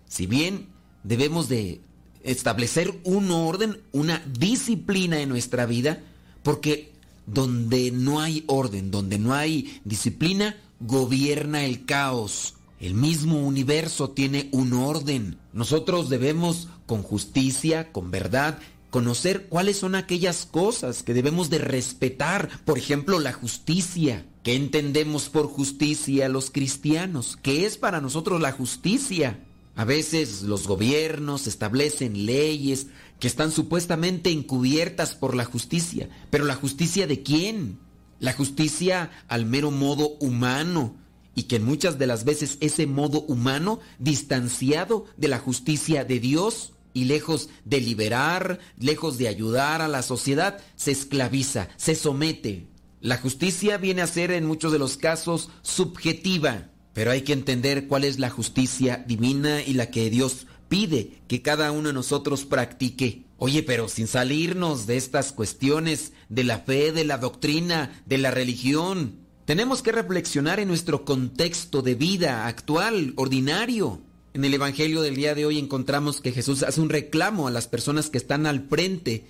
Si 0.08 0.26
bien 0.26 0.66
debemos 1.04 1.48
de 1.48 1.80
establecer 2.22 2.92
un 3.04 3.30
orden, 3.30 3.80
una 3.92 4.18
disciplina 4.38 5.20
en 5.20 5.28
nuestra 5.28 5.66
vida, 5.66 6.02
porque 6.42 6.92
donde 7.26 7.90
no 7.90 8.20
hay 8.20 8.44
orden, 8.46 8.90
donde 8.90 9.18
no 9.18 9.34
hay 9.34 9.80
disciplina, 9.84 10.56
gobierna 10.80 11.64
el 11.64 11.84
caos. 11.84 12.54
El 12.80 12.94
mismo 12.94 13.40
universo 13.40 14.10
tiene 14.10 14.48
un 14.52 14.72
orden. 14.72 15.38
Nosotros 15.52 16.08
debemos, 16.08 16.68
con 16.86 17.02
justicia, 17.02 17.90
con 17.90 18.10
verdad, 18.10 18.58
conocer 18.96 19.48
cuáles 19.50 19.76
son 19.76 19.94
aquellas 19.94 20.46
cosas 20.46 21.02
que 21.02 21.12
debemos 21.12 21.50
de 21.50 21.58
respetar. 21.58 22.48
Por 22.64 22.78
ejemplo, 22.78 23.20
la 23.20 23.34
justicia. 23.34 24.24
¿Qué 24.42 24.54
entendemos 24.54 25.28
por 25.28 25.48
justicia 25.48 26.30
los 26.30 26.50
cristianos? 26.50 27.36
¿Qué 27.42 27.66
es 27.66 27.76
para 27.76 28.00
nosotros 28.00 28.40
la 28.40 28.52
justicia? 28.52 29.44
A 29.74 29.84
veces 29.84 30.40
los 30.40 30.66
gobiernos 30.66 31.46
establecen 31.46 32.24
leyes 32.24 32.86
que 33.20 33.28
están 33.28 33.52
supuestamente 33.52 34.30
encubiertas 34.30 35.14
por 35.14 35.34
la 35.34 35.44
justicia. 35.44 36.08
Pero 36.30 36.46
la 36.46 36.54
justicia 36.54 37.06
de 37.06 37.22
quién? 37.22 37.78
La 38.18 38.32
justicia 38.32 39.10
al 39.28 39.44
mero 39.44 39.70
modo 39.70 40.16
humano. 40.20 40.96
Y 41.34 41.42
que 41.42 41.60
muchas 41.60 41.98
de 41.98 42.06
las 42.06 42.24
veces 42.24 42.56
ese 42.62 42.86
modo 42.86 43.20
humano, 43.28 43.78
distanciado 43.98 45.04
de 45.18 45.28
la 45.28 45.38
justicia 45.38 46.06
de 46.06 46.18
Dios 46.18 46.72
y 46.96 47.04
lejos 47.04 47.50
de 47.66 47.82
liberar, 47.82 48.58
lejos 48.78 49.18
de 49.18 49.28
ayudar 49.28 49.82
a 49.82 49.88
la 49.88 50.00
sociedad, 50.00 50.64
se 50.76 50.92
esclaviza, 50.92 51.68
se 51.76 51.94
somete. 51.94 52.68
La 53.02 53.18
justicia 53.18 53.76
viene 53.76 54.00
a 54.00 54.06
ser 54.06 54.30
en 54.30 54.46
muchos 54.46 54.72
de 54.72 54.78
los 54.78 54.96
casos 54.96 55.50
subjetiva, 55.60 56.70
pero 56.94 57.10
hay 57.10 57.20
que 57.20 57.34
entender 57.34 57.86
cuál 57.86 58.04
es 58.04 58.18
la 58.18 58.30
justicia 58.30 59.04
divina 59.06 59.60
y 59.60 59.74
la 59.74 59.90
que 59.90 60.08
Dios 60.08 60.46
pide 60.70 61.20
que 61.28 61.42
cada 61.42 61.70
uno 61.70 61.88
de 61.88 61.92
nosotros 61.92 62.46
practique. 62.46 63.26
Oye, 63.36 63.62
pero 63.62 63.90
sin 63.90 64.06
salirnos 64.06 64.86
de 64.86 64.96
estas 64.96 65.32
cuestiones 65.32 66.14
de 66.30 66.44
la 66.44 66.60
fe, 66.60 66.92
de 66.92 67.04
la 67.04 67.18
doctrina, 67.18 68.02
de 68.06 68.16
la 68.16 68.30
religión, 68.30 69.18
tenemos 69.44 69.82
que 69.82 69.92
reflexionar 69.92 70.60
en 70.60 70.68
nuestro 70.68 71.04
contexto 71.04 71.82
de 71.82 71.94
vida 71.94 72.46
actual, 72.46 73.12
ordinario. 73.16 74.00
En 74.36 74.44
el 74.44 74.52
Evangelio 74.52 75.00
del 75.00 75.16
día 75.16 75.34
de 75.34 75.46
hoy 75.46 75.58
encontramos 75.58 76.20
que 76.20 76.30
Jesús 76.30 76.62
hace 76.62 76.82
un 76.82 76.90
reclamo 76.90 77.48
a 77.48 77.50
las 77.50 77.68
personas 77.68 78.10
que 78.10 78.18
están 78.18 78.44
al 78.44 78.68
frente 78.68 79.24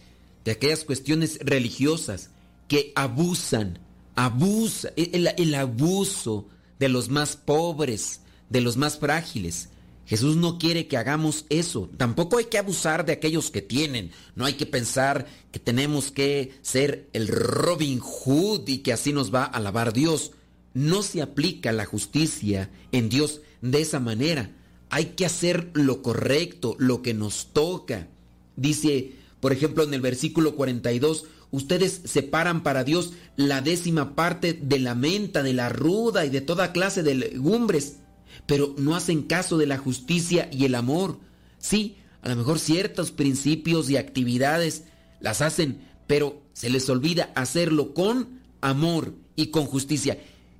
de 0.44 0.50
aquellas 0.50 0.82
cuestiones 0.82 1.38
religiosas, 1.42 2.30
que 2.66 2.90
abusan, 2.96 3.78
abusa, 4.16 4.88
el, 4.96 5.28
el 5.38 5.54
abuso 5.54 6.48
de 6.80 6.88
los 6.88 7.08
más 7.08 7.36
pobres, 7.36 8.22
de 8.50 8.60
los 8.60 8.76
más 8.76 8.98
frágiles. 8.98 9.68
Jesús 10.06 10.34
no 10.34 10.58
quiere 10.58 10.88
que 10.88 10.96
hagamos 10.96 11.46
eso. 11.50 11.88
Tampoco 11.96 12.38
hay 12.38 12.46
que 12.46 12.58
abusar 12.58 13.06
de 13.06 13.12
aquellos 13.12 13.52
que 13.52 13.62
tienen. 13.62 14.10
No 14.34 14.44
hay 14.44 14.54
que 14.54 14.66
pensar 14.66 15.28
que 15.52 15.60
tenemos 15.60 16.10
que 16.10 16.58
ser 16.62 17.08
el 17.12 17.28
Robin 17.28 18.00
Hood 18.00 18.66
y 18.66 18.78
que 18.78 18.92
así 18.92 19.12
nos 19.12 19.32
va 19.32 19.44
a 19.44 19.50
alabar 19.50 19.92
Dios. 19.92 20.32
No 20.74 21.04
se 21.04 21.22
aplica 21.22 21.70
la 21.70 21.84
justicia 21.84 22.70
en 22.90 23.08
Dios 23.08 23.40
de 23.60 23.82
esa 23.82 24.00
manera. 24.00 24.50
Hay 24.90 25.06
que 25.16 25.26
hacer 25.26 25.70
lo 25.74 26.02
correcto, 26.02 26.76
lo 26.78 27.02
que 27.02 27.14
nos 27.14 27.48
toca. 27.52 28.08
Dice, 28.56 29.12
por 29.40 29.52
ejemplo, 29.52 29.84
en 29.84 29.94
el 29.94 30.00
versículo 30.00 30.54
42, 30.54 31.24
ustedes 31.50 32.02
separan 32.04 32.62
para 32.62 32.84
Dios 32.84 33.12
la 33.36 33.60
décima 33.60 34.14
parte 34.14 34.52
de 34.52 34.78
la 34.78 34.94
menta, 34.94 35.42
de 35.42 35.52
la 35.52 35.68
ruda 35.68 36.24
y 36.24 36.30
de 36.30 36.40
toda 36.40 36.72
clase 36.72 37.02
de 37.02 37.14
legumbres 37.14 37.98
pero 38.44 38.74
no 38.76 38.94
hacen 38.94 39.22
caso 39.22 39.56
de 39.56 39.66
la 39.66 39.78
justicia 39.78 40.48
y 40.52 40.64
el 40.64 40.74
amor. 40.74 41.18
Sí, 41.58 41.96
a 42.22 42.28
lo 42.28 42.36
mejor 42.36 42.58
ciertos 42.58 43.10
principios 43.10 43.88
y 43.88 43.96
actividades 43.96 44.84
las 45.20 45.40
hacen, 45.40 45.80
pero 46.06 46.42
se 46.52 46.68
les 46.68 46.88
olvida 46.90 47.32
hacerlo 47.34 47.94
con 47.94 48.40
amor 48.60 49.14
y 49.36 49.46
con 49.46 49.64
justicia. 49.64 50.18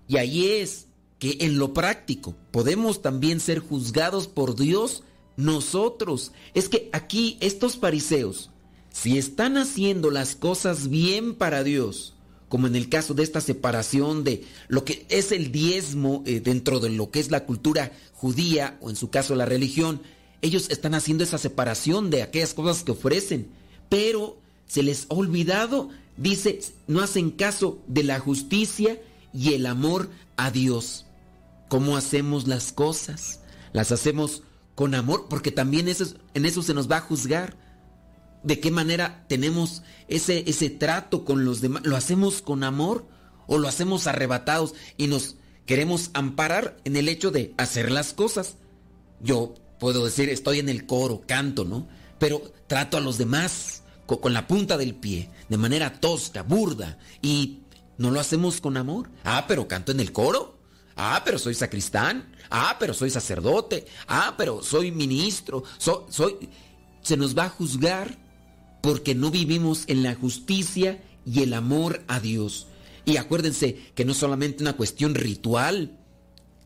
Y 0.08 0.16
ahí 0.16 0.46
es 0.46 0.86
que 1.18 1.38
en 1.40 1.58
lo 1.58 1.72
práctico 1.72 2.34
podemos 2.50 3.02
también 3.02 3.40
ser 3.40 3.58
juzgados 3.60 4.28
por 4.28 4.56
Dios 4.56 5.02
nosotros. 5.36 6.32
Es 6.54 6.68
que 6.68 6.88
aquí 6.92 7.36
estos 7.40 7.76
fariseos, 7.76 8.50
si 8.90 9.18
están 9.18 9.56
haciendo 9.56 10.10
las 10.10 10.36
cosas 10.36 10.88
bien 10.88 11.34
para 11.34 11.62
Dios, 11.62 12.14
como 12.48 12.66
en 12.66 12.76
el 12.76 12.88
caso 12.88 13.14
de 13.14 13.22
esta 13.22 13.40
separación 13.40 14.24
de 14.24 14.44
lo 14.68 14.84
que 14.84 15.04
es 15.08 15.32
el 15.32 15.50
diezmo 15.50 16.22
eh, 16.26 16.40
dentro 16.40 16.80
de 16.80 16.90
lo 16.90 17.10
que 17.10 17.20
es 17.20 17.30
la 17.30 17.44
cultura 17.44 17.92
judía 18.12 18.78
o 18.80 18.90
en 18.90 18.96
su 18.96 19.10
caso 19.10 19.34
la 19.34 19.46
religión, 19.46 20.00
ellos 20.42 20.68
están 20.70 20.94
haciendo 20.94 21.24
esa 21.24 21.38
separación 21.38 22.10
de 22.10 22.22
aquellas 22.22 22.54
cosas 22.54 22.84
que 22.84 22.92
ofrecen, 22.92 23.48
pero 23.88 24.38
se 24.66 24.82
les 24.82 25.06
ha 25.10 25.14
olvidado, 25.14 25.88
dice, 26.16 26.60
no 26.86 27.00
hacen 27.00 27.30
caso 27.30 27.80
de 27.86 28.04
la 28.04 28.20
justicia 28.20 29.00
y 29.32 29.54
el 29.54 29.66
amor 29.66 30.08
a 30.36 30.50
Dios. 30.50 31.05
¿Cómo 31.68 31.96
hacemos 31.96 32.46
las 32.46 32.72
cosas? 32.72 33.40
Las 33.72 33.92
hacemos 33.92 34.42
con 34.74 34.94
amor, 34.94 35.26
porque 35.28 35.50
también 35.50 35.88
eso, 35.88 36.06
en 36.34 36.44
eso 36.44 36.62
se 36.62 36.74
nos 36.74 36.90
va 36.90 36.98
a 36.98 37.02
juzgar 37.02 37.56
de 38.42 38.60
qué 38.60 38.70
manera 38.70 39.24
tenemos 39.28 39.82
ese, 40.06 40.48
ese 40.48 40.70
trato 40.70 41.24
con 41.24 41.44
los 41.44 41.60
demás. 41.60 41.84
¿Lo 41.84 41.96
hacemos 41.96 42.42
con 42.42 42.62
amor 42.62 43.06
o 43.46 43.58
lo 43.58 43.68
hacemos 43.68 44.06
arrebatados 44.06 44.74
y 44.96 45.08
nos 45.08 45.36
queremos 45.64 46.10
amparar 46.14 46.76
en 46.84 46.96
el 46.96 47.08
hecho 47.08 47.30
de 47.30 47.54
hacer 47.56 47.90
las 47.90 48.12
cosas? 48.12 48.56
Yo 49.20 49.54
puedo 49.80 50.04
decir, 50.04 50.28
estoy 50.28 50.58
en 50.60 50.68
el 50.68 50.86
coro, 50.86 51.22
canto, 51.26 51.64
¿no? 51.64 51.88
Pero 52.18 52.40
trato 52.66 52.96
a 52.96 53.00
los 53.00 53.18
demás 53.18 53.82
con, 54.06 54.32
la 54.32 54.46
punta 54.46 54.76
del 54.76 54.94
pie, 54.94 55.30
de 55.48 55.56
manera 55.56 56.00
tosca, 56.00 56.42
burda, 56.42 56.98
y 57.22 57.60
no 57.98 58.10
lo 58.10 58.20
hacemos 58.20 58.60
con 58.60 58.76
amor. 58.76 59.10
Ah, 59.24 59.46
pero 59.48 59.68
canto 59.68 59.92
en 59.92 60.00
el 60.00 60.12
coro. 60.12 60.55
Ah, 60.96 61.22
pero 61.24 61.38
soy 61.38 61.54
sacristán. 61.54 62.32
Ah, 62.50 62.76
pero 62.80 62.94
soy 62.94 63.10
sacerdote. 63.10 63.86
Ah, 64.08 64.34
pero 64.36 64.62
soy 64.62 64.90
ministro. 64.90 65.62
soy... 65.78 66.48
Se 67.02 67.16
nos 67.16 67.38
va 67.38 67.44
a 67.44 67.50
juzgar 67.50 68.18
porque 68.80 69.14
no 69.14 69.30
vivimos 69.30 69.84
en 69.86 70.02
la 70.02 70.14
justicia 70.14 71.02
y 71.24 71.42
el 71.42 71.52
amor 71.52 72.02
a 72.08 72.18
Dios. 72.18 72.66
Y 73.04 73.18
acuérdense 73.18 73.76
que 73.94 74.04
no 74.04 74.12
es 74.12 74.18
solamente 74.18 74.62
una 74.62 74.76
cuestión 74.76 75.14
ritual. 75.14 76.00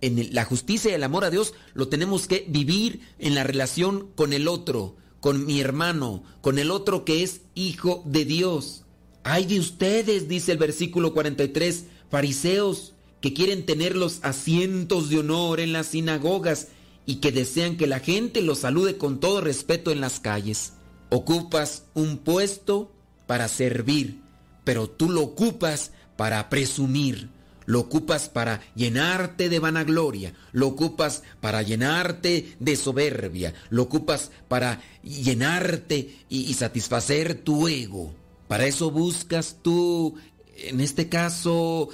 En 0.01 0.35
la 0.35 0.45
justicia 0.45 0.91
y 0.91 0.95
el 0.95 1.03
amor 1.03 1.25
a 1.25 1.31
Dios 1.31 1.53
lo 1.75 1.89
tenemos 1.89 2.27
que 2.27 2.47
vivir 2.49 3.01
en 3.19 3.35
la 3.35 3.45
relación 3.45 4.13
con 4.15 4.33
el 4.33 4.49
otro, 4.49 4.97
con 5.21 5.45
mi 5.45 5.61
hermano, 5.61 6.23
con 6.41 6.59
el 6.59 6.71
otro 6.71 7.05
que 7.05 7.23
es 7.23 7.43
hijo 7.55 8.03
de 8.07 8.25
Dios. 8.25 8.85
Ay 9.23 9.45
de 9.45 9.61
ustedes, 9.61 10.29
dice 10.29 10.53
el 10.53 10.59
versículo 10.59 11.13
43, 11.13 11.85
fariseos, 12.11 12.95
que 13.21 13.35
quieren 13.35 13.67
tener 13.67 13.97
los 13.97 14.21
asientos 14.23 15.11
de 15.11 15.19
honor 15.19 15.61
en 15.61 15.73
las 15.73 15.89
sinagogas 15.89 16.69
y 17.07 17.17
que 17.17 17.33
desean 17.33 17.77
que 17.77 17.87
la 17.87 18.01
gente 18.01 18.41
los 18.43 18.61
salude 18.61 18.97
con 18.97 19.21
todo 19.21 19.41
respeto 19.41 19.91
en 19.91 20.01
las 20.01 20.21
calles. 20.21 20.75
Ocupas 21.11 21.85
un 21.95 22.19
puesto 22.19 22.93
para 23.27 23.49
servir, 23.49 24.21
pero 24.65 24.89
tú 24.89 25.11
lo 25.11 25.23
ocupas 25.23 25.93
para 26.17 26.49
presumir, 26.49 27.31
lo 27.67 27.81
ocupas 27.81 28.29
para 28.29 28.61
llenarte 28.75 29.49
de 29.49 29.59
vanagloria, 29.59 30.35
lo 30.53 30.69
ocupas 30.69 31.23
para 31.41 31.63
llenarte 31.63 32.57
de 32.59 32.77
soberbia, 32.77 33.55
lo 33.71 33.83
ocupas 33.83 34.31
para 34.49 34.81
llenarte 35.03 36.17
y, 36.29 36.53
satisfacer 36.55 37.35
tu 37.43 37.69
ego. 37.69 38.15
Para 38.49 38.67
eso 38.67 38.91
buscas 38.91 39.59
tú, 39.63 40.17
en 40.57 40.81
este 40.81 41.09
caso, 41.09 41.89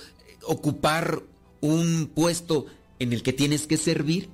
ocupar 0.47 1.23
un 1.61 2.11
puesto 2.15 2.67
en 2.99 3.13
el 3.13 3.23
que 3.23 3.33
tienes 3.33 3.67
que 3.67 3.77
servir. 3.77 4.29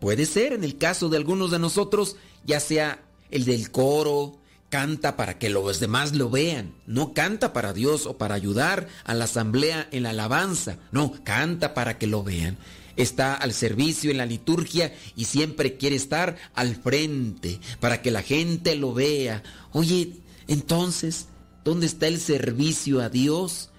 Puede 0.00 0.26
ser 0.26 0.52
en 0.52 0.64
el 0.64 0.78
caso 0.78 1.08
de 1.08 1.16
algunos 1.16 1.50
de 1.50 1.58
nosotros, 1.58 2.16
ya 2.46 2.60
sea 2.60 3.02
el 3.30 3.44
del 3.44 3.70
coro, 3.70 4.38
canta 4.70 5.16
para 5.16 5.38
que 5.38 5.50
los 5.50 5.80
demás 5.80 6.14
lo 6.14 6.30
vean, 6.30 6.72
no 6.86 7.12
canta 7.12 7.52
para 7.52 7.72
Dios 7.72 8.06
o 8.06 8.16
para 8.16 8.34
ayudar 8.34 8.88
a 9.04 9.14
la 9.14 9.24
asamblea 9.24 9.88
en 9.90 10.04
la 10.04 10.10
alabanza, 10.10 10.78
no, 10.92 11.12
canta 11.24 11.74
para 11.74 11.98
que 11.98 12.06
lo 12.06 12.22
vean. 12.22 12.56
Está 12.96 13.34
al 13.34 13.52
servicio 13.52 14.10
en 14.10 14.18
la 14.18 14.26
liturgia 14.26 14.94
y 15.16 15.24
siempre 15.24 15.76
quiere 15.76 15.96
estar 15.96 16.36
al 16.54 16.76
frente 16.76 17.60
para 17.80 18.02
que 18.02 18.10
la 18.10 18.22
gente 18.22 18.74
lo 18.74 18.94
vea. 18.94 19.42
Oye, 19.72 20.12
entonces, 20.48 21.26
¿dónde 21.64 21.86
está 21.86 22.08
el 22.08 22.20
servicio 22.20 23.00
a 23.00 23.08
Dios? 23.08 23.70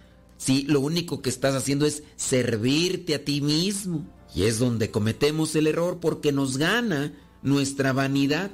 Si 0.42 0.64
lo 0.64 0.80
único 0.80 1.22
que 1.22 1.30
estás 1.30 1.54
haciendo 1.54 1.86
es 1.86 2.02
servirte 2.16 3.14
a 3.14 3.24
ti 3.24 3.42
mismo. 3.42 4.08
Y 4.34 4.46
es 4.46 4.58
donde 4.58 4.90
cometemos 4.90 5.56
el 5.56 5.68
error 5.68 6.00
porque 6.00 6.32
nos 6.32 6.58
gana 6.58 7.14
nuestra 7.44 7.94
vanidad. 7.94 8.50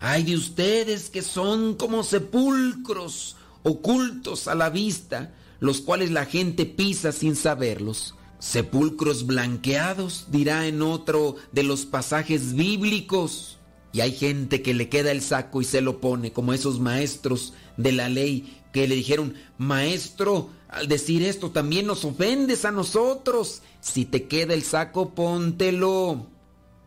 Hay 0.00 0.24
de 0.24 0.34
ustedes 0.34 1.10
que 1.10 1.22
son 1.22 1.76
como 1.76 2.02
sepulcros 2.02 3.36
ocultos 3.62 4.48
a 4.48 4.56
la 4.56 4.68
vista, 4.68 5.32
los 5.60 5.80
cuales 5.80 6.10
la 6.10 6.24
gente 6.24 6.66
pisa 6.66 7.12
sin 7.12 7.36
saberlos. 7.36 8.16
Sepulcros 8.40 9.24
blanqueados, 9.24 10.26
dirá 10.32 10.66
en 10.66 10.82
otro 10.82 11.36
de 11.52 11.62
los 11.62 11.86
pasajes 11.86 12.54
bíblicos. 12.54 13.58
Y 13.92 14.00
hay 14.00 14.10
gente 14.10 14.60
que 14.60 14.74
le 14.74 14.88
queda 14.88 15.12
el 15.12 15.22
saco 15.22 15.60
y 15.60 15.64
se 15.64 15.82
lo 15.82 16.00
pone, 16.00 16.32
como 16.32 16.52
esos 16.52 16.80
maestros 16.80 17.54
de 17.76 17.92
la 17.92 18.08
ley 18.08 18.58
que 18.72 18.88
le 18.88 18.96
dijeron, 18.96 19.34
maestro, 19.56 20.50
al 20.68 20.88
decir 20.88 21.22
esto 21.22 21.50
también 21.50 21.86
nos 21.86 22.04
ofendes 22.04 22.64
a 22.64 22.70
nosotros. 22.70 23.62
Si 23.80 24.04
te 24.04 24.28
queda 24.28 24.54
el 24.54 24.62
saco, 24.62 25.10
póntelo. 25.10 26.26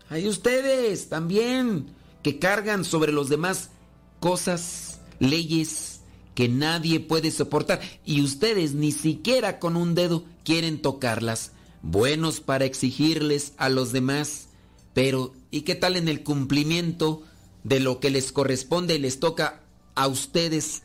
Hay 0.10 0.28
ustedes 0.28 1.10
también 1.10 1.88
que 2.22 2.38
cargan 2.38 2.86
sobre 2.86 3.12
los 3.12 3.30
demás 3.30 3.70
cosas, 4.20 5.00
leyes 5.20 6.02
que 6.36 6.48
nadie 6.48 7.00
puede 7.00 7.32
soportar 7.32 7.82
y 8.06 8.22
ustedes 8.22 8.74
ni 8.74 8.92
siquiera 8.92 9.60
con 9.60 9.76
un 9.76 9.96
dedo 9.96 10.24
quieren 10.46 10.82
tocarlas, 10.82 11.52
buenos 11.82 12.40
para 12.40 12.66
exigirles 12.66 13.54
a 13.58 13.70
los 13.70 13.92
demás, 13.92 14.48
pero 14.94 15.34
¿y 15.50 15.62
qué 15.62 15.76
tal 15.76 15.98
en 15.98 16.08
el 16.08 16.24
cumplimiento 16.24 17.24
de 17.64 17.80
lo 17.80 18.00
que 18.00 18.12
les 18.12 18.32
corresponde 18.32 18.96
y 18.96 19.00
les 19.00 19.20
toca 19.20 19.62
a 19.96 20.08
ustedes 20.08 20.84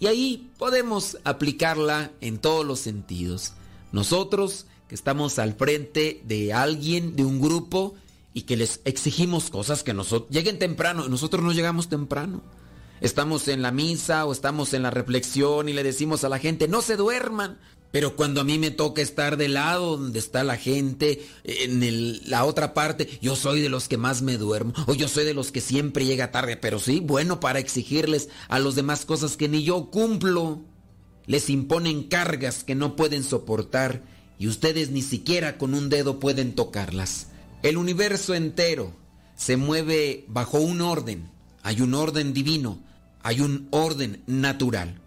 y 0.00 0.06
ahí 0.06 0.50
podemos 0.58 1.18
aplicarla 1.24 2.10
en 2.22 2.38
todos 2.38 2.66
los 2.66 2.80
sentidos. 2.80 3.52
Nosotros 3.92 4.66
que 4.88 4.94
estamos 4.96 5.38
al 5.38 5.54
frente 5.54 6.20
de 6.24 6.52
alguien, 6.52 7.14
de 7.14 7.24
un 7.24 7.40
grupo 7.40 7.94
y 8.34 8.42
que 8.42 8.56
les 8.56 8.80
exigimos 8.84 9.50
cosas 9.50 9.84
que 9.84 9.94
nosotros 9.94 10.30
lleguen 10.30 10.58
temprano, 10.58 11.08
nosotros 11.08 11.44
no 11.44 11.52
llegamos 11.52 11.88
temprano. 11.88 12.42
Estamos 13.00 13.46
en 13.48 13.62
la 13.62 13.70
misa 13.70 14.26
o 14.26 14.32
estamos 14.32 14.74
en 14.74 14.82
la 14.82 14.90
reflexión 14.90 15.68
y 15.68 15.74
le 15.74 15.82
decimos 15.82 16.24
a 16.24 16.28
la 16.28 16.38
gente, 16.38 16.66
no 16.66 16.82
se 16.82 16.96
duerman. 16.96 17.58
Pero 17.90 18.14
cuando 18.14 18.40
a 18.40 18.44
mí 18.44 18.58
me 18.58 18.70
toca 18.70 19.02
estar 19.02 19.36
del 19.36 19.54
lado 19.54 19.96
donde 19.96 20.18
está 20.18 20.44
la 20.44 20.56
gente, 20.56 21.26
en 21.44 22.30
la 22.30 22.44
otra 22.44 22.72
parte, 22.72 23.08
yo 23.20 23.34
soy 23.34 23.60
de 23.60 23.68
los 23.68 23.88
que 23.88 23.96
más 23.96 24.22
me 24.22 24.38
duermo, 24.38 24.72
o 24.86 24.94
yo 24.94 25.08
soy 25.08 25.24
de 25.24 25.34
los 25.34 25.50
que 25.50 25.60
siempre 25.60 26.04
llega 26.04 26.30
tarde, 26.30 26.56
pero 26.56 26.78
sí, 26.78 27.00
bueno, 27.00 27.40
para 27.40 27.58
exigirles 27.58 28.28
a 28.48 28.58
los 28.58 28.76
demás 28.76 29.04
cosas 29.04 29.36
que 29.36 29.48
ni 29.48 29.64
yo 29.64 29.90
cumplo. 29.90 30.62
Les 31.26 31.50
imponen 31.50 32.04
cargas 32.04 32.64
que 32.64 32.74
no 32.74 32.96
pueden 32.96 33.22
soportar 33.22 34.02
y 34.38 34.48
ustedes 34.48 34.90
ni 34.90 35.02
siquiera 35.02 35.58
con 35.58 35.74
un 35.74 35.88
dedo 35.88 36.18
pueden 36.18 36.54
tocarlas. 36.54 37.28
El 37.62 37.76
universo 37.76 38.34
entero 38.34 38.92
se 39.36 39.56
mueve 39.56 40.24
bajo 40.28 40.58
un 40.58 40.80
orden. 40.80 41.30
Hay 41.62 41.82
un 41.82 41.94
orden 41.94 42.32
divino, 42.32 42.82
hay 43.22 43.42
un 43.42 43.68
orden 43.70 44.22
natural. 44.26 45.00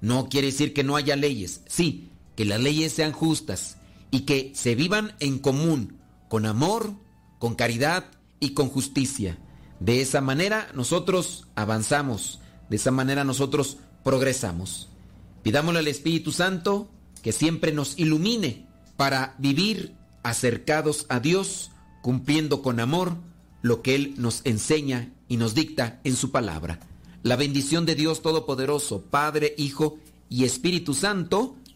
No 0.00 0.28
quiere 0.28 0.48
decir 0.48 0.74
que 0.74 0.84
no 0.84 0.96
haya 0.96 1.14
leyes, 1.16 1.60
sí, 1.66 2.09
que 2.40 2.46
las 2.46 2.58
leyes 2.58 2.94
sean 2.94 3.12
justas 3.12 3.76
y 4.10 4.20
que 4.20 4.52
se 4.54 4.74
vivan 4.74 5.14
en 5.20 5.40
común, 5.40 5.98
con 6.30 6.46
amor, 6.46 6.94
con 7.38 7.54
caridad 7.54 8.06
y 8.40 8.54
con 8.54 8.70
justicia. 8.70 9.36
De 9.78 10.00
esa 10.00 10.22
manera 10.22 10.70
nosotros 10.74 11.48
avanzamos, 11.54 12.40
de 12.70 12.76
esa 12.76 12.92
manera 12.92 13.24
nosotros 13.24 13.76
progresamos. 14.02 14.88
Pidámosle 15.42 15.80
al 15.80 15.88
Espíritu 15.88 16.32
Santo 16.32 16.88
que 17.20 17.32
siempre 17.32 17.72
nos 17.72 17.98
ilumine 17.98 18.66
para 18.96 19.34
vivir 19.36 19.94
acercados 20.22 21.04
a 21.10 21.20
Dios, 21.20 21.72
cumpliendo 22.00 22.62
con 22.62 22.80
amor 22.80 23.18
lo 23.60 23.82
que 23.82 23.94
Él 23.94 24.14
nos 24.16 24.40
enseña 24.44 25.12
y 25.28 25.36
nos 25.36 25.54
dicta 25.54 26.00
en 26.04 26.16
su 26.16 26.30
palabra. 26.30 26.80
La 27.22 27.36
bendición 27.36 27.84
de 27.84 27.96
Dios 27.96 28.22
Todopoderoso, 28.22 29.02
Padre, 29.02 29.54
Hijo 29.58 29.98
y 30.30 30.44
Espíritu 30.44 30.94
Santo, 30.94 31.58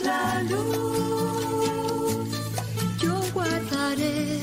La 0.00 0.42
luz. 0.42 2.28
Yo 3.02 3.14
guardaré 3.34 4.40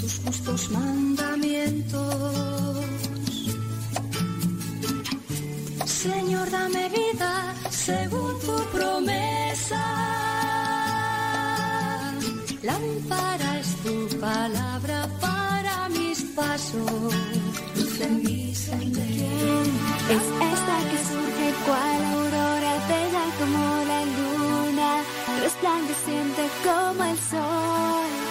tus 0.00 0.20
justos 0.24 0.70
mandamientos. 0.70 2.76
Señor, 5.86 6.50
dame 6.50 6.88
vida 6.88 7.54
según 7.70 8.38
tu 8.40 8.56
promesa. 8.76 9.82
Lámpara 12.62 13.58
es 13.60 13.74
tu 13.84 14.08
palabra 14.18 15.08
para 15.20 15.88
mis 15.88 16.22
pasos, 16.36 17.14
luz 17.76 18.00
en 18.00 18.22
mi 18.22 18.54
sendero. 18.54 19.62
Es 20.14 20.24
esta 20.52 20.76
que 20.90 20.98
surge 21.10 21.48
cual 21.66 22.31
bella 22.92 23.24
como 23.38 23.84
la 23.90 24.00
luna, 24.16 24.90
resplandeciente 25.40 26.42
como 26.64 27.04
el 27.04 27.18
sol. 27.18 28.21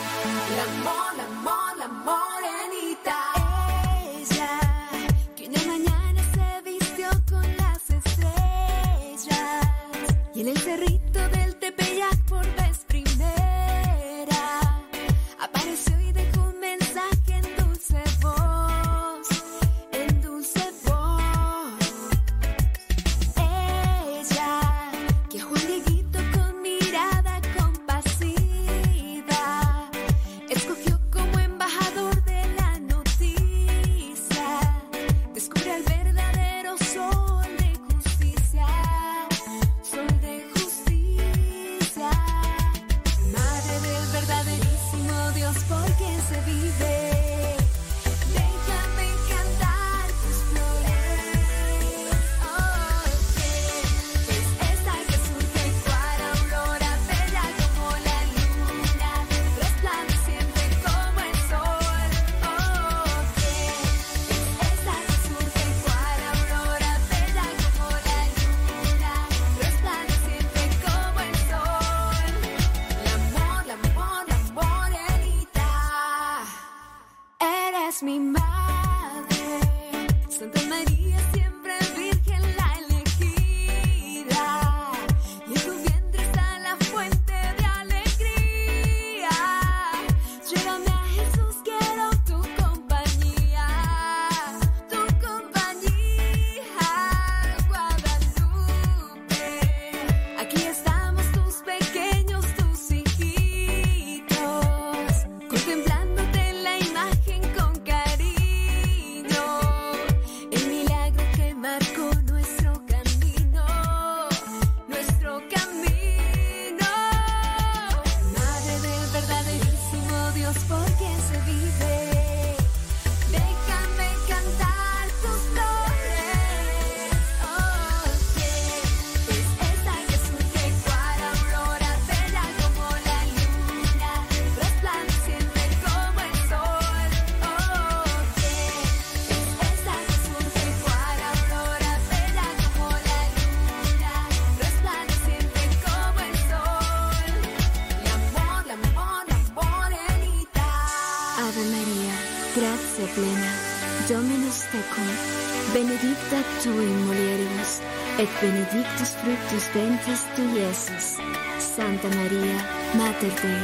Ventris 159.73 160.23
tui, 160.36 160.60
Iesus. 160.60 161.18
Santa 161.60 162.07
Maria, 162.10 162.57
Mater 162.95 163.32
Dei, 163.41 163.64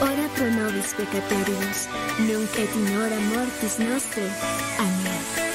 ora 0.00 0.28
pro 0.34 0.50
nobis 0.50 0.94
peccatoribus, 0.94 1.88
nunc 2.28 2.58
et 2.58 2.74
in 2.74 2.96
hora 2.96 3.18
mortis 3.32 3.78
nostre. 3.78 4.30
Amén. 4.78 5.45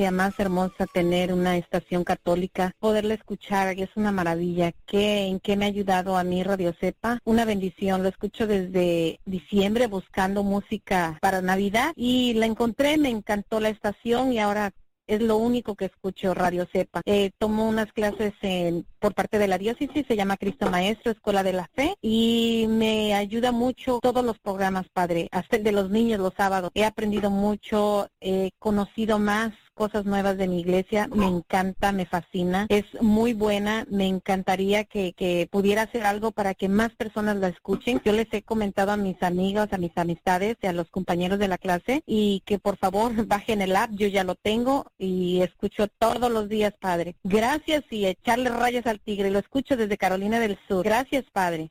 Gracia 0.00 0.10
más 0.10 0.40
hermosa 0.40 0.86
tener 0.86 1.30
una 1.30 1.58
estación 1.58 2.04
católica, 2.04 2.72
poderla 2.78 3.12
escuchar, 3.12 3.78
es 3.78 3.90
una 3.96 4.10
maravilla. 4.10 4.72
¿Qué, 4.86 5.26
¿En 5.26 5.40
qué 5.40 5.58
me 5.58 5.66
ha 5.66 5.68
ayudado 5.68 6.16
a 6.16 6.24
mí 6.24 6.42
Radio 6.42 6.72
Cepa? 6.80 7.18
Una 7.24 7.44
bendición, 7.44 8.02
lo 8.02 8.08
escucho 8.08 8.46
desde 8.46 9.20
diciembre 9.26 9.88
buscando 9.88 10.42
música 10.42 11.18
para 11.20 11.42
Navidad 11.42 11.92
y 11.96 12.32
la 12.34 12.46
encontré, 12.46 12.96
me 12.96 13.10
encantó 13.10 13.60
la 13.60 13.68
estación 13.68 14.32
y 14.32 14.38
ahora 14.38 14.72
es 15.10 15.20
lo 15.20 15.36
único 15.36 15.74
que 15.74 15.86
escucho 15.86 16.34
Radio 16.34 16.66
Cepa. 16.72 17.02
Eh, 17.04 17.32
tomo 17.36 17.68
unas 17.68 17.92
clases 17.92 18.32
en, 18.42 18.86
por 19.00 19.12
parte 19.12 19.38
de 19.38 19.48
la 19.48 19.58
diócesis, 19.58 20.06
se 20.06 20.16
llama 20.16 20.36
Cristo 20.36 20.70
Maestro, 20.70 21.10
Escuela 21.10 21.42
de 21.42 21.52
la 21.52 21.68
Fe, 21.74 21.96
y 22.00 22.66
me 22.68 23.12
ayuda 23.14 23.50
mucho 23.50 23.98
todos 24.00 24.24
los 24.24 24.38
programas, 24.38 24.86
Padre, 24.92 25.28
hasta 25.32 25.56
el 25.56 25.64
de 25.64 25.72
los 25.72 25.90
niños 25.90 26.20
los 26.20 26.34
sábados. 26.34 26.70
He 26.74 26.84
aprendido 26.84 27.28
mucho, 27.28 28.08
he 28.20 28.52
conocido 28.60 29.18
más 29.18 29.52
cosas 29.80 30.04
nuevas 30.04 30.36
de 30.36 30.46
mi 30.46 30.60
iglesia, 30.60 31.08
me 31.08 31.24
encanta, 31.24 31.90
me 31.90 32.04
fascina, 32.04 32.66
es 32.68 32.84
muy 33.00 33.32
buena, 33.32 33.86
me 33.88 34.06
encantaría 34.08 34.84
que, 34.84 35.14
que 35.14 35.48
pudiera 35.50 35.84
hacer 35.84 36.02
algo 36.04 36.32
para 36.32 36.52
que 36.52 36.68
más 36.68 36.90
personas 36.96 37.36
la 37.36 37.48
escuchen. 37.48 37.98
Yo 38.04 38.12
les 38.12 38.26
he 38.32 38.42
comentado 38.42 38.92
a 38.92 38.98
mis 38.98 39.22
amigos, 39.22 39.68
a 39.70 39.78
mis 39.78 39.96
amistades 39.96 40.58
y 40.60 40.66
a 40.66 40.74
los 40.74 40.90
compañeros 40.90 41.38
de 41.38 41.48
la 41.48 41.56
clase 41.56 42.02
y 42.04 42.42
que 42.44 42.58
por 42.58 42.76
favor 42.76 43.12
bajen 43.26 43.62
el 43.62 43.74
app, 43.74 43.92
yo 43.92 44.06
ya 44.08 44.22
lo 44.22 44.34
tengo 44.34 44.84
y 44.98 45.40
escucho 45.40 45.88
todos 45.88 46.30
los 46.30 46.50
días, 46.50 46.74
Padre. 46.78 47.16
Gracias 47.24 47.82
y 47.88 48.04
echarle 48.04 48.50
rayas 48.50 48.86
al 48.86 49.00
tigre, 49.00 49.30
lo 49.30 49.38
escucho 49.38 49.78
desde 49.78 49.96
Carolina 49.96 50.40
del 50.40 50.58
Sur. 50.68 50.84
Gracias, 50.84 51.24
Padre. 51.32 51.70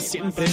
Viva 0.00 0.08
siempre. 0.08 0.46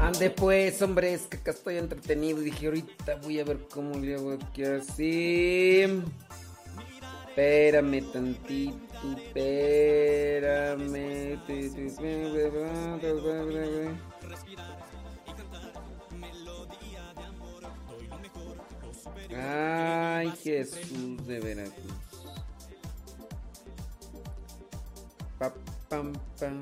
Ande 0.00 0.30
pues, 0.30 0.82
hombre, 0.82 1.14
es 1.14 1.22
que 1.22 1.38
acá 1.38 1.52
estoy 1.52 1.78
entretenido. 1.78 2.40
Dije, 2.40 2.66
ahorita 2.66 3.16
voy 3.22 3.40
a 3.40 3.44
ver 3.44 3.60
cómo 3.72 3.98
le 3.98 4.14
hago 4.16 4.32
aquí 4.32 4.64
así. 4.64 6.02
Espérame 7.28 8.02
tantito, 8.12 8.76
espérame. 9.16 11.00
Jesús 20.64 21.26
de 21.26 21.40
Veracruz. 21.40 21.94
Pa, 25.38 25.54
pam, 25.88 26.12
pam. 26.38 26.60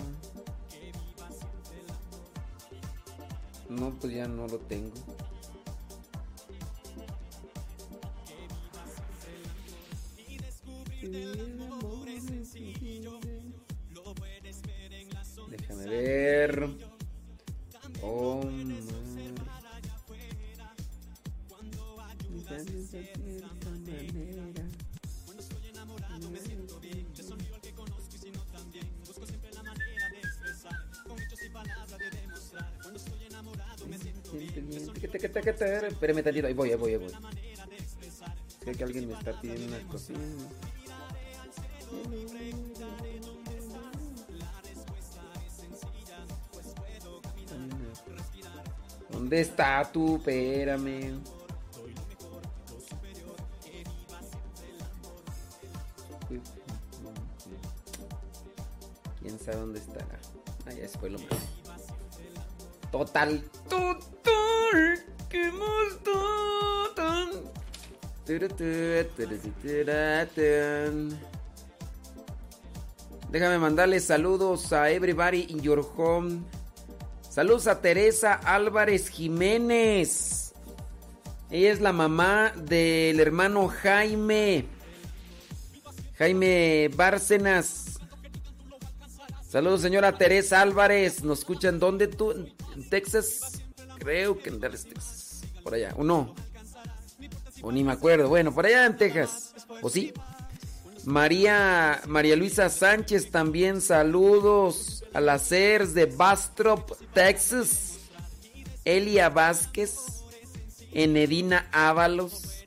No, 3.69 3.91
pues 3.99 4.15
ya 4.15 4.29
no 4.29 4.47
lo 4.47 4.59
tengo. 4.61 4.93
Déjame 15.49 15.87
ver. 15.87 16.69
Oh, 18.03 18.43
Espérame 35.07 36.23
tantito, 36.23 36.47
ahí 36.47 36.55
voy, 36.55 36.71
ahí 36.71 36.77
voy, 36.77 36.93
ahí 36.93 36.99
voy. 36.99 37.13
Sé 38.65 38.73
que 38.73 38.85
alguien 38.85 39.09
me 39.09 39.15
está 39.15 39.41
pidiendo 39.41 39.67
unas 39.67 39.83
cositas. 39.85 40.23
¿Dónde 49.11 49.41
está 49.41 49.91
tú? 49.93 50.17
Espérame. 50.17 51.21
¿Quién 59.21 59.39
sabe 59.39 59.57
dónde 59.57 59.79
estará? 59.81 60.19
Ah, 60.67 60.73
ya 60.73 60.89
se 60.89 60.99
fue 60.99 61.09
el 61.09 61.17
hombre. 61.17 61.37
Total. 62.91 63.43
Total. 63.69 65.05
¡Qué 65.29 65.51
total! 66.05 67.49
Déjame 73.31 73.59
mandarle 73.59 74.01
saludos 74.01 74.73
a 74.73 74.91
everybody 74.91 75.47
in 75.51 75.61
your 75.61 75.81
home. 75.97 76.43
Saludos 77.29 77.67
a 77.67 77.81
Teresa 77.81 78.35
Álvarez 78.35 79.09
Jiménez. 79.09 80.53
Ella 81.51 81.73
es 81.73 81.81
la 81.81 81.93
mamá 81.93 82.53
del 82.57 83.21
hermano 83.21 83.69
Jaime. 83.69 84.67
Jaime 86.19 86.91
Bárcenas. 86.95 87.88
Saludos, 89.49 89.81
señora 89.81 90.13
Teresa 90.19 90.61
Álvarez. 90.61 91.25
¿Nos 91.25 91.39
escuchan 91.39 91.79
dónde 91.79 92.07
tú? 92.07 92.33
¿En 92.33 92.91
Texas? 92.91 93.63
Creo 93.99 94.39
que 94.39 94.51
en 94.51 94.61
Dallas, 94.61 94.85
Texas. 94.85 95.41
Por 95.65 95.73
allá. 95.73 95.95
¿O 95.97 96.05
no? 96.05 96.35
O 97.63 97.73
ni 97.73 97.83
me 97.83 97.93
acuerdo. 97.93 98.29
Bueno, 98.29 98.55
por 98.55 98.67
allá 98.67 98.85
en 98.85 98.99
Texas. 98.99 99.55
¿O 99.81 99.89
sí? 99.89 100.13
María, 101.07 102.03
María 102.07 102.37
Luisa 102.37 102.69
Sánchez 102.69 103.31
también. 103.31 103.81
Saludos 103.81 105.03
a 105.15 105.21
las 105.23 105.49
CERS 105.49 105.95
de 105.95 106.05
Bastrop, 106.05 106.93
Texas. 107.15 108.01
Elia 108.85 109.31
Vázquez. 109.31 110.25
Enedina 110.93 111.71
Ábalos. 111.73 112.67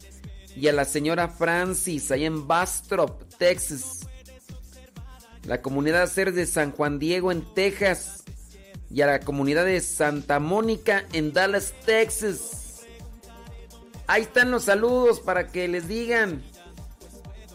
Y 0.56 0.68
a 0.68 0.74
la 0.74 0.86
señora 0.86 1.28
Francis, 1.28 2.10
allá 2.10 2.26
en 2.26 2.48
Bastrop, 2.48 3.22
Texas. 3.38 4.01
La 5.46 5.62
comunidad 5.62 6.08
CERS 6.08 6.36
de 6.36 6.46
San 6.46 6.72
Juan 6.72 7.00
Diego, 7.00 7.32
en 7.32 7.42
Texas 7.54 8.24
y 8.90 9.02
a 9.02 9.08
la 9.08 9.20
comunidad 9.20 9.66
de 9.66 9.80
Santa 9.80 10.40
Mónica 10.40 11.06
en 11.14 11.34
Dallas, 11.34 11.74
Texas. 11.86 12.82
Ahí 14.08 14.24
están 14.24 14.52
los 14.52 14.66
saludos 14.66 15.20
para 15.20 15.48
que 15.48 15.68
les 15.68 15.88
digan. 15.88 16.44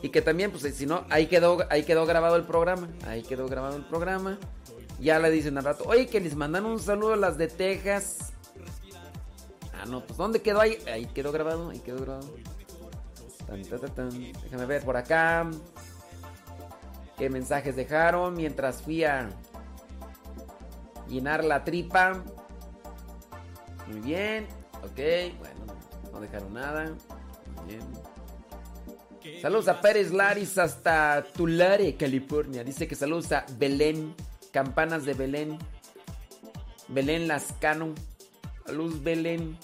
Y 0.02 0.08
que 0.10 0.22
también, 0.22 0.50
pues 0.50 0.62
si 0.74 0.86
no, 0.86 1.04
ahí 1.10 1.26
quedó, 1.26 1.66
ahí 1.70 1.84
quedó 1.84 2.06
grabado 2.06 2.36
el 2.36 2.44
programa. 2.44 2.88
Ahí 3.06 3.22
quedó 3.22 3.46
grabado 3.48 3.76
el 3.76 3.84
programa. 3.84 4.38
Ya 5.00 5.18
le 5.18 5.30
dicen 5.30 5.58
al 5.58 5.64
rato, 5.64 5.84
oye, 5.86 6.06
que 6.06 6.20
les 6.20 6.34
mandan 6.34 6.64
un 6.64 6.78
saludo 6.78 7.12
a 7.12 7.16
las 7.16 7.36
de 7.36 7.48
Texas. 7.48 8.32
Ah, 9.74 9.84
no, 9.86 10.04
pues 10.06 10.16
¿dónde 10.16 10.40
quedó 10.40 10.60
ahí? 10.60 10.78
Ahí 10.90 11.06
quedó 11.06 11.32
grabado, 11.32 11.70
ahí 11.70 11.80
quedó 11.80 11.98
grabado. 12.00 12.34
Déjame 14.42 14.66
ver 14.66 14.82
por 14.82 14.96
acá. 14.96 15.48
¿Qué 17.16 17.30
mensajes 17.30 17.76
dejaron 17.76 18.34
mientras 18.34 18.82
fui 18.82 19.04
a 19.04 19.30
llenar 21.08 21.44
la 21.44 21.64
tripa? 21.64 22.22
Muy 23.86 24.00
bien. 24.00 24.46
Ok, 24.82 24.98
bueno, 25.38 25.66
no 26.12 26.20
dejaron 26.20 26.52
nada. 26.52 26.94
Muy 27.56 27.74
bien. 27.74 29.40
Saludos 29.40 29.68
a 29.68 29.80
Pérez 29.80 30.12
Laris 30.12 30.56
hasta 30.58 31.24
Tulare, 31.34 31.96
California. 31.96 32.62
Dice 32.62 32.86
que 32.86 32.94
saludos 32.94 33.32
a 33.32 33.44
Belén, 33.58 34.14
campanas 34.52 35.04
de 35.04 35.14
Belén. 35.14 35.58
Belén 36.88 37.26
Lascano. 37.26 37.94
Saludos 38.64 39.02
Belén. 39.02 39.58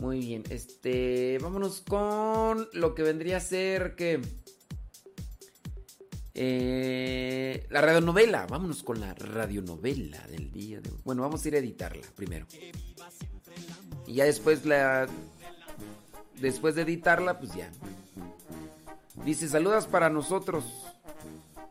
Muy 0.00 0.20
bien, 0.20 0.44
este, 0.48 1.38
vámonos 1.42 1.82
con 1.82 2.66
lo 2.72 2.94
que 2.94 3.02
vendría 3.02 3.36
a 3.36 3.40
ser 3.40 3.96
que 3.96 4.22
eh, 6.32 7.66
la 7.68 7.82
radionovela. 7.82 8.46
Vámonos 8.46 8.82
con 8.82 8.98
la 8.98 9.12
radionovela 9.12 10.26
del 10.28 10.50
día 10.50 10.80
de 10.80 10.88
hoy. 10.88 11.00
Bueno, 11.04 11.20
vamos 11.20 11.44
a 11.44 11.48
ir 11.48 11.54
a 11.54 11.58
editarla 11.58 12.06
primero. 12.16 12.46
Y 14.06 14.14
ya 14.14 14.24
después 14.24 14.64
la 14.64 15.06
después 16.40 16.76
de 16.76 16.82
editarla, 16.82 17.38
pues 17.38 17.52
ya. 17.52 17.70
Dice, 19.26 19.50
"Saludas 19.50 19.86
para 19.86 20.08
nosotros." 20.08 20.64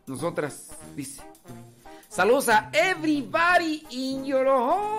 Nosotras, 0.05 0.69
dice. 0.95 1.23
Saludos 2.09 2.49
a 2.49 2.69
everybody 2.73 3.87
in 3.89 4.23
your 4.23 4.45
home. 4.47 4.98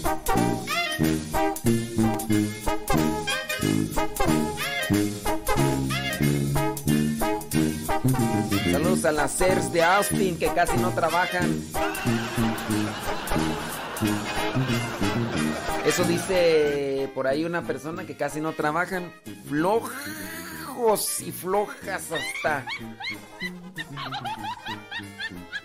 Chasers 9.41 9.73
de 9.73 9.81
Austin 9.81 10.37
que 10.37 10.53
casi 10.53 10.77
no 10.77 10.91
trabajan. 10.91 11.59
Eso 15.83 16.03
dice 16.03 17.09
por 17.15 17.25
ahí 17.25 17.43
una 17.43 17.63
persona 17.63 18.05
que 18.05 18.15
casi 18.15 18.39
no 18.39 18.53
trabajan. 18.53 19.11
Flojos 19.47 21.21
y 21.21 21.31
flojas 21.31 22.03
hasta. 22.11 22.67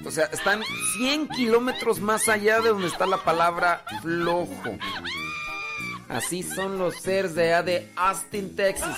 O 0.07 0.11
sea, 0.11 0.25
están 0.33 0.63
100 0.97 1.29
kilómetros 1.29 2.01
más 2.01 2.31
allá 2.31 2.63
de 2.63 2.71
donde 2.71 2.87
está 2.87 3.05
la 3.05 3.19
palabra 3.19 3.85
flojo. 4.01 4.79
Así 6.09 6.43
son 6.43 6.79
los 6.79 6.95
seres 6.97 7.35
de 7.35 7.53
allá 7.53 7.63
de 7.63 7.93
Austin, 7.95 8.57
Texas. 8.57 8.97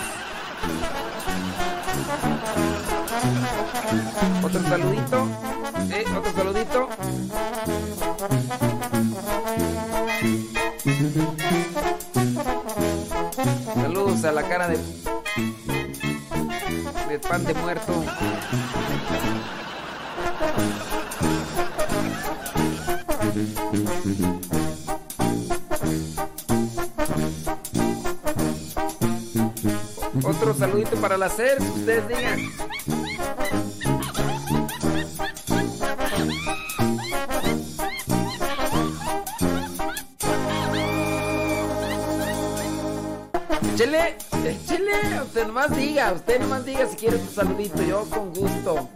Otro 4.43 4.63
saludito. 4.63 5.29
Eh, 5.91 6.05
otro 6.17 6.33
saludito. 6.33 6.89
Saludos 13.75 14.25
a 14.25 14.33
la 14.33 14.43
cara 14.43 14.69
de, 14.69 14.79
de 17.09 17.19
pan 17.19 17.45
de 17.45 17.55
muerto. 17.55 18.05
Otro 30.25 30.55
saludito 30.55 30.97
para 30.97 31.17
la 31.17 31.29
SER, 31.29 31.61
ustedes 31.61 32.09
digan. 32.09 32.98
usted 45.39 45.47
nomás 45.47 45.77
diga, 45.77 46.13
usted 46.13 46.41
nomás 46.41 46.65
diga 46.65 46.89
si 46.89 46.97
quiere 46.97 47.19
tu 47.19 47.31
saludito, 47.33 47.81
yo 47.83 48.05
con 48.11 48.35
gusto. 48.35 48.89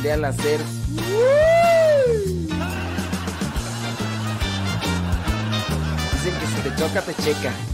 brindé 0.00 0.12
al 0.12 0.24
hacer. 0.24 0.60
Dicen 6.12 6.34
que 6.38 6.46
si 6.46 6.68
te 6.68 6.76
choca, 6.76 7.02
te 7.02 7.14
checa. 7.22 7.69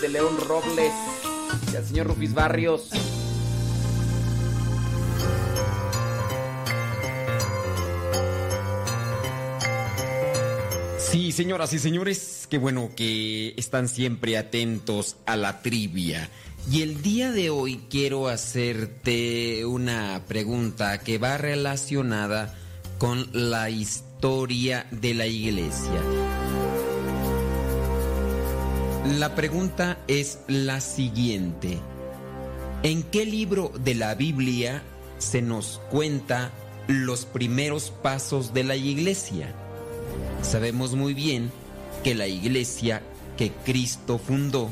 De 0.00 0.08
León 0.08 0.36
Robles 0.46 0.92
y 1.72 1.76
al 1.76 1.86
señor 1.86 2.06
Rufis 2.08 2.34
Barrios. 2.34 2.90
Sí, 10.98 11.32
señoras 11.32 11.72
y 11.72 11.78
señores, 11.78 12.46
qué 12.50 12.58
bueno 12.58 12.90
que 12.94 13.54
están 13.56 13.88
siempre 13.88 14.36
atentos 14.36 15.16
a 15.26 15.36
la 15.36 15.62
trivia. 15.62 16.28
Y 16.70 16.82
el 16.82 17.00
día 17.00 17.32
de 17.32 17.48
hoy 17.48 17.80
quiero 17.88 18.28
hacerte 18.28 19.64
una 19.64 20.22
pregunta 20.28 20.98
que 20.98 21.16
va 21.16 21.38
relacionada 21.38 22.54
con 22.98 23.26
la 23.32 23.70
historia 23.70 24.86
de 24.90 25.14
la 25.14 25.26
iglesia. 25.26 26.27
La 29.16 29.34
pregunta 29.34 29.98
es 30.06 30.40
la 30.48 30.82
siguiente. 30.82 31.78
¿En 32.82 33.02
qué 33.02 33.24
libro 33.24 33.72
de 33.82 33.94
la 33.94 34.14
Biblia 34.14 34.82
se 35.18 35.40
nos 35.40 35.80
cuenta 35.90 36.52
los 36.88 37.24
primeros 37.24 37.90
pasos 37.90 38.52
de 38.52 38.64
la 38.64 38.76
iglesia? 38.76 39.54
Sabemos 40.42 40.94
muy 40.94 41.14
bien 41.14 41.50
que 42.04 42.14
la 42.14 42.28
iglesia 42.28 43.02
que 43.38 43.50
Cristo 43.50 44.18
fundó 44.18 44.68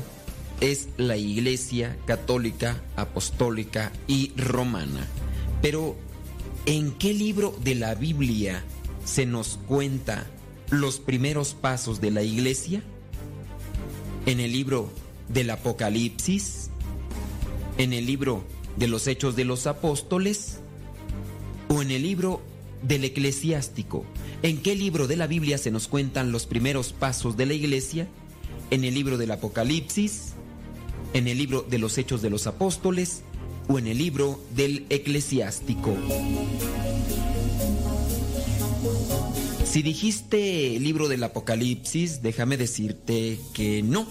es 0.61 0.89
la 0.97 1.17
iglesia 1.17 1.97
católica, 2.05 2.81
apostólica 2.95 3.91
y 4.05 4.33
romana. 4.37 5.07
Pero, 5.63 5.95
¿en 6.67 6.91
qué 6.91 7.13
libro 7.13 7.55
de 7.63 7.73
la 7.73 7.95
Biblia 7.95 8.63
se 9.03 9.25
nos 9.25 9.57
cuenta 9.67 10.27
los 10.69 10.99
primeros 10.99 11.55
pasos 11.55 11.99
de 11.99 12.11
la 12.11 12.21
iglesia? 12.21 12.83
¿En 14.27 14.41
el 14.41 14.51
libro 14.51 14.89
del 15.29 15.49
Apocalipsis? 15.51 16.69
¿En 17.77 17.93
el 17.93 18.05
libro 18.05 18.43
de 18.75 18.89
los 18.89 19.07
Hechos 19.07 19.37
de 19.37 19.45
los 19.45 19.67
Apóstoles? 19.67 20.59
¿O 21.69 21.81
en 21.81 21.91
el 21.91 22.01
libro 22.01 22.41
del 22.83 23.05
Eclesiástico? 23.05 24.03
¿En 24.43 24.61
qué 24.61 24.75
libro 24.75 25.07
de 25.07 25.15
la 25.15 25.27
Biblia 25.27 25.57
se 25.57 25.71
nos 25.71 25.87
cuentan 25.87 26.33
los 26.33 26.45
primeros 26.45 26.91
pasos 26.91 27.37
de 27.37 27.45
la 27.45 27.53
iglesia? 27.53 28.09
¿En 28.69 28.83
el 28.83 28.95
libro 28.95 29.17
del 29.17 29.31
Apocalipsis? 29.31 30.33
¿En 31.13 31.29
el 31.29 31.37
libro 31.37 31.61
de 31.61 31.77
los 31.77 31.97
Hechos 31.97 32.21
de 32.21 32.29
los 32.29 32.47
Apóstoles? 32.47 33.21
¿O 33.69 33.79
en 33.79 33.87
el 33.87 33.97
libro 33.97 34.41
del 34.53 34.87
Eclesiástico? 34.89 35.95
Si 39.77 39.83
dijiste 39.83 40.79
libro 40.79 41.07
del 41.07 41.23
Apocalipsis, 41.23 42.23
déjame 42.23 42.57
decirte 42.57 43.37
que 43.53 43.83
no. 43.83 44.07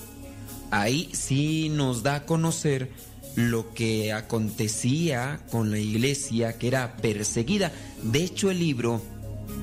Ahí 0.70 1.10
sí 1.12 1.70
nos 1.70 2.05
da 2.05 2.14
a 2.14 2.24
conocer 2.24 2.93
lo 3.34 3.74
que 3.74 4.12
acontecía 4.12 5.40
con 5.51 5.72
la 5.72 5.80
iglesia 5.80 6.56
que 6.56 6.68
era 6.68 6.97
perseguida. 6.98 7.72
De 8.05 8.22
hecho, 8.22 8.52
el 8.52 8.60
libro 8.60 9.02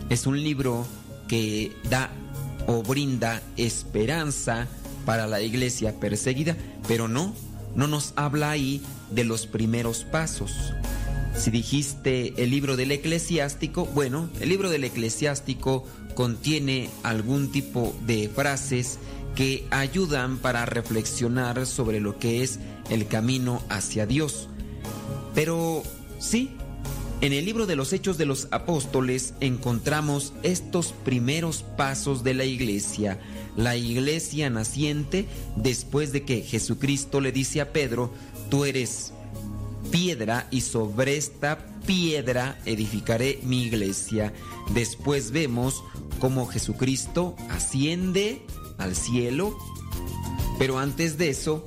es 0.09 0.27
un 0.27 0.43
libro 0.43 0.85
que 1.29 1.71
da 1.89 2.11
o 2.67 2.83
brinda 2.83 3.41
esperanza 3.55 4.67
para 5.05 5.25
la 5.25 5.39
iglesia 5.39 6.01
perseguida, 6.01 6.57
pero 6.85 7.07
no, 7.07 7.33
no 7.77 7.87
nos 7.87 8.11
habla 8.17 8.49
ahí 8.49 8.81
de 9.09 9.23
los 9.23 9.47
primeros 9.47 10.03
pasos. 10.03 10.73
Si 11.35 11.51
dijiste 11.51 12.33
el 12.41 12.51
libro 12.51 12.75
del 12.75 12.91
eclesiástico, 12.91 13.85
bueno, 13.87 14.29
el 14.39 14.49
libro 14.49 14.69
del 14.69 14.83
eclesiástico 14.83 15.85
contiene 16.15 16.89
algún 17.01 17.51
tipo 17.51 17.95
de 18.05 18.29
frases 18.29 18.99
que 19.35 19.65
ayudan 19.71 20.37
para 20.37 20.65
reflexionar 20.65 21.65
sobre 21.65 21.99
lo 21.99 22.19
que 22.19 22.43
es 22.43 22.59
el 22.89 23.07
camino 23.07 23.63
hacia 23.69 24.05
Dios. 24.05 24.47
Pero 25.33 25.83
sí, 26.19 26.51
en 27.21 27.33
el 27.33 27.45
libro 27.45 27.65
de 27.65 27.75
los 27.75 27.93
Hechos 27.93 28.17
de 28.17 28.25
los 28.25 28.47
Apóstoles 28.51 29.33
encontramos 29.39 30.33
estos 30.43 30.93
primeros 31.05 31.63
pasos 31.77 32.23
de 32.23 32.33
la 32.33 32.45
iglesia, 32.45 33.19
la 33.55 33.75
iglesia 33.75 34.49
naciente 34.49 35.25
después 35.55 36.11
de 36.11 36.23
que 36.23 36.41
Jesucristo 36.41 37.21
le 37.21 37.31
dice 37.31 37.61
a 37.61 37.71
Pedro, 37.71 38.13
tú 38.49 38.65
eres 38.65 39.12
piedra 39.93 40.47
y 40.49 40.61
sobre 40.61 41.17
esta 41.17 41.59
piedra 41.85 42.57
edificaré 42.65 43.39
mi 43.43 43.61
iglesia. 43.61 44.33
Después 44.73 45.29
vemos 45.29 45.83
cómo 46.17 46.47
Jesucristo 46.47 47.35
asciende 47.51 48.41
al 48.79 48.95
cielo, 48.95 49.55
pero 50.57 50.79
antes 50.79 51.19
de 51.19 51.29
eso 51.29 51.63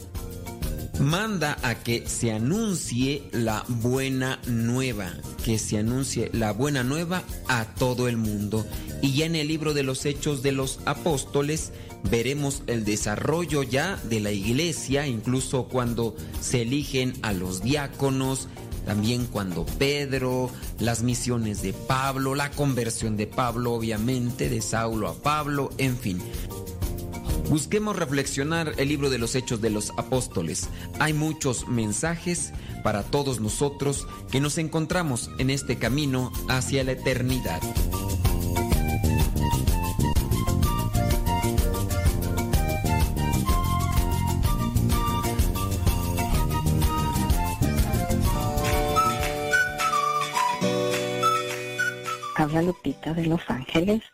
manda 0.98 1.56
a 1.62 1.76
que 1.76 2.08
se 2.08 2.32
anuncie 2.32 3.22
la 3.30 3.64
buena 3.68 4.40
nueva, 4.48 5.12
que 5.44 5.60
se 5.60 5.78
anuncie 5.78 6.28
la 6.32 6.52
buena 6.52 6.82
nueva 6.82 7.22
a 7.46 7.74
todo 7.76 8.08
el 8.08 8.16
mundo. 8.16 8.66
Y 9.02 9.12
ya 9.12 9.26
en 9.26 9.36
el 9.36 9.46
libro 9.46 9.72
de 9.72 9.84
los 9.84 10.04
Hechos 10.04 10.42
de 10.42 10.50
los 10.50 10.80
Apóstoles 10.84 11.70
veremos 12.10 12.62
el 12.66 12.84
desarrollo 12.84 13.62
ya 13.62 13.96
de 14.04 14.20
la 14.20 14.30
iglesia, 14.32 15.06
incluso 15.06 15.64
cuando 15.64 16.16
se 16.40 16.62
eligen 16.62 17.14
a 17.22 17.32
los 17.32 17.62
diáconos, 17.62 18.48
también 18.84 19.26
cuando 19.26 19.66
Pedro, 19.66 20.50
las 20.78 21.02
misiones 21.02 21.62
de 21.62 21.72
Pablo, 21.72 22.34
la 22.34 22.50
conversión 22.50 23.16
de 23.16 23.26
Pablo, 23.26 23.72
obviamente, 23.72 24.48
de 24.48 24.60
Saulo 24.60 25.08
a 25.08 25.14
Pablo, 25.14 25.70
en 25.78 25.98
fin. 25.98 26.20
Busquemos 27.48 27.96
reflexionar 27.96 28.74
el 28.76 28.88
libro 28.88 29.08
de 29.08 29.18
los 29.18 29.34
Hechos 29.34 29.60
de 29.60 29.70
los 29.70 29.90
Apóstoles. 29.96 30.68
Hay 30.98 31.12
muchos 31.12 31.68
mensajes 31.68 32.52
para 32.82 33.04
todos 33.04 33.40
nosotros 33.40 34.06
que 34.30 34.40
nos 34.40 34.58
encontramos 34.58 35.30
en 35.38 35.50
este 35.50 35.76
camino 35.76 36.32
hacia 36.48 36.82
la 36.82 36.92
eternidad. 36.92 37.60
Habla 52.46 52.62
Lupita 52.62 53.12
de 53.12 53.26
Los 53.26 53.40
Ángeles 53.48 54.04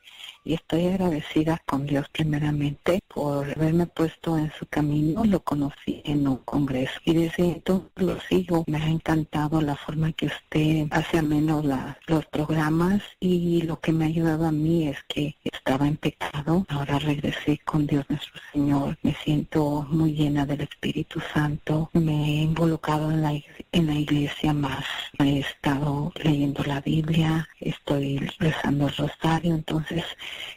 y 0.45 0.55
estoy 0.55 0.87
agradecida 0.87 1.61
con 1.67 1.87
Dios 1.87 2.07
primeramente 2.11 3.01
por 3.09 3.51
haberme 3.51 3.87
puesto 3.87 4.39
en 4.39 4.53
su 4.59 4.67
camino. 4.67 5.25
Lo 5.25 5.41
conocí 5.41 6.03
en 6.05 6.27
un 6.27 6.39
congreso 6.39 6.93
y 7.05 7.15
desde 7.15 7.53
entonces 7.53 7.91
lo 7.97 8.21
sigo. 8.23 8.65
Me 8.67 8.79
ha 8.79 8.89
encantado 8.89 9.61
la 9.61 9.77
forma 9.77 10.13
que 10.13 10.27
usted 10.27 10.87
hace 10.91 11.19
ameno 11.19 11.63
la, 11.63 11.99
los 12.07 12.27
programas 12.27 13.03
y 13.21 13.63
lo 13.63 13.81
que 13.81 13.93
me 13.93 14.05
ha 14.05 14.09
ayudado 14.09 14.47
a 14.47 14.53
mí 14.53 14.89
es 14.89 14.99
que 15.09 15.37
estaba 15.45 15.87
en 15.87 15.97
pecado. 15.97 16.67
Ahora 16.69 16.99
regresé 16.99 17.59
con 17.65 17.87
Dios 17.87 18.05
nuestro 18.09 18.41
Señor. 18.53 18.99
Me 19.03 19.15
siento 19.15 19.87
muy 19.91 20.13
llena 20.13 20.45
del 20.47 20.63
Espíritu 20.63 21.21
Santo. 21.33 21.91
Me 21.93 22.25
he 22.25 22.43
involucrado 22.43 23.11
en 23.11 23.23
la, 23.23 23.33
en 23.73 23.87
la 23.87 23.95
iglesia 23.95 24.53
más. 24.53 24.85
He 25.19 25.41
estado 25.41 26.13
leyendo 26.23 26.65
la 26.65 26.81
Biblia, 26.81 27.49
estoy 27.61 28.19
rezando 28.39 28.89
el 28.89 28.97
rosario, 28.97 29.55
entonces 29.55 30.05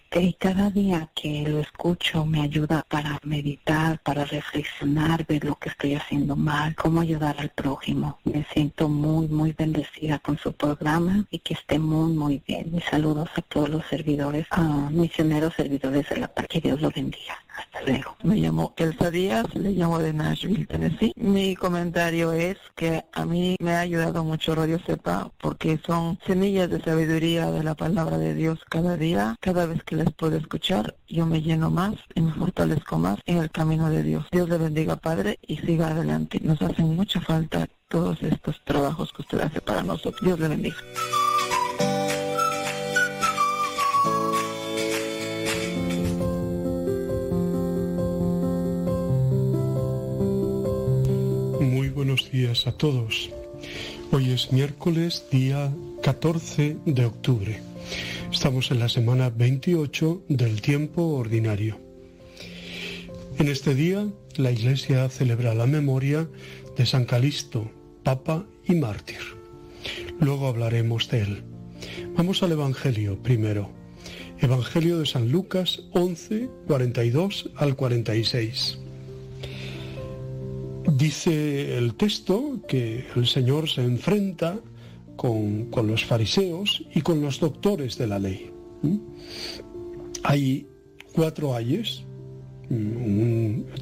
que 0.09 0.33
cada 0.39 0.69
día 0.69 1.09
que 1.13 1.43
lo 1.47 1.59
escucho 1.59 2.25
me 2.25 2.41
ayuda 2.41 2.85
para 2.87 3.19
meditar, 3.23 3.99
para 3.99 4.25
reflexionar, 4.25 5.25
ver 5.25 5.43
lo 5.43 5.55
que 5.55 5.69
estoy 5.69 5.95
haciendo 5.95 6.35
mal, 6.35 6.75
cómo 6.75 7.01
ayudar 7.01 7.35
al 7.39 7.49
prójimo. 7.49 8.19
Me 8.23 8.45
siento 8.53 8.87
muy, 8.87 9.27
muy 9.27 9.51
bendecida 9.51 10.19
con 10.19 10.37
su 10.37 10.53
programa 10.53 11.25
y 11.29 11.39
que 11.39 11.53
esté 11.55 11.79
muy, 11.79 12.13
muy 12.13 12.41
bien. 12.47 12.71
Mis 12.71 12.85
saludos 12.85 13.29
a 13.35 13.41
todos 13.41 13.69
los 13.69 13.85
servidores, 13.87 14.47
a 14.51 14.89
misioneros 14.91 15.53
servidores 15.55 16.07
de 16.09 16.17
la 16.17 16.27
paz. 16.27 16.45
Que 16.47 16.61
Dios 16.61 16.81
los 16.81 16.93
bendiga. 16.93 17.44
Hasta 17.55 17.81
luego. 17.81 18.15
Me 18.23 18.35
llamo 18.35 18.73
Elsa 18.77 19.11
Díaz, 19.11 19.53
le 19.55 19.71
llamo 19.71 19.99
de 19.99 20.13
Nashville, 20.13 20.65
Tennessee. 20.65 21.13
Mi 21.15 21.55
comentario 21.55 22.33
es 22.33 22.57
que 22.75 23.03
a 23.13 23.25
mí 23.25 23.55
me 23.59 23.73
ha 23.73 23.79
ayudado 23.79 24.23
mucho 24.23 24.55
Radio 24.55 24.79
Sepa 24.85 25.31
porque 25.39 25.79
son 25.85 26.19
semillas 26.25 26.69
de 26.69 26.81
sabiduría 26.81 27.51
de 27.51 27.63
la 27.63 27.75
palabra 27.75 28.17
de 28.17 28.33
Dios 28.33 28.59
cada 28.69 28.97
día. 28.97 29.37
Cada 29.39 29.65
vez 29.65 29.83
que 29.83 29.95
les 29.95 30.11
puedo 30.11 30.35
escuchar, 30.37 30.95
yo 31.07 31.25
me 31.25 31.41
lleno 31.41 31.69
más 31.69 31.95
y 32.13 32.21
me 32.21 32.33
fortalezco 32.33 32.97
más 32.97 33.19
en 33.25 33.37
el 33.37 33.51
camino 33.51 33.89
de 33.89 34.03
Dios. 34.03 34.25
Dios 34.31 34.49
le 34.49 34.57
bendiga, 34.57 34.95
Padre, 34.97 35.39
y 35.41 35.57
siga 35.57 35.87
adelante. 35.87 36.39
Nos 36.41 36.61
hacen 36.61 36.95
mucha 36.95 37.21
falta 37.21 37.67
todos 37.87 38.21
estos 38.23 38.61
trabajos 38.65 39.13
que 39.13 39.21
usted 39.21 39.39
hace 39.41 39.61
para 39.61 39.83
nosotros. 39.83 40.21
Dios 40.21 40.39
le 40.39 40.47
bendiga. 40.47 40.77
Muy 51.65 51.89
buenos 51.89 52.31
días 52.31 52.67
a 52.67 52.73
todos. 52.73 53.31
Hoy 54.11 54.29
es 54.29 54.51
miércoles, 54.51 55.25
día 55.31 55.73
14 56.03 56.77
de 56.85 57.05
octubre. 57.05 57.59
Estamos 58.31 58.69
en 58.69 58.77
la 58.77 58.87
semana 58.87 59.31
28 59.31 60.25
del 60.29 60.61
tiempo 60.61 61.01
ordinario. 61.01 61.79
En 63.39 63.47
este 63.47 63.73
día 63.73 64.07
la 64.35 64.51
Iglesia 64.51 65.09
celebra 65.09 65.55
la 65.55 65.65
memoria 65.65 66.29
de 66.77 66.85
San 66.85 67.05
Calisto, 67.05 67.71
Papa 68.03 68.45
y 68.63 68.75
Mártir. 68.75 69.21
Luego 70.19 70.47
hablaremos 70.47 71.09
de 71.09 71.21
él. 71.21 71.43
Vamos 72.15 72.43
al 72.43 72.51
Evangelio 72.51 73.17
primero. 73.23 73.71
Evangelio 74.39 74.99
de 74.99 75.07
San 75.07 75.31
Lucas 75.31 75.81
11, 75.93 76.47
42 76.67 77.49
al 77.55 77.75
46. 77.75 78.84
Dice 80.91 81.77
el 81.77 81.95
texto 81.95 82.59
que 82.67 83.05
el 83.15 83.27
Señor 83.27 83.69
se 83.69 83.81
enfrenta 83.81 84.59
con, 85.15 85.69
los 85.87 86.05
fariseos 86.05 86.83
y 86.93 87.01
con 87.01 87.21
los 87.21 87.39
doctores 87.39 87.97
de 87.97 88.07
la 88.07 88.19
ley. 88.19 88.51
Hay 90.23 90.67
cuatro 91.11 91.55
ayes, 91.55 92.03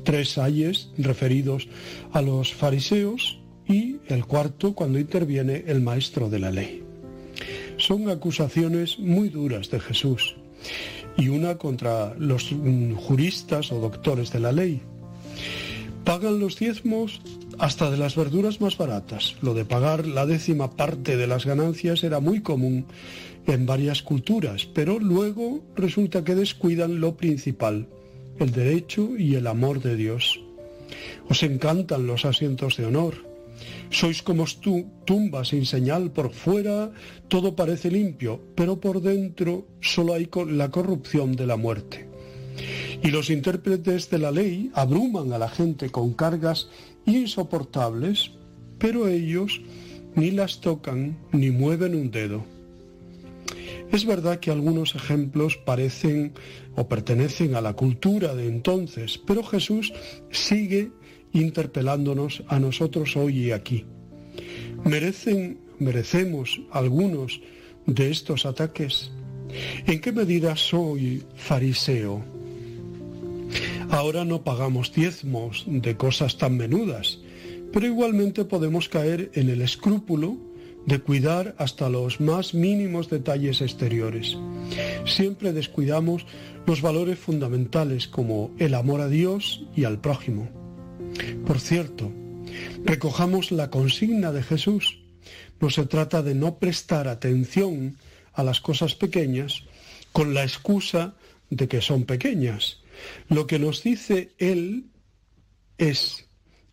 tres 0.03 0.37
ayes 0.37 0.91
referidos 0.97 1.67
a 2.11 2.21
los 2.21 2.53
fariseos 2.53 3.39
y 3.67 3.97
el 4.07 4.25
cuarto 4.25 4.73
cuando 4.73 4.99
interviene 4.99 5.63
el 5.67 5.81
maestro 5.81 6.29
de 6.29 6.39
la 6.39 6.51
ley. 6.51 6.83
Son 7.77 8.09
acusaciones 8.09 8.99
muy 8.99 9.29
duras 9.29 9.69
de 9.69 9.79
Jesús 9.79 10.35
y 11.17 11.29
una 11.29 11.57
contra 11.57 12.15
los 12.15 12.49
juristas 12.95 13.71
o 13.71 13.79
doctores 13.79 14.31
de 14.31 14.39
la 14.39 14.51
ley. 14.51 14.81
Pagan 16.05 16.39
los 16.39 16.59
diezmos 16.59 17.21
hasta 17.59 17.89
de 17.89 17.97
las 17.97 18.15
verduras 18.15 18.59
más 18.59 18.77
baratas. 18.77 19.35
Lo 19.41 19.53
de 19.53 19.63
pagar 19.63 20.05
la 20.05 20.25
décima 20.25 20.71
parte 20.71 21.15
de 21.15 21.27
las 21.27 21.45
ganancias 21.45 22.03
era 22.03 22.19
muy 22.19 22.41
común 22.41 22.85
en 23.47 23.65
varias 23.65 24.03
culturas, 24.03 24.65
pero 24.65 24.99
luego 24.99 25.61
resulta 25.75 26.23
que 26.23 26.35
descuidan 26.35 26.99
lo 26.99 27.15
principal, 27.15 27.87
el 28.39 28.51
derecho 28.51 29.17
y 29.17 29.35
el 29.35 29.47
amor 29.47 29.81
de 29.81 29.95
Dios. 29.95 30.41
Os 31.29 31.41
encantan 31.43 32.05
los 32.05 32.25
asientos 32.25 32.75
de 32.75 32.85
honor. 32.85 33.15
Sois 33.89 34.21
como 34.21 34.45
tumbas 35.05 35.49
sin 35.49 35.65
señal, 35.65 36.11
por 36.11 36.33
fuera 36.33 36.91
todo 37.29 37.55
parece 37.55 37.89
limpio, 37.89 38.41
pero 38.55 38.79
por 38.79 39.01
dentro 39.01 39.67
solo 39.79 40.15
hay 40.15 40.29
la 40.47 40.69
corrupción 40.69 41.35
de 41.35 41.47
la 41.47 41.55
muerte. 41.55 42.12
Y 43.03 43.11
los 43.11 43.29
intérpretes 43.29 44.09
de 44.09 44.17
la 44.17 44.31
ley 44.31 44.71
abruman 44.73 45.33
a 45.33 45.37
la 45.37 45.49
gente 45.49 45.89
con 45.89 46.13
cargas 46.13 46.69
insoportables, 47.05 48.31
pero 48.79 49.09
ellos 49.09 49.61
ni 50.15 50.31
las 50.31 50.61
tocan 50.61 51.17
ni 51.33 51.51
mueven 51.51 51.95
un 51.95 52.11
dedo. 52.11 52.45
Es 53.91 54.05
verdad 54.05 54.39
que 54.39 54.51
algunos 54.51 54.95
ejemplos 54.95 55.57
parecen 55.57 56.33
o 56.75 56.87
pertenecen 56.87 57.55
a 57.55 57.61
la 57.61 57.73
cultura 57.73 58.33
de 58.33 58.47
entonces, 58.47 59.19
pero 59.19 59.43
Jesús 59.43 59.93
sigue 60.31 60.91
interpelándonos 61.33 62.43
a 62.47 62.59
nosotros 62.59 63.17
hoy 63.17 63.47
y 63.47 63.51
aquí. 63.51 63.85
¿Merecen, 64.85 65.59
merecemos 65.77 66.61
algunos 66.71 67.41
de 67.85 68.09
estos 68.09 68.45
ataques? 68.45 69.11
¿En 69.85 69.99
qué 69.99 70.11
medida 70.11 70.55
soy 70.55 71.23
fariseo? 71.35 72.23
Ahora 73.93 74.25
no 74.25 74.43
pagamos 74.43 74.91
diezmos 74.91 75.65
de 75.67 75.95
cosas 75.95 76.39
tan 76.39 76.57
menudas, 76.57 77.19
pero 77.71 77.85
igualmente 77.85 78.43
podemos 78.43 78.89
caer 78.89 79.29
en 79.35 79.51
el 79.51 79.61
escrúpulo 79.61 80.35
de 80.87 80.97
cuidar 80.97 81.53
hasta 81.59 81.89
los 81.89 82.19
más 82.19 82.55
mínimos 82.55 83.11
detalles 83.11 83.61
exteriores. 83.61 84.35
Siempre 85.05 85.53
descuidamos 85.53 86.25
los 86.65 86.81
valores 86.81 87.19
fundamentales 87.19 88.07
como 88.07 88.49
el 88.57 88.73
amor 88.73 88.99
a 88.99 89.09
Dios 89.09 89.63
y 89.75 89.83
al 89.83 90.01
prójimo. 90.01 90.49
Por 91.45 91.59
cierto, 91.59 92.11
recojamos 92.83 93.51
la 93.51 93.69
consigna 93.69 94.31
de 94.31 94.41
Jesús. 94.41 94.97
No 95.59 95.69
se 95.69 95.85
trata 95.85 96.23
de 96.23 96.33
no 96.33 96.55
prestar 96.55 97.07
atención 97.07 97.97
a 98.33 98.43
las 98.43 98.59
cosas 98.59 98.95
pequeñas 98.95 99.65
con 100.11 100.33
la 100.33 100.41
excusa 100.41 101.13
de 101.51 101.67
que 101.67 101.79
son 101.79 102.05
pequeñas, 102.05 102.82
lo 103.29 103.47
que 103.47 103.59
nos 103.59 103.83
dice 103.83 104.33
él 104.37 104.85
es, 105.77 106.27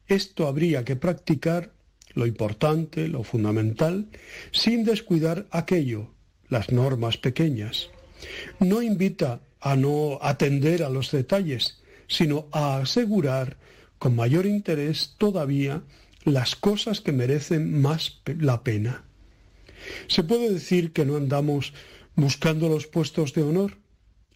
esto 0.07 0.47
habría 0.47 0.85
que 0.85 0.97
practicar, 0.97 1.73
lo 2.15 2.27
importante, 2.27 3.09
lo 3.09 3.23
fundamental, 3.23 4.09
sin 4.51 4.85
descuidar 4.85 5.47
aquello, 5.51 6.11
las 6.49 6.71
normas 6.73 7.17
pequeñas. 7.17 7.91
No 8.59 8.83
invita 8.83 9.41
a 9.61 9.77
no 9.77 10.19
atender 10.21 10.83
a 10.83 10.91
los 10.91 11.11
detalles, 11.11 11.79
sino 12.09 12.49
a 12.51 12.79
asegurar 12.79 13.57
con 13.99 14.17
mayor 14.17 14.47
interés 14.47 15.15
todavía 15.19 15.83
las 16.25 16.57
cosas 16.57 17.01
que 17.01 17.13
merecen 17.13 17.81
más 17.81 18.21
la 18.39 18.63
pena. 18.63 19.05
Se 20.09 20.25
puede 20.25 20.51
decir 20.51 20.93
que 20.93 21.05
no 21.05 21.17
andamos 21.17 21.73
buscando 22.17 22.69
los 22.69 22.87
puestos 22.87 23.33
de 23.35 23.43
honor, 23.43 23.79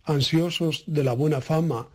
ansiosos 0.05 0.85
de 0.87 1.05
la 1.05 1.13
buena 1.13 1.41
fama 1.41 1.89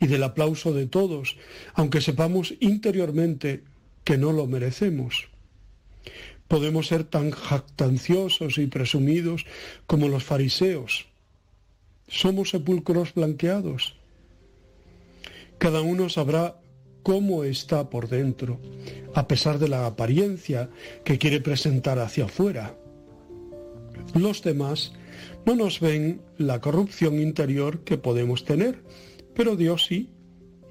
y 0.00 0.06
del 0.06 0.22
aplauso 0.22 0.72
de 0.72 0.86
todos, 0.86 1.36
aunque 1.74 2.00
sepamos 2.00 2.54
interiormente 2.60 3.64
que 4.04 4.18
no 4.18 4.32
lo 4.32 4.46
merecemos. 4.46 5.28
Podemos 6.48 6.88
ser 6.88 7.04
tan 7.04 7.30
jactanciosos 7.30 8.58
y 8.58 8.66
presumidos 8.66 9.46
como 9.86 10.08
los 10.08 10.24
fariseos. 10.24 11.06
Somos 12.06 12.50
sepulcros 12.50 13.14
blanqueados. 13.14 13.96
Cada 15.58 15.80
uno 15.80 16.10
sabrá 16.10 16.60
cómo 17.02 17.44
está 17.44 17.88
por 17.88 18.08
dentro, 18.08 18.60
a 19.14 19.26
pesar 19.26 19.58
de 19.58 19.68
la 19.68 19.86
apariencia 19.86 20.68
que 21.04 21.18
quiere 21.18 21.40
presentar 21.40 21.98
hacia 21.98 22.26
afuera. 22.26 22.76
Los 24.14 24.42
demás 24.42 24.92
no 25.46 25.54
nos 25.54 25.80
ven 25.80 26.20
la 26.38 26.60
corrupción 26.60 27.20
interior 27.20 27.80
que 27.84 27.98
podemos 27.98 28.44
tener, 28.44 28.82
pero 29.34 29.56
Dios 29.56 29.86
sí, 29.86 30.10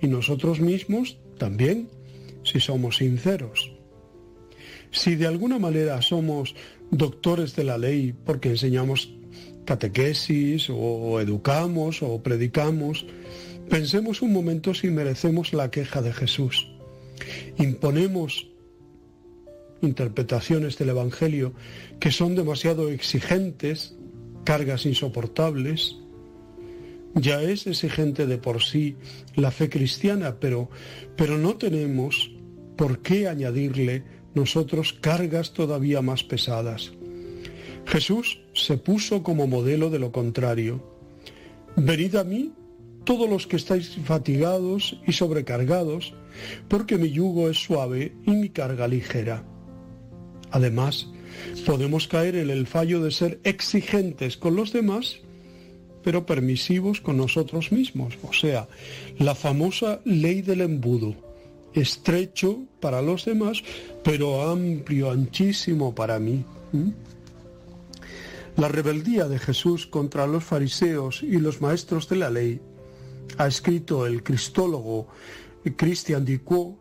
y 0.01 0.07
nosotros 0.07 0.59
mismos 0.59 1.17
también, 1.37 1.89
si 2.43 2.59
somos 2.59 2.97
sinceros. 2.97 3.71
Si 4.91 5.15
de 5.15 5.27
alguna 5.27 5.59
manera 5.59 6.01
somos 6.01 6.55
doctores 6.91 7.55
de 7.55 7.63
la 7.63 7.77
ley 7.77 8.13
porque 8.25 8.49
enseñamos 8.49 9.13
catequesis 9.65 10.69
o 10.69 11.19
educamos 11.19 12.03
o 12.03 12.21
predicamos, 12.21 13.05
pensemos 13.69 14.21
un 14.21 14.33
momento 14.33 14.73
si 14.73 14.89
merecemos 14.89 15.53
la 15.53 15.71
queja 15.71 16.01
de 16.01 16.13
Jesús. 16.13 16.69
Imponemos 17.57 18.49
interpretaciones 19.81 20.77
del 20.77 20.89
Evangelio 20.89 21.53
que 21.99 22.11
son 22.11 22.35
demasiado 22.35 22.89
exigentes 22.89 23.95
cargas 24.43 24.85
insoportables. 24.85 25.97
Ya 27.15 27.41
es 27.41 27.67
exigente 27.67 28.25
de 28.25 28.37
por 28.37 28.63
sí 28.63 28.95
la 29.35 29.51
fe 29.51 29.69
cristiana, 29.69 30.37
pero, 30.39 30.69
pero 31.15 31.37
no 31.37 31.57
tenemos 31.57 32.31
por 32.75 33.01
qué 33.01 33.27
añadirle 33.27 34.03
nosotros 34.33 34.93
cargas 34.93 35.53
todavía 35.53 36.01
más 36.01 36.23
pesadas. 36.23 36.91
Jesús 37.85 38.41
se 38.53 38.77
puso 38.77 39.23
como 39.23 39.47
modelo 39.47 39.89
de 39.89 39.99
lo 39.99 40.11
contrario. 40.11 40.83
Venid 41.75 42.15
a 42.15 42.23
mí 42.23 42.53
todos 43.03 43.29
los 43.29 43.47
que 43.47 43.57
estáis 43.57 43.97
fatigados 44.05 44.99
y 45.05 45.11
sobrecargados, 45.11 46.13
porque 46.67 46.97
mi 46.97 47.11
yugo 47.11 47.49
es 47.49 47.57
suave 47.57 48.15
y 48.25 48.31
mi 48.31 48.49
carga 48.49 48.87
ligera. 48.87 49.43
Además, 50.51 51.09
podemos 51.65 52.07
caer 52.07 52.35
en 52.35 52.49
el 52.49 52.67
fallo 52.67 53.01
de 53.01 53.11
ser 53.11 53.39
exigentes 53.43 54.37
con 54.37 54.55
los 54.55 54.73
demás, 54.73 55.19
pero 56.03 56.25
permisivos 56.25 57.01
con 57.01 57.17
nosotros 57.17 57.71
mismos. 57.71 58.17
O 58.23 58.33
sea, 58.33 58.67
la 59.17 59.35
famosa 59.35 60.01
ley 60.05 60.41
del 60.41 60.61
embudo, 60.61 61.15
estrecho 61.73 62.59
para 62.79 63.01
los 63.01 63.25
demás, 63.25 63.63
pero 64.03 64.49
amplio, 64.49 65.11
anchísimo 65.11 65.95
para 65.95 66.19
mí. 66.19 66.43
La 68.57 68.67
rebeldía 68.67 69.27
de 69.27 69.39
Jesús 69.39 69.87
contra 69.87 70.27
los 70.27 70.43
fariseos 70.43 71.23
y 71.23 71.39
los 71.39 71.61
maestros 71.61 72.07
de 72.09 72.15
la 72.17 72.29
ley, 72.29 72.61
ha 73.37 73.47
escrito 73.47 74.05
el 74.05 74.21
cristólogo 74.21 75.07
Christian 75.75 76.25
Ducot, 76.25 76.75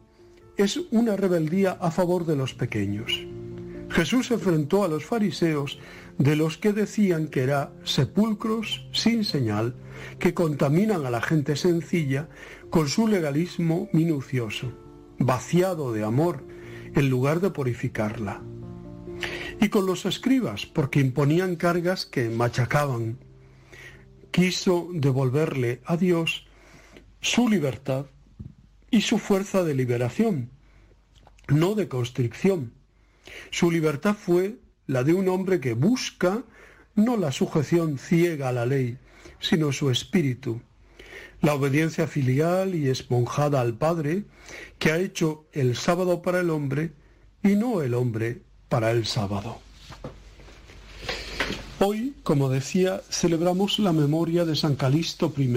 es 0.57 0.79
una 0.91 1.17
rebeldía 1.17 1.73
a 1.73 1.91
favor 1.91 2.27
de 2.27 2.37
los 2.37 2.53
pequeños. 2.53 3.25
Jesús 3.93 4.31
enfrentó 4.31 4.85
a 4.85 4.89
los 4.89 5.05
fariseos 5.05 5.79
de 6.17 6.35
los 6.35 6.57
que 6.57 6.73
decían 6.73 7.29
que 7.29 7.43
eran 7.43 7.71
sepulcros 7.85 8.87
sin 8.93 9.25
señal, 9.25 9.75
que 10.19 10.33
contaminan 10.33 11.05
a 11.05 11.11
la 11.11 11.21
gente 11.21 11.57
sencilla 11.57 12.29
con 12.71 12.89
su 12.89 13.07
legalismo 13.07 13.89
minucioso, 13.93 14.73
vaciado 15.19 15.93
de 15.93 16.05
amor 16.05 16.43
en 16.95 17.11
lugar 17.11 17.41
de 17.41 17.51
purificarla. 17.51 18.43
y 19.61 19.69
con 19.69 19.87
los 19.87 20.07
escribas, 20.07 20.67
porque 20.67 20.99
imponían 20.99 21.55
cargas 21.55 22.05
que 22.05 22.29
machacaban. 22.29 23.19
Quiso 24.33 24.89
devolverle 24.93 25.81
a 25.85 25.97
Dios 25.97 26.47
su 27.21 27.49
libertad 27.49 28.07
y 28.91 29.03
su 29.03 29.19
fuerza 29.19 29.63
de 29.63 29.75
liberación, 29.75 30.51
no 31.47 31.77
de 31.77 31.87
constricción. 31.87 32.73
Su 33.51 33.71
libertad 33.71 34.15
fue 34.15 34.57
la 34.87 35.05
de 35.05 35.15
un 35.15 35.29
hombre 35.29 35.61
que 35.61 35.75
busca 35.75 36.43
no 36.95 37.17
la 37.17 37.33
sujeción 37.33 37.99
ciega 37.99 38.49
a 38.49 38.53
la 38.53 38.67
ley, 38.67 38.99
sino 39.41 39.73
su 39.73 39.91
espíritu, 39.91 40.61
la 41.41 41.55
obediencia 41.55 42.07
filial 42.07 42.75
y 42.75 42.89
esponjada 42.89 43.61
al 43.61 43.75
Padre, 43.75 44.25
que 44.79 44.93
ha 44.93 44.99
hecho 44.99 45.47
el 45.53 45.77
sábado 45.77 46.23
para 46.23 46.41
el 46.41 46.51
hombre 46.51 46.93
y 47.43 47.57
no 47.57 47.83
el 47.83 47.95
hombre 47.95 48.43
para 48.69 48.91
el 48.91 49.07
sábado. 49.07 49.61
Hoy, 51.81 52.15
como 52.23 52.49
decía, 52.49 53.03
celebramos 53.11 53.79
la 53.81 53.93
memoria 53.93 54.45
de 54.45 54.55
San 54.55 54.77
Calisto 54.77 55.33
I. 55.37 55.49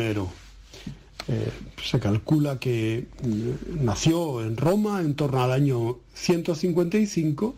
Eh, 1.27 1.51
se 1.83 1.99
calcula 1.99 2.59
que 2.59 3.07
mm, 3.23 3.83
nació 3.83 4.43
en 4.43 4.57
Roma 4.57 5.01
en 5.01 5.15
torno 5.15 5.41
al 5.41 5.51
año 5.51 5.97
155 6.13 7.55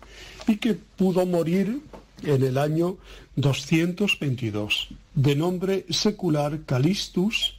y 0.48 0.56
que 0.58 0.76
pudo 0.76 1.26
morir 1.26 1.82
en 2.24 2.44
el 2.44 2.58
año 2.58 2.98
222. 3.36 4.90
De 5.16 5.36
nombre 5.36 5.86
secular 5.90 6.62
Calistus, 6.66 7.56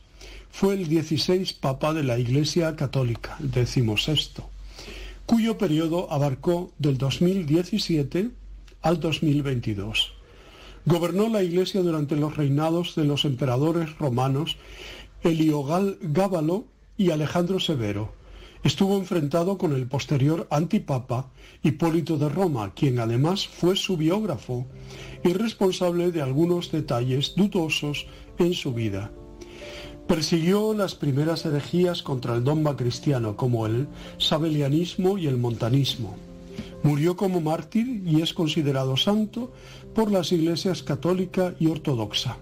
fue 0.51 0.75
el 0.75 0.89
16 0.89 1.53
papa 1.53 1.93
de 1.93 2.03
la 2.03 2.19
Iglesia 2.19 2.75
Católica, 2.75 3.37
decimos 3.39 4.09
esto, 4.09 4.49
cuyo 5.27 5.59
periodo 5.59 6.11
abarcó 6.11 6.73
del 6.79 6.99
2017 6.99 8.31
al 8.83 8.99
2022. 8.99 10.15
Gobernó 10.87 11.29
la 11.29 11.43
Iglesia 11.43 11.83
durante 11.83 12.17
los 12.17 12.37
reinados 12.37 12.95
de 12.97 13.05
los 13.05 13.25
emperadores 13.25 13.97
romanos 13.99 14.57
Heliogal 15.23 15.99
Gábalo 16.01 16.67
y 16.97 17.11
Alejandro 17.11 17.59
Severo. 17.59 18.13
Estuvo 18.63 18.97
enfrentado 18.97 19.59
con 19.59 19.73
el 19.73 19.87
posterior 19.87 20.47
antipapa 20.51 21.31
Hipólito 21.63 22.19
de 22.19 22.29
Roma, 22.29 22.73
quien 22.75 23.01
además 23.01 23.47
fue 23.47 23.77
su 23.77 23.97
biógrafo 23.97 24.67
y 25.25 25.33
responsable 25.33 26.13
de 26.13 26.23
algunos 26.23 26.71
detalles 26.71 27.35
dudosos 27.37 28.07
en 28.39 28.55
su 28.55 28.73
vida. 28.73 29.11
Persiguió 30.07 30.73
las 30.73 30.95
primeras 30.95 31.45
herejías 31.45 32.03
contra 32.03 32.35
el 32.35 32.45
dogma 32.45 32.77
cristiano, 32.77 33.37
como 33.37 33.67
el 33.67 33.89
sabelianismo 34.19 35.19
y 35.19 35.27
el 35.27 35.37
montanismo. 35.37 36.17
Murió 36.83 37.17
como 37.17 37.41
mártir 37.41 38.03
y 38.07 38.23
es 38.23 38.33
considerado 38.33 38.97
santo 38.97 39.53
por 39.95 40.11
las 40.13 40.31
iglesias 40.33 40.83
católica 40.83 41.55
y 41.59 41.67
ortodoxa. 41.67 42.39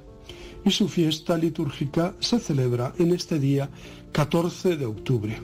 Y 0.67 0.73
su 0.73 0.89
fiesta 0.89 1.39
litúrgica 1.39 2.17
se 2.19 2.41
celebra 2.41 2.93
en 2.99 3.15
este 3.15 3.39
día 3.39 3.71
14 4.11 4.77
de 4.77 4.85
octubre. 4.85 5.39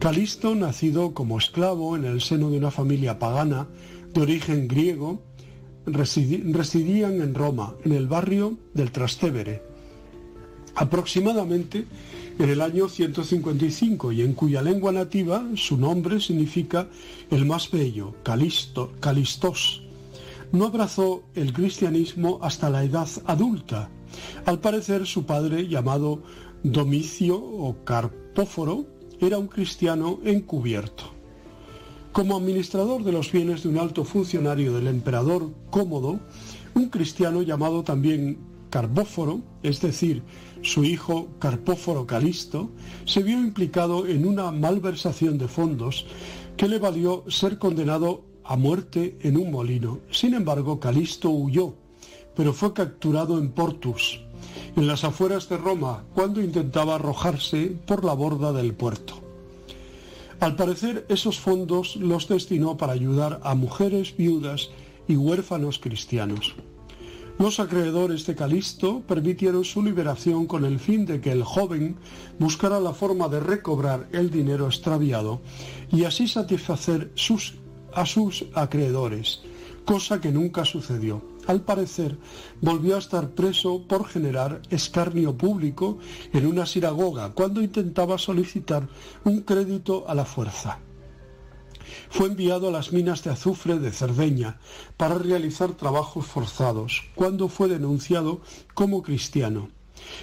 Calisto, 0.00 0.56
nacido 0.56 1.14
como 1.14 1.38
esclavo 1.38 1.94
en 1.94 2.04
el 2.04 2.20
seno 2.20 2.50
de 2.50 2.58
una 2.58 2.72
familia 2.72 3.20
pagana 3.20 3.68
de 4.12 4.22
origen 4.22 4.66
griego, 4.66 5.22
residían 5.86 7.22
en 7.22 7.32
Roma, 7.32 7.76
en 7.84 7.92
el 7.92 8.08
barrio 8.08 8.58
del 8.74 8.90
Trastevere, 8.90 9.62
aproximadamente 10.74 11.86
en 12.36 12.48
el 12.50 12.60
año 12.60 12.88
155 12.88 14.10
y 14.10 14.22
en 14.22 14.34
cuya 14.34 14.62
lengua 14.62 14.90
nativa 14.90 15.46
su 15.54 15.76
nombre 15.76 16.18
significa 16.18 16.88
el 17.30 17.46
más 17.46 17.70
bello, 17.70 18.16
Calisto, 18.24 18.94
Calistos. 18.98 19.84
No 20.50 20.64
abrazó 20.64 21.22
el 21.36 21.52
cristianismo 21.52 22.40
hasta 22.42 22.68
la 22.68 22.82
edad 22.82 23.08
adulta. 23.26 23.90
Al 24.44 24.60
parecer 24.60 25.06
su 25.06 25.24
padre, 25.24 25.68
llamado 25.68 26.22
Domicio 26.62 27.36
o 27.36 27.84
Carpóforo, 27.84 28.86
era 29.20 29.38
un 29.38 29.48
cristiano 29.48 30.18
encubierto. 30.24 31.04
Como 32.12 32.36
administrador 32.36 33.04
de 33.04 33.12
los 33.12 33.30
bienes 33.30 33.62
de 33.62 33.68
un 33.68 33.78
alto 33.78 34.04
funcionario 34.04 34.72
del 34.72 34.88
emperador 34.88 35.52
Cómodo, 35.70 36.20
un 36.74 36.88
cristiano 36.88 37.42
llamado 37.42 37.84
también 37.84 38.38
Carbóforo, 38.70 39.40
es 39.62 39.80
decir, 39.80 40.22
su 40.62 40.84
hijo 40.84 41.28
Carpóforo 41.38 42.06
Calisto, 42.06 42.70
se 43.04 43.22
vio 43.22 43.38
implicado 43.38 44.06
en 44.06 44.26
una 44.26 44.50
malversación 44.50 45.38
de 45.38 45.48
fondos 45.48 46.06
que 46.56 46.68
le 46.68 46.78
valió 46.78 47.24
ser 47.28 47.58
condenado 47.58 48.24
a 48.44 48.56
muerte 48.56 49.16
en 49.20 49.36
un 49.36 49.50
molino. 49.50 50.00
Sin 50.10 50.34
embargo, 50.34 50.80
Calisto 50.80 51.30
huyó, 51.30 51.74
pero 52.34 52.52
fue 52.52 52.72
capturado 52.72 53.38
en 53.38 53.50
Portus, 53.50 54.20
en 54.76 54.86
las 54.86 55.04
afueras 55.04 55.48
de 55.48 55.56
Roma, 55.56 56.04
cuando 56.14 56.40
intentaba 56.40 56.94
arrojarse 56.94 57.76
por 57.86 58.04
la 58.04 58.14
borda 58.14 58.52
del 58.52 58.74
puerto. 58.74 59.14
Al 60.40 60.56
parecer, 60.56 61.04
esos 61.08 61.38
fondos 61.38 61.96
los 61.96 62.26
destinó 62.26 62.76
para 62.78 62.94
ayudar 62.94 63.40
a 63.42 63.54
mujeres 63.54 64.16
viudas 64.16 64.70
y 65.06 65.16
huérfanos 65.16 65.78
cristianos. 65.78 66.54
Los 67.38 67.58
acreedores 67.58 68.26
de 68.26 68.34
Calisto 68.34 69.02
permitieron 69.06 69.64
su 69.64 69.82
liberación 69.82 70.46
con 70.46 70.66
el 70.66 70.78
fin 70.78 71.06
de 71.06 71.22
que 71.22 71.32
el 71.32 71.42
joven 71.42 71.96
buscara 72.38 72.80
la 72.80 72.92
forma 72.92 73.28
de 73.28 73.40
recobrar 73.40 74.08
el 74.12 74.30
dinero 74.30 74.66
extraviado 74.66 75.40
y 75.90 76.04
así 76.04 76.28
satisfacer 76.28 77.10
a 77.94 78.04
sus 78.06 78.44
acreedores, 78.54 79.40
cosa 79.86 80.20
que 80.20 80.32
nunca 80.32 80.66
sucedió. 80.66 81.29
Al 81.46 81.62
parecer, 81.62 82.18
volvió 82.60 82.96
a 82.96 82.98
estar 82.98 83.30
preso 83.30 83.82
por 83.86 84.06
generar 84.06 84.62
escarnio 84.70 85.36
público 85.36 85.98
en 86.32 86.46
una 86.46 86.66
sinagoga 86.66 87.32
cuando 87.32 87.62
intentaba 87.62 88.18
solicitar 88.18 88.88
un 89.24 89.40
crédito 89.40 90.04
a 90.08 90.14
la 90.14 90.24
fuerza 90.24 90.78
fue 92.08 92.28
enviado 92.28 92.68
a 92.68 92.70
las 92.70 92.92
minas 92.92 93.22
de 93.24 93.30
azufre 93.30 93.78
de 93.78 93.90
Cerdeña 93.90 94.58
para 94.96 95.16
realizar 95.16 95.72
trabajos 95.72 96.26
forzados, 96.26 97.02
cuando 97.14 97.48
fue 97.48 97.68
denunciado 97.68 98.40
como 98.74 99.02
cristiano. 99.02 99.70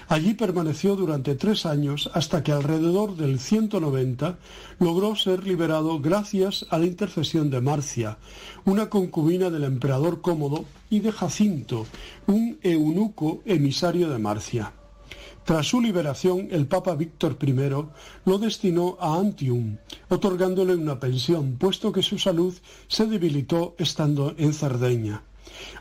Allí 0.08 0.34
permaneció 0.34 0.96
durante 0.96 1.36
tres 1.36 1.66
años 1.66 2.10
hasta 2.14 2.44
que 2.44 2.52
alrededor 2.52 3.16
del 3.16 3.40
190 3.40 4.38
logró 4.80 5.16
ser 5.16 5.46
liberado 5.46 6.00
gracias 6.00 6.66
a 6.70 6.78
la 6.78 6.86
intercesión 6.86 7.50
de 7.50 7.62
Marcia, 7.62 8.18
una 8.66 8.90
concubina 8.90 9.50
del 9.50 9.64
emperador 9.64 10.22
Cómodo, 10.22 10.66
y 10.90 11.00
de 11.00 11.12
Jacinto, 11.12 11.86
un 12.28 12.60
eunuco 12.62 13.42
emisario 13.46 14.10
de 14.10 14.20
Marcia. 14.20 14.72
Tras 15.44 15.68
su 15.68 15.82
liberación, 15.82 16.50
el 16.52 16.68
Papa 16.68 16.96
Víctor 16.96 17.38
I 17.42 17.54
lo 18.26 18.38
destinó 18.38 18.98
a 19.00 19.18
Antium, 19.18 19.78
otorgándole 20.10 20.76
una 20.76 21.00
pensión, 21.00 21.56
puesto 21.58 21.92
que 21.92 22.04
su 22.04 22.20
salud 22.20 22.54
se 22.88 23.06
debilitó 23.06 23.74
estando 23.78 24.36
en 24.38 24.54
Cerdeña. 24.54 25.24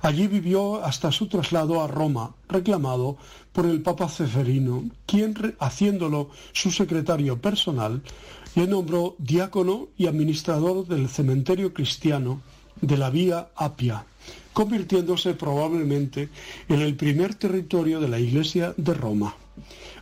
Allí 0.02 0.26
vivió 0.26 0.84
hasta 0.84 1.12
su 1.12 1.26
traslado 1.26 1.82
a 1.82 1.86
Roma, 1.86 2.34
reclamado 2.48 3.16
por 3.52 3.66
el 3.66 3.82
Papa 3.82 4.08
Ceferino, 4.08 4.84
quien, 5.06 5.34
haciéndolo 5.58 6.30
su 6.52 6.70
secretario 6.70 7.40
personal, 7.40 8.02
le 8.54 8.66
nombró 8.66 9.16
diácono 9.18 9.88
y 9.98 10.06
administrador 10.06 10.86
del 10.86 11.08
cementerio 11.08 11.74
cristiano 11.74 12.40
de 12.80 12.96
la 12.96 13.10
Vía 13.10 13.48
Apia, 13.56 14.04
convirtiéndose 14.52 15.34
probablemente 15.34 16.28
en 16.68 16.80
el 16.80 16.96
primer 16.96 17.34
territorio 17.34 18.00
de 18.00 18.08
la 18.08 18.18
Iglesia 18.18 18.74
de 18.76 18.94
Roma. 18.94 19.36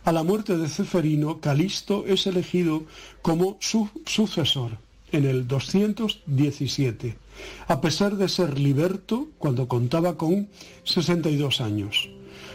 A 0.03 0.11
la 0.11 0.23
muerte 0.23 0.57
de 0.57 0.67
Ceferino, 0.69 1.39
Calisto 1.39 2.05
es 2.05 2.27
elegido 2.27 2.83
como 3.21 3.57
su 3.59 3.89
sucesor 4.05 4.77
en 5.11 5.25
el 5.25 5.47
217, 5.47 7.17
a 7.67 7.81
pesar 7.81 8.15
de 8.17 8.29
ser 8.29 8.59
liberto 8.59 9.27
cuando 9.37 9.67
contaba 9.67 10.17
con 10.17 10.49
62 10.83 11.61
años. 11.61 12.09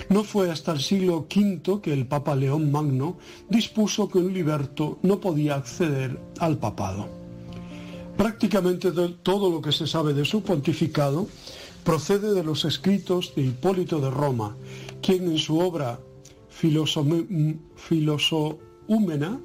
No 0.09 0.25
fue 0.25 0.51
hasta 0.51 0.73
el 0.73 0.81
siglo 0.81 1.27
V 1.33 1.81
que 1.83 1.93
el 1.93 2.07
Papa 2.07 2.35
León 2.35 2.73
Magno 2.73 3.19
dispuso 3.49 4.09
que 4.09 4.19
un 4.19 4.33
liberto 4.33 4.99
no 5.03 5.21
podía 5.21 5.57
acceder 5.57 6.19
al 6.39 6.59
papado. 6.59 7.09
Prácticamente 8.17 8.91
todo 9.23 9.51
lo 9.51 9.63
que 9.63 9.73
se 9.73 9.87
sabe 9.87 10.13
de 10.13 10.25
su 10.25 10.43
pontificado 10.43 11.29
procede 11.85 12.35
de 12.35 12.45
los 12.45 12.65
escritos 12.65 13.35
de 13.35 13.43
Hipólito 13.43 14.01
de 14.01 14.11
Roma, 14.11 14.57
quien 15.01 15.31
en 15.31 15.39
su 15.39 15.59
obra 15.59 16.01
Filosóumena 17.77 19.41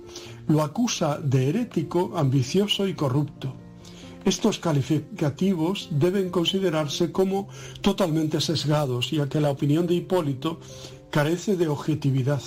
lo 0.47 0.61
acusa 0.61 1.19
de 1.19 1.49
herético, 1.49 2.11
ambicioso 2.15 2.87
y 2.87 2.93
corrupto. 2.93 3.55
Estos 4.25 4.57
calificativos 4.57 5.87
deben 5.91 6.31
considerarse 6.31 7.11
como 7.11 7.47
totalmente 7.81 8.41
sesgados, 8.41 9.11
ya 9.11 9.29
que 9.29 9.39
la 9.39 9.51
opinión 9.51 9.85
de 9.85 9.93
Hipólito 9.93 10.59
carece 11.11 11.55
de 11.55 11.67
objetividad, 11.67 12.41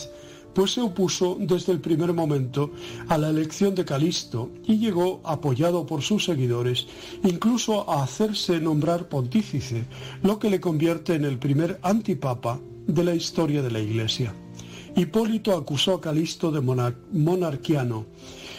pues 0.54 0.72
se 0.72 0.80
opuso 0.80 1.36
desde 1.38 1.70
el 1.70 1.80
primer 1.80 2.12
momento 2.12 2.72
a 3.08 3.16
la 3.16 3.30
elección 3.30 3.76
de 3.76 3.84
Calisto 3.84 4.50
y 4.66 4.78
llegó, 4.78 5.20
apoyado 5.22 5.86
por 5.86 6.02
sus 6.02 6.24
seguidores, 6.24 6.88
incluso 7.22 7.88
a 7.88 8.02
hacerse 8.02 8.58
nombrar 8.58 9.08
pontífice, 9.08 9.84
lo 10.24 10.40
que 10.40 10.50
le 10.50 10.60
convierte 10.60 11.14
en 11.14 11.24
el 11.24 11.38
primer 11.38 11.78
antipapa 11.82 12.58
de 12.88 13.04
la 13.04 13.14
historia 13.14 13.62
de 13.62 13.70
la 13.70 13.78
Iglesia. 13.78 14.34
Hipólito 14.96 15.56
acusó 15.56 15.94
a 15.94 16.00
Calisto 16.00 16.50
de 16.50 16.60
monarquiano 16.60 18.06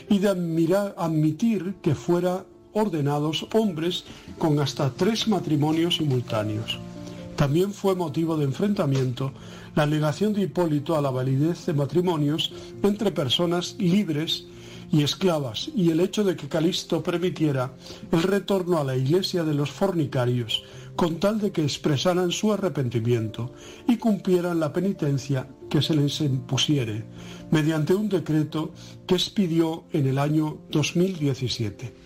y 0.09 0.19
de 0.19 0.29
admitir 0.29 1.75
que 1.81 1.95
fuera 1.95 2.45
ordenados 2.73 3.47
hombres 3.53 4.03
con 4.37 4.59
hasta 4.59 4.91
tres 4.91 5.27
matrimonios 5.27 5.97
simultáneos. 5.97 6.79
También 7.35 7.71
fue 7.71 7.95
motivo 7.95 8.35
de 8.35 8.45
enfrentamiento 8.45 9.31
la 9.75 9.85
negación 9.85 10.33
de 10.33 10.41
Hipólito 10.41 10.97
a 10.97 11.01
la 11.01 11.09
validez 11.09 11.65
de 11.65 11.73
matrimonios 11.73 12.51
entre 12.83 13.11
personas 13.11 13.75
libres 13.79 14.45
y 14.91 15.03
esclavas 15.03 15.69
y 15.75 15.91
el 15.91 15.99
hecho 15.99 16.23
de 16.23 16.35
que 16.35 16.49
Calisto 16.49 17.01
permitiera 17.03 17.71
el 18.11 18.23
retorno 18.23 18.79
a 18.79 18.83
la 18.83 18.95
iglesia 18.95 19.43
de 19.43 19.53
los 19.53 19.71
fornicarios 19.71 20.63
con 20.95 21.19
tal 21.19 21.39
de 21.39 21.51
que 21.51 21.63
expresaran 21.63 22.31
su 22.31 22.51
arrepentimiento 22.51 23.53
y 23.87 23.97
cumplieran 23.97 24.59
la 24.59 24.73
penitencia 24.73 25.47
que 25.69 25.81
se 25.81 25.95
les 25.95 26.19
impusiere 26.19 27.05
mediante 27.51 27.93
un 27.93 28.09
decreto 28.09 28.73
que 29.07 29.15
expidió 29.15 29.85
en 29.93 30.07
el 30.07 30.17
año 30.17 30.57
2017. 30.71 31.98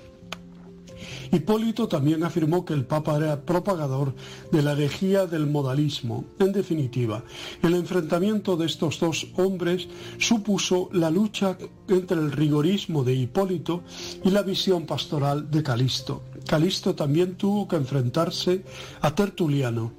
Hipólito 1.32 1.88
también 1.88 2.24
afirmó 2.24 2.66
que 2.66 2.74
el 2.74 2.86
Papa 2.86 3.18
era 3.18 3.42
propagador 3.42 4.14
de 4.52 4.62
la 4.62 4.74
herejía 4.74 5.26
del 5.26 5.48
modalismo. 5.48 6.26
En 6.40 6.52
definitiva, 6.52 7.24
el 7.62 7.74
enfrentamiento 7.76 8.58
de 8.58 8.66
estos 8.66 9.00
dos 9.00 9.28
hombres 9.38 9.88
supuso 10.18 10.90
la 10.92 11.10
lucha 11.10 11.58
entre 11.88 12.18
el 12.18 12.32
rigorismo 12.32 13.04
de 13.04 13.16
Hipólito 13.16 13.84
y 14.24 14.30
la 14.30 14.42
visión 14.42 14.86
pastoral 14.86 15.50
de 15.50 15.64
Calisto. 15.64 16.24
Calisto 16.48 16.96
también 16.96 17.36
tuvo 17.36 17.68
que 17.68 17.76
enfrentarse 17.76 18.64
a 19.02 19.16
Tertuliano, 19.16 19.94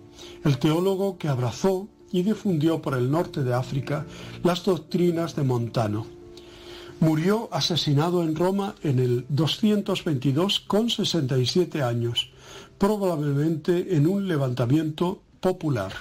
el 0.44 0.58
teólogo 0.58 1.18
que 1.18 1.28
abrazó 1.28 1.88
y 2.12 2.22
difundió 2.22 2.80
por 2.80 2.94
el 2.94 3.10
norte 3.10 3.42
de 3.42 3.54
África 3.54 4.06
las 4.42 4.64
doctrinas 4.64 5.34
de 5.34 5.42
Montano. 5.42 6.06
Murió 7.04 7.50
asesinado 7.52 8.22
en 8.22 8.34
Roma 8.34 8.76
en 8.82 8.98
el 8.98 9.26
222 9.28 10.60
con 10.60 10.88
67 10.88 11.82
años, 11.82 12.30
probablemente 12.78 13.94
en 13.94 14.06
un 14.06 14.26
levantamiento 14.26 15.20
popular. 15.38 15.92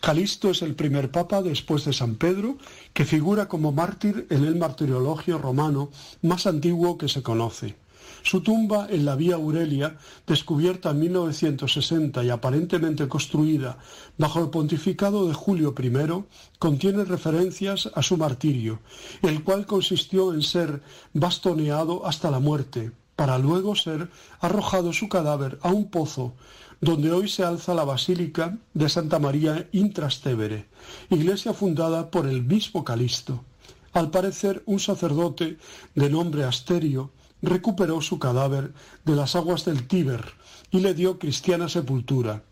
Calisto 0.00 0.50
es 0.50 0.62
el 0.62 0.74
primer 0.74 1.12
papa 1.12 1.42
después 1.42 1.84
de 1.84 1.92
San 1.92 2.16
Pedro 2.16 2.58
que 2.92 3.04
figura 3.04 3.46
como 3.46 3.70
mártir 3.70 4.26
en 4.30 4.42
el 4.42 4.56
martirologio 4.56 5.38
romano 5.38 5.90
más 6.22 6.48
antiguo 6.48 6.98
que 6.98 7.08
se 7.08 7.22
conoce. 7.22 7.76
Su 8.22 8.40
tumba 8.40 8.86
en 8.90 9.04
la 9.04 9.16
Vía 9.16 9.36
Aurelia, 9.36 9.96
descubierta 10.26 10.90
en 10.90 11.00
1960 11.00 12.24
y 12.24 12.30
aparentemente 12.30 13.08
construida 13.08 13.78
bajo 14.18 14.40
el 14.40 14.50
pontificado 14.50 15.26
de 15.26 15.34
Julio 15.34 15.74
I, 15.78 16.24
contiene 16.58 17.04
referencias 17.04 17.90
a 17.94 18.02
su 18.02 18.16
martirio, 18.16 18.80
el 19.22 19.42
cual 19.42 19.66
consistió 19.66 20.34
en 20.34 20.42
ser 20.42 20.82
bastoneado 21.12 22.06
hasta 22.06 22.30
la 22.30 22.40
muerte, 22.40 22.92
para 23.16 23.38
luego 23.38 23.76
ser 23.76 24.08
arrojado 24.40 24.92
su 24.92 25.08
cadáver 25.08 25.58
a 25.62 25.70
un 25.70 25.90
pozo 25.90 26.34
donde 26.80 27.12
hoy 27.12 27.28
se 27.28 27.44
alza 27.44 27.74
la 27.74 27.84
Basílica 27.84 28.56
de 28.72 28.88
Santa 28.88 29.18
María 29.18 29.68
Intrastevere, 29.72 30.66
iglesia 31.10 31.52
fundada 31.52 32.10
por 32.10 32.26
el 32.26 32.42
mismo 32.42 32.84
Calisto. 32.84 33.44
Al 33.92 34.10
parecer, 34.10 34.62
un 34.66 34.80
sacerdote 34.80 35.58
de 35.94 36.10
nombre 36.10 36.44
Asterio 36.44 37.10
recuperó 37.42 38.00
su 38.00 38.18
cadáver 38.18 38.72
de 39.04 39.16
las 39.16 39.36
aguas 39.36 39.64
del 39.64 39.86
Tíber 39.86 40.24
y 40.70 40.80
le 40.80 40.94
dio 40.94 41.18
cristiana 41.18 41.68
sepultura. 41.68 42.42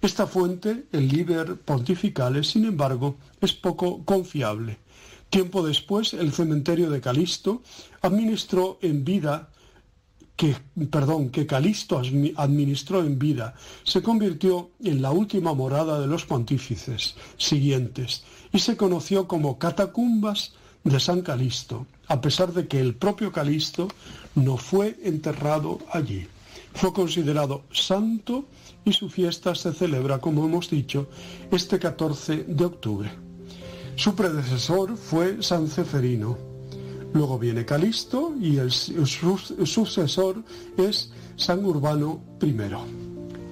Esta 0.00 0.26
fuente, 0.26 0.86
el 0.90 1.08
Liber 1.08 1.60
Pontificale, 1.60 2.42
sin 2.42 2.64
embargo, 2.64 3.16
es 3.40 3.52
poco 3.52 4.04
confiable. 4.04 4.78
Tiempo 5.30 5.64
después, 5.64 6.12
el 6.12 6.32
cementerio 6.32 6.90
de 6.90 7.00
Calisto 7.00 7.62
administró 8.02 8.78
en 8.82 9.04
vida 9.04 9.48
que, 10.34 10.56
perdón, 10.90 11.30
que 11.30 11.46
Calisto 11.46 12.02
administró 12.36 13.04
en 13.04 13.18
vida, 13.18 13.54
se 13.84 14.02
convirtió 14.02 14.70
en 14.82 15.00
la 15.00 15.12
última 15.12 15.54
morada 15.54 16.00
de 16.00 16.08
los 16.08 16.26
pontífices 16.26 17.14
siguientes 17.36 18.24
y 18.52 18.58
se 18.58 18.76
conoció 18.76 19.28
como 19.28 19.58
catacumbas 19.58 20.52
de 20.82 20.98
San 20.98 21.22
Calisto, 21.22 21.86
a 22.12 22.20
pesar 22.20 22.52
de 22.52 22.68
que 22.68 22.78
el 22.78 22.94
propio 22.94 23.32
Calisto 23.32 23.88
no 24.34 24.58
fue 24.58 24.98
enterrado 25.02 25.78
allí. 25.90 26.26
Fue 26.74 26.92
considerado 26.92 27.62
santo 27.72 28.44
y 28.84 28.92
su 28.92 29.08
fiesta 29.08 29.54
se 29.54 29.72
celebra, 29.72 30.18
como 30.18 30.44
hemos 30.44 30.68
dicho, 30.68 31.08
este 31.50 31.78
14 31.78 32.44
de 32.44 32.64
octubre. 32.66 33.10
Su 33.96 34.14
predecesor 34.14 34.98
fue 34.98 35.42
San 35.42 35.68
Ceferino. 35.68 36.36
Luego 37.14 37.38
viene 37.38 37.64
Calisto 37.64 38.34
y 38.38 38.58
el, 38.58 38.70
sucesor 38.70 40.44
es 40.76 41.12
San 41.36 41.64
Urbano 41.64 42.22
I. 42.42 42.54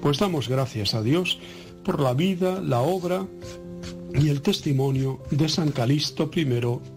Pues 0.03 0.19
damos 0.19 0.51
gracias 0.51 0.93
a 0.93 1.03
Dios 1.03 1.39
por 1.83 1.99
la 1.99 2.13
vida, 2.13 2.61
la 2.61 2.81
obra 2.81 3.27
y 4.13 4.29
el 4.29 4.43
testimonio 4.43 5.23
de 5.31 5.49
San 5.49 5.71
Calisto 5.71 6.31
I, 6.35 6.45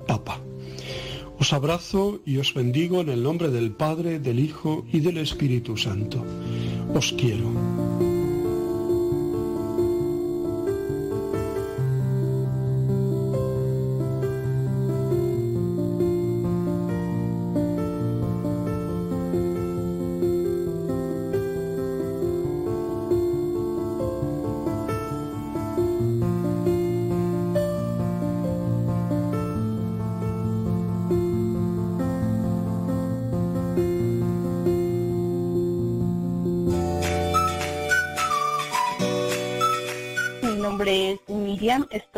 Papa. 0.05 0.41
Os 1.43 1.51
abrazo 1.51 2.21
y 2.25 2.37
os 2.37 2.53
bendigo 2.53 3.01
en 3.01 3.09
el 3.09 3.21
nombre 3.21 3.49
del 3.51 3.71
Padre, 3.71 4.17
del 4.17 4.39
Hijo 4.39 4.85
y 4.93 5.01
del 5.01 5.17
Espíritu 5.17 5.75
Santo. 5.75 6.23
Os 6.95 7.11
quiero. 7.11 7.82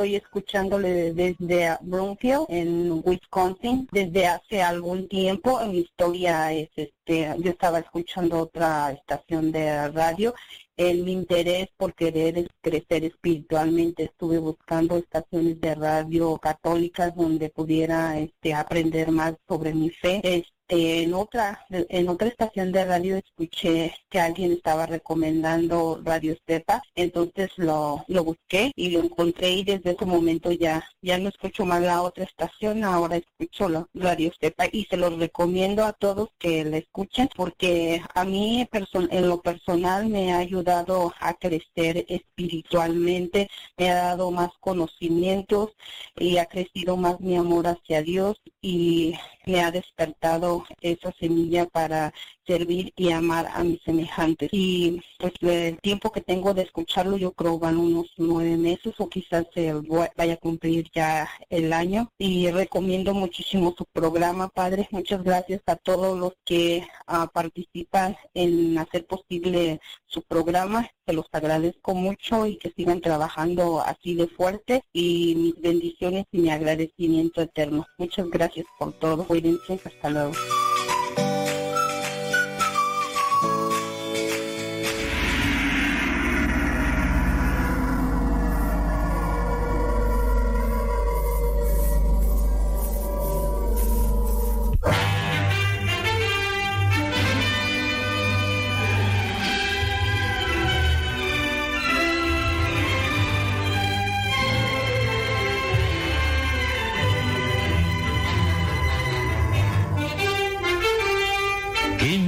Estoy 0.06 0.16
escuchándole 0.18 1.14
desde 1.14 1.78
Broomfield, 1.82 2.46
en 2.50 3.02
Wisconsin, 3.04 3.88
desde 3.92 4.28
hace 4.28 4.62
algún 4.62 5.08
tiempo. 5.08 5.60
Mi 5.66 5.80
historia 5.80 6.54
es, 6.54 6.70
este, 6.76 7.34
yo 7.40 7.50
estaba 7.50 7.80
escuchando 7.80 8.40
otra 8.40 8.92
estación 8.92 9.52
de 9.52 9.88
radio. 9.88 10.36
En 10.78 11.06
mi 11.06 11.14
interés 11.14 11.70
por 11.76 11.96
querer 11.96 12.48
crecer 12.62 13.06
espiritualmente, 13.06 14.04
estuve 14.04 14.38
buscando 14.38 14.98
estaciones 14.98 15.60
de 15.60 15.74
radio 15.74 16.38
católicas 16.38 17.16
donde 17.16 17.50
pudiera 17.50 18.20
este, 18.20 18.54
aprender 18.54 19.10
más 19.10 19.34
sobre 19.48 19.74
mi 19.74 19.90
fe. 19.90 20.22
Este, 20.24 20.55
en 20.68 21.14
otra 21.14 21.66
en 21.70 22.10
otra 22.10 22.28
estación 22.28 22.72
de 22.72 22.86
radio 22.86 23.18
escuché 23.18 23.94
que 24.10 24.20
alguien 24.20 24.52
estaba 24.54 24.86
recomendando 24.86 26.02
Radio 26.04 26.36
Cepa, 26.48 26.82
entonces 26.96 27.52
lo, 27.58 28.04
lo 28.08 28.24
busqué 28.24 28.72
y 28.76 28.90
lo 28.90 29.02
encontré 29.02 29.52
y 29.52 29.64
desde 29.64 29.92
ese 29.92 30.06
momento 30.06 30.52
ya 30.52 30.84
ya 31.02 31.18
no 31.18 31.30
escucho 31.30 31.66
más 31.66 31.82
la 31.82 32.02
otra 32.02 32.24
estación, 32.24 32.84
ahora 32.84 33.18
escucho 33.18 33.70
la 33.70 33.88
Radio 33.94 34.32
Cepa 34.40 34.66
y 34.72 34.86
se 34.86 34.98
los 34.98 35.18
recomiendo 35.20 35.86
a 35.86 35.94
todos 35.94 36.30
que 36.40 36.64
la 36.66 36.78
escuchen 36.78 37.30
porque 37.36 38.02
a 38.14 38.24
mí 38.26 38.68
en 38.72 39.30
lo 39.30 39.42
personal 39.42 40.08
me 40.08 40.34
ha 40.34 40.40
ayudado 40.40 41.14
a 41.20 41.34
crecer 41.36 42.06
espiritualmente, 42.08 43.50
me 43.78 43.92
ha 43.92 43.96
dado 43.96 44.32
más 44.32 44.52
conocimientos 44.60 45.72
y 46.16 46.38
ha 46.38 46.46
crecido 46.46 46.98
más 46.98 47.20
mi 47.20 47.36
amor 47.36 47.68
hacia 47.68 48.02
Dios 48.02 48.42
y 48.62 49.16
me 49.46 49.62
ha 49.62 49.72
despertado 49.72 50.55
esa 50.82 51.12
semilla 51.20 51.66
para 51.66 52.14
servir 52.46 52.94
y 52.96 53.12
amar 53.12 53.48
a 53.54 53.64
mis 53.64 53.82
semejantes. 53.84 54.50
Y 54.52 55.02
pues 55.20 55.34
el 55.42 55.80
tiempo 55.80 56.12
que 56.12 56.22
tengo 56.22 56.54
de 56.54 56.64
escucharlo 56.64 57.18
yo 57.18 57.32
creo 57.32 57.60
van 57.60 57.78
unos 57.78 58.08
nueve 58.18 58.58
meses 58.58 58.94
o 58.98 59.10
quizás 59.10 59.46
se 59.54 59.74
vaya 60.16 60.34
a 60.34 60.38
cumplir 60.38 60.90
ya 60.94 61.30
el 61.50 61.74
año. 61.74 62.10
Y 62.18 62.50
recomiendo 62.52 63.14
muchísimo 63.14 63.74
su 63.78 63.86
programa, 63.86 64.50
Padre. 64.50 64.88
Muchas 64.92 65.24
gracias 65.24 65.62
a 65.66 65.76
todos 65.76 66.18
los 66.18 66.34
que 66.46 66.88
ah, 67.08 67.30
participan 67.34 68.16
en 68.34 68.78
hacer 68.78 69.06
posible 69.06 69.80
su 70.06 70.22
programa. 70.22 70.90
Se 71.06 71.14
los 71.14 71.26
agradezco 71.32 71.94
mucho 71.94 72.46
y 72.48 72.58
que 72.58 72.72
sigan 72.76 73.02
trabajando 73.02 73.82
así 73.82 74.16
de 74.16 74.28
fuerte 74.28 74.84
y 74.94 75.36
mis 75.36 75.62
bendiciones 75.62 76.26
y 76.32 76.40
mi 76.40 76.50
agradecimiento 76.50 77.42
eterno. 77.42 77.86
Muchas 77.98 78.30
gracias 78.30 78.66
por 78.80 78.94
todo. 78.94 79.26
Cuídense. 79.26 79.80
Hasta 79.84 80.10
luego. 80.10 80.34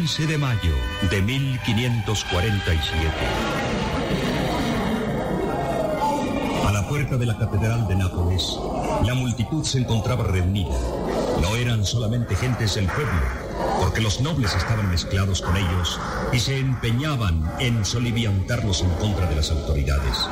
15 0.08 0.28
de 0.28 0.38
mayo 0.38 0.74
de 1.12 1.22
1547. 1.22 3.12
A 6.66 6.72
la 6.72 6.88
puerta 6.88 7.18
de 7.18 7.26
la 7.26 7.38
Catedral 7.38 7.90
de 7.90 7.98
Nápoles, 7.98 8.58
la 9.06 9.14
multitud 9.16 9.66
se 9.66 9.80
encontraba 9.80 10.24
reunida. 10.24 10.80
No 11.42 11.58
eran 11.58 11.84
solamente 11.84 12.38
gentes 12.38 12.76
del 12.76 12.86
pueblo, 12.86 13.20
porque 13.82 14.00
los 14.00 14.22
nobles 14.22 14.56
estaban 14.56 14.90
mezclados 14.90 15.42
con 15.42 15.58
ellos 15.58 16.00
y 16.32 16.40
se 16.40 16.58
empeñaban 16.58 17.44
en 17.60 17.84
soliviantarlos 17.84 18.84
en 18.84 18.92
contra 18.92 19.26
de 19.26 19.36
las 19.36 19.52
autoridades. 19.52 20.26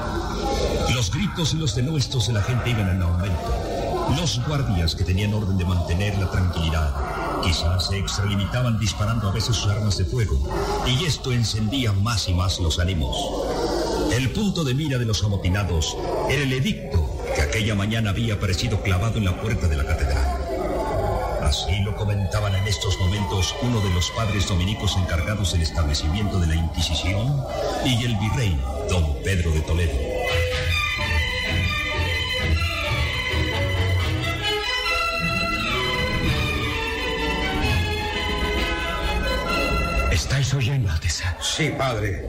Los 0.96 1.12
gritos 1.12 1.54
y 1.54 1.58
los 1.58 1.76
denuestos 1.76 2.28
de 2.28 2.34
la 2.34 2.44
gente 2.44 2.70
iban 2.70 2.88
en 2.88 3.02
aumento. 3.02 3.85
Los 4.18 4.46
guardias 4.46 4.96
que 4.96 5.04
tenían 5.04 5.34
orden 5.34 5.58
de 5.58 5.66
mantener 5.66 6.18
la 6.18 6.30
tranquilidad 6.30 6.94
Quizás 7.46 7.88
se 7.88 8.00
extralimitaban 8.00 8.80
disparando 8.80 9.30
a 9.30 9.32
veces 9.32 9.56
sus 9.56 9.70
armas 9.70 9.98
de 9.98 10.06
fuego, 10.06 10.36
y 10.88 11.06
esto 11.06 11.32
encendía 11.32 11.92
más 11.92 12.28
y 12.28 12.34
más 12.34 12.60
los 12.60 12.80
ánimos. 12.80 13.16
El 14.12 14.32
punto 14.32 14.64
de 14.64 14.74
mira 14.74 14.98
de 14.98 15.06
los 15.06 15.24
amotinados 15.24 15.96
era 16.28 16.42
el 16.42 16.52
edicto 16.52 17.08
que 17.36 17.42
aquella 17.44 17.76
mañana 17.76 18.10
había 18.10 18.34
aparecido 18.34 18.82
clavado 18.82 19.20
en 19.20 19.26
la 19.26 19.40
puerta 19.40 19.68
de 19.68 19.78
la 19.78 19.86
catedral. 19.86 20.26
Así 21.44 21.80
lo 21.84 21.96
comentaban 21.96 22.56
en 22.56 22.68
estos 22.68 23.00
momentos 23.00 23.54
uno 23.62 23.80
de 23.80 23.94
los 23.94 24.10
padres 24.12 24.48
dominicos 24.48 24.98
encargados 24.98 25.54
del 25.54 25.62
establecimiento 25.62 26.40
de 26.40 26.48
la 26.48 26.56
Inquisición 26.56 27.44
y 27.86 28.06
el 28.06 28.16
virrey, 28.16 28.60
don 28.90 29.22
Pedro 29.24 29.52
de 29.52 29.62
Toledo. 29.62 29.94
¿Estáis 40.26 40.56
oyendo, 40.56 40.92
Alteza? 40.92 41.38
Sí, 41.40 41.72
padre. 41.78 42.26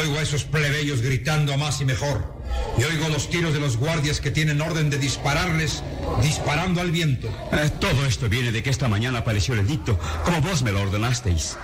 Oigo 0.00 0.16
a 0.16 0.22
esos 0.22 0.44
plebeyos 0.44 1.02
gritando 1.02 1.52
a 1.52 1.56
más 1.56 1.80
y 1.80 1.84
mejor. 1.84 2.40
Y 2.78 2.84
oigo 2.84 3.08
los 3.08 3.30
tiros 3.30 3.52
de 3.52 3.58
los 3.58 3.78
guardias 3.78 4.20
que 4.20 4.30
tienen 4.30 4.60
orden 4.60 4.90
de 4.90 4.96
dispararles, 4.96 5.82
disparando 6.22 6.80
al 6.80 6.92
viento. 6.92 7.26
Eh, 7.50 7.68
todo 7.80 8.06
esto 8.06 8.28
viene 8.28 8.52
de 8.52 8.62
que 8.62 8.70
esta 8.70 8.86
mañana 8.86 9.18
apareció 9.18 9.54
el 9.54 9.60
edicto, 9.60 9.98
como 10.24 10.40
vos 10.40 10.62
me 10.62 10.70
lo 10.70 10.82
ordenasteis. 10.82 11.56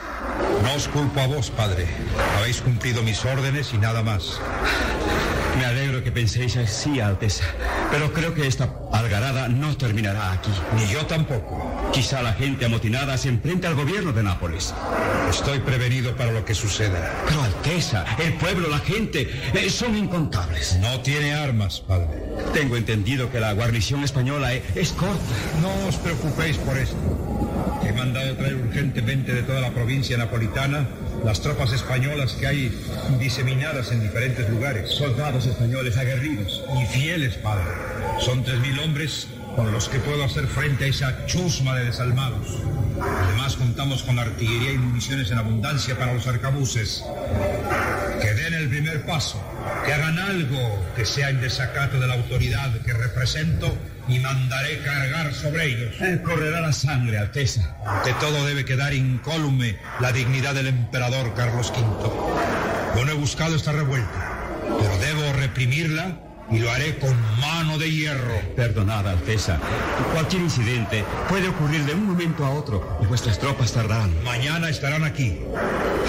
No 0.65 0.74
os 0.74 0.89
culpo 0.89 1.20
a 1.20 1.28
vos, 1.28 1.50
padre. 1.50 1.86
Habéis 2.39 2.60
cumplido 2.60 3.05
mis 3.05 3.24
órdenes 3.24 3.73
y 3.73 3.78
nada 3.78 4.02
más. 4.02 4.40
Me 5.58 5.65
alegro 5.65 5.88
que 6.02 6.12
penséis 6.12 6.57
así, 6.57 7.01
Alteza. 7.01 7.44
Pero 7.91 8.12
creo 8.12 8.35
que 8.35 8.47
esta 8.47 8.75
algarada 8.93 9.49
no 9.49 9.77
terminará 9.77 10.33
aquí. 10.33 10.51
Ni 10.77 10.86
yo 10.93 11.07
tampoco. 11.07 11.91
Quizá 11.93 12.23
la 12.23 12.33
gente 12.33 12.67
amotinada 12.67 13.17
se 13.17 13.28
enfrente 13.28 13.67
al 13.67 13.75
gobierno 13.75 14.12
de 14.12 14.23
Nápoles. 14.23 14.75
Estoy 15.31 15.60
prevenido 15.60 16.17
para 16.17 16.33
lo 16.33 16.44
que 16.44 16.55
suceda. 16.55 17.12
Pero 17.27 17.43
Alteza, 17.43 18.05
el 18.18 18.35
pueblo, 18.35 18.68
la 18.68 18.78
gente, 18.78 19.28
eh, 19.55 19.70
son 19.70 19.97
incontables. 19.97 20.78
No 20.81 21.01
tiene 21.01 21.35
armas, 21.35 21.81
padre. 21.81 22.23
Tengo 22.52 22.77
entendido 22.77 23.31
que 23.31 23.41
la 23.41 23.52
guarnición 23.52 24.05
española 24.05 24.52
es, 24.55 24.62
es 24.75 24.93
corta. 24.93 25.18
No 25.60 25.89
os 25.89 25.97
preocupéis 25.97 26.57
por 26.59 26.77
esto. 26.77 26.97
He 27.86 27.93
mandado 27.93 28.36
traer 28.36 28.57
urgentemente 28.57 29.33
de 29.33 29.43
toda 29.43 29.60
la 29.60 29.70
provincia 29.70 30.17
napolitana 30.17 30.86
las 31.24 31.40
tropas 31.40 31.72
españolas 31.72 32.32
que 32.34 32.47
hay 32.47 32.72
diseminadas 33.18 33.92
en 33.92 34.02
diferentes 34.02 34.48
lugares. 34.48 34.90
Soldados 34.90 35.47
españoles 35.47 35.97
aguerridos. 35.97 36.64
Y 36.80 36.86
fieles, 36.86 37.34
padre. 37.36 37.64
Son 38.20 38.42
tres 38.42 38.58
mil 38.60 38.78
hombres 38.80 39.28
con 39.59 39.73
los 39.73 39.89
que 39.89 39.99
puedo 39.99 40.23
hacer 40.23 40.47
frente 40.47 40.85
a 40.85 40.87
esa 40.87 41.27
chusma 41.27 41.75
de 41.75 41.87
desalmados. 41.87 42.47
Además 43.25 43.57
contamos 43.57 44.05
con 44.05 44.17
artillería 44.17 44.70
y 44.70 44.78
municiones 44.78 45.33
en 45.33 45.39
abundancia 45.39 45.99
para 45.99 46.15
los 46.15 46.28
arcabuces. 46.28 47.05
Que 48.23 48.35
den 48.35 48.55
el 48.55 48.69
primer 48.69 49.05
paso, 49.05 49.43
que 49.85 49.93
hagan 49.93 50.17
algo 50.17 50.87
que 50.95 51.05
sea 51.05 51.31
en 51.31 51.41
desacato 51.41 51.99
de 51.99 52.07
la 52.07 52.15
autoridad 52.15 52.70
que 52.83 52.93
represento 52.93 53.77
y 54.07 54.20
mandaré 54.20 54.78
cargar 54.78 55.35
sobre 55.35 55.73
ellos. 55.73 55.95
Eh, 56.03 56.23
correrá 56.23 56.61
la 56.61 56.73
sangre, 56.73 57.19
Alteza. 57.19 57.77
Ante 57.85 58.12
todo 58.20 58.47
debe 58.47 58.65
quedar 58.65 58.95
incólume 58.95 59.77
la 59.99 60.12
dignidad 60.12 60.55
del 60.55 60.69
emperador 60.69 61.35
Carlos 61.35 61.73
V. 61.77 62.97
Yo 62.97 63.05
no 63.05 63.11
he 63.11 63.17
buscado 63.17 63.57
esta 63.57 63.73
revuelta, 63.73 64.39
pero 64.78 64.99
debo 64.99 65.33
reprimirla 65.33 66.27
y 66.51 66.59
lo 66.59 66.70
haré 66.70 66.99
con 66.99 67.15
mano 67.41 67.78
de 67.78 67.91
hierro. 67.91 68.41
Perdonad, 68.57 69.07
Alteza. 69.07 69.59
Cualquier 70.12 70.43
incidente 70.43 71.05
puede 71.28 71.49
ocurrir 71.49 71.85
de 71.85 71.94
un 71.94 72.07
momento 72.07 72.44
a 72.44 72.51
otro 72.51 72.99
y 73.02 73.07
vuestras 73.07 73.39
tropas 73.39 73.73
tardarán. 73.73 74.12
Mañana 74.25 74.68
estarán 74.68 75.05
aquí. 75.05 75.39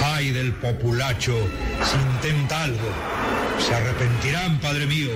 Ay 0.03 0.31
del 0.31 0.53
populacho 0.53 1.35
si 1.83 1.97
intenta 2.15 2.63
algo. 2.63 2.89
Se 3.59 3.75
arrepentirán, 3.75 4.59
Padre 4.59 4.85
mío. 4.85 5.11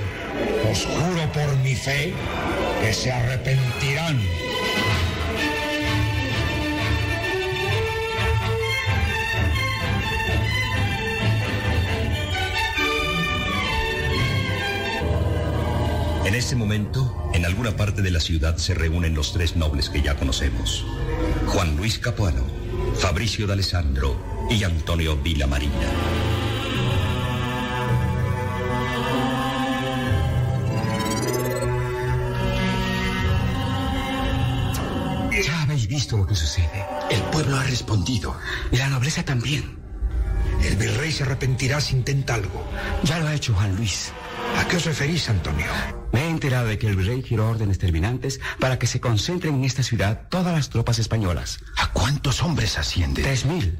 Os 0.69 0.85
juro 0.85 1.31
por 1.31 1.55
mi 1.57 1.75
fe 1.75 2.13
que 2.81 2.93
se 2.93 3.11
arrepentirán. 3.11 4.19
En 16.33 16.39
ese 16.39 16.55
momento, 16.55 17.29
en 17.35 17.45
alguna 17.45 17.77
parte 17.77 18.01
de 18.01 18.09
la 18.09 18.19
ciudad 18.19 18.57
se 18.57 18.73
reúnen 18.73 19.13
los 19.13 19.33
tres 19.33 19.55
nobles 19.55 19.91
que 19.91 20.01
ya 20.01 20.15
conocemos. 20.15 20.83
Juan 21.45 21.77
Luis 21.77 21.99
Capuano, 21.99 22.41
Fabricio 22.95 23.45
de 23.45 23.53
Alessandro 23.53 24.19
y 24.49 24.63
Antonio 24.63 25.15
Villamarina. 25.15 25.75
Ya 35.45 35.61
habéis 35.61 35.87
visto 35.87 36.17
lo 36.17 36.25
que 36.25 36.33
sucede. 36.33 36.83
El 37.11 37.21
pueblo 37.25 37.57
ha 37.57 37.63
respondido. 37.65 38.35
Y 38.71 38.77
la 38.77 38.89
nobleza 38.89 39.23
también. 39.23 39.77
El 40.63 40.77
virrey 40.77 41.11
se 41.11 41.25
arrepentirá 41.25 41.79
si 41.79 41.95
intenta 41.95 42.33
algo. 42.33 42.67
Ya 43.03 43.19
lo 43.19 43.27
ha 43.27 43.35
hecho 43.35 43.53
Juan 43.53 43.75
Luis. 43.75 44.11
¿A 44.57 44.67
qué 44.67 44.77
os 44.77 44.85
referís, 44.85 45.29
Antonio? 45.29 46.02
Me 46.13 46.25
he 46.25 46.29
enterado 46.29 46.67
de 46.67 46.77
que 46.77 46.87
el 46.87 46.95
virrey 46.95 47.23
giró 47.23 47.49
órdenes 47.49 47.79
terminantes 47.79 48.39
para 48.59 48.79
que 48.79 48.87
se 48.87 49.01
concentren 49.01 49.55
en 49.55 49.63
esta 49.65 49.83
ciudad 49.83 50.27
todas 50.29 50.53
las 50.53 50.69
tropas 50.69 50.99
españolas. 50.99 51.59
¿A 51.75 51.91
cuántos 51.91 52.43
hombres 52.43 52.77
asciende? 52.77 53.23
Tres 53.23 53.45
mil. 53.45 53.79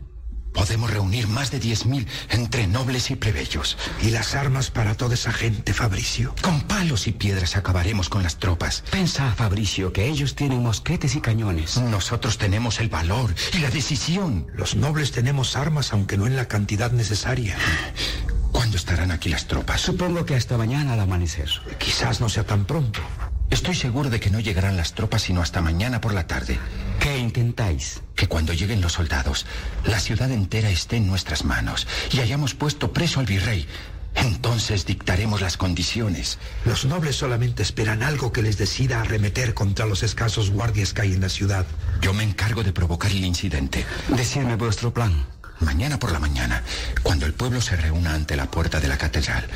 Podemos 0.51 0.91
reunir 0.91 1.27
más 1.27 1.51
de 1.51 1.59
diez 1.59 1.85
mil 1.85 2.07
entre 2.29 2.67
nobles 2.67 3.11
y 3.11 3.15
plebeyos. 3.15 3.77
¿Y 4.01 4.09
las 4.09 4.35
armas 4.35 4.71
para 4.71 4.95
toda 4.95 5.13
esa 5.13 5.31
gente, 5.31 5.73
Fabricio? 5.73 6.35
Con 6.41 6.61
palos 6.61 7.07
y 7.07 7.11
piedras 7.11 7.55
acabaremos 7.55 8.09
con 8.09 8.23
las 8.23 8.37
tropas. 8.37 8.83
Pensa, 8.91 9.31
Fabricio, 9.35 9.93
que 9.93 10.07
ellos 10.07 10.35
tienen 10.35 10.63
mosquetes 10.63 11.15
y 11.15 11.21
cañones. 11.21 11.77
Nosotros 11.77 12.37
tenemos 12.37 12.79
el 12.79 12.89
valor 12.89 13.33
y 13.53 13.59
la 13.59 13.69
decisión. 13.69 14.47
Los 14.53 14.75
nobles 14.75 15.11
tenemos 15.11 15.55
armas, 15.55 15.93
aunque 15.93 16.17
no 16.17 16.27
en 16.27 16.35
la 16.35 16.47
cantidad 16.47 16.91
necesaria. 16.91 17.57
¿Cuándo 18.53 18.77
estarán 18.77 19.11
aquí 19.11 19.27
las 19.27 19.47
tropas? 19.47 19.81
Supongo 19.81 20.25
que 20.25 20.35
hasta 20.35 20.57
mañana 20.57 20.93
al 20.93 21.01
amanecer. 21.01 21.49
Quizás 21.77 22.21
no 22.21 22.29
sea 22.29 22.45
tan 22.45 22.63
pronto. 22.63 23.01
Estoy 23.49 23.75
seguro 23.75 24.09
de 24.09 24.21
que 24.21 24.29
no 24.29 24.39
llegarán 24.39 24.77
las 24.77 24.93
tropas 24.93 25.23
sino 25.23 25.41
hasta 25.41 25.61
mañana 25.61 25.99
por 25.99 26.13
la 26.13 26.25
tarde. 26.25 26.57
¿Qué 26.99 27.13
¿Qué 27.13 27.19
intentáis? 27.19 28.01
Que 28.15 28.27
cuando 28.27 28.53
lleguen 28.53 28.81
los 28.81 28.93
soldados, 28.93 29.45
la 29.83 29.99
ciudad 29.99 30.31
entera 30.31 30.71
esté 30.71 30.95
en 30.95 31.05
nuestras 31.05 31.45
manos 31.45 31.85
y 32.11 32.21
hayamos 32.21 32.55
puesto 32.55 32.91
preso 32.91 33.19
al 33.19 33.27
virrey. 33.27 33.67
Entonces 34.15 34.85
dictaremos 34.85 35.41
las 35.41 35.57
condiciones. 35.57 36.39
Los 36.65 36.85
nobles 36.85 37.15
solamente 37.15 37.61
esperan 37.61 38.01
algo 38.01 38.31
que 38.31 38.41
les 38.41 38.57
decida 38.57 39.01
arremeter 39.01 39.53
contra 39.53 39.85
los 39.85 40.01
escasos 40.01 40.49
guardias 40.49 40.93
que 40.93 41.01
hay 41.03 41.13
en 41.13 41.21
la 41.21 41.29
ciudad. 41.29 41.67
Yo 42.01 42.13
me 42.13 42.23
encargo 42.23 42.63
de 42.63 42.73
provocar 42.73 43.11
el 43.11 43.25
incidente. 43.25 43.85
Decidme 44.07 44.55
vuestro 44.55 44.91
plan. 44.93 45.25
Mañana 45.63 45.99
por 45.99 46.11
la 46.11 46.19
mañana, 46.19 46.63
cuando 47.01 47.25
el 47.25 47.33
pueblo 47.33 47.61
se 47.61 47.75
reúna 47.75 48.13
ante 48.13 48.35
la 48.35 48.51
puerta 48.51 48.79
de 48.79 48.87
la 48.87 48.97
catedral, 48.97 49.47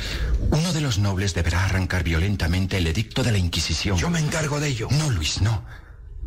uno 0.50 0.72
de 0.72 0.80
los 0.80 0.98
nobles 0.98 1.34
deberá 1.34 1.64
arrancar 1.64 2.02
violentamente 2.02 2.78
el 2.78 2.86
edicto 2.86 3.22
de 3.22 3.32
la 3.32 3.38
Inquisición. 3.38 3.96
Yo 3.96 4.10
me 4.10 4.18
encargo 4.18 4.60
de 4.60 4.68
ello. 4.68 4.88
No, 4.90 5.10
Luis, 5.10 5.40
no. 5.40 5.64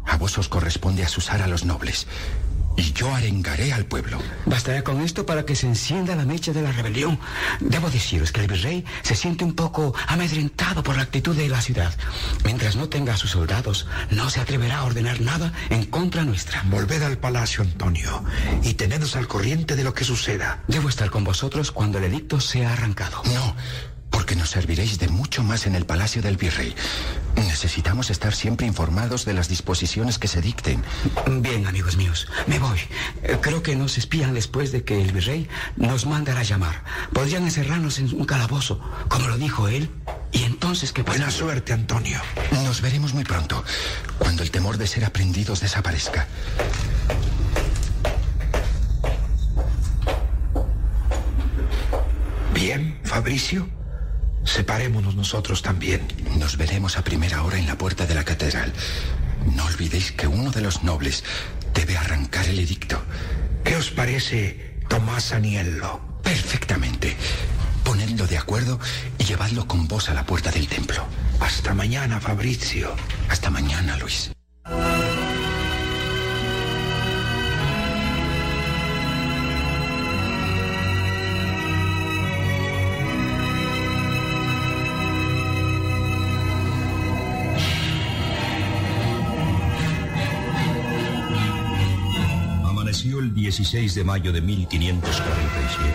A 0.05 0.17
vos 0.17 0.37
os 0.37 0.49
corresponde 0.49 1.03
asusar 1.03 1.41
a 1.41 1.47
los 1.47 1.65
nobles. 1.65 2.07
Y 2.77 2.93
yo 2.93 3.14
arengaré 3.14 3.74
al 3.74 3.85
pueblo. 3.85 4.19
Bastará 4.45 4.83
con 4.83 5.01
esto 5.01 5.25
para 5.25 5.45
que 5.45 5.56
se 5.56 5.67
encienda 5.67 6.16
la 6.16 6.25
mecha 6.25 6.53
de 6.53 6.61
la 6.61 6.72
rebelión. 6.72 7.19
Debo 7.59 7.90
deciros 7.90 8.32
que 8.32 8.41
el 8.41 8.48
virrey 8.48 8.85
se 9.01 9.16
siente 9.16 9.43
un 9.43 9.53
poco 9.53 9.93
amedrentado 10.08 10.83
por 10.83 10.95
la 10.95 11.03
actitud 11.03 11.35
de 11.35 11.50
la 11.50 11.61
ciudad. 11.61 11.93
Mientras 12.43 12.75
no 12.75 12.90
tenga 12.90 13.14
a 13.14 13.17
sus 13.17 13.32
soldados, 13.32 13.88
no 14.09 14.30
se 14.30 14.40
atreverá 14.40 14.80
a 14.80 14.83
ordenar 14.85 15.22
nada 15.22 15.51
en 15.69 15.85
contra 15.85 16.24
nuestra. 16.24 16.64
Volved 16.66 17.03
al 17.03 17.17
palacio, 17.17 17.64
Antonio, 17.64 18.24
y 18.64 18.74
tenedos 18.75 19.16
al 19.16 19.27
corriente 19.27 19.75
de 19.75 19.83
lo 19.83 19.93
que 19.93 20.03
suceda. 20.03 20.64
Debo 20.67 20.90
estar 20.90 21.09
con 21.09 21.24
vosotros 21.24 21.72
cuando 21.72 21.98
el 21.98 22.06
edicto 22.06 22.40
sea 22.40 22.74
arrancado. 22.74 23.22
No, 23.25 23.56
porque 24.11 24.35
nos 24.35 24.51
serviréis 24.51 24.99
de 24.99 25.07
mucho 25.07 25.41
más 25.41 25.65
en 25.65 25.73
el 25.73 25.85
palacio 25.85 26.22
del 26.22 26.38
virrey. 26.38 26.75
Necesitamos 27.35 28.09
estar 28.11 28.35
siempre 28.35 28.67
informados 28.67 29.25
de 29.25 29.33
las 29.33 29.48
disposiciones 29.48 30.19
que 30.19 30.27
se 30.27 30.41
dicten. 30.41 30.83
Bien, 31.27 31.65
amigos 31.65 31.98
míos, 31.98 32.27
me 32.45 32.59
voy. 32.59 32.80
Eh, 33.23 33.38
Creo 33.41 33.64
que 33.64 33.75
nos 33.75 33.98
espían 33.98 34.33
después 34.33 34.72
de 34.72 34.83
que 34.83 35.01
el 35.01 35.11
virrey 35.11 35.48
nos 35.77 36.06
mandara 36.06 36.43
llamar. 36.43 36.83
Podrían 37.14 37.43
encerrarnos 37.43 37.99
en 37.99 38.14
un 38.14 38.25
calabozo, 38.25 38.80
como 39.07 39.27
lo 39.27 39.38
dijo 39.38 39.67
él. 39.67 39.90
Y 40.31 40.43
entonces, 40.43 40.91
¿qué 40.93 41.01
Buena 41.01 41.31
suerte, 41.31 41.73
Antonio. 41.73 42.19
Nos 42.64 42.81
veremos 42.81 43.14
muy 43.14 43.23
pronto, 43.23 43.64
cuando 44.17 44.43
el 44.43 44.51
temor 44.51 44.77
de 44.77 44.88
ser 44.88 45.03
aprendidos 45.06 45.59
desaparezca. 45.59 46.27
Bien, 52.53 52.99
Fabricio. 53.03 53.80
Separémonos 54.43 55.15
nosotros 55.15 55.61
también. 55.61 56.01
Nos 56.37 56.57
veremos 56.57 56.97
a 56.97 57.03
primera 57.03 57.43
hora 57.43 57.57
en 57.57 57.67
la 57.67 57.77
puerta 57.77 58.05
de 58.05 58.15
la 58.15 58.23
catedral. 58.23 58.73
No 59.55 59.65
olvidéis 59.65 60.11
que 60.11 60.27
uno 60.27 60.51
de 60.51 60.61
los 60.61 60.83
nobles 60.83 61.23
debe 61.73 61.97
arrancar 61.97 62.47
el 62.47 62.59
edicto. 62.59 63.01
¿Qué 63.63 63.75
os 63.75 63.91
parece 63.91 64.79
Tomás 64.89 65.31
Aniello? 65.31 66.01
Perfectamente. 66.23 67.15
Ponedlo 67.83 68.27
de 68.27 68.37
acuerdo 68.37 68.79
y 69.17 69.23
llevadlo 69.23 69.67
con 69.67 69.87
vos 69.87 70.09
a 70.09 70.13
la 70.13 70.25
puerta 70.25 70.51
del 70.51 70.67
templo. 70.67 71.05
Hasta 71.39 71.73
mañana, 71.73 72.19
Fabricio. 72.19 72.95
Hasta 73.29 73.49
mañana, 73.49 73.97
Luis. 73.97 74.31
16 93.51 93.95
de 93.95 94.03
mayo 94.05 94.31
de 94.31 94.39
1547. 94.39 95.93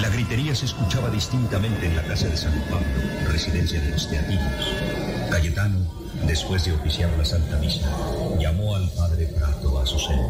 La 0.00 0.08
gritería 0.08 0.54
se 0.54 0.66
escuchaba 0.66 1.10
distintamente 1.10 1.84
en 1.84 1.96
la 1.96 2.02
casa 2.04 2.28
de 2.28 2.36
San 2.36 2.52
Pablo, 2.70 2.86
residencia 3.28 3.80
de 3.80 3.90
los 3.90 4.08
teatinos. 4.08 4.72
Cayetano, 5.32 5.80
después 6.28 6.64
de 6.64 6.70
oficiar 6.70 7.10
la 7.18 7.24
Santa 7.24 7.56
Misa, 7.56 7.90
llamó 8.38 8.76
al 8.76 8.88
padre 8.90 9.26
Prato 9.26 9.80
a 9.80 9.84
su 9.84 9.98
seno. 9.98 10.28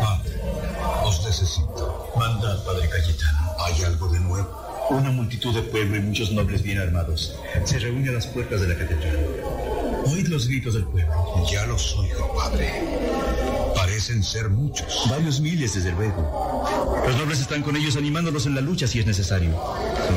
Padre, 0.00 0.40
os 1.04 1.22
necesito. 1.26 2.08
Mandad, 2.16 2.64
padre 2.64 2.88
Cayetano. 2.88 3.38
¿Hay 3.58 3.82
algo 3.82 4.08
de 4.08 4.20
nuevo? 4.20 4.69
Una 4.90 5.12
multitud 5.12 5.54
de 5.54 5.62
pueblo 5.62 5.96
y 5.96 6.00
muchos 6.00 6.32
nobles 6.32 6.62
bien 6.62 6.78
armados 6.78 7.36
se 7.64 7.78
reúne 7.78 8.08
a 8.08 8.12
las 8.12 8.26
puertas 8.26 8.60
de 8.60 8.68
la 8.68 8.76
catedral. 8.76 9.18
Oíd 10.06 10.26
los 10.26 10.48
gritos 10.48 10.74
del 10.74 10.84
pueblo. 10.84 11.14
Ya 11.50 11.64
los 11.66 11.96
oigo, 11.96 12.34
padre. 12.34 12.70
Parecen 13.74 14.24
ser 14.24 14.50
muchos. 14.50 15.06
Varios 15.08 15.40
miles, 15.40 15.74
desde 15.74 15.92
luego. 15.92 16.64
Los 17.06 17.16
nobles 17.16 17.40
están 17.40 17.62
con 17.62 17.76
ellos 17.76 17.96
animándolos 17.96 18.46
en 18.46 18.56
la 18.56 18.60
lucha 18.60 18.88
si 18.88 18.98
es 18.98 19.06
necesario. 19.06 19.56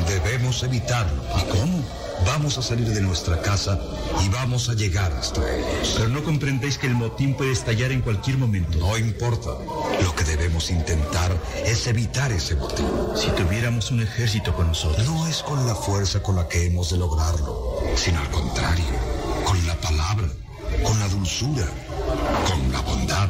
Debemos 0.08 0.62
evitarlo. 0.64 1.22
¿Y 1.38 1.50
cómo? 1.50 1.84
Vamos 2.26 2.58
a 2.58 2.62
salir 2.62 2.88
de 2.88 3.00
nuestra 3.00 3.40
casa 3.40 3.78
y 4.24 4.28
vamos 4.28 4.68
a 4.68 4.74
llegar 4.74 5.12
hasta 5.12 5.40
ellos. 5.54 5.94
Pero 5.96 6.08
no 6.08 6.24
comprendéis 6.24 6.78
que 6.78 6.86
el 6.86 6.94
motín 6.94 7.34
puede 7.34 7.52
estallar 7.52 7.92
en 7.92 8.00
cualquier 8.00 8.38
momento. 8.38 8.78
No 8.78 8.96
importa. 8.96 9.50
Lo 10.02 10.14
que 10.14 10.24
debemos 10.24 10.70
intentar 10.70 11.30
es 11.64 11.86
evitar 11.86 12.32
ese 12.32 12.56
motín. 12.56 12.86
Si 13.14 13.28
tuviéramos 13.30 13.90
un 13.90 14.02
ejército 14.02 14.54
con 14.54 14.68
nosotros. 14.68 15.06
No 15.06 15.26
es 15.26 15.42
con 15.42 15.66
la 15.66 15.74
fuerza 15.74 16.22
con 16.22 16.36
la 16.36 16.48
que 16.48 16.66
hemos 16.66 16.90
de 16.90 16.98
lograrlo, 16.98 17.78
sino 17.96 18.20
al 18.20 18.30
contrario, 18.30 18.84
con 19.44 19.66
la 19.66 19.74
palabra, 19.76 20.28
con 20.82 20.98
la 20.98 21.08
dulzura, 21.08 21.66
con 22.48 22.72
la 22.72 22.80
bondad, 22.80 23.28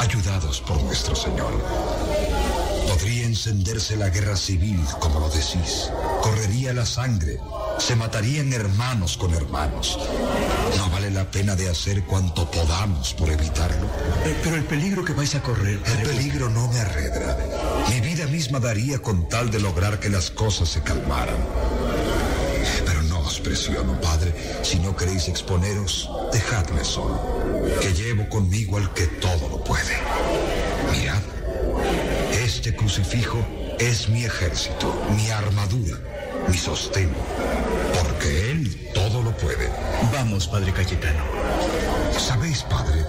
ayudados 0.00 0.60
por 0.60 0.82
nuestro 0.82 1.14
Señor. 1.14 1.52
Podría 2.88 3.26
encenderse 3.26 3.96
la 3.96 4.08
guerra 4.08 4.36
civil, 4.36 4.80
como 4.98 5.20
lo 5.20 5.28
decís. 5.28 5.90
Correría 6.22 6.72
la 6.72 6.86
sangre. 6.86 7.38
Se 7.78 7.96
matarían 7.96 8.52
hermanos 8.52 9.16
con 9.16 9.32
hermanos. 9.34 9.98
¿No 10.76 10.90
vale 10.90 11.10
la 11.10 11.30
pena 11.30 11.54
de 11.54 11.68
hacer 11.68 12.04
cuanto 12.04 12.50
podamos 12.50 13.14
por 13.14 13.30
evitarlo? 13.30 13.86
Eh, 14.24 14.36
pero 14.42 14.56
el 14.56 14.64
peligro 14.64 15.04
que 15.04 15.12
vais 15.12 15.34
a 15.34 15.42
correr. 15.42 15.80
El 15.86 16.02
peligro 16.02 16.50
no 16.50 16.68
me 16.68 16.80
arredra. 16.80 17.38
Mi 17.88 18.00
vida 18.00 18.26
misma 18.26 18.60
daría 18.60 18.98
con 18.98 19.28
tal 19.28 19.50
de 19.50 19.60
lograr 19.60 20.00
que 20.00 20.10
las 20.10 20.30
cosas 20.30 20.68
se 20.68 20.82
calmaran. 20.82 21.38
Pero 22.84 23.02
no 23.04 23.20
os 23.20 23.40
presiono, 23.40 24.00
padre. 24.00 24.34
Si 24.62 24.78
no 24.78 24.96
queréis 24.96 25.28
exponeros, 25.28 26.10
dejadme 26.32 26.84
solo. 26.84 27.20
Que 27.80 27.94
llevo 27.94 28.28
conmigo 28.28 28.76
al 28.76 28.92
que 28.92 29.06
todo 29.06 29.48
lo 29.48 29.64
puede. 29.64 29.96
Mirad. 30.92 31.22
Este 32.32 32.74
crucifijo 32.74 33.38
es 33.78 34.08
mi 34.08 34.24
ejército, 34.24 34.92
mi 35.14 35.30
armadura, 35.30 35.96
mi 36.48 36.56
sostén. 36.56 37.10
Porque 38.02 38.50
Él 38.50 38.90
todo 38.94 39.22
lo 39.22 39.36
puede. 39.36 39.70
Vamos, 40.12 40.48
padre 40.48 40.72
Cayetano. 40.72 41.22
¿Sabéis, 42.18 42.62
padre, 42.62 43.04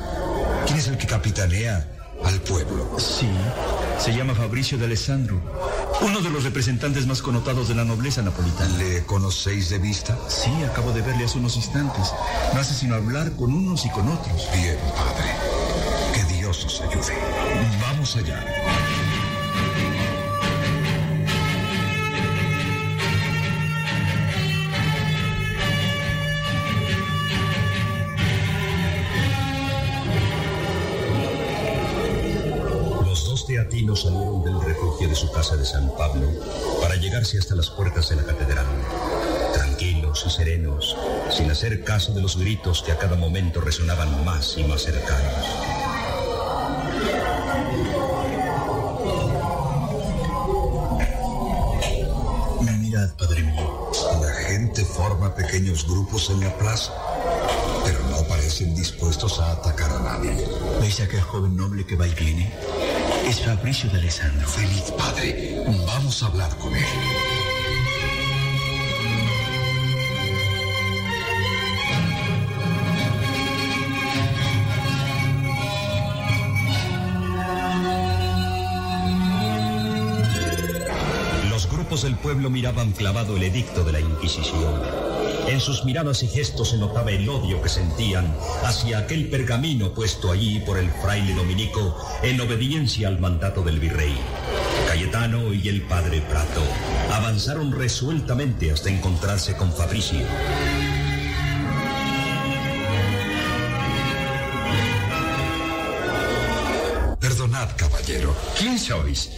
quién 0.66 0.80
es 0.80 0.88
el 0.88 0.98
que 0.98 1.08
capitanea 1.08 1.88
al 2.24 2.40
pueblo? 2.42 2.98
Sí, 3.00 3.30
se 3.98 4.14
llama 4.14 4.36
Fabricio 4.36 4.78
de 4.78 4.86
Alessandro, 4.86 5.42
uno 6.02 6.22
de 6.22 6.30
los 6.30 6.44
representantes 6.44 7.08
más 7.08 7.22
connotados 7.22 7.68
de 7.68 7.76
la 7.76 7.86
nobleza 7.86 8.22
napolitana. 8.22 8.78
¿Le 8.78 9.04
conocéis 9.06 9.70
de 9.70 9.80
vista? 9.80 10.18
Sí, 10.28 10.52
acabo 10.64 10.92
de 10.92 11.02
verle 11.02 11.26
hace 11.26 11.38
unos 11.38 11.56
instantes. 11.56 12.14
No 12.54 12.60
hace 12.60 12.74
sino 12.74 12.96
hablar 12.96 13.32
con 13.34 13.54
unos 13.54 13.86
y 13.86 13.90
con 13.90 14.08
otros. 14.10 14.48
Bien, 14.54 14.78
padre. 14.96 15.34
Que 16.14 16.34
Dios 16.34 16.66
os 16.66 16.82
ayude. 16.82 17.18
Vamos 17.82 18.16
allá. 18.16 18.46
Salieron 33.70 34.44
del 34.44 34.60
refugio 34.62 35.08
de 35.08 35.14
su 35.14 35.32
casa 35.32 35.56
de 35.56 35.64
San 35.64 35.96
Pablo 35.96 36.28
para 36.82 36.96
llegarse 36.96 37.38
hasta 37.38 37.56
las 37.56 37.70
puertas 37.70 38.10
de 38.10 38.16
la 38.16 38.24
catedral. 38.24 38.66
Tranquilos 39.54 40.24
y 40.26 40.30
serenos, 40.32 40.98
sin 41.30 41.52
hacer 41.52 41.84
caso 41.84 42.12
de 42.14 42.22
los 42.22 42.36
gritos 42.36 42.82
que 42.82 42.92
a 42.92 42.98
cada 42.98 43.16
momento 43.16 43.62
resonaban 43.62 44.26
más 44.26 44.58
y 44.58 44.64
más 44.64 44.82
cercanos. 44.82 45.46
Mirad, 52.80 53.10
padre 53.18 53.44
mío. 53.44 53.92
La 54.20 54.34
gente 54.48 54.84
forma 54.84 55.36
pequeños 55.36 55.88
grupos 55.88 56.32
en 56.32 56.40
la 56.40 56.58
plaza, 56.58 56.92
pero 57.86 58.00
no 58.10 58.28
parecen 58.28 58.76
dispuestos 58.76 59.40
a 59.40 59.52
atacar 59.52 59.92
a 59.92 60.00
nadie. 60.00 60.48
¿Veis 60.82 61.00
a 61.02 61.04
aquel 61.04 61.22
joven 61.22 61.56
noble 61.56 61.86
que 61.86 61.96
va 61.96 62.08
y 62.08 62.14
viene? 62.16 62.52
Es 63.28 63.42
Fabricio 63.46 63.90
de 63.90 64.00
Alessandro. 64.00 64.48
Feliz 64.48 64.92
padre. 64.98 65.64
Vamos 65.86 66.24
a 66.24 66.28
hablar 66.28 66.56
con 66.58 66.76
él. 66.76 66.84
Los 81.50 81.70
grupos 81.70 82.04
del 82.04 82.16
pueblo 82.16 82.50
miraban 82.50 82.92
clavado 82.94 83.36
el 83.36 83.44
edicto 83.44 83.84
de 83.84 83.92
la 83.92 84.00
Inquisición. 84.00 85.09
En 85.50 85.60
sus 85.60 85.84
miradas 85.84 86.22
y 86.22 86.28
gestos 86.28 86.70
se 86.70 86.78
notaba 86.78 87.10
el 87.10 87.28
odio 87.28 87.60
que 87.60 87.70
sentían 87.70 88.32
hacia 88.64 89.00
aquel 89.00 89.30
pergamino 89.30 89.96
puesto 89.96 90.32
allí 90.32 90.60
por 90.60 90.78
el 90.78 90.92
fraile 90.92 91.34
dominico 91.34 91.98
en 92.22 92.40
obediencia 92.40 93.08
al 93.08 93.20
mandato 93.20 93.64
del 93.64 93.80
virrey. 93.80 94.16
Cayetano 94.88 95.52
y 95.52 95.68
el 95.68 95.82
padre 95.82 96.22
Prato 96.22 96.62
avanzaron 97.12 97.72
resueltamente 97.72 98.72
hasta 98.72 98.90
encontrarse 98.90 99.58
con 99.58 99.74
Fabricio. 99.74 100.20
Perdonad, 107.20 107.70
caballero. 107.76 108.36
¿Quién 108.56 108.78
sois? 108.78 109.32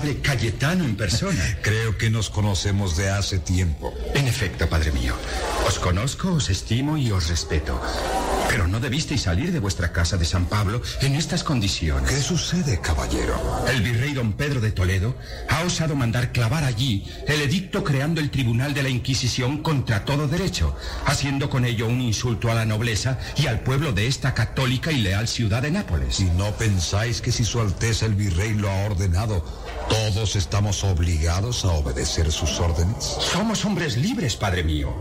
Padre 0.00 0.16
Cayetano 0.22 0.86
en 0.86 0.96
persona. 0.96 1.58
Creo 1.62 1.98
que 1.98 2.08
nos 2.08 2.30
conocemos 2.30 2.96
de 2.96 3.10
hace 3.10 3.38
tiempo. 3.38 3.92
En 4.14 4.26
efecto, 4.26 4.66
padre 4.66 4.92
mío. 4.92 5.14
Os 5.66 5.78
conozco, 5.78 6.32
os 6.32 6.48
estimo 6.48 6.96
y 6.96 7.12
os 7.12 7.28
respeto. 7.28 7.78
Pero 8.50 8.66
no 8.66 8.80
debisteis 8.80 9.22
salir 9.22 9.52
de 9.52 9.60
vuestra 9.60 9.92
casa 9.92 10.16
de 10.16 10.24
San 10.24 10.46
Pablo 10.46 10.82
en 11.02 11.14
estas 11.14 11.44
condiciones. 11.44 12.10
¿Qué 12.10 12.20
sucede, 12.20 12.80
caballero? 12.80 13.64
El 13.68 13.80
virrey 13.80 14.12
don 14.12 14.32
Pedro 14.32 14.60
de 14.60 14.72
Toledo 14.72 15.14
ha 15.48 15.62
osado 15.62 15.94
mandar 15.94 16.32
clavar 16.32 16.64
allí 16.64 17.06
el 17.28 17.42
edicto 17.42 17.84
creando 17.84 18.20
el 18.20 18.32
Tribunal 18.32 18.74
de 18.74 18.82
la 18.82 18.88
Inquisición 18.88 19.62
contra 19.62 20.04
todo 20.04 20.26
derecho, 20.26 20.76
haciendo 21.06 21.48
con 21.48 21.64
ello 21.64 21.86
un 21.86 22.00
insulto 22.00 22.50
a 22.50 22.54
la 22.54 22.64
nobleza 22.64 23.20
y 23.36 23.46
al 23.46 23.60
pueblo 23.60 23.92
de 23.92 24.08
esta 24.08 24.34
católica 24.34 24.90
y 24.90 24.96
leal 24.96 25.28
ciudad 25.28 25.62
de 25.62 25.70
Nápoles. 25.70 26.18
¿Y 26.18 26.24
no 26.24 26.50
pensáis 26.56 27.20
que 27.20 27.30
si 27.30 27.44
Su 27.44 27.60
Alteza 27.60 28.06
el 28.06 28.16
Virrey 28.16 28.54
lo 28.54 28.68
ha 28.68 28.84
ordenado, 28.86 29.44
todos 29.88 30.34
estamos 30.34 30.82
obligados 30.82 31.64
a 31.64 31.68
obedecer 31.68 32.32
sus 32.32 32.58
órdenes? 32.58 33.04
Somos 33.20 33.64
hombres 33.64 33.96
libres, 33.96 34.34
padre 34.34 34.64
mío. 34.64 34.92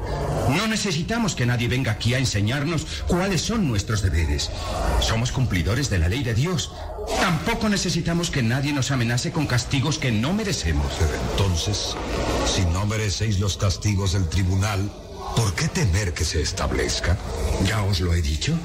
No 0.50 0.68
necesitamos 0.68 1.34
que 1.34 1.48
nadie 1.48 1.68
venga 1.68 1.94
aquí 1.94 2.14
a 2.14 2.20
enseñarnos 2.20 2.86
cuáles 3.40 3.42
son 3.42 3.68
nuestros 3.68 4.02
deberes. 4.02 4.50
Somos 5.02 5.32
cumplidores 5.32 5.90
de 5.90 6.00
la 6.00 6.10
ley 6.10 6.24
de 6.24 6.34
Dios. 6.34 6.72
Tampoco 7.22 7.70
necesitamos 7.70 8.30
que 8.32 8.44
nadie 8.44 8.74
nos 8.74 8.92
amenace 8.92 9.32
con 9.32 9.48
castigos 9.48 9.98
que 9.98 10.12
no 10.12 10.34
merecemos. 10.34 10.92
Pero 11.00 11.14
entonces, 11.32 11.96
si 12.46 12.66
no 12.66 12.86
merecéis 12.86 13.40
los 13.40 13.56
castigos 13.58 14.14
del 14.14 14.28
tribunal, 14.28 14.92
¿por 15.36 15.54
qué 15.54 15.68
temer 15.68 16.14
que 16.14 16.26
se 16.26 16.42
establezca? 16.42 17.18
Ya 17.66 17.84
os 17.84 18.02
lo 18.02 18.14
he 18.14 18.22
dicho. 18.22 18.58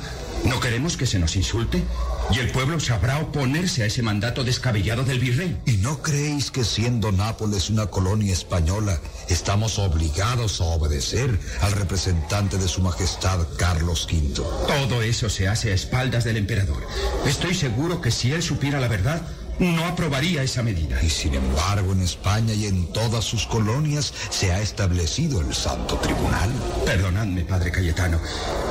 No 0.44 0.60
queremos 0.60 0.96
que 0.96 1.06
se 1.06 1.18
nos 1.18 1.36
insulte 1.36 1.82
y 2.30 2.38
el 2.38 2.50
pueblo 2.50 2.78
sabrá 2.78 3.18
oponerse 3.18 3.82
a 3.82 3.86
ese 3.86 4.02
mandato 4.02 4.44
descabellado 4.44 5.02
del 5.02 5.18
virrey. 5.18 5.56
¿Y 5.66 5.78
no 5.78 6.02
creéis 6.02 6.50
que 6.50 6.64
siendo 6.64 7.12
Nápoles 7.12 7.70
una 7.70 7.86
colonia 7.86 8.32
española, 8.32 8.98
estamos 9.28 9.78
obligados 9.78 10.60
a 10.60 10.64
obedecer 10.64 11.38
al 11.62 11.72
representante 11.72 12.58
de 12.58 12.68
su 12.68 12.82
majestad 12.82 13.46
Carlos 13.56 14.06
V? 14.10 14.34
Todo 14.66 15.02
eso 15.02 15.30
se 15.30 15.48
hace 15.48 15.70
a 15.70 15.74
espaldas 15.74 16.24
del 16.24 16.36
emperador. 16.36 16.86
Estoy 17.26 17.54
seguro 17.54 18.00
que 18.00 18.10
si 18.10 18.32
él 18.32 18.42
supiera 18.42 18.80
la 18.80 18.88
verdad, 18.88 19.22
no 19.58 19.84
aprobaría 19.86 20.42
esa 20.42 20.62
medida. 20.62 21.02
Y 21.02 21.10
sin 21.10 21.34
embargo, 21.34 21.92
en 21.92 22.02
España 22.02 22.54
y 22.54 22.66
en 22.66 22.86
todas 22.92 23.24
sus 23.24 23.46
colonias 23.46 24.12
se 24.30 24.52
ha 24.52 24.60
establecido 24.60 25.40
el 25.40 25.54
Santo 25.54 25.96
Tribunal. 25.98 26.50
Perdonadme, 26.84 27.44
padre 27.44 27.70
Cayetano, 27.70 28.20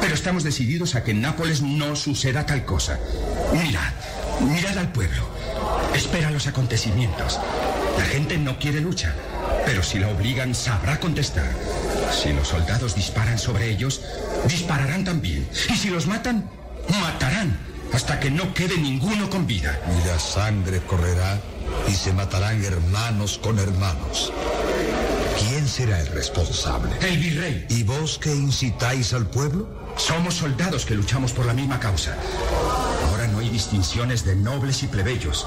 pero 0.02 0.14
estamos 0.14 0.44
decididos 0.44 0.96
a 0.96 1.04
que 1.04 1.12
en 1.12 1.22
Nápoles 1.22 1.62
no 1.62 1.96
suceda 1.96 2.46
tal 2.46 2.66
cosa. 2.66 3.00
Mirad, 3.54 3.94
mirad 4.42 4.78
al 4.78 4.92
pueblo. 4.92 5.28
Espera 5.96 6.32
los 6.32 6.48
acontecimientos. 6.48 7.40
La 7.98 8.06
gente 8.06 8.38
no 8.38 8.58
quiere 8.58 8.82
lucha, 8.82 9.14
pero 9.66 9.84
si 9.84 10.00
la 10.00 10.10
obligan 10.10 10.56
sabrá 10.56 11.00
contestar. 11.00 11.52
Si 12.12 12.34
los 12.34 12.48
soldados 12.48 12.96
disparan 12.96 13.40
sobre 13.40 13.70
ellos, 13.70 14.02
dispararán 14.48 15.04
también. 15.04 15.48
Y 15.70 15.76
si 15.76 15.90
los 15.90 16.08
matan, 16.08 16.50
matarán 17.02 17.73
hasta 17.94 18.20
que 18.20 18.32
no 18.32 18.54
quede 18.54 18.78
ninguno 18.78 19.30
con 19.30 19.46
vida. 19.48 19.80
Y 19.88 20.08
la 20.08 20.20
sangre 20.20 20.82
correrá 20.82 21.40
y 21.88 21.94
se 21.94 22.12
matarán 22.12 22.64
hermanos 22.64 23.40
con 23.42 23.60
hermanos. 23.60 24.34
¿Quién 25.40 25.68
será 25.68 26.00
el 26.00 26.08
responsable? 26.08 26.96
El 27.02 27.18
virrey. 27.18 27.66
¿Y 27.70 27.84
vos 27.84 28.18
que 28.18 28.34
incitáis 28.34 29.14
al 29.14 29.28
pueblo? 29.28 29.68
Somos 29.98 30.36
soldados 30.36 30.86
que 30.86 30.96
luchamos 30.96 31.32
por 31.34 31.46
la 31.46 31.54
misma 31.54 31.80
causa. 31.80 32.16
Ahora 33.10 33.28
no 33.28 33.40
hay 33.40 33.50
distinciones 33.50 34.26
de 34.26 34.36
nobles 34.36 34.84
y 34.84 34.88
plebeyos. 34.88 35.46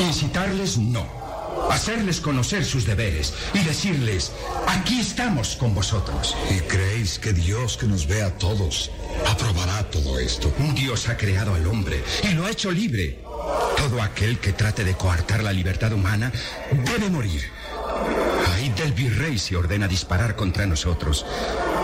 Incitarles 0.00 0.78
no. 0.78 1.25
Hacerles 1.70 2.20
conocer 2.20 2.64
sus 2.64 2.86
deberes 2.86 3.34
y 3.54 3.60
decirles, 3.60 4.32
aquí 4.66 5.00
estamos 5.00 5.56
con 5.56 5.74
vosotros. 5.74 6.36
¿Y 6.50 6.60
creéis 6.60 7.18
que 7.18 7.32
Dios 7.32 7.76
que 7.76 7.86
nos 7.86 8.06
ve 8.06 8.22
a 8.22 8.36
todos 8.36 8.90
aprobará 9.26 9.82
todo 9.90 10.18
esto? 10.18 10.52
Dios 10.74 11.08
ha 11.08 11.16
creado 11.16 11.54
al 11.54 11.66
hombre 11.66 12.02
y 12.22 12.34
lo 12.34 12.46
ha 12.46 12.50
hecho 12.50 12.70
libre. 12.70 13.20
Todo 13.76 14.02
aquel 14.02 14.38
que 14.38 14.52
trate 14.52 14.84
de 14.84 14.94
coartar 14.94 15.42
la 15.42 15.52
libertad 15.52 15.92
humana 15.92 16.32
debe 16.70 17.10
morir. 17.10 17.42
Ahí 18.54 18.70
del 18.70 18.92
virrey 18.92 19.38
se 19.38 19.56
ordena 19.56 19.88
disparar 19.88 20.36
contra 20.36 20.66
nosotros. 20.66 21.26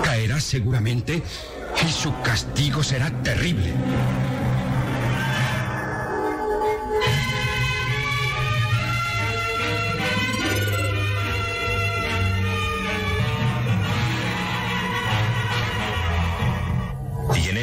Caerá 0.03 0.41
seguramente 0.41 1.23
y 1.87 1.93
su 1.93 2.13
castigo 2.23 2.83
será 2.83 3.11
terrible. 3.23 3.73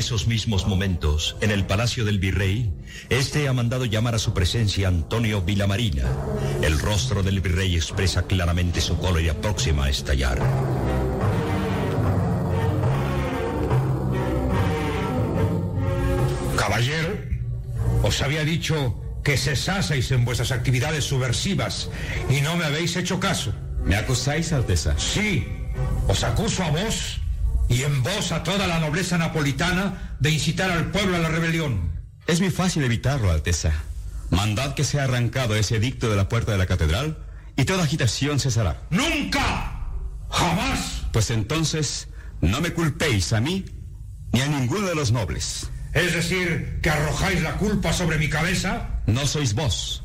Esos 0.10 0.26
mismos 0.26 0.66
momentos, 0.66 1.36
en 1.40 1.52
el 1.52 1.68
palacio 1.68 2.04
del 2.04 2.18
virrey, 2.18 2.74
este 3.10 3.48
ha 3.48 3.54
mandado 3.54 3.86
llamar 3.86 4.16
a 4.16 4.18
su 4.18 4.34
presencia 4.34 4.88
a 4.88 4.90
Antonio 4.90 5.44
Villamarina. 5.44 6.02
El 6.64 6.80
rostro 6.80 7.22
del 7.22 7.42
virrey 7.42 7.76
expresa 7.76 8.24
claramente 8.24 8.82
su 8.82 8.98
cólera 8.98 9.36
próxima 9.36 9.86
a 9.86 9.90
estallar. 9.92 10.40
Caballero, 16.58 17.16
os 18.02 18.20
había 18.24 18.44
dicho 18.44 19.00
que 19.24 19.38
cesaseis 19.38 20.10
en 20.10 20.26
vuestras 20.26 20.52
actividades 20.52 21.04
subversivas 21.04 21.92
y 22.32 22.42
no 22.42 22.58
me 22.58 22.66
habéis 22.66 22.96
hecho 22.96 23.20
caso. 23.20 23.54
¿Me 23.86 23.96
acusáis, 23.96 24.54
Alteza? 24.54 24.98
Sí, 24.98 25.48
os 26.08 26.24
acuso 26.24 26.64
a 26.64 26.72
vos 26.72 27.22
y 27.70 27.84
en 27.84 28.04
vos 28.04 28.32
a 28.32 28.44
toda 28.44 28.68
la 28.68 28.80
nobleza 28.80 29.18
napolitana 29.18 30.16
de 30.20 30.32
incitar 30.32 30.72
al 30.72 30.92
pueblo 30.92 31.16
a 31.16 31.20
la 31.20 31.30
rebelión. 31.30 31.92
Es 32.28 32.42
muy 32.42 32.50
fácil 32.50 32.84
evitarlo, 32.84 33.32
Alteza. 33.32 33.72
Mandad 34.32 34.74
que 34.74 34.84
sea 34.84 35.06
arrancado 35.06 35.56
ese 35.56 35.78
edicto 35.78 36.10
de 36.10 36.16
la 36.16 36.28
puerta 36.28 36.52
de 36.52 36.58
la 36.58 36.66
catedral 36.66 37.18
y 37.56 37.66
toda 37.66 37.84
agitación 37.84 38.40
cesará. 38.40 38.82
¡Nunca! 38.90 39.88
¡Jamás! 40.30 41.04
Pues 41.12 41.30
entonces, 41.32 42.08
no 42.42 42.62
me 42.62 42.74
culpéis 42.74 43.34
a 43.34 43.42
mí 43.42 43.66
ni 44.32 44.42
a 44.42 44.48
ninguno 44.48 44.88
de 44.88 44.96
los 44.96 45.12
nobles. 45.12 45.70
Es 45.94 46.14
decir, 46.14 46.80
que 46.82 46.90
arrojáis 46.90 47.42
la 47.42 47.58
culpa 47.58 47.94
sobre 47.94 48.18
mi 48.18 48.30
cabeza. 48.30 49.02
¿No 49.08 49.26
sois 49.26 49.54
vos? 49.54 50.04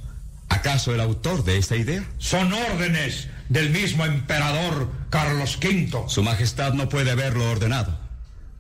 ¿Acaso 0.49 0.95
el 0.95 1.01
autor 1.01 1.45
de 1.45 1.59
esta 1.59 1.77
idea? 1.77 2.05
Son 2.19 2.53
órdenes 2.53 3.29
del 3.49 3.71
mismo 3.71 4.05
emperador 4.05 4.91
Carlos 5.11 5.59
V. 5.63 6.09
Su 6.09 6.23
Majestad 6.23 6.75
no 6.75 6.89
puede 6.89 7.11
haberlo 7.11 7.51
ordenado. 7.51 7.99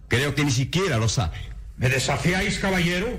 Creo 0.08 0.34
que 0.34 0.44
ni 0.44 0.50
siquiera 0.50 0.98
lo 0.98 1.08
sabe. 1.08 1.38
¿Me 1.76 1.88
desafiáis, 1.88 2.58
caballero? 2.58 3.18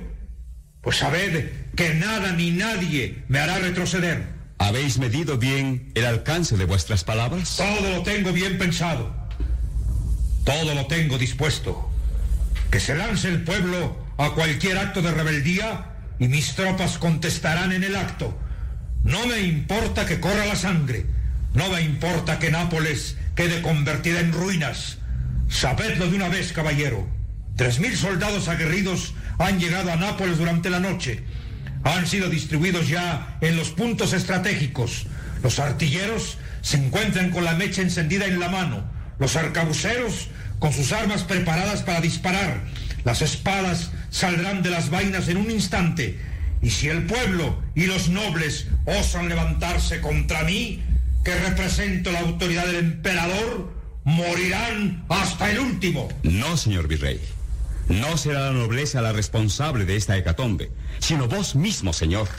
Pues 0.81 0.97
sabed 0.97 1.51
que 1.75 1.93
nada 1.95 2.31
ni 2.31 2.51
nadie 2.51 3.23
me 3.27 3.39
hará 3.39 3.57
retroceder. 3.57 4.27
¿Habéis 4.57 4.97
medido 4.97 5.37
bien 5.37 5.91
el 5.95 6.05
alcance 6.05 6.55
de 6.55 6.65
vuestras 6.65 7.03
palabras? 7.03 7.57
Todo 7.57 7.89
lo 7.89 8.03
tengo 8.03 8.31
bien 8.31 8.57
pensado. 8.57 9.13
Todo 10.45 10.73
lo 10.73 10.85
tengo 10.85 11.17
dispuesto. 11.17 11.89
Que 12.71 12.79
se 12.79 12.95
lance 12.95 13.27
el 13.27 13.43
pueblo 13.43 13.97
a 14.17 14.31
cualquier 14.31 14.77
acto 14.77 15.01
de 15.01 15.11
rebeldía 15.11 15.87
y 16.19 16.27
mis 16.27 16.55
tropas 16.55 16.97
contestarán 16.97 17.73
en 17.73 17.83
el 17.83 17.95
acto. 17.95 18.37
No 19.03 19.25
me 19.27 19.41
importa 19.41 20.05
que 20.05 20.19
corra 20.19 20.45
la 20.45 20.55
sangre. 20.55 21.05
No 21.55 21.69
me 21.69 21.81
importa 21.81 22.37
que 22.37 22.51
Nápoles 22.51 23.15
quede 23.33 23.61
convertida 23.61 24.19
en 24.19 24.33
ruinas. 24.33 24.97
Sabedlo 25.49 26.09
de 26.09 26.17
una 26.17 26.27
vez, 26.27 26.51
caballero. 26.51 27.07
Tres 27.55 27.79
mil 27.79 27.95
soldados 27.95 28.49
aguerridos 28.49 29.13
han 29.39 29.57
llegado 29.57 29.89
a 29.89 29.95
Nápoles 29.95 30.37
durante 30.37 30.69
la 30.69 30.81
noche. 30.81 31.23
han 31.85 32.07
sido 32.07 32.29
distribuidos 32.29 32.89
ya 32.89 33.37
en 33.41 33.55
los 33.55 33.69
puntos 33.69 34.11
estratégicos. 34.11 35.05
Los 35.43 35.59
artilleros 35.59 36.39
se 36.61 36.77
encuentran 36.77 37.29
con 37.29 37.45
la 37.45 37.53
mecha 37.53 37.81
encendida 37.81 38.25
en 38.25 38.39
la 38.39 38.49
mano. 38.49 38.83
Los 39.19 39.35
arcabuceros 39.37 40.29
con 40.59 40.73
sus 40.73 40.91
armas 40.91 41.23
preparadas 41.23 41.83
para 41.83 42.01
disparar. 42.01 42.63
Las 43.05 43.21
espadas 43.21 43.91
saldrán 44.09 44.61
de 44.61 44.71
las 44.71 44.89
vainas 44.89 45.29
en 45.29 45.37
un 45.37 45.51
instante. 45.51 46.19
Y 46.61 46.71
si 46.71 46.89
el 46.89 47.03
pueblo 47.03 47.61
y 47.75 47.85
los 47.85 48.09
nobles 48.09 48.67
osan 48.85 49.29
levantarse 49.29 50.01
contra 50.01 50.43
mí, 50.43 50.81
que 51.25 51.35
represento 51.35 52.11
la 52.11 52.19
autoridad 52.19 52.67
del 52.67 52.75
emperador, 52.75 53.73
morirán 54.03 55.03
hasta 55.09 55.51
el 55.51 55.59
último. 55.59 56.07
No, 56.21 56.55
señor 56.55 56.87
virrey. 56.87 57.19
No 57.89 58.15
será 58.15 58.41
la 58.41 58.51
nobleza 58.51 59.01
la 59.01 59.11
responsable 59.11 59.85
de 59.85 59.95
esta 59.95 60.15
hecatombe, 60.17 60.71
sino 60.99 61.27
vos 61.27 61.55
mismo, 61.55 61.93
señor. 61.93 62.29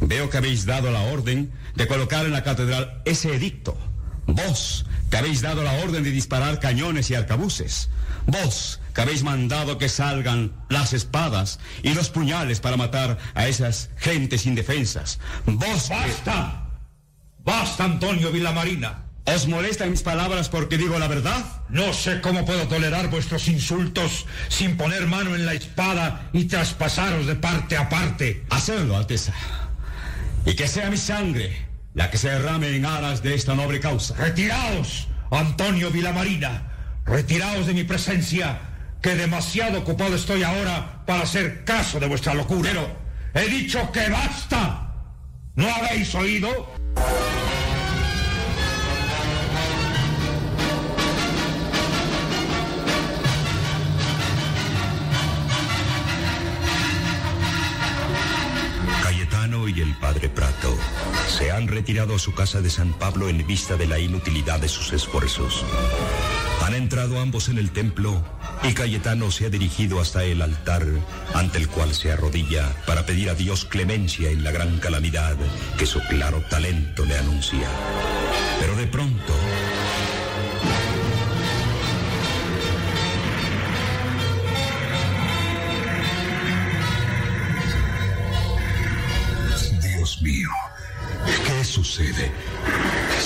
Veo 0.00 0.30
que 0.30 0.38
habéis 0.38 0.64
dado 0.64 0.90
la 0.90 1.02
orden 1.02 1.52
de 1.76 1.86
colocar 1.86 2.24
en 2.24 2.32
la 2.32 2.42
catedral 2.42 3.02
ese 3.04 3.34
edicto. 3.34 3.78
Vos, 4.26 4.86
que 5.10 5.18
habéis 5.18 5.42
dado 5.42 5.62
la 5.62 5.74
orden 5.84 6.02
de 6.02 6.10
disparar 6.10 6.60
cañones 6.60 7.10
y 7.10 7.14
arcabuces. 7.14 7.90
Vos, 8.26 8.80
que 8.94 9.02
habéis 9.02 9.22
mandado 9.22 9.76
que 9.76 9.90
salgan 9.90 10.52
las 10.70 10.94
espadas 10.94 11.60
y 11.82 11.92
los 11.92 12.08
puñales 12.08 12.60
para 12.60 12.78
matar 12.78 13.18
a 13.34 13.48
esas 13.48 13.90
gentes 13.96 14.46
indefensas. 14.46 15.18
Vos... 15.44 15.90
¡Basta! 15.90 16.63
¡Basta, 17.44 17.84
Antonio 17.84 18.32
Villamarina! 18.32 19.04
¿Os 19.26 19.46
molestan 19.48 19.90
mis 19.90 20.02
palabras 20.02 20.48
porque 20.48 20.78
digo 20.78 20.98
la 20.98 21.08
verdad? 21.08 21.44
No 21.68 21.92
sé 21.92 22.20
cómo 22.20 22.44
puedo 22.44 22.68
tolerar 22.68 23.08
vuestros 23.08 23.48
insultos 23.48 24.26
sin 24.48 24.76
poner 24.76 25.06
mano 25.06 25.34
en 25.34 25.44
la 25.44 25.54
espada 25.54 26.30
y 26.32 26.44
traspasaros 26.44 27.26
de 27.26 27.34
parte 27.34 27.76
a 27.76 27.88
parte. 27.88 28.44
Hacerlo, 28.50 28.96
Alteza. 28.96 29.32
Y 30.46 30.54
que 30.54 30.68
sea 30.68 30.90
mi 30.90 30.96
sangre 30.96 31.66
la 31.94 32.10
que 32.10 32.18
se 32.18 32.28
derrame 32.28 32.74
en 32.76 32.84
aras 32.84 33.22
de 33.22 33.34
esta 33.34 33.54
noble 33.54 33.80
causa. 33.80 34.14
Retiraos, 34.16 35.08
Antonio 35.30 35.90
Villamarina. 35.90 36.70
Retiraos 37.06 37.66
de 37.66 37.74
mi 37.74 37.84
presencia, 37.84 38.60
que 39.00 39.16
demasiado 39.16 39.80
ocupado 39.80 40.16
estoy 40.16 40.42
ahora 40.42 41.04
para 41.06 41.22
hacer 41.22 41.64
caso 41.64 42.00
de 42.00 42.08
vuestra 42.08 42.34
locura. 42.34 42.70
Pero 42.72 42.96
he 43.34 43.48
dicho 43.48 43.92
que 43.92 44.08
basta. 44.08 44.92
¿No 45.54 45.72
habéis 45.72 46.14
oído? 46.14 46.73
Cayetano 59.02 59.68
y 59.68 59.80
el 59.80 59.94
padre 59.96 60.28
Prato 60.28 60.76
se 61.28 61.50
han 61.50 61.68
retirado 61.68 62.14
a 62.14 62.18
su 62.18 62.34
casa 62.34 62.60
de 62.60 62.70
San 62.70 62.92
Pablo 62.94 63.28
en 63.28 63.46
vista 63.46 63.76
de 63.76 63.86
la 63.86 63.98
inutilidad 63.98 64.60
de 64.60 64.68
sus 64.68 64.92
esfuerzos. 64.92 65.64
Han 66.62 66.74
entrado 66.74 67.20
ambos 67.20 67.48
en 67.48 67.58
el 67.58 67.70
templo 67.70 68.24
y 68.62 68.72
Cayetano 68.72 69.30
se 69.30 69.46
ha 69.46 69.50
dirigido 69.50 70.00
hasta 70.00 70.24
el 70.24 70.40
altar 70.40 70.84
ante 71.34 71.58
el 71.58 71.68
cual 71.68 71.94
se 71.94 72.12
arrodilla 72.12 72.74
para 72.86 73.04
pedir 73.04 73.28
a 73.30 73.34
Dios 73.34 73.64
clemencia 73.64 74.30
en 74.30 74.44
la 74.44 74.52
gran 74.52 74.78
calamidad 74.78 75.36
que 75.78 75.86
su 75.86 76.00
claro 76.00 76.40
talento 76.48 77.04
le 77.04 77.18
anuncia. 77.18 77.68
Pero 78.60 78.76
de 78.76 78.86
pronto... 78.86 79.34
Dios 89.82 90.22
mío, 90.22 90.48
¿qué 91.46 91.64
sucede? 91.64 92.30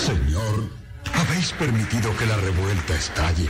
Señor, 0.07 0.71
habéis 1.15 1.53
permitido 1.53 2.17
que 2.17 2.27
la 2.27 2.37
revuelta 2.37 2.95
estalle. 2.95 3.49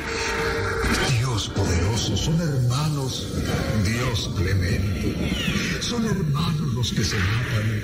Dios 1.11 1.28
poderoso, 1.47 2.17
son 2.17 2.41
hermanos. 2.41 3.29
Dios 3.85 4.31
clemente. 4.37 5.15
Son 5.81 6.05
hermanos 6.05 6.75
los 6.75 6.93
que 6.93 7.05
se 7.05 7.17
matan. 7.17 7.83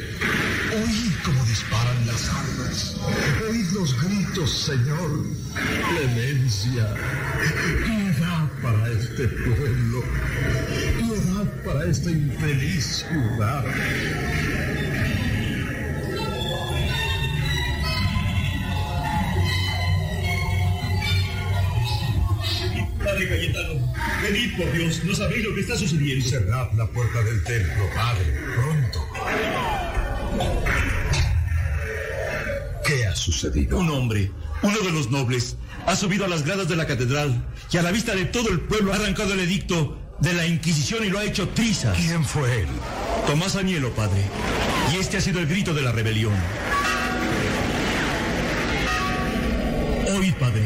Oíd 0.83 1.13
cómo 1.25 1.45
disparan 1.45 2.07
las 2.07 2.29
armas. 2.29 2.97
Oíd 3.49 3.71
los 3.73 4.03
gritos, 4.03 4.51
Señor. 4.51 5.25
Clemencia. 5.55 6.95
Piedad 7.85 8.51
para 8.61 8.91
este 8.91 9.29
pueblo. 9.29 10.03
Piedad 10.99 11.65
para 11.65 11.85
esta 11.87 12.11
infeliz 12.11 13.05
ciudad. 13.09 13.65
Venid 24.25 24.57
por 24.57 24.73
Dios, 24.73 25.05
no 25.05 25.15
sabéis 25.15 25.45
lo 25.45 25.55
que 25.55 25.61
está 25.61 25.77
sucediendo. 25.77 26.27
Cerrad 26.27 26.73
la 26.73 26.87
puerta 26.87 27.23
del 27.23 27.43
templo, 27.45 27.91
Padre, 27.95 28.25
pronto. 28.55 29.07
¿Qué 32.87 33.07
ha 33.07 33.15
sucedido? 33.15 33.79
Un 33.79 33.91
hombre, 33.91 34.31
uno 34.63 34.79
de 34.81 34.93
los 34.93 35.11
nobles, 35.11 35.57
ha 35.87 35.95
subido 35.95 36.25
a 36.25 36.29
las 36.29 36.45
gradas 36.45 36.69
de 36.69 36.77
la 36.77 36.87
catedral 36.87 37.45
y 37.71 37.77
a 37.77 37.83
la 37.83 37.93
vista 37.93 38.15
de 38.15 38.25
todo 38.25 38.49
el 38.51 38.61
pueblo 38.61 38.93
ha 38.93 38.97
arrancado 38.97 39.35
el 39.35 39.41
edicto 39.41 39.99
de 40.21 40.33
la 40.33 40.47
Inquisición 40.47 41.05
y 41.05 41.11
lo 41.11 41.19
ha 41.19 41.25
hecho 41.25 41.49
trizas. 41.51 41.97
¿Quién 41.97 42.25
fue 42.25 42.63
él? 42.63 42.69
Tomás 43.27 43.57
Añelo, 43.57 43.91
padre. 43.91 44.23
Y 44.93 45.01
este 45.01 45.19
ha 45.19 45.21
sido 45.21 45.41
el 45.41 45.47
grito 45.47 45.75
de 45.75 45.83
la 45.83 45.93
rebelión. 45.93 46.35
Oíd, 50.17 50.35
padre. 50.35 50.64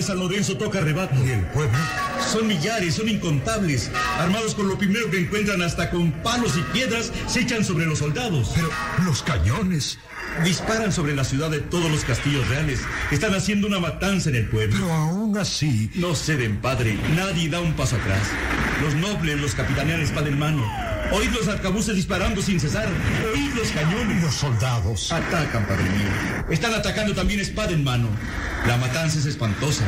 De 0.00 0.06
San 0.06 0.18
Lorenzo 0.18 0.56
toca 0.56 0.80
rebato. 0.80 1.14
¿Y 1.26 1.28
el 1.28 1.44
pueblo? 1.48 1.76
Son 2.32 2.46
millares, 2.46 2.94
son 2.94 3.10
incontables. 3.10 3.90
Armados 4.16 4.54
con 4.54 4.66
lo 4.66 4.78
primero 4.78 5.10
que 5.10 5.18
encuentran, 5.18 5.60
hasta 5.60 5.90
con 5.90 6.10
palos 6.22 6.56
y 6.56 6.62
piedras, 6.72 7.12
se 7.26 7.40
echan 7.40 7.62
sobre 7.62 7.84
los 7.84 7.98
soldados. 7.98 8.52
Pero 8.54 8.70
los 9.04 9.22
cañones. 9.22 9.98
Disparan 10.44 10.90
sobre 10.90 11.14
la 11.14 11.24
ciudad 11.24 11.50
de 11.50 11.60
todos 11.60 11.90
los 11.90 12.04
castillos 12.04 12.48
reales. 12.48 12.80
Están 13.10 13.34
haciendo 13.34 13.66
una 13.66 13.78
matanza 13.78 14.30
en 14.30 14.36
el 14.36 14.46
pueblo. 14.48 14.76
Pero 14.78 14.92
aún 14.92 15.36
así. 15.36 15.90
No 15.94 16.14
ceden, 16.14 16.60
padre. 16.60 16.98
Nadie 17.14 17.50
da 17.50 17.60
un 17.60 17.74
paso 17.74 17.96
atrás. 17.96 18.22
Los 18.82 18.94
nobles 18.94 19.38
los 19.38 19.54
capitanean 19.54 20.00
espada 20.00 20.28
en 20.28 20.38
mano. 20.38 20.90
Oíd 21.12 21.30
los 21.30 21.48
arcabuces 21.48 21.96
disparando 21.96 22.40
sin 22.40 22.60
cesar. 22.60 22.88
Oíd 23.34 23.52
los 23.54 23.68
cañones. 23.72 24.22
Los 24.22 24.34
soldados. 24.34 25.12
Atacan, 25.12 25.66
padre 25.66 25.84
mío. 25.90 26.08
Están 26.48 26.72
atacando 26.72 27.14
también 27.14 27.40
espada 27.40 27.72
en 27.72 27.84
mano. 27.84 28.08
La 28.66 28.76
matanza 28.76 29.18
es 29.18 29.26
espantosa. 29.26 29.84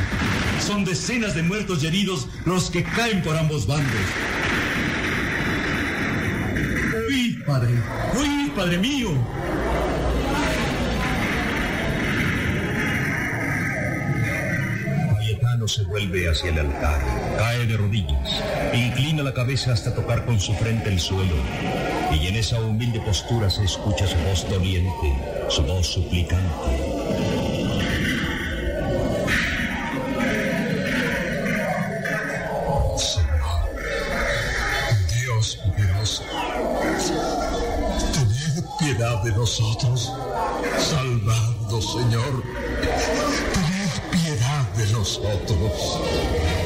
Son 0.65 0.83
decenas 0.85 1.33
de 1.33 1.43
muertos 1.43 1.81
y 1.83 1.87
heridos 1.87 2.27
los 2.45 2.69
que 2.69 2.83
caen 2.83 3.23
por 3.23 3.37
ambos 3.37 3.65
bandos. 3.65 3.87
Oíd, 7.07 7.43
padre. 7.45 7.71
Oíd, 8.17 8.51
padre 8.51 8.77
mío. 8.77 9.09
Se 15.65 15.83
vuelve 15.85 16.29
hacia 16.29 16.49
el 16.49 16.59
altar, 16.59 17.01
cae 17.37 17.65
de 17.65 17.77
rodillas, 17.77 18.43
inclina 18.73 19.23
la 19.23 19.33
cabeza 19.33 19.71
hasta 19.71 19.95
tocar 19.95 20.25
con 20.25 20.37
su 20.37 20.53
frente 20.55 20.89
el 20.89 20.99
suelo, 20.99 21.35
y 22.11 22.27
en 22.27 22.35
esa 22.35 22.59
humilde 22.59 22.99
postura 22.99 23.49
se 23.49 23.63
escucha 23.63 24.05
su 24.05 24.17
voz 24.17 24.47
doliente, 24.49 25.17
su 25.47 25.63
voz 25.63 25.87
suplicante. 25.87 27.13
De 39.23 39.31
nosotros. 39.31 40.11
Salvadnos, 40.77 41.93
Señor. 41.93 42.43
Tened 44.83 45.05
piedad 45.17 45.39
de 45.47 45.55
nosotros. 45.55 46.62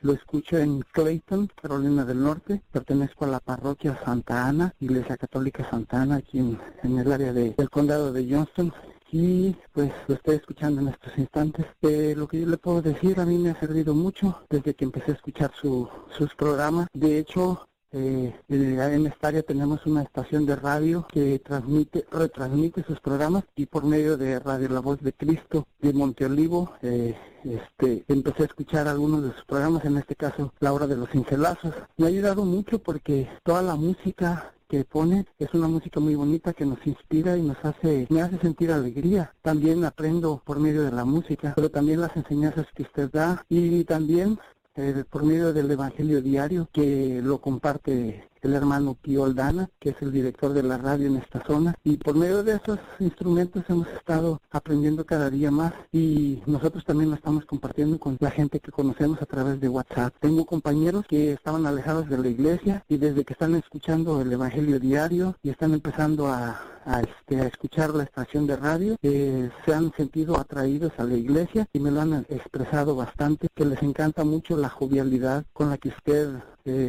Lo 0.00 0.12
escucho 0.12 0.56
en 0.58 0.82
Clayton, 0.92 1.50
Carolina 1.60 2.04
del 2.04 2.22
Norte. 2.22 2.62
Pertenezco 2.70 3.24
a 3.24 3.28
la 3.28 3.40
parroquia 3.40 3.98
Santa 4.04 4.46
Ana, 4.46 4.72
Iglesia 4.80 5.16
Católica 5.16 5.68
Santa 5.68 6.02
Ana, 6.02 6.16
aquí 6.16 6.38
en, 6.38 6.58
en 6.84 6.98
el 6.98 7.10
área 7.12 7.32
de- 7.32 7.54
del 7.56 7.70
condado 7.70 8.12
de 8.12 8.26
Johnston. 8.30 8.72
Y 9.10 9.56
pues 9.72 9.90
lo 10.06 10.16
estoy 10.16 10.36
escuchando 10.36 10.82
en 10.82 10.88
estos 10.88 11.16
instantes. 11.16 11.64
Eh, 11.80 12.14
lo 12.16 12.28
que 12.28 12.40
yo 12.42 12.46
le 12.46 12.58
puedo 12.58 12.82
decir 12.82 13.18
a 13.18 13.24
mí 13.24 13.38
me 13.38 13.50
ha 13.50 13.58
servido 13.58 13.94
mucho 13.94 14.38
desde 14.50 14.74
que 14.74 14.84
empecé 14.84 15.12
a 15.12 15.14
escuchar 15.14 15.50
su, 15.58 15.88
sus 16.16 16.34
programas. 16.34 16.88
De 16.92 17.18
hecho, 17.18 17.67
eh, 17.92 18.34
en 18.48 19.06
esta 19.06 19.28
área 19.28 19.42
tenemos 19.42 19.84
una 19.86 20.02
estación 20.02 20.46
de 20.46 20.56
radio 20.56 21.06
que 21.10 21.38
transmite, 21.38 22.06
retransmite 22.10 22.84
sus 22.84 23.00
programas 23.00 23.44
y 23.56 23.66
por 23.66 23.84
medio 23.84 24.16
de 24.16 24.38
Radio 24.38 24.68
La 24.68 24.80
Voz 24.80 25.00
de 25.00 25.12
Cristo 25.12 25.66
de 25.80 25.92
Monteolivo, 25.92 26.72
eh, 26.82 27.16
este, 27.44 28.04
empecé 28.08 28.42
a 28.42 28.46
escuchar 28.46 28.88
algunos 28.88 29.22
de 29.22 29.32
sus 29.32 29.44
programas, 29.44 29.84
en 29.84 29.96
este 29.96 30.16
caso 30.16 30.52
La 30.60 30.72
Hora 30.72 30.86
de 30.86 30.96
los 30.96 31.10
Cincelazos. 31.10 31.74
Me 31.96 32.06
ha 32.06 32.08
ayudado 32.08 32.44
mucho 32.44 32.78
porque 32.78 33.28
toda 33.42 33.62
la 33.62 33.76
música 33.76 34.52
que 34.68 34.84
pone 34.84 35.24
es 35.38 35.52
una 35.54 35.66
música 35.66 35.98
muy 35.98 36.14
bonita 36.14 36.52
que 36.52 36.66
nos 36.66 36.86
inspira 36.86 37.36
y 37.36 37.42
nos 37.42 37.56
hace, 37.64 38.06
me 38.10 38.20
hace 38.20 38.38
sentir 38.38 38.70
alegría. 38.70 39.32
También 39.40 39.84
aprendo 39.84 40.42
por 40.44 40.60
medio 40.60 40.82
de 40.82 40.92
la 40.92 41.06
música, 41.06 41.54
pero 41.56 41.70
también 41.70 42.02
las 42.02 42.14
enseñanzas 42.16 42.66
que 42.74 42.82
usted 42.82 43.10
da 43.10 43.44
y 43.48 43.84
también 43.84 44.38
eh, 44.78 45.04
por 45.10 45.24
medio 45.24 45.52
del 45.52 45.68
Evangelio 45.70 46.22
Diario 46.22 46.68
que 46.72 47.20
lo 47.20 47.40
comparte 47.40 48.28
el 48.42 48.54
hermano 48.54 48.94
Pío 48.94 49.24
Aldana, 49.24 49.68
que 49.80 49.90
es 49.90 49.96
el 50.00 50.12
director 50.12 50.52
de 50.52 50.62
la 50.62 50.78
radio 50.78 51.08
en 51.08 51.16
esta 51.16 51.44
zona. 51.44 51.74
Y 51.82 51.96
por 51.96 52.14
medio 52.14 52.44
de 52.44 52.56
esos 52.56 52.78
instrumentos 53.00 53.64
hemos 53.68 53.88
estado 53.88 54.40
aprendiendo 54.50 55.04
cada 55.04 55.30
día 55.30 55.50
más 55.50 55.72
y 55.92 56.42
nosotros 56.46 56.84
también 56.84 57.10
lo 57.10 57.16
estamos 57.16 57.44
compartiendo 57.44 57.98
con 57.98 58.16
la 58.20 58.30
gente 58.30 58.60
que 58.60 58.70
conocemos 58.70 59.20
a 59.20 59.26
través 59.26 59.60
de 59.60 59.68
WhatsApp. 59.68 60.14
Tengo 60.20 60.46
compañeros 60.46 61.04
que 61.08 61.32
estaban 61.32 61.66
alejados 61.66 62.08
de 62.08 62.18
la 62.18 62.28
iglesia 62.28 62.84
y 62.88 62.98
desde 62.98 63.24
que 63.24 63.32
están 63.32 63.56
escuchando 63.56 64.20
el 64.20 64.32
Evangelio 64.32 64.78
Diario 64.78 65.36
y 65.42 65.50
están 65.50 65.74
empezando 65.74 66.28
a, 66.28 66.60
a, 66.88 67.00
este, 67.00 67.40
a 67.40 67.46
escuchar 67.46 67.94
la 67.94 68.04
estación 68.04 68.46
de 68.46 68.56
radio, 68.56 68.96
eh, 69.02 69.50
se 69.64 69.74
han 69.74 69.92
sentido 69.92 70.38
atraídos 70.38 70.92
a 70.96 71.04
la 71.04 71.14
iglesia 71.14 71.66
y 71.72 71.80
me 71.80 71.90
lo 71.90 72.00
han 72.00 72.26
expresado 72.28 72.96
bastante, 72.96 73.48
que 73.54 73.66
les 73.66 73.82
encanta 73.82 74.24
mucho 74.24 74.56
la 74.56 74.70
jovialidad 74.70 75.44
con 75.52 75.68
la 75.70 75.76
que 75.76 75.90
usted 75.90 76.30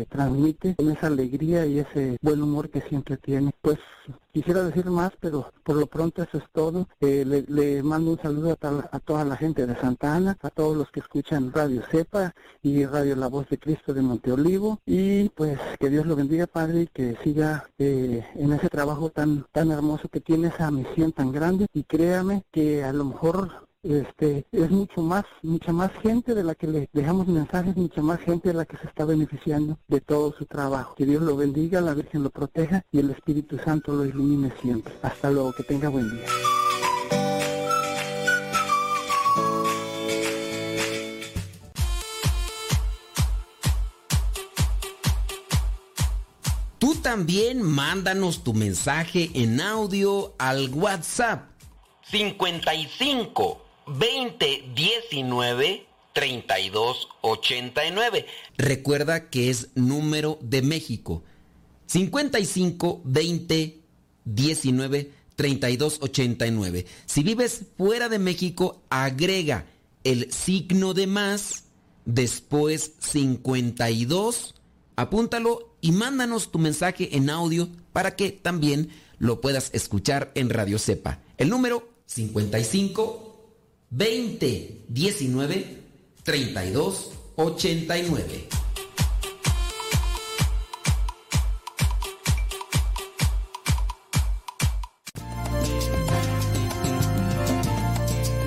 transmite, 0.10 0.76
con 0.76 0.92
esa 0.92 1.08
alegría 1.08 1.66
y 1.66 1.80
ese 1.80 2.18
buen 2.22 2.42
humor 2.42 2.70
que 2.70 2.82
siempre 2.82 3.18
tiene. 3.18 3.52
Pues 3.62 3.80
quisiera 4.32 4.64
decir 4.64 4.86
más, 4.86 5.12
pero 5.20 5.52
por 5.64 5.76
lo 5.76 5.88
pronto 5.88 6.24
eso 6.24 6.38
es 6.38 6.44
todo. 6.52 6.88
Eh, 7.02 7.24
le, 7.26 7.44
le, 7.48 7.84
mando 7.84 8.12
un 8.12 8.22
saludo 8.22 8.58
a, 8.62 8.90
a, 8.92 9.00
toda 9.00 9.26
la 9.26 9.36
gente 9.36 9.66
de 9.66 9.76
Santa 9.76 10.16
Ana, 10.16 10.38
a 10.42 10.50
todos 10.50 10.78
los 10.78 10.90
que 10.92 11.00
escuchan 11.00 11.52
Radio 11.52 11.82
Cepa 11.92 12.34
y 12.62 12.86
Radio 12.86 13.16
La 13.16 13.28
Voz 13.28 13.48
de 13.50 13.58
Cristo 13.58 13.94
de 13.94 14.02
Monteolivo 14.02 14.80
y 14.86 15.30
pues 15.30 15.60
que 15.80 15.90
Dios 15.90 16.06
lo 16.06 16.16
bendiga 16.16 16.48
Padre 16.48 16.82
y 16.84 16.88
que 16.88 17.18
siga 17.24 17.70
eh, 17.78 18.26
en 18.36 18.54
ese 18.54 18.70
trabajo 18.70 19.10
tan 19.10 19.46
tan 19.52 19.72
hermoso 19.72 20.10
que 20.10 20.20
tiene 20.20 20.50
esa 20.50 20.72
misión 20.72 21.12
tan 21.12 21.32
grande 21.32 21.68
y 21.74 21.84
créame 21.84 22.44
que 22.52 22.84
a 22.84 22.94
lo 22.94 23.06
mejor 23.06 23.69
este 23.84 24.46
es 24.52 24.70
mucho 24.70 25.02
más 25.02 25.24
mucha 25.42 25.72
más 25.72 25.92
gente 26.02 26.36
de 26.36 26.44
la 26.44 26.54
que 26.54 26.68
le 26.68 26.90
dejamos 26.92 27.28
mensajes 27.28 27.78
mucha 27.78 28.02
más 28.02 28.20
gente 28.20 28.50
de 28.50 28.54
la 28.54 28.66
que 28.66 28.76
se 28.78 28.88
está 28.88 29.06
beneficiando 29.06 29.78
de 29.88 30.02
todo 30.02 30.34
su 30.38 30.46
trabajo. 30.46 30.96
Que 30.96 31.06
Dios 31.06 31.24
lo 31.24 31.38
bendiga 31.38 31.80
la 31.80 31.94
Virgen 31.94 32.24
lo 32.24 32.30
proteja 32.30 32.84
y 32.92 33.00
el 33.00 33.12
Espíritu 33.12 33.58
Santo 33.58 33.94
lo 33.94 34.06
ilumine 34.06 34.52
siempre. 34.62 34.94
Hasta 35.02 35.32
luego 35.32 35.54
que 35.54 35.64
tenga 35.64 35.88
buen 35.90 36.10
día. 36.10 36.26
Tú 46.80 46.96
también 46.96 47.62
mándanos 47.62 48.44
tu 48.44 48.54
mensaje 48.54 49.30
en 49.34 49.62
audio 49.62 50.34
al 50.38 50.70
WhatsApp 50.74 51.50
55 52.04 53.69
20 53.98 54.72
19 54.76 55.86
32 56.14 57.08
89. 57.22 58.26
Recuerda 58.58 59.30
que 59.30 59.50
es 59.50 59.70
número 59.76 60.38
de 60.42 60.62
México. 60.62 61.24
55 61.88 63.02
20 63.04 63.80
19 64.26 65.12
32 65.36 66.00
89. 66.02 66.86
Si 67.06 67.24
vives 67.24 67.62
fuera 67.78 68.10
de 68.10 68.20
México, 68.20 68.82
agrega 68.90 69.66
el 70.04 70.32
signo 70.32 70.94
de 70.94 71.08
más, 71.08 71.64
después 72.06 72.94
52, 73.00 74.56
apúntalo 74.96 75.76
y 75.82 75.92
mándanos 75.92 76.52
tu 76.52 76.60
mensaje 76.60 77.16
en 77.16 77.30
audio 77.30 77.70
para 77.94 78.16
que 78.16 78.32
también 78.32 78.90
lo 79.18 79.42
puedas 79.42 79.70
escuchar 79.74 80.32
en 80.36 80.50
Radio 80.50 80.78
Cepa. 80.80 81.20
El 81.38 81.50
número 81.50 81.88
55 82.06 83.29
20 83.92 84.86
19 84.88 85.78
32 86.24 87.12
89. 87.36 88.48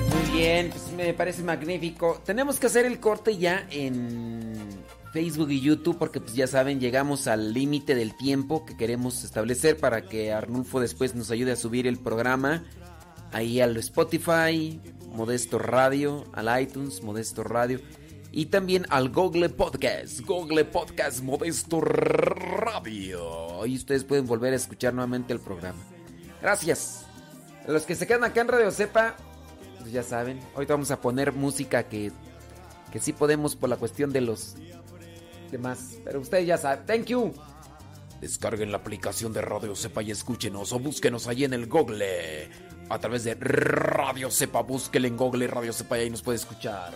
Muy 0.09 0.39
bien, 0.39 0.69
pues 0.69 0.91
me 0.95 1.13
parece 1.13 1.43
magnífico. 1.43 2.21
Tenemos 2.25 2.59
que 2.59 2.67
hacer 2.67 2.85
el 2.85 2.99
corte 2.99 3.37
ya 3.37 3.67
en 3.69 4.53
Facebook 5.11 5.51
y 5.51 5.59
YouTube 5.59 5.97
porque 5.97 6.21
pues 6.21 6.35
ya 6.35 6.47
saben, 6.47 6.79
llegamos 6.79 7.27
al 7.27 7.53
límite 7.53 7.95
del 7.95 8.15
tiempo 8.15 8.65
que 8.65 8.77
queremos 8.77 9.23
establecer 9.25 9.77
para 9.77 10.03
que 10.03 10.31
Arnulfo 10.31 10.79
después 10.79 11.15
nos 11.15 11.31
ayude 11.31 11.51
a 11.51 11.55
subir 11.57 11.85
el 11.85 11.99
programa 11.99 12.63
ahí 13.33 13.59
al 13.59 13.75
Spotify, 13.77 14.79
Modesto 15.13 15.59
Radio, 15.59 16.25
al 16.33 16.61
iTunes, 16.61 17.03
Modesto 17.03 17.43
Radio 17.43 17.79
y 18.31 18.47
también 18.47 18.85
al 18.89 19.09
Google 19.09 19.49
Podcast, 19.49 20.21
Google 20.21 20.65
Podcast 20.65 21.21
Modesto 21.21 21.81
Radio. 21.81 23.61
Ahí 23.61 23.75
ustedes 23.75 24.03
pueden 24.03 24.25
volver 24.25 24.53
a 24.53 24.55
escuchar 24.55 24.93
nuevamente 24.93 25.33
el 25.33 25.39
programa. 25.39 25.79
Gracias. 26.41 27.05
Los 27.67 27.83
que 27.83 27.95
se 27.95 28.07
quedan 28.07 28.23
acá 28.23 28.41
en 28.41 28.47
Radio 28.47 28.71
Cepa, 28.71 29.15
pues 29.79 29.91
ya 29.91 30.01
saben, 30.01 30.39
hoy 30.55 30.65
vamos 30.65 30.89
a 30.89 30.99
poner 30.99 31.31
música 31.31 31.83
que, 31.83 32.11
que 32.91 32.99
sí 32.99 33.13
podemos 33.13 33.55
por 33.55 33.69
la 33.69 33.77
cuestión 33.77 34.11
de 34.11 34.21
los 34.21 34.55
demás. 35.51 35.99
Pero 36.03 36.19
ustedes 36.19 36.47
ya 36.47 36.57
saben. 36.57 36.85
Thank 36.87 37.05
you. 37.05 37.31
Descarguen 38.19 38.71
la 38.71 38.77
aplicación 38.79 39.31
de 39.31 39.41
Radio 39.41 39.75
Cepa 39.75 40.01
y 40.01 40.09
escúchenos 40.09 40.73
o 40.73 40.79
búsquenos 40.79 41.27
ahí 41.27 41.43
en 41.43 41.53
el 41.53 41.67
Google. 41.67 42.49
A 42.93 42.99
través 42.99 43.23
de 43.23 43.33
Radio 43.33 44.29
Cepa, 44.29 44.61
búsquenle 44.61 45.07
en 45.07 45.17
Google 45.17 45.47
Radio 45.47 45.73
Cepa 45.73 45.97
y 45.97 46.01
ahí 46.01 46.09
nos 46.11 46.21
puede 46.21 46.35
escuchar. 46.35 46.93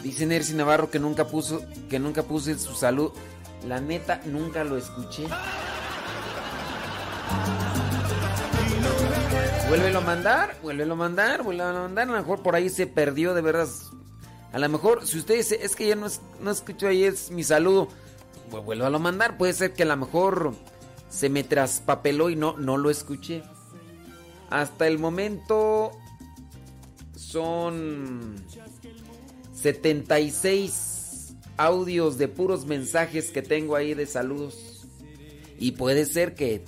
y 0.00 0.02
Dice 0.02 0.26
Nercy 0.26 0.54
Navarro 0.54 0.90
que 0.90 0.98
nunca 0.98 1.28
puso, 1.28 1.62
que 1.88 2.00
nunca 2.00 2.24
puse 2.24 2.58
su 2.58 2.74
salud. 2.74 3.12
La 3.64 3.80
neta, 3.80 4.22
nunca 4.24 4.64
lo 4.64 4.76
escuché. 4.76 5.28
Vuélvelo 9.68 9.98
a 9.98 10.02
mandar, 10.02 10.56
vuélvelo 10.62 10.92
a 10.92 10.96
mandar, 10.96 11.42
vuélvelo 11.42 11.68
a 11.68 11.82
mandar. 11.82 12.08
A 12.08 12.12
lo 12.12 12.18
mejor 12.18 12.42
por 12.42 12.54
ahí 12.54 12.68
se 12.68 12.86
perdió, 12.86 13.34
de 13.34 13.40
verdad. 13.40 13.68
A 14.52 14.58
lo 14.58 14.68
mejor, 14.68 15.04
si 15.06 15.18
usted 15.18 15.36
dice, 15.36 15.58
es 15.62 15.74
que 15.74 15.88
ya 15.88 15.96
no, 15.96 16.06
es, 16.06 16.20
no 16.40 16.50
escucho 16.50 16.86
ahí, 16.86 17.02
es 17.02 17.30
mi 17.30 17.42
saludo. 17.42 17.88
Pues 18.50 18.64
vuélvelo 18.64 18.96
a 18.96 19.00
mandar. 19.00 19.36
Puede 19.36 19.52
ser 19.52 19.72
que 19.72 19.82
a 19.82 19.86
lo 19.86 19.96
mejor 19.96 20.54
se 21.08 21.28
me 21.28 21.42
traspapeló 21.42 22.30
y 22.30 22.36
no, 22.36 22.56
no 22.56 22.76
lo 22.76 22.90
escuché. 22.90 23.42
Hasta 24.50 24.86
el 24.86 24.98
momento 24.98 25.90
son 27.16 28.36
76 29.54 31.34
audios 31.56 32.18
de 32.18 32.28
puros 32.28 32.66
mensajes 32.66 33.30
que 33.30 33.42
tengo 33.42 33.76
ahí 33.76 33.94
de 33.94 34.06
saludos. 34.06 34.86
Y 35.58 35.72
puede 35.72 36.04
ser 36.04 36.34
que 36.34 36.64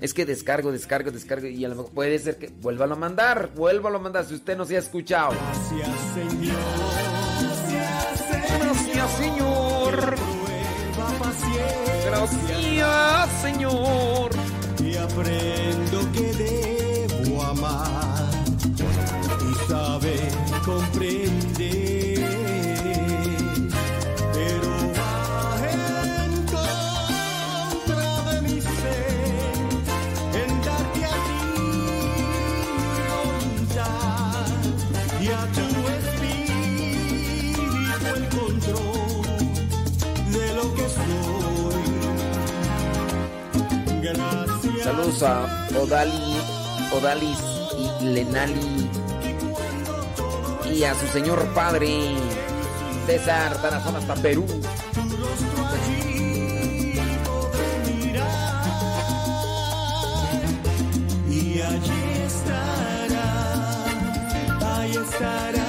es 0.00 0.12
que 0.14 0.26
descargo, 0.26 0.72
descargo, 0.72 1.10
descargo 1.10 1.46
y 1.46 1.64
a 1.64 1.68
lo 1.68 1.76
mejor 1.76 1.92
puede 1.92 2.18
ser 2.18 2.36
que 2.36 2.48
vuélvalo 2.48 2.94
a 2.94 2.98
mandar, 2.98 3.50
vuélvalo 3.54 3.96
a 3.96 4.00
mandar 4.00 4.24
si 4.24 4.34
usted 4.34 4.56
no 4.56 4.64
se 4.64 4.76
ha 4.76 4.80
escuchado. 4.80 5.32
Gracias, 5.32 5.88
Señor. 6.14 6.56
Gracias, 8.60 9.10
Señor. 9.12 10.16
Gracias, 12.06 13.30
Señor. 13.42 14.30
Y 14.78 14.96
aprendo 14.96 16.12
que 16.12 16.32
debo 16.34 17.42
amar 17.42 18.30
y 19.40 19.68
saber 19.68 20.28
comprender. 20.64 21.85
a 45.22 45.66
Odali, 45.80 46.36
Odalis 46.92 47.38
y 47.78 48.04
Lenali 48.04 48.90
y 50.70 50.84
a 50.84 50.94
su 50.94 51.06
señor 51.06 51.46
padre 51.54 52.14
César 53.06 53.60
Tarazón 53.62 53.96
hasta 53.96 54.14
Perú. 54.16 54.44
Y 61.30 61.60
allí 61.60 62.02
estará, 62.26 63.64
ahí 64.60 64.96
estará. 64.96 65.65